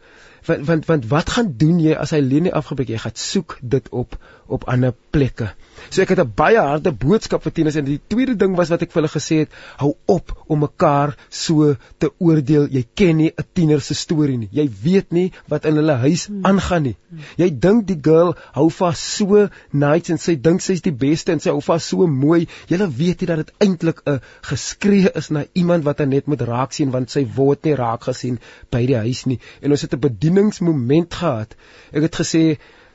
Want 0.47 0.67
want 0.67 0.87
want 0.87 1.09
wat 1.11 1.31
gaan 1.31 1.55
doen 1.57 1.81
jy 1.81 1.95
as 1.95 2.11
hy 2.11 2.21
lenie 2.21 2.53
afgebreek? 2.53 2.89
Jy 2.89 3.03
gaan 3.05 3.19
soek 3.19 3.59
dit 3.63 3.89
op 3.91 4.19
op 4.53 4.65
ander 4.69 4.95
plekke. 5.11 5.53
So 5.91 6.03
ek 6.03 6.13
het 6.15 6.21
'n 6.21 6.33
baie 6.37 6.59
harde 6.59 6.93
boodskap 6.93 7.43
vir 7.43 7.53
tieners 7.53 7.77
en 7.77 7.85
die 7.85 8.01
tweede 8.07 8.37
ding 8.37 8.57
was 8.57 8.69
wat 8.69 8.83
ek 8.83 8.93
vir 8.93 9.03
hulle 9.03 9.13
gesê 9.13 9.37
het 9.43 9.51
hou 9.77 9.95
op 10.07 10.33
om 10.47 10.59
mekaar 10.59 11.17
so 11.29 11.75
te 11.99 12.11
oordeel. 12.19 12.69
Jy 12.71 12.85
ken 12.95 13.17
nie 13.17 13.33
'n 13.37 13.45
tiener 13.53 13.81
se 13.81 13.95
storie 13.95 14.39
nie. 14.39 14.49
Jy 14.53 14.71
weet 14.83 15.13
nie 15.13 15.33
wat 15.49 15.65
in 15.65 15.77
hulle 15.77 15.93
huis 15.93 16.29
aangaan 16.43 16.83
nie. 16.83 16.97
Jy 17.37 17.51
dink 17.59 17.87
die 17.87 17.99
girl 18.03 18.35
hou 18.53 18.69
vas 18.71 19.17
so 19.17 19.49
nice 19.73 20.13
en 20.13 20.19
sy 20.19 20.35
dink 20.37 20.61
sy's 20.61 20.83
die 20.83 20.93
beste 20.93 21.33
en 21.33 21.41
sy 21.41 21.51
hou 21.51 21.61
vas 21.61 21.89
so 21.89 22.07
mooi. 22.07 22.47
Jy 22.69 22.79
weet 22.79 23.21
nie 23.21 23.27
dat 23.27 23.37
dit 23.37 23.53
eintlik 23.59 24.03
'n 24.07 24.21
geskree 24.43 25.11
is 25.15 25.31
na 25.31 25.45
iemand 25.55 25.85
wat 25.85 25.99
hy 25.99 26.05
net 26.05 26.27
moet 26.27 26.41
raak 26.41 26.73
sien 26.73 26.91
want 26.91 27.11
sy 27.11 27.27
word 27.37 27.65
nie 27.65 27.75
raak 27.75 28.05
gesien 28.05 28.39
by 28.71 28.87
die 28.87 28.97
huis 28.97 29.27
nie. 29.27 29.41
En 29.61 29.71
ons 29.71 29.83
het 29.83 29.95
'n 29.95 30.01
bedieningsmoment 30.33 31.15
gehad. 31.15 31.57
Ek 31.93 32.09
het 32.09 32.17
gesê 32.23 32.45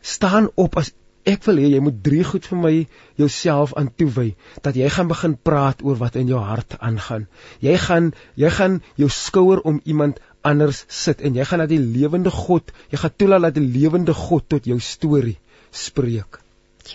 staan 0.02 0.50
op 0.56 0.78
as 0.78 0.94
ek 1.28 1.44
wil 1.44 1.60
hê 1.60 1.72
jy 1.74 1.82
moet 1.84 1.98
drie 2.04 2.24
goed 2.24 2.46
vir 2.48 2.60
my 2.64 2.74
jouself 3.20 3.74
aan 3.76 3.90
toewy 4.00 4.30
dat 4.64 4.78
jy 4.80 4.88
gaan 4.90 5.10
begin 5.12 5.36
praat 5.36 5.84
oor 5.84 6.00
wat 6.00 6.16
in 6.16 6.32
jou 6.32 6.40
hart 6.40 6.78
aangaan. 6.80 7.28
Jy 7.60 7.76
gaan 7.84 8.14
jy 8.36 8.50
gaan 8.60 8.82
jou 8.96 9.10
skouer 9.12 9.62
om 9.68 9.82
iemand 9.84 10.22
anders 10.42 10.86
sit 10.88 11.22
en 11.22 11.36
jy 11.36 11.44
gaan 11.44 11.60
na 11.60 11.68
die 11.68 11.82
lewende 11.82 12.32
God, 12.32 12.72
jy 12.92 13.02
gaan 13.04 13.16
toelaat 13.18 13.50
dat 13.50 13.60
die 13.60 13.68
lewende 13.68 14.16
God 14.16 14.48
tot 14.48 14.66
jou 14.66 14.80
storie 14.80 15.38
spreek. 15.72 16.40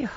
Ja. 0.00 0.10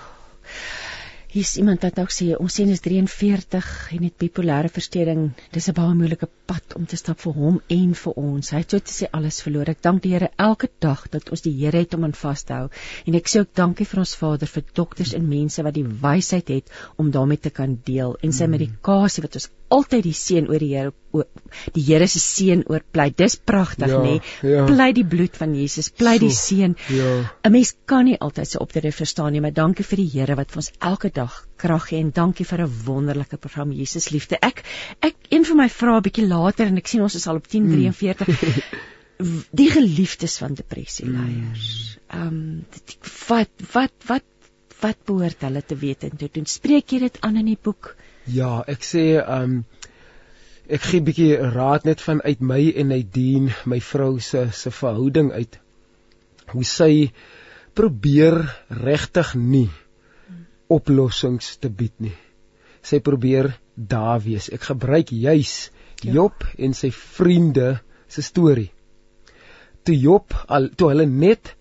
Hier's 1.36 1.57
iemand 1.60 1.82
wat 1.84 1.98
ook 1.99 2.14
sê 2.16 2.26
ons 2.40 2.53
sien 2.56 2.70
is 2.72 2.80
43 2.80 3.66
en 3.98 4.03
het 4.06 4.14
bipolêre 4.22 4.70
verstoring. 4.72 5.24
Dis 5.52 5.66
'n 5.68 5.74
baie 5.76 5.95
moeilike 6.02 6.30
pad 6.52 6.76
om 6.78 6.86
te 6.86 6.95
stap 6.95 7.20
vir 7.20 7.34
hom 7.34 7.57
en 7.78 7.90
vir 8.02 8.14
ons. 8.22 8.52
Hy 8.52 8.62
het 8.62 8.72
so 8.72 8.80
te 8.80 8.94
sê 8.98 9.10
alles 9.12 9.41
verloor. 9.44 9.70
Ek 9.70 9.82
dank 9.82 10.02
die 10.03 10.14
Here 10.14 10.30
elke 10.38 10.70
dag 10.80 11.02
dat 11.10 11.30
ons 11.30 11.41
die 11.41 11.52
Here 11.57 11.78
het 11.78 11.94
om 11.94 12.06
aan 12.07 12.14
vas 12.14 12.44
te 12.44 12.53
hou. 12.53 12.70
En 13.06 13.16
ek 13.20 13.28
sê 13.28 13.41
ook 13.44 13.52
dankie 13.53 13.86
vir 13.86 13.99
ons 13.99 14.16
Vader 14.16 14.48
vir 14.48 14.64
dokters 14.74 15.14
en 15.14 15.28
mense 15.28 15.64
wat 15.64 15.74
die 15.74 15.84
wysheid 16.07 16.48
het 16.48 16.72
om 16.95 17.12
daarmee 17.12 17.38
te 17.38 17.49
kan 17.49 17.82
deel 17.84 18.16
en 18.22 18.32
sy 18.32 18.45
mm. 18.45 18.52
medikasie 18.52 19.28
wat 19.28 19.36
ons 19.36 19.49
altyd 19.76 20.06
die 20.08 20.16
seën 20.16 20.48
oor 20.52 20.64
die 20.64 20.72
Here 20.74 20.94
die 21.76 21.84
Here 21.86 22.08
se 22.12 22.20
seën 22.20 22.64
oorpleit. 22.72 23.16
Dis 23.20 23.38
pragtig, 23.38 23.92
ja, 23.92 24.00
nê? 24.04 24.16
Ja. 24.44 24.66
Pleit 24.68 24.98
die 24.98 25.06
bloed 25.08 25.38
van 25.40 25.56
Jesus, 25.56 25.90
pleit 25.96 26.20
so, 26.20 26.26
die 26.26 26.36
seën. 26.36 26.76
Ja. 26.92 27.12
'n 27.48 27.52
Mens 27.52 27.76
kan 27.86 28.06
nie 28.06 28.18
altyd 28.20 28.48
se 28.48 28.58
so 28.58 28.64
optrede 28.66 28.92
verstaan 28.92 29.32
nie, 29.32 29.42
maar 29.42 29.54
dankie 29.54 29.86
vir 29.86 30.04
die 30.04 30.10
Here 30.16 30.36
wat 30.36 30.52
vir 30.52 30.64
ons 30.64 30.72
elke 30.80 31.12
dag 31.14 31.46
krag 31.62 31.90
gee 31.90 32.00
en 32.00 32.12
dankie 32.12 32.46
vir 32.46 32.66
'n 32.66 32.74
wonderlike 32.86 33.38
program 33.38 33.72
Jesus 33.72 34.10
liefde. 34.10 34.38
Ek 34.42 34.64
ek 35.02 35.16
een 35.30 35.46
van 35.46 35.58
my 35.58 35.70
vrae 35.70 36.02
bietjie 36.02 36.28
later 36.28 36.68
en 36.68 36.78
ek 36.78 36.88
sien 36.88 37.02
ons 37.02 37.16
is 37.16 37.28
al 37.28 37.36
op 37.36 37.48
10:43. 37.48 38.28
Mm. 38.28 39.42
die 39.62 39.72
geliefdes 39.72 40.38
van 40.38 40.54
depressie 40.54 41.08
leiers. 41.08 41.98
Mm. 42.12 42.20
Ehm 42.20 42.28
um, 42.28 42.66
wat 43.28 43.50
wat 43.74 43.94
wat 44.08 44.24
wat 44.82 44.98
behoort 45.06 45.42
hulle 45.48 45.62
te 45.64 45.76
weet 45.76 46.04
en 46.04 46.18
te 46.18 46.30
doen? 46.32 46.46
Spreek 46.46 46.92
jy 46.92 47.00
dit 47.00 47.22
aan 47.22 47.38
in 47.38 47.54
die 47.54 47.62
boek? 47.62 47.96
Ja, 48.26 48.64
ek 48.68 48.84
sê 48.84 49.06
ehm 49.22 49.44
um, 49.44 49.66
ek 50.66 50.82
gee 50.82 51.00
'n 51.00 51.06
bietjie 51.06 51.38
raad 51.54 51.84
net 51.86 52.02
van 52.02 52.22
uit 52.26 52.42
my 52.42 52.74
en 52.76 52.88
Nadine, 52.90 53.54
my 53.66 53.80
vrou 53.80 54.20
se 54.20 54.50
se 54.52 54.72
verhouding 54.72 55.32
uit. 55.32 55.60
Hoe 56.54 56.64
sy 56.64 57.12
probeer 57.74 58.40
regtig 58.70 59.36
nie 59.36 59.70
oplossings 60.68 61.58
te 61.62 61.70
bied 61.70 61.94
nie. 62.00 62.16
Sy 62.82 63.00
probeer 63.00 63.52
daar 63.76 64.22
wees. 64.24 64.50
Ek 64.50 64.64
gebruik 64.72 65.12
juis 65.12 65.70
ja. 66.02 66.12
Job 66.12 66.42
ja. 66.42 66.66
en 66.66 66.74
sy 66.74 66.92
vriende 66.92 67.80
se 68.08 68.22
storie. 68.26 68.72
Toe 69.86 69.98
Job 70.00 70.34
al 70.48 70.72
toe 70.74 70.90
hulle 70.94 71.06
net 71.06 71.54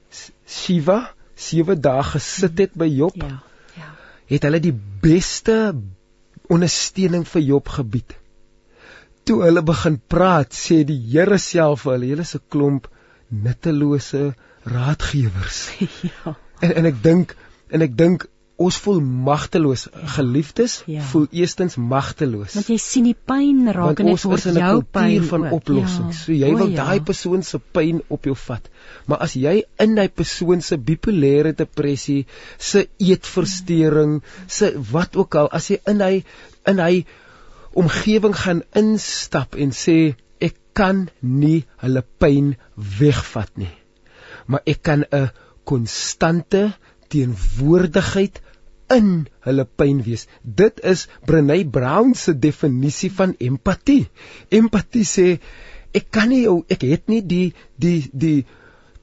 Shiva 0.46 1.00
7 1.36 1.76
dae 1.80 2.02
gesit 2.14 2.58
het 2.58 2.78
by 2.78 2.88
Job. 2.88 3.16
Ja. 3.20 3.42
Ja. 3.76 3.90
Het 4.30 4.46
hulle 4.48 4.60
die 4.62 4.74
beste 5.04 5.74
ondersteuning 6.48 7.24
vir 7.28 7.42
Job 7.42 7.68
gebied. 7.68 8.16
Toe 9.24 9.40
hulle 9.46 9.62
begin 9.64 9.96
praat, 10.08 10.52
sê 10.52 10.82
die 10.84 10.98
Here 11.12 11.38
self 11.38 11.86
vir 11.86 11.96
hulle, 11.96 12.10
julle 12.12 12.26
is 12.28 12.34
'n 12.36 12.44
klomp 12.48 12.88
nuttelose 13.30 14.34
raadgewers. 14.64 15.68
Ja. 16.10 16.36
En 16.60 16.72
en 16.72 16.86
ek 16.86 17.02
dink 17.02 17.36
en 17.68 17.82
ek 17.82 17.96
dink 17.98 18.26
ons 18.56 18.76
voel 18.84 19.00
magteloos. 19.02 19.88
Ja. 19.90 20.06
Geliefdes 20.16 20.76
ja. 20.86 21.02
voel 21.10 21.26
eerstens 21.34 21.76
magteloos. 21.76 22.54
Want 22.54 22.70
jy 22.70 22.78
sien 22.82 23.08
die 23.08 23.16
pyn 23.16 23.66
raak 23.74 24.00
en 24.02 24.12
dit 24.12 24.26
word 24.30 24.46
jou 24.46 24.76
pyn 24.94 25.26
van 25.30 25.48
oplossings. 25.56 26.20
Ja. 26.20 26.22
So 26.22 26.36
jy 26.36 26.52
o, 26.52 26.60
wil 26.62 26.70
ja. 26.74 26.84
daai 26.84 27.02
persoon 27.06 27.42
se 27.46 27.58
pyn 27.58 28.02
op 28.14 28.28
jou 28.30 28.36
vat. 28.44 28.70
Maar 29.10 29.24
as 29.26 29.34
jy 29.38 29.56
in 29.82 29.98
daai 29.98 30.08
persoon 30.08 30.62
se 30.62 30.78
bipolêre 30.78 31.54
depressie, 31.58 32.24
se 32.58 32.86
eetversteuring, 33.02 34.20
se 34.46 34.72
wat 34.92 35.18
ook 35.18 35.38
al, 35.40 35.50
as 35.50 35.72
jy 35.72 35.80
in 35.90 36.04
hy 36.04 36.14
in 36.70 36.82
hy 36.82 37.04
omgewing 37.74 38.36
gaan 38.38 38.62
instap 38.78 39.58
en 39.58 39.74
sê 39.74 40.14
ek 40.38 40.60
kan 40.78 41.08
nie 41.20 41.64
hulle 41.82 42.04
pyn 42.22 42.54
wegvat 43.00 43.50
nie. 43.58 43.72
Maar 44.46 44.62
ek 44.68 44.82
kan 44.86 45.04
'n 45.10 45.30
konstante 45.64 46.74
teenwoordigheid 47.14 48.42
in 48.92 49.12
hulle 49.46 49.64
pyn 49.80 50.02
wees. 50.06 50.26
Dit 50.42 50.82
is 50.84 51.06
Brené 51.26 51.62
Brown 51.76 52.14
se 52.18 52.34
definisie 52.34 53.10
van 53.12 53.34
empatie. 53.40 54.04
Empatie 54.50 55.06
sê 55.08 55.28
ek 55.94 56.10
kan 56.14 56.28
nie 56.32 56.44
jou 56.44 56.58
ek 56.74 56.84
het 56.90 57.08
nie 57.08 57.22
die 57.22 57.46
die 57.80 58.00
die 58.12 58.38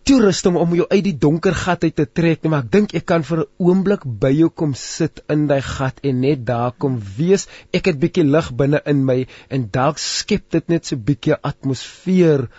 toerusting 0.08 0.58
om 0.58 0.74
jou 0.76 0.88
uit 0.90 1.04
die 1.06 1.18
donker 1.24 1.56
gat 1.56 1.84
uit 1.86 1.96
te 1.96 2.08
trek 2.10 2.42
nie, 2.42 2.52
maar 2.52 2.66
ek 2.66 2.72
dink 2.74 2.96
ek 2.98 3.06
kan 3.10 3.24
vir 3.24 3.44
'n 3.44 3.50
oomblik 3.70 4.06
by 4.24 4.32
jou 4.34 4.50
kom 4.50 4.74
sit 4.74 5.22
in 5.30 5.48
daai 5.48 5.62
gat 5.62 6.00
en 6.04 6.22
net 6.22 6.46
daar 6.46 6.72
kom 6.72 7.00
wees. 7.18 7.48
Ek 7.74 7.86
het 7.86 8.00
bietjie 8.02 8.26
lig 8.26 8.52
binne 8.52 8.82
in 8.86 9.06
my 9.06 9.26
en 9.50 9.70
dalk 9.72 10.00
skep 10.00 10.50
dit 10.50 10.70
net 10.70 10.86
so 10.86 10.96
bietjie 10.96 11.38
atmosfeer 11.52 12.50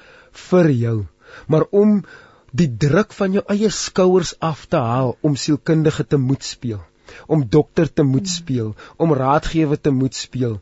vir 0.50 0.70
jou. 0.70 0.98
Maar 1.48 1.66
om 1.70 2.04
die 2.52 2.68
druk 2.84 3.12
van 3.16 3.36
jou 3.36 3.42
eie 3.52 3.70
skouers 3.72 4.34
af 4.40 4.66
te 4.72 4.80
haal 4.80 5.14
om 5.24 5.36
sielkundige 5.36 6.04
te 6.04 6.18
moet 6.20 6.44
speel, 6.44 6.80
om 7.26 7.44
dokter 7.48 7.88
te 7.88 8.04
moet 8.04 8.28
speel, 8.28 8.74
om 8.96 9.14
raadgewer 9.16 9.80
te 9.80 9.90
moet 9.90 10.16
speel. 10.16 10.58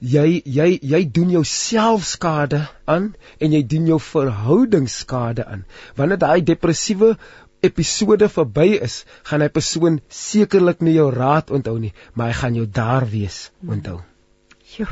Jy 0.00 0.40
jy 0.44 0.68
jy 0.80 1.00
doen 1.12 1.32
jouself 1.32 2.06
skade 2.08 2.62
aan 2.88 3.10
en 3.38 3.52
jy 3.52 3.60
doen 3.68 3.88
jou 3.90 4.00
verhouding 4.00 4.88
skade 4.88 5.44
aan. 5.44 5.66
Wanneer 5.96 6.20
daai 6.22 6.40
depressiewe 6.40 7.16
episode 7.60 8.28
verby 8.32 8.78
is, 8.80 9.02
gaan 9.28 9.44
hy 9.44 9.50
persoon 9.52 9.98
sekerlik 10.08 10.80
nie 10.80 10.96
jou 10.96 11.10
raad 11.12 11.52
onthou 11.52 11.76
nie, 11.80 11.92
maar 12.14 12.32
hy 12.32 12.38
gaan 12.38 12.56
jou 12.56 12.66
daar 12.80 13.04
wees 13.08 13.50
onthou. 13.68 14.00
Jo. 14.78 14.88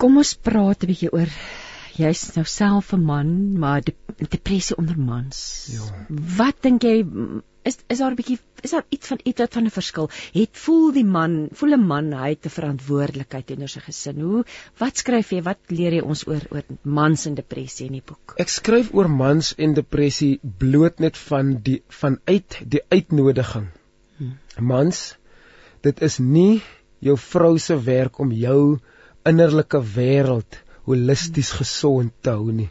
Kom 0.00 0.16
ons 0.16 0.32
praat 0.34 0.82
'n 0.82 0.88
bietjie 0.88 1.12
oor 1.12 1.28
jy's 2.00 2.22
nou 2.36 2.44
self 2.48 2.92
'n 2.96 3.04
man, 3.04 3.58
maar 3.58 3.82
depressie 4.28 4.76
onder 4.76 4.98
mans. 4.98 5.68
Ja. 5.72 6.06
Wat 6.36 6.60
dink 6.62 6.82
jy 6.82 7.04
is 7.62 7.76
is 7.92 7.98
daar 7.98 8.12
'n 8.12 8.16
bietjie 8.16 8.38
is 8.62 8.70
daar 8.70 8.84
iets 8.88 9.06
van 9.06 9.20
iets 9.22 9.40
wat 9.40 9.54
van 9.54 9.64
'n 9.64 9.70
verskil? 9.70 10.10
Het 10.32 10.50
voel 10.52 10.92
die 10.92 11.04
man, 11.04 11.48
voel 11.52 11.72
'n 11.76 11.86
man 11.86 12.12
hy 12.12 12.28
het 12.28 12.46
'n 12.46 12.56
verantwoordelikheid 12.56 13.46
teenoor 13.46 13.68
sy 13.68 13.80
gesin. 13.80 14.20
Hoe 14.20 14.44
wat 14.78 14.96
skryf 14.96 15.30
jy? 15.30 15.42
Wat 15.42 15.58
leer 15.68 15.92
jy 15.92 16.00
ons 16.00 16.26
oor 16.26 16.42
oor 16.50 16.64
mans 16.82 17.26
en 17.26 17.34
depressie 17.34 17.86
in 17.86 17.92
die 17.92 18.06
boek? 18.06 18.34
Ek 18.36 18.48
skryf 18.48 18.94
oor 18.94 19.08
mans 19.08 19.54
en 19.56 19.74
depressie 19.74 20.40
bloot 20.58 20.98
net 20.98 21.16
van 21.16 21.60
die 21.62 21.82
vanuit 21.88 22.60
die 22.66 22.82
uitnodiging. 22.88 23.68
Hmm. 24.16 24.38
Mans, 24.58 25.16
dit 25.80 26.02
is 26.02 26.18
nie 26.18 26.62
jou 26.98 27.16
vrou 27.16 27.58
se 27.58 27.82
werk 27.82 28.18
om 28.18 28.32
jou 28.32 28.78
innerlike 29.24 29.82
wêreld 29.94 30.62
holisties 30.84 31.50
gesond 31.50 32.12
te 32.22 32.30
hou 32.30 32.52
nie. 32.52 32.70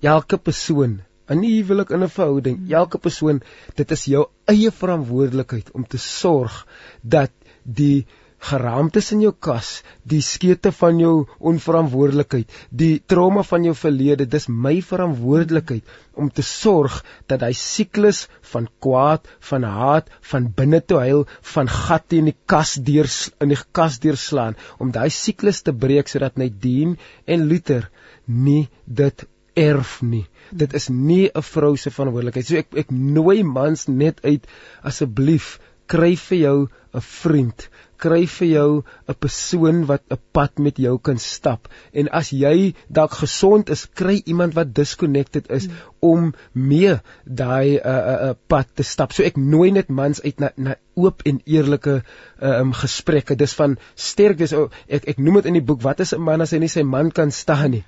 Elke 0.00 0.38
persoon 0.38 1.00
in 1.30 1.38
'n 1.38 1.44
huwelik 1.44 1.90
in 1.90 2.02
'n 2.02 2.08
verhouding, 2.08 2.72
elke 2.72 2.98
persoon, 2.98 3.42
dit 3.76 3.90
is 3.90 4.04
jou 4.04 4.24
eie 4.46 4.70
verantwoordelikheid 4.70 5.70
om 5.74 5.84
te 5.86 5.98
sorg 5.98 6.66
dat 7.02 7.30
die 7.64 8.06
geraamtes 8.48 9.12
in 9.12 9.20
jou 9.20 9.32
kas, 9.46 9.82
die 10.02 10.22
skete 10.24 10.72
van 10.72 10.98
jou 10.98 11.26
onverantwoordelikheid, 11.38 12.48
die 12.70 13.02
trauma 13.12 13.42
van 13.42 13.64
jou 13.68 13.74
verlede, 13.76 14.26
dis 14.26 14.48
my 14.48 14.80
verantwoordelikheid 14.80 15.84
om 16.16 16.30
te 16.30 16.42
sorg 16.42 17.02
dat 17.28 17.44
hy 17.44 17.52
siklus 17.52 18.26
van 18.52 18.68
kwaad, 18.80 19.28
van 19.50 19.66
haat, 19.68 20.08
van 20.32 20.48
binne 20.56 20.80
toe 20.80 21.02
huil, 21.04 21.26
van 21.54 21.68
gat 21.68 22.16
in 22.16 22.32
die 22.32 22.38
kas 22.46 22.78
deur 22.80 23.10
in 23.40 23.52
die 23.52 23.60
kas 23.76 24.00
deurslaan 24.00 24.56
om 24.78 24.90
daai 24.90 25.10
siklus 25.10 25.60
te 25.62 25.76
breek 25.76 26.08
sodat 26.08 26.40
net 26.40 26.56
dien 26.64 26.96
en 27.26 27.46
Luther 27.52 27.90
nie 28.26 28.68
dit 28.86 29.26
erf 29.60 29.98
nie. 30.02 30.26
Dit 30.50 30.74
is 30.74 30.88
nie 30.88 31.30
'n 31.34 31.42
vrou 31.52 31.76
se 31.76 31.90
verantwoordelikheid. 31.90 32.46
So 32.46 32.56
ek 32.56 32.74
ek 32.84 32.90
nooi 32.90 33.42
mans 33.42 33.88
net 33.88 34.24
uit 34.24 34.46
asseblief 34.82 35.58
kry 35.86 36.16
vir 36.16 36.38
jou 36.38 36.68
'n 36.94 37.00
vriend 37.00 37.68
kry 38.00 38.24
vir 38.32 38.48
jou 38.48 38.70
'n 38.80 39.16
persoon 39.24 39.84
wat 39.90 40.02
'n 40.10 40.18
pad 40.36 40.58
met 40.66 40.78
jou 40.84 40.96
kan 41.08 41.18
stap 41.18 41.68
en 41.92 42.08
as 42.20 42.30
jy 42.32 42.74
dalk 42.88 43.12
gesond 43.22 43.70
is 43.70 43.86
kry 44.00 44.16
iemand 44.24 44.56
wat 44.58 44.74
disconnected 44.74 45.50
is 45.58 45.68
mm. 45.68 45.74
om 46.12 46.32
mee 46.54 46.96
daai 47.24 47.76
'n 47.76 47.80
uh, 47.84 47.92
'n 47.92 48.14
uh, 48.14 48.30
uh, 48.30 48.34
pad 48.48 48.66
te 48.74 48.82
stap 48.92 49.12
so 49.12 49.22
ek 49.22 49.36
nooi 49.36 49.70
net 49.70 49.88
mans 49.88 50.22
uit 50.22 50.40
na 50.40 50.50
na 50.56 50.76
oop 50.94 51.22
en 51.24 51.40
eerlike 51.44 52.02
um 52.40 52.72
gesprekke 52.72 53.36
dis 53.36 53.54
van 53.54 53.78
sterk 53.94 54.38
dis 54.38 54.52
oh, 54.52 54.70
ek 54.88 55.08
ek 55.14 55.18
noem 55.18 55.40
dit 55.40 55.52
in 55.52 55.60
die 55.60 55.68
boek 55.72 55.82
wat 55.82 56.00
is 56.00 56.14
'n 56.14 56.28
man 56.30 56.40
as 56.40 56.52
hy 56.52 56.58
nie 56.58 56.74
sy 56.76 56.82
man 56.82 57.10
kan 57.10 57.30
staan 57.30 57.70
nie 57.70 57.84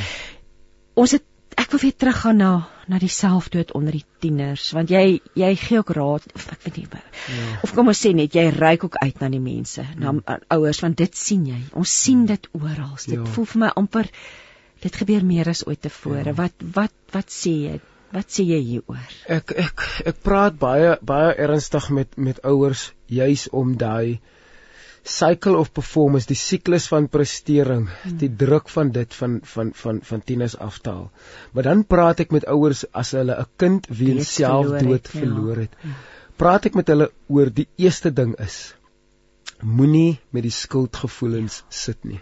ons 0.95 1.13
het 1.13 1.25
ek 1.59 1.75
wil 1.75 1.81
weer 1.83 1.97
teruggaan 1.97 2.37
na 2.37 2.69
na 2.89 2.99
die 2.99 3.11
selfdood 3.13 3.73
onder 3.77 3.93
die 3.93 4.05
tieners 4.23 4.71
want 4.77 4.91
jy 4.93 5.21
jy 5.37 5.51
gee 5.61 5.79
ook 5.81 5.91
raad 5.97 6.25
of 6.35 6.47
ek 6.55 6.65
weet 6.65 6.77
nie 6.79 6.87
ja. 6.89 7.01
of 7.63 7.75
kom 7.77 7.91
ons 7.93 8.01
sê 8.05 8.15
net 8.17 8.35
jy 8.35 8.49
reik 8.55 8.85
ook 8.87 8.97
uit 8.97 9.21
na 9.21 9.29
die 9.35 9.43
mense 9.43 9.85
na 9.99 10.15
ja. 10.17 10.39
ouers 10.57 10.81
want 10.85 10.97
dit 11.01 11.17
sien 11.17 11.47
jy 11.51 11.61
ons 11.73 11.97
sien 12.05 12.25
ja. 12.25 12.37
dit 12.37 12.51
oral 12.61 12.97
dit 13.05 13.19
ja. 13.19 13.27
voel 13.35 13.51
vir 13.53 13.61
my 13.65 13.71
amper 13.83 14.11
dit 14.83 15.01
gebeur 15.03 15.27
meer 15.27 15.51
as 15.51 15.67
ooit 15.67 15.83
tevore 15.83 16.31
ja. 16.31 16.37
wat 16.39 16.55
wat 16.79 16.95
wat 17.17 17.35
sê 17.35 17.55
jy 17.67 17.77
wat 18.15 18.33
sê 18.33 18.47
jy 18.49 18.61
hieroor 18.71 19.19
ek 19.39 19.53
ek 19.67 19.89
ek 20.13 20.23
praat 20.25 20.59
baie 20.63 20.97
baie 21.03 21.35
ernstig 21.49 21.91
met 21.99 22.17
met 22.17 22.41
ouers 22.47 22.89
juis 23.09 23.49
om 23.51 23.77
daai 23.77 24.21
cycle 25.09 25.57
of 25.57 25.73
performance, 25.73 26.29
die 26.29 26.37
siklus 26.37 26.89
van 26.93 27.09
prestering, 27.09 27.87
hmm. 27.89 28.17
die 28.21 28.29
druk 28.29 28.69
van 28.69 28.91
dit 28.93 29.15
van 29.15 29.39
van 29.45 29.73
van 29.75 30.01
van 30.05 30.23
tieners 30.25 30.57
aftaal. 30.59 31.11
Maar 31.53 31.69
dan 31.71 31.85
praat 31.85 32.21
ek 32.21 32.35
met 32.35 32.47
ouers 32.47 32.85
as 32.93 33.15
hulle 33.17 33.37
'n 33.39 33.49
kind 33.57 33.87
wie 33.89 34.19
selfdood 34.25 35.09
verloor 35.09 35.65
het. 35.65 35.77
Ja. 35.83 35.97
Praat 36.37 36.67
ek 36.67 36.75
met 36.75 36.89
hulle 36.89 37.11
oor 37.29 37.51
die 37.51 37.69
eerste 37.77 38.13
ding 38.13 38.37
is 38.39 38.75
moenie 39.63 40.21
met 40.31 40.43
die 40.43 40.55
skuldgevoelens 40.55 41.63
sit 41.69 42.05
nie. 42.05 42.21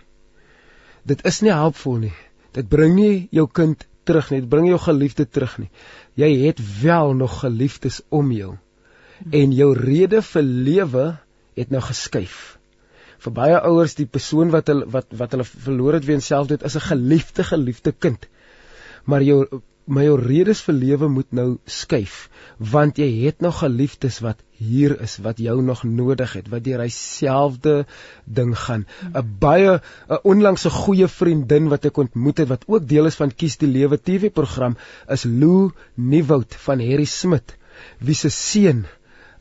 Dit 1.04 1.24
is 1.26 1.42
nie 1.42 1.52
helpvol 1.52 1.98
nie. 2.06 2.14
Dit 2.52 2.68
bring 2.68 2.94
nie 2.96 3.28
jou 3.30 3.46
kind 3.46 3.86
terug 4.04 4.30
nie, 4.30 4.40
dit 4.40 4.48
bring 4.48 4.68
jou 4.68 4.78
geliefde 4.78 5.26
terug 5.28 5.58
nie. 5.58 5.70
Jy 6.14 6.30
het 6.46 6.62
wel 6.82 7.14
nog 7.14 7.40
geliefdes 7.42 8.00
om 8.08 8.32
jou. 8.32 8.56
Hmm. 9.18 9.32
En 9.32 9.52
jou 9.52 9.72
rede 9.78 10.22
vir 10.22 10.42
lewe 10.42 11.06
het 11.56 11.70
nou 11.70 11.80
geskuif 11.80 12.56
vir 13.24 13.32
baie 13.32 13.60
ouers 13.68 13.94
die 13.98 14.06
persoon 14.06 14.50
wat 14.54 14.68
hulle 14.70 14.86
wat 14.92 15.14
wat 15.20 15.32
hulle 15.34 15.46
verloor 15.48 15.96
het 15.98 16.04
weens 16.08 16.26
selfdood 16.32 16.62
is 16.68 16.76
'n 16.76 16.88
geliefde 16.90 17.44
geliefde 17.44 17.92
kind. 17.92 18.28
Maar 19.04 19.22
jou 19.22 19.62
my 19.86 20.02
jou 20.02 20.16
redes 20.18 20.60
vir 20.66 20.74
lewe 20.74 21.08
moet 21.08 21.28
nou 21.38 21.58
skuif 21.70 22.28
want 22.72 22.98
jy 22.98 23.06
het 23.22 23.44
nog 23.44 23.60
geliefdes 23.60 24.18
wat 24.24 24.40
hier 24.58 24.96
is 25.04 25.18
wat 25.22 25.38
jou 25.38 25.54
nog 25.62 25.84
nodig 25.84 26.32
het 26.38 26.48
wat 26.50 26.64
deur 26.64 26.82
hyselfde 26.82 27.74
ding 28.24 28.50
gaan 28.64 28.86
'n 29.14 29.36
baie 29.44 29.76
'n 30.08 30.18
onlangse 30.32 30.70
goeie 30.70 31.08
vriendin 31.08 31.68
wat 31.68 31.84
ek 31.84 32.02
ontmoet 32.04 32.38
het 32.38 32.48
wat 32.48 32.64
ook 32.66 32.88
deel 32.88 33.06
is 33.06 33.20
van 33.22 33.30
kies 33.30 33.56
die 33.62 33.70
lewe 33.70 33.96
TV 33.96 34.32
program 34.32 34.76
is 35.08 35.24
Lou 35.24 35.70
Nieuwoud 35.94 36.54
van 36.66 36.80
Harry 36.80 37.04
Smit 37.04 37.56
wie 38.00 38.14
se 38.14 38.28
seun 38.28 38.86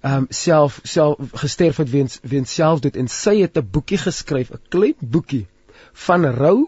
um, 0.06 0.27
self 0.30 0.80
self 0.84 1.36
gesterf 1.41 1.82
het 1.82 1.90
weens 1.90 2.19
weens 2.22 2.53
selfdood 2.53 2.98
en 3.02 3.07
sy 3.11 3.40
het 3.41 3.57
'n 3.57 3.69
boekie 3.72 3.98
geskryf, 3.98 4.52
'n 4.52 4.61
klein 4.69 4.98
boekie 4.99 5.48
van 6.07 6.26
rou 6.26 6.68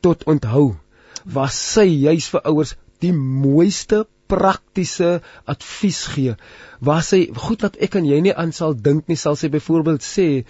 tot 0.00 0.24
onthou 0.24 0.76
waar 1.24 1.50
sy 1.50 1.86
juis 1.86 2.28
vir 2.28 2.42
ouers 2.46 2.76
die 3.00 3.12
mooiste 3.12 4.06
praktiese 4.26 5.22
advies 5.44 6.06
gee. 6.06 6.36
Waar 6.80 7.02
sy 7.02 7.26
goed 7.34 7.62
wat 7.62 7.76
ek 7.82 7.94
en 7.98 8.06
jy 8.06 8.20
nie 8.20 8.34
aan 8.34 8.52
sal 8.52 8.74
dink 8.74 9.08
nie, 9.08 9.16
sal 9.16 9.36
sy 9.36 9.48
byvoorbeeld 9.48 10.02
sê 10.02 10.44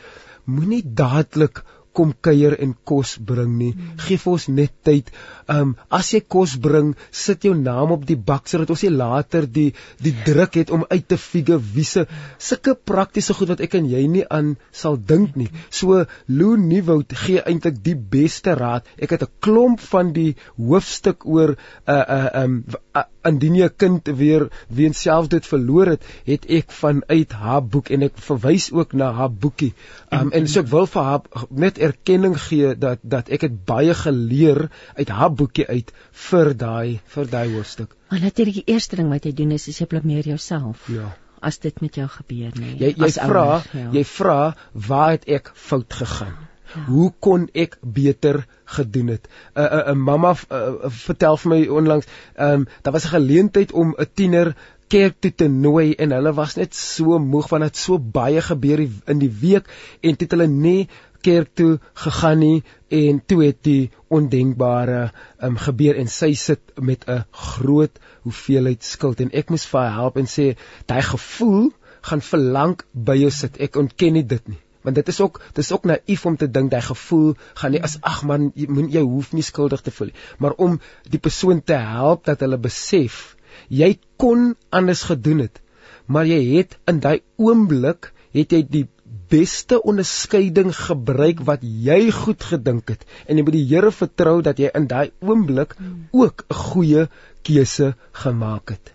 moenie 0.45 0.83
dadelik 0.85 1.63
kom 1.97 2.13
kuier 2.21 2.57
en 2.63 2.75
kos 2.85 3.17
bring 3.31 3.57
nie. 3.59 3.73
Hmm. 3.73 3.97
Geef 4.07 4.27
ons 4.31 4.49
net 4.53 4.75
tyd. 4.87 5.11
Um 5.53 5.75
as 5.99 6.13
jy 6.15 6.21
kos 6.35 6.57
bring, 6.63 6.95
sit 7.11 7.47
jou 7.49 7.55
naam 7.57 7.95
op 7.97 8.07
die 8.09 8.19
bak 8.31 8.51
sodat 8.51 8.73
ons 8.75 8.85
nie 8.87 8.93
later 8.93 9.49
die 9.59 9.69
die 10.03 10.15
druk 10.27 10.59
het 10.61 10.73
om 10.75 10.85
uit 10.91 11.09
te 11.09 11.19
figure 11.21 11.61
wiese 11.75 12.07
sulke 12.39 12.77
praktiese 12.93 13.37
goed 13.37 13.55
wat 13.55 13.65
ek 13.65 13.79
en 13.81 13.89
jy 13.91 14.05
nie 14.11 14.27
aan 14.29 14.55
sal 14.73 15.01
dink 15.13 15.37
nie. 15.41 15.49
So 15.71 16.05
Lou 16.29 16.55
Nieuwoud 16.61 17.17
gee 17.25 17.43
eintlik 17.43 17.83
die 17.85 17.97
beste 17.97 18.57
raad. 18.59 18.87
Ek 18.99 19.17
het 19.17 19.23
'n 19.23 19.33
klomp 19.41 19.81
van 19.81 20.13
die 20.13 20.37
hoofstuk 20.57 21.27
oor 21.27 21.57
'n 21.57 21.59
uh, 21.89 22.05
uh, 22.19 22.45
um 22.45 22.65
uh, 22.95 23.09
indien 23.29 23.57
jy 23.59 23.69
'n 23.69 23.77
kind 23.77 24.09
weer 24.19 24.49
weens 24.69 25.01
selfdood 25.01 25.47
verloor 25.47 25.87
het, 25.95 26.05
het 26.25 26.47
ek 26.59 26.73
vanuit 26.73 27.33
haar 27.33 27.63
boek 27.63 27.91
en 27.91 28.03
ek 28.03 28.19
verwys 28.29 28.71
ook 28.73 28.93
na 28.93 29.13
haar 29.13 29.33
boekie. 29.33 29.73
Um 30.11 30.33
en 30.33 30.49
so 30.49 30.61
ek 30.61 30.71
wil 30.73 30.87
vir 30.87 31.03
haar 31.03 31.47
net 31.51 31.79
erkenning 31.79 32.37
gee 32.47 32.75
dat 32.75 32.99
dat 33.03 33.29
ek 33.29 33.47
het 33.49 33.65
baie 33.65 33.95
geleer 33.95 34.71
uit 34.97 35.09
haar 35.09 35.33
boekie 35.33 35.67
uit 35.67 35.93
vir 36.31 36.55
daai 36.55 37.01
vir 37.15 37.31
daai 37.31 37.55
hoofstuk. 37.55 37.97
Maar 38.11 38.21
natuurlik 38.21 38.55
die 38.63 38.73
eerste 38.75 38.97
ding 38.97 39.09
wat 39.11 39.25
jy 39.25 39.33
doen 39.33 39.53
is 39.53 39.67
jy 39.67 39.87
blameer 39.87 40.27
jouself. 40.27 40.89
Ja. 40.89 41.17
As 41.41 41.59
dit 41.59 41.81
met 41.81 41.95
jou 41.95 42.09
gebeur 42.09 42.53
nie. 42.55 42.77
Jy 42.79 42.95
jy 42.97 43.11
vra, 43.13 43.63
ja. 43.73 43.91
jy 43.93 44.05
vra 44.05 44.41
waar 44.73 45.11
het 45.11 45.29
ek 45.29 45.53
fout 45.55 45.93
gegaan? 45.93 46.46
Ja. 46.77 46.85
Hoe 46.93 47.13
kon 47.19 47.49
ek 47.57 47.79
beter 47.81 48.45
gedoen 48.77 49.09
het? 49.15 49.29
'n 49.29 49.61
uh, 49.61 49.65
'n 49.65 49.79
uh, 49.79 49.89
uh, 49.91 49.95
mamma 49.97 50.35
uh, 50.37 50.57
uh, 50.59 50.91
vertel 50.93 51.37
vir 51.37 51.51
my 51.51 51.61
onlangs, 51.67 52.07
ehm 52.37 52.61
um, 52.61 52.67
daar 52.83 52.93
was 52.93 53.05
'n 53.05 53.17
geleentheid 53.17 53.73
om 53.73 53.95
'n 53.99 54.11
tiener 54.15 54.55
kerk 54.89 55.19
toe 55.21 55.33
te 55.35 55.49
nooi 55.51 55.95
en 55.99 56.15
hulle 56.15 56.33
was 56.37 56.55
net 56.59 56.75
so 56.79 57.19
moeg 57.19 57.49
want 57.51 57.67
dit 57.67 57.77
so 57.81 57.99
baie 57.99 58.43
gebeur 58.49 58.83
in 58.85 59.23
die 59.23 59.33
week 59.43 59.71
en 60.03 60.19
dit 60.21 60.35
hulle 60.35 60.47
nie 60.51 60.89
kerk 61.27 61.55
toe 61.59 61.79
gegaan 62.05 62.39
nie 62.45 62.59
en 63.01 63.19
toe 63.27 63.41
het 63.43 63.63
die 63.67 63.91
ondenkbare 64.15 65.01
um, 65.43 65.57
gebeur 65.59 65.99
en 65.99 66.11
sy 66.19 66.33
sit 66.39 66.77
met 66.91 67.09
'n 67.09 67.25
groot 67.47 67.99
hoeveelheid 68.29 68.85
skuld 68.85 69.21
en 69.21 69.33
ek 69.33 69.51
moes 69.51 69.67
vir 69.73 69.81
haar 69.81 69.99
help 70.03 70.23
en 70.23 70.31
sê 70.37 70.55
daai 70.87 71.03
gevoel 71.03 71.73
gaan 72.11 72.23
verlang 72.23 72.79
by 72.93 73.17
jou 73.25 73.31
sit 73.31 73.59
ek 73.59 73.77
ontken 73.83 74.13
nie 74.13 74.27
dit 74.35 74.49
nie 74.49 74.63
want 74.87 74.99
dit 75.01 75.13
is 75.13 75.21
ook 75.21 75.43
dis 75.59 75.73
ook 75.75 75.89
naïef 75.91 76.25
om 76.31 76.39
te 76.41 76.49
dink 76.51 76.71
daai 76.73 76.85
gevoel 76.89 77.35
gaan 77.61 77.77
nie 77.77 77.83
as 77.91 77.99
ag 78.15 78.23
man 78.31 78.51
jy 78.55 78.71
moet 78.79 78.95
jy 78.95 79.05
hoef 79.05 79.33
nie 79.37 79.45
skuldig 79.47 79.85
te 79.85 79.95
voel 79.99 80.13
nie. 80.13 80.19
Maar 80.39 80.57
om 80.69 80.81
die 81.11 81.23
persoon 81.29 81.63
te 81.63 81.79
help 81.93 82.25
dat 82.31 82.43
hulle 82.47 82.59
besef 82.69 83.37
jy 83.69 83.97
kon 84.17 84.53
anders 84.71 85.07
gedoen 85.11 85.47
het 85.47 85.63
maar 86.07 86.29
jy 86.29 86.43
het 86.57 86.77
in 86.91 87.01
daai 87.03 87.19
oomblik 87.37 88.13
het 88.37 88.53
jy 88.55 88.63
die 88.71 88.87
beste 89.31 89.79
onderskeiding 89.83 90.71
gebruik 90.77 91.41
wat 91.49 91.63
jy 91.63 92.13
goed 92.15 92.45
gedink 92.47 92.93
het. 92.93 93.03
En 93.27 93.39
jy 93.39 93.45
moet 93.47 93.57
die 93.57 93.67
Here 93.67 93.91
vertrou 93.91 94.39
dat 94.47 94.61
jy 94.63 94.71
in 94.79 94.87
daai 94.91 95.11
oomblik 95.21 95.75
ook 96.13 96.45
'n 96.49 96.55
goeie 96.55 97.09
keuse 97.43 97.95
gemaak 98.13 98.71
het. 98.71 98.93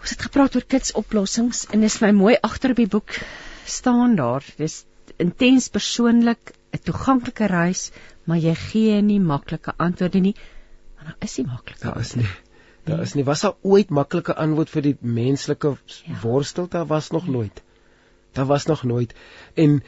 Ons 0.00 0.10
het 0.10 0.22
gepraat 0.22 0.56
oor 0.56 0.64
kitsoplossings 0.64 1.66
en 1.70 1.80
dis 1.80 2.00
my 2.00 2.10
mooi 2.10 2.36
agter 2.40 2.70
op 2.70 2.76
die 2.76 2.88
boek 2.88 3.20
staan 3.70 4.16
daar. 4.18 4.44
Dis 4.56 4.84
intens 5.16 5.68
persoonlik, 5.68 6.54
'n 6.72 6.82
toeganklike 6.84 7.46
reis, 7.46 7.90
maar 8.24 8.38
jy 8.38 8.54
gee 8.54 9.00
nie 9.02 9.20
maklike 9.20 9.74
antwoorde 9.76 10.20
nie. 10.20 10.36
Want 10.96 11.08
daar 11.08 11.28
is 11.28 11.36
nie 11.38 11.46
maklike. 11.46 11.80
Daar 11.80 12.00
is 12.00 12.14
nie. 12.14 12.28
Daar 12.84 13.00
is 13.00 13.14
nie 13.14 13.24
was 13.24 13.40
daar 13.40 13.56
ooit 13.62 13.90
maklike 13.90 14.34
antwoord 14.34 14.70
vir 14.70 14.82
die 14.82 14.96
menslike 15.00 15.76
ja. 15.86 16.20
worstel 16.22 16.68
daar 16.68 16.86
was 16.86 17.10
nog 17.10 17.26
nooit. 17.28 17.62
Daar 18.32 18.46
was 18.46 18.66
nog 18.66 18.82
nooit. 18.82 19.14
En 19.54 19.82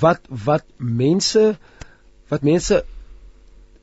wat 0.00 0.20
wat 0.28 0.64
mense 0.76 1.58
wat 2.28 2.42
mense 2.42 2.84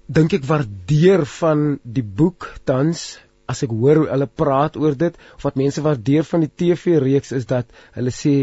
dink 0.05 0.33
ek 0.33 0.45
waardeer 0.45 1.25
van 1.25 1.79
die 1.83 2.03
boek 2.03 2.53
tans 2.63 3.19
as 3.51 3.63
ek 3.65 3.75
hoor 3.75 4.01
hoe 4.01 4.09
hulle 4.11 4.27
praat 4.41 4.79
oor 4.79 4.97
dit 4.97 5.19
of 5.35 5.45
wat 5.47 5.59
mense 5.59 5.83
waardeer 5.85 6.27
van 6.31 6.45
die 6.45 6.51
TV 6.63 6.97
reeks 7.03 7.33
is 7.37 7.47
dat 7.49 7.69
hulle 7.97 8.13
sê 8.15 8.35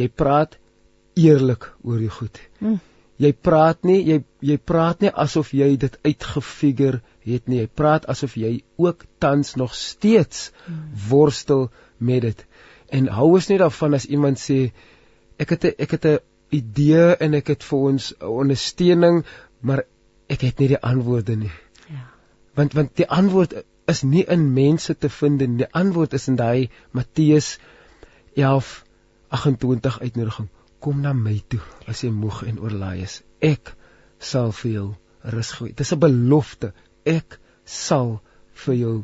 jy 0.00 0.08
praat 0.22 0.58
eerlik 1.16 1.70
oor 1.82 2.02
die 2.02 2.12
goed. 2.12 2.40
Hmm. 2.60 2.78
Jy 3.22 3.32
praat 3.48 3.86
nie 3.88 4.02
jy 4.04 4.20
jy 4.44 4.58
praat 4.70 5.00
nie 5.00 5.12
asof 5.24 5.54
jy 5.56 5.70
dit 5.80 5.94
uitgefigure 6.04 7.00
het 7.24 7.48
nie. 7.48 7.62
Jy 7.62 7.70
praat 7.80 8.08
asof 8.12 8.36
jy 8.36 8.58
ook 8.76 9.06
tans 9.24 9.54
nog 9.56 9.74
steeds 9.74 10.50
hmm. 10.66 10.82
worstel 11.08 11.68
met 11.98 12.26
dit. 12.26 12.46
En 12.92 13.08
hou 13.18 13.32
ons 13.38 13.48
net 13.50 13.62
daarvan 13.64 13.96
as 13.98 14.06
iemand 14.06 14.42
sê 14.42 14.70
ek 15.38 15.56
het 15.56 15.64
'n 15.64 15.74
ek 15.78 15.90
het 15.96 16.04
'n 16.04 16.18
idee 16.50 17.16
en 17.16 17.34
ek 17.34 17.48
het 17.48 17.64
vir 17.64 17.78
ons 17.78 18.12
ondersteuning, 18.20 19.24
maar 19.60 19.82
ek 20.28 20.40
het 20.40 20.58
nie 20.58 20.68
die 20.68 20.82
antwoorde 20.82 21.36
nie. 21.36 21.52
Ja. 21.90 22.04
Want 22.54 22.72
want 22.72 22.96
die 22.96 23.08
antwoord 23.08 23.54
is 23.86 24.02
nie 24.02 24.24
in 24.24 24.52
mense 24.52 24.96
te 24.98 25.08
vind 25.08 25.40
nie. 25.40 25.62
Die 25.62 25.72
antwoord 25.72 26.12
is 26.18 26.28
in 26.28 26.36
daai 26.36 26.68
Matteus 26.90 27.58
11:28 28.34 30.00
uitnodiging. 30.02 30.48
Kom 30.78 31.00
na 31.00 31.12
my 31.12 31.40
toe 31.48 31.62
as 31.86 32.02
jy 32.04 32.10
moeg 32.10 32.42
en 32.46 32.60
oorlaai 32.60 33.02
is. 33.02 33.22
Ek 33.40 33.74
sal 34.18 34.52
vir 34.52 34.70
jou 34.70 34.86
rus 35.34 35.52
gee. 35.58 35.72
Dis 35.74 35.92
'n 35.92 35.98
belofte. 35.98 36.72
Ek 37.04 37.38
sal 37.64 38.20
vir 38.64 38.74
jou 38.74 38.96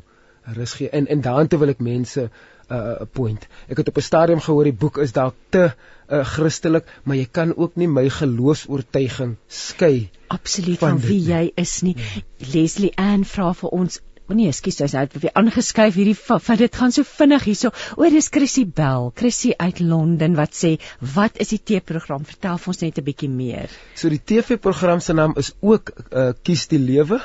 rus 0.56 0.74
gee. 0.74 0.90
En 0.90 1.06
en 1.06 1.20
daartoe 1.20 1.58
wil 1.58 1.68
ek 1.68 1.80
mense 1.80 2.30
'n 2.72 2.74
uh, 2.74 3.06
point. 3.12 3.48
Ek 3.68 3.76
het 3.76 3.88
op 3.88 3.96
'n 3.96 4.08
stadium 4.10 4.40
gehoor 4.40 4.64
die 4.64 4.80
boek 4.84 4.98
is 4.98 5.12
dalk 5.12 5.34
te 5.48 5.72
uh, 6.08 6.24
Christelik, 6.24 6.84
maar 7.04 7.16
jy 7.16 7.28
kan 7.30 7.56
ook 7.56 7.76
nie 7.76 7.88
my 7.88 8.08
geloofs-oortuiging 8.08 9.36
skei 9.46 10.10
absoluut 10.26 10.78
van, 10.78 10.98
van 10.98 11.08
wie 11.08 11.20
nie. 11.20 11.28
jy 11.28 11.52
is 11.54 11.82
nie. 11.82 11.94
Nee. 11.94 12.24
Leslie 12.52 12.92
Ann 12.96 13.24
vra 13.24 13.52
vir 13.54 13.70
ons 13.70 14.00
O 14.30 14.34
nee, 14.38 14.46
ekskuus, 14.52 14.76
sy's 14.78 14.94
uit 14.94 15.14
weer 15.18 15.32
aangeskuif 15.38 15.96
hierdie 15.98 16.16
van 16.16 16.58
dit 16.60 16.76
gaan 16.78 16.94
so 16.94 17.02
vinnig 17.06 17.46
hierso. 17.48 17.72
O, 17.96 18.06
dis 18.06 18.30
Chrissy 18.30 18.64
Bell, 18.64 19.10
Chrissy 19.18 19.50
uit 19.58 19.80
Londen 19.80 20.36
wat 20.38 20.54
sê, 20.54 20.76
"Wat 21.14 21.38
is 21.42 21.50
die 21.54 21.58
TV-program? 21.58 22.24
Vertel 22.24 22.58
vir 22.58 22.72
ons 22.74 22.82
net 22.82 22.98
'n 22.98 23.04
bietjie 23.04 23.28
meer." 23.28 23.70
So 23.94 24.08
die 24.08 24.22
TV-program 24.24 25.00
se 25.00 25.12
naam 25.12 25.34
is 25.36 25.52
ook 25.60 25.90
uh, 26.12 26.32
Kies 26.42 26.68
die 26.68 26.78
Lewe 26.78 27.20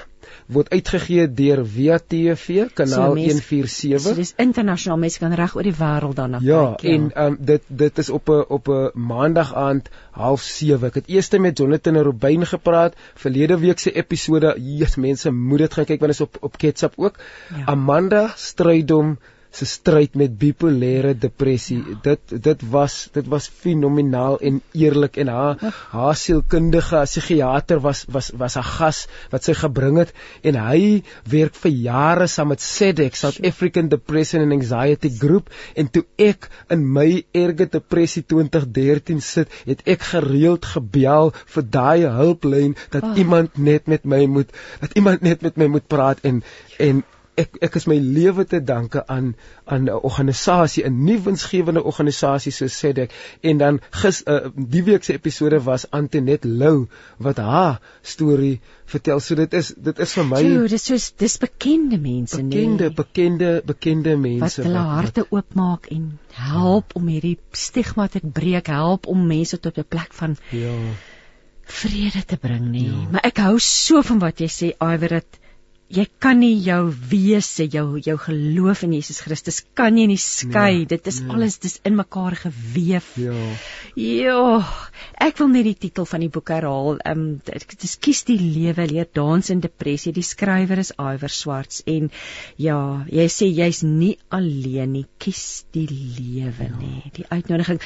word 0.48 0.70
uitgegee 0.70 1.28
deur 1.34 1.64
Via 1.66 2.00
TV 2.00 2.68
kanaal 2.74 3.14
so, 3.14 3.22
147. 3.22 4.02
So 4.02 4.16
dis 4.18 4.34
internasionaal 4.38 5.00
mense 5.00 5.20
kan 5.20 5.36
reg 5.36 5.56
oor 5.56 5.68
die 5.68 5.76
wêreld 5.78 6.20
daarna 6.20 6.42
ja, 6.42 6.64
kyk. 6.76 6.84
Ja, 6.84 6.96
en 6.96 7.10
um, 7.26 7.38
dit 7.40 7.64
dit 7.68 8.04
is 8.04 8.10
op 8.10 8.30
'n 8.30 8.46
op 8.58 8.68
'n 8.68 8.92
maandag 8.94 9.54
aand 9.56 9.90
07:30. 10.18 10.84
Ek 10.88 11.00
het 11.02 11.08
eers 11.08 11.30
met 11.30 11.58
Jonathan 11.58 11.96
en 11.96 12.04
Robyn 12.04 12.46
gepraat 12.46 12.96
verlede 13.16 13.58
week 13.60 13.80
se 13.80 13.92
episode. 13.92 14.56
Jesus, 14.58 14.96
mense 14.96 15.32
moet 15.32 15.58
dit 15.58 15.74
gaan 15.74 15.86
kyk 15.86 16.00
want 16.00 16.12
dit 16.12 16.20
is 16.20 16.28
op 16.28 16.38
op 16.42 16.58
Ketchup 16.58 16.94
ook. 16.96 17.16
Ja. 17.56 17.66
Amanda 17.66 18.32
Strydom 18.36 19.18
se 19.52 19.66
stryd 19.66 20.16
met 20.16 20.38
bipolêre 20.38 21.14
depressie. 21.18 21.80
Ja. 21.80 22.00
Dit 22.04 22.44
dit 22.44 22.64
was 22.72 23.10
dit 23.14 23.28
was 23.28 23.48
fenomenaal 23.48 24.40
en 24.40 24.62
eerlik 24.72 25.18
en 25.18 25.32
haar 25.34 25.74
haar 25.92 26.16
sielkundige 26.16 27.02
psigiater 27.06 27.82
was 27.82 28.06
was 28.10 28.32
was 28.36 28.58
'n 28.58 28.64
gas 28.64 29.08
wat 29.32 29.44
sy 29.44 29.54
gebring 29.54 29.98
het 29.98 30.14
en 30.44 30.56
hy 30.56 31.04
werk 31.30 31.56
vir 31.56 31.72
jare 31.72 32.28
saam 32.28 32.48
met 32.48 32.62
SADC, 32.62 33.16
South 33.16 33.40
African 33.46 33.90
Depression 33.90 34.42
and 34.42 34.52
Anxiety 34.52 35.10
Group 35.10 35.50
en 35.76 35.90
toe 35.90 36.04
ek 36.18 36.50
in 36.70 36.86
my 36.94 37.24
erge 37.32 37.68
depressie 37.72 38.24
2013 38.24 39.22
sit, 39.22 39.48
het 39.66 39.82
ek 39.86 40.02
gereeld 40.02 40.66
gebel 40.66 41.34
vir 41.56 41.64
daai 41.64 42.08
hulplyn 42.08 42.76
dat 42.90 43.04
oh. 43.04 43.18
iemand 43.18 43.58
net 43.58 43.88
met 43.88 44.06
my 44.06 44.26
moet 44.26 44.52
dat 44.82 44.94
iemand 44.94 45.22
net 45.22 45.42
met 45.42 45.58
my 45.58 45.68
moet 45.68 45.88
praat 45.88 46.20
en 46.22 46.44
en 46.78 47.04
ek 47.38 47.58
ek 47.68 47.76
is 47.80 47.86
my 47.90 47.98
lewe 48.02 48.46
te 48.50 48.60
danke 48.64 49.04
aan 49.08 49.36
aan 49.66 49.86
'n 49.86 50.00
organisasie, 50.10 50.84
'n 50.86 51.04
nuwensgewende 51.06 51.84
organisasie 51.84 52.52
so 52.52 52.66
sê 52.66 52.94
ek. 53.04 53.14
En 53.42 53.58
dan 53.58 53.80
gis 54.02 54.24
uh, 54.26 54.50
die 54.56 54.84
week 54.84 55.04
se 55.04 55.14
episode 55.14 55.60
was 55.64 55.86
Antonet 55.92 56.46
Lou 56.46 56.88
wat 57.18 57.38
haar 57.38 57.82
storie 58.02 58.60
vertel. 58.86 59.20
So 59.20 59.36
dit 59.36 59.54
is 59.54 59.74
dit 59.78 60.00
is 60.00 60.14
vir 60.14 60.26
my 60.26 60.42
Jo, 60.42 60.68
dis 60.68 60.86
so 60.86 60.98
dis 61.18 61.38
bekende 61.38 61.98
mense, 61.98 62.42
nee. 62.42 62.50
Bekende, 62.50 62.92
bekende, 62.92 63.62
bekende 63.66 64.18
mense 64.18 64.62
wat 64.62 64.70
hulle 64.70 64.86
harte 64.94 65.28
oopmaak 65.30 65.92
en 65.98 66.20
help 66.32 66.94
ja. 66.94 67.02
om 67.02 67.08
hierdie 67.08 67.38
stigma 67.52 68.08
te 68.08 68.20
breek, 68.24 68.68
help 68.68 69.08
om 69.08 69.28
mense 69.28 69.60
tot 69.60 69.78
'n 69.78 69.86
plek 69.88 70.14
van 70.14 70.38
Ja 70.52 70.74
vrede 71.68 72.24
te 72.26 72.38
bring 72.38 72.70
nie. 72.72 72.88
Ja. 72.88 73.10
Maar 73.12 73.26
ek 73.28 73.42
hou 73.44 73.58
so 73.60 74.02
van 74.02 74.20
wat 74.24 74.40
jy 74.40 74.48
sê, 74.48 74.70
Iwer 74.80 75.20
dat 75.20 75.40
jy 75.94 76.04
kan 76.20 76.40
nie 76.42 76.58
jou 76.66 76.90
wese 77.12 77.68
jou 77.72 78.00
jou 78.04 78.18
geloof 78.20 78.84
in 78.84 78.94
Jesus 78.98 79.22
Christus 79.24 79.62
kan 79.78 79.98
jy 79.98 80.08
nie 80.12 80.20
skei. 80.20 80.82
Nee, 80.82 80.90
dit 80.90 81.08
is 81.08 81.22
nee. 81.22 81.32
alles 81.32 81.60
dis 81.64 81.78
in 81.88 81.96
mekaar 81.96 82.36
geweef. 82.36 83.14
Ja. 83.22 83.36
Ja 83.96 84.42
ek 85.24 85.40
wil 85.40 85.50
net 85.54 85.66
die 85.68 85.78
titel 85.88 86.08
van 86.10 86.26
die 86.26 86.32
boek 86.34 86.52
herhaal. 86.54 87.00
Ehm 87.00 87.24
um, 87.24 87.40
dit 87.46 87.88
is 87.88 87.96
kies 88.04 88.24
die 88.28 88.38
lewe 88.40 88.88
leer 88.90 89.08
dans 89.14 89.50
in 89.54 89.64
depressie. 89.64 90.14
Die 90.14 90.26
skrywer 90.26 90.82
is 90.84 90.94
Iwer 90.98 91.34
Swarts 91.34 91.84
en 91.88 92.12
ja 92.62 92.80
jy 93.08 93.28
sê 93.32 93.48
jy's 93.48 93.84
nie 93.88 94.18
alleen 94.30 94.94
nie. 94.98 95.06
Kies 95.24 95.66
die 95.76 95.88
lewe 95.88 96.68
ja. 96.68 96.76
nê 96.82 97.12
die 97.16 97.26
uitnodiging 97.32 97.82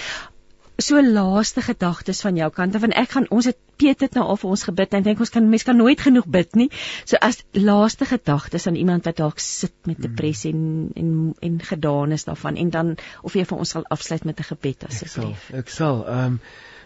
so 0.82 1.02
laaste 1.02 1.62
gedagtes 1.62 2.22
van 2.22 2.36
jou 2.40 2.50
kant 2.54 2.76
af 2.76 2.82
want 2.82 2.98
ek 3.00 3.12
gaan 3.16 3.28
ons 3.30 3.46
het 3.50 3.58
Piet 3.82 4.04
het 4.06 4.14
nou 4.14 4.28
al 4.30 4.38
vir 4.38 4.50
ons 4.54 4.64
gebid 4.68 4.92
en 4.94 5.06
dink 5.06 5.22
ons 5.24 5.32
kan 5.34 5.48
mense 5.50 5.66
kan 5.66 5.78
nooit 5.78 6.02
genoeg 6.06 6.28
bid 6.30 6.58
nie. 6.60 6.68
So 7.10 7.18
as 7.18 7.40
laaste 7.58 8.06
gedagtes 8.06 8.68
aan 8.70 8.76
iemand 8.78 9.08
wat 9.10 9.18
dalk 9.18 9.42
sit 9.42 9.74
met 9.90 9.98
hmm. 9.98 10.06
depressie 10.06 10.52
en 10.54 10.92
en 10.96 11.14
en 11.50 11.56
gedaan 11.70 12.12
is 12.12 12.28
daarvan 12.30 12.60
en 12.62 12.70
dan 12.70 12.92
of 13.24 13.34
jy 13.34 13.46
vir 13.50 13.64
ons 13.64 13.74
sal 13.78 13.88
afsluit 13.90 14.28
met 14.30 14.40
'n 14.40 14.50
gebed 14.52 14.86
asseblief. 14.90 15.50
Ek 15.64 15.70
sal. 15.70 16.06
Ehm 16.06 16.26
um, 16.26 16.40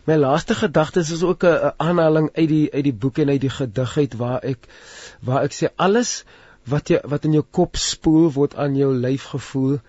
my 0.06 0.16
laaste 0.22 0.56
gedagtes 0.56 1.12
is 1.12 1.24
ook 1.24 1.44
'n 1.44 1.74
aanhaling 1.78 2.30
uit 2.34 2.50
die 2.50 2.70
uit 2.74 2.84
die 2.84 2.94
boek 2.94 3.18
en 3.18 3.30
uit 3.30 3.42
die 3.42 3.50
gedig 3.50 3.98
uit 3.98 4.14
waar 4.14 4.40
ek 4.44 4.68
waar 5.20 5.44
ek 5.44 5.54
sê 5.54 5.68
alles 5.76 6.24
wat 6.64 6.90
jy 6.90 7.00
wat 7.04 7.26
in 7.26 7.34
jou 7.34 7.46
kop 7.52 7.76
spoel 7.76 8.32
word 8.32 8.56
aan 8.56 8.76
jou 8.76 8.94
lyf 8.94 9.24
gevoel. 9.36 9.80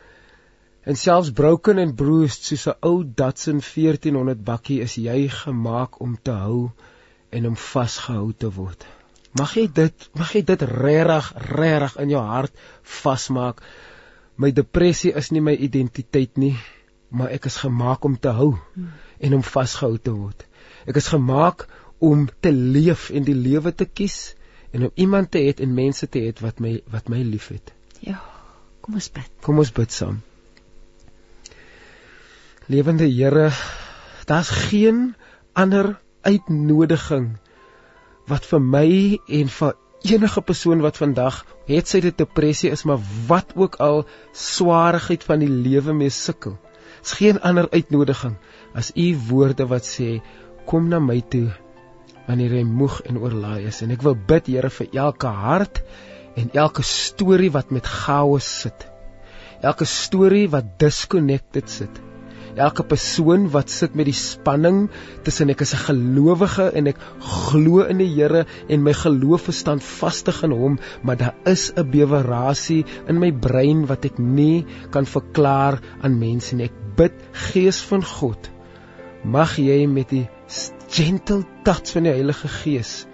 En 0.87 0.95
selfs 0.95 1.33
broken 1.35 1.79
and 1.83 1.97
bruised 1.99 2.45
soos 2.47 2.65
'n 2.71 2.77
ou 2.89 2.99
Datsun 3.21 3.61
1400 3.69 4.45
bakkie 4.51 4.81
is 4.85 4.93
jy 4.95 5.29
gemaak 5.29 5.97
om 6.05 6.13
te 6.29 6.35
hou 6.43 6.71
en 7.31 7.47
om 7.49 7.57
vasgehou 7.63 8.29
te 8.33 8.51
word. 8.59 8.87
Mag 9.41 9.55
jy 9.59 9.67
dit, 9.79 10.07
mag 10.15 10.31
jy 10.33 10.43
dit 10.51 10.63
regtig, 10.63 11.33
regtig 11.59 11.97
in 12.05 12.13
jou 12.15 12.23
hart 12.23 12.63
vasmaak. 13.01 13.63
My 14.37 14.53
depressie 14.61 15.13
is 15.23 15.33
nie 15.35 15.43
my 15.49 15.57
identiteit 15.69 16.39
nie, 16.39 16.55
maar 17.11 17.35
ek 17.35 17.51
is 17.51 17.59
gemaak 17.65 18.05
om 18.05 18.15
te 18.17 18.37
hou 18.39 18.53
en 19.19 19.35
om 19.41 19.43
vasgehou 19.43 19.99
te 19.99 20.15
word. 20.15 20.47
Ek 20.87 21.03
is 21.03 21.11
gemaak 21.17 21.67
om 21.99 22.29
te 22.41 22.55
leef 22.55 23.11
en 23.11 23.27
die 23.27 23.35
lewe 23.35 23.75
te 23.75 23.91
kies 23.91 24.37
en 24.71 24.87
om 24.87 24.95
iemand 24.95 25.35
te 25.35 25.43
hê 25.43 25.59
en 25.67 25.75
mense 25.75 26.07
te 26.07 26.23
hê 26.23 26.33
wat 26.47 26.63
my 26.63 26.79
wat 26.95 27.11
my 27.11 27.25
liefhet. 27.35 27.75
Ja. 28.07 28.23
Kom 28.81 28.95
ons 29.03 29.11
bid. 29.11 29.31
Kom 29.43 29.59
ons 29.59 29.75
bid 29.75 29.91
saam. 29.91 30.23
Lewende 32.69 33.07
Here, 33.07 33.53
daar's 34.25 34.49
geen 34.51 35.15
ander 35.55 36.01
uitnodiging 36.27 37.37
wat 38.27 38.47
vir 38.51 38.63
my 38.63 38.89
en 39.39 39.53
vir 39.57 39.77
enige 40.11 40.43
persoon 40.49 40.81
wat 40.83 40.97
vandag 40.99 41.37
het 41.69 41.87
sy 41.87 42.01
dit 42.03 42.17
depressie 42.19 42.73
is 42.75 42.83
maar 42.91 43.05
wat 43.29 43.53
ook 43.55 43.79
al 43.87 44.03
swaarigheid 44.35 45.23
van 45.29 45.45
die 45.45 45.51
lewe 45.51 45.95
mee 45.95 46.11
sukkel. 46.11 46.57
Dit's 46.97 47.15
geen 47.21 47.39
ander 47.39 47.69
uitnodiging 47.71 48.35
as 48.75 48.91
u 48.99 49.07
woorde 49.29 49.69
wat 49.71 49.87
sê 49.87 50.09
kom 50.67 50.91
na 50.91 50.99
my 50.99 51.21
toe 51.23 51.53
wanneer 52.27 52.59
jy 52.59 52.65
moeg 52.67 52.99
en 53.07 53.23
oorlaai 53.23 53.69
is 53.71 53.79
en 53.87 53.95
ek 53.95 54.03
wil 54.03 54.19
bid 54.33 54.51
Here 54.51 54.73
vir 54.81 54.91
elke 55.05 55.31
hart 55.31 55.85
en 56.35 56.51
elke 56.51 56.83
storie 56.83 57.55
wat 57.55 57.71
met 57.71 57.87
chaos 57.87 58.51
sit. 58.67 58.91
Elke 59.63 59.87
storie 59.87 60.49
wat 60.51 60.75
disconnected 60.83 61.71
sit 61.71 62.03
elke 62.57 62.85
persoon 62.89 63.47
wat 63.53 63.71
sit 63.73 63.95
met 63.99 64.09
die 64.09 64.17
spanning 64.17 64.87
tussen 65.27 65.53
ek 65.53 65.63
is 65.65 65.75
'n 65.75 65.85
gelowige 65.85 66.67
en 66.81 66.87
ek 66.93 67.01
glo 67.21 67.85
in 67.85 67.99
die 67.99 68.09
Here 68.15 68.47
en 68.69 68.83
my 68.83 68.93
geloof 68.93 69.49
is 69.49 69.59
standvastig 69.65 70.43
in 70.43 70.53
hom, 70.53 70.79
maar 71.03 71.17
daar 71.17 71.35
is 71.45 71.73
'n 71.77 71.91
bewerasie 71.91 72.85
in 73.09 73.19
my 73.19 73.33
brein 73.33 73.87
wat 73.87 74.05
ek 74.05 74.19
nie 74.19 74.65
kan 74.91 75.07
verklaar 75.07 75.81
aan 76.03 76.19
mense 76.19 76.57
nie. 76.57 76.65
Ek 76.65 76.97
bid 76.97 77.13
Gees 77.33 77.81
van 77.83 78.03
God, 78.03 78.51
mag 79.25 79.57
jy 79.57 79.87
met 79.87 80.09
die 80.09 80.29
gentle 80.89 81.45
touch 81.65 81.93
van 81.93 82.05
die 82.05 82.13
Heilige 82.13 82.49
Gees 82.49 83.07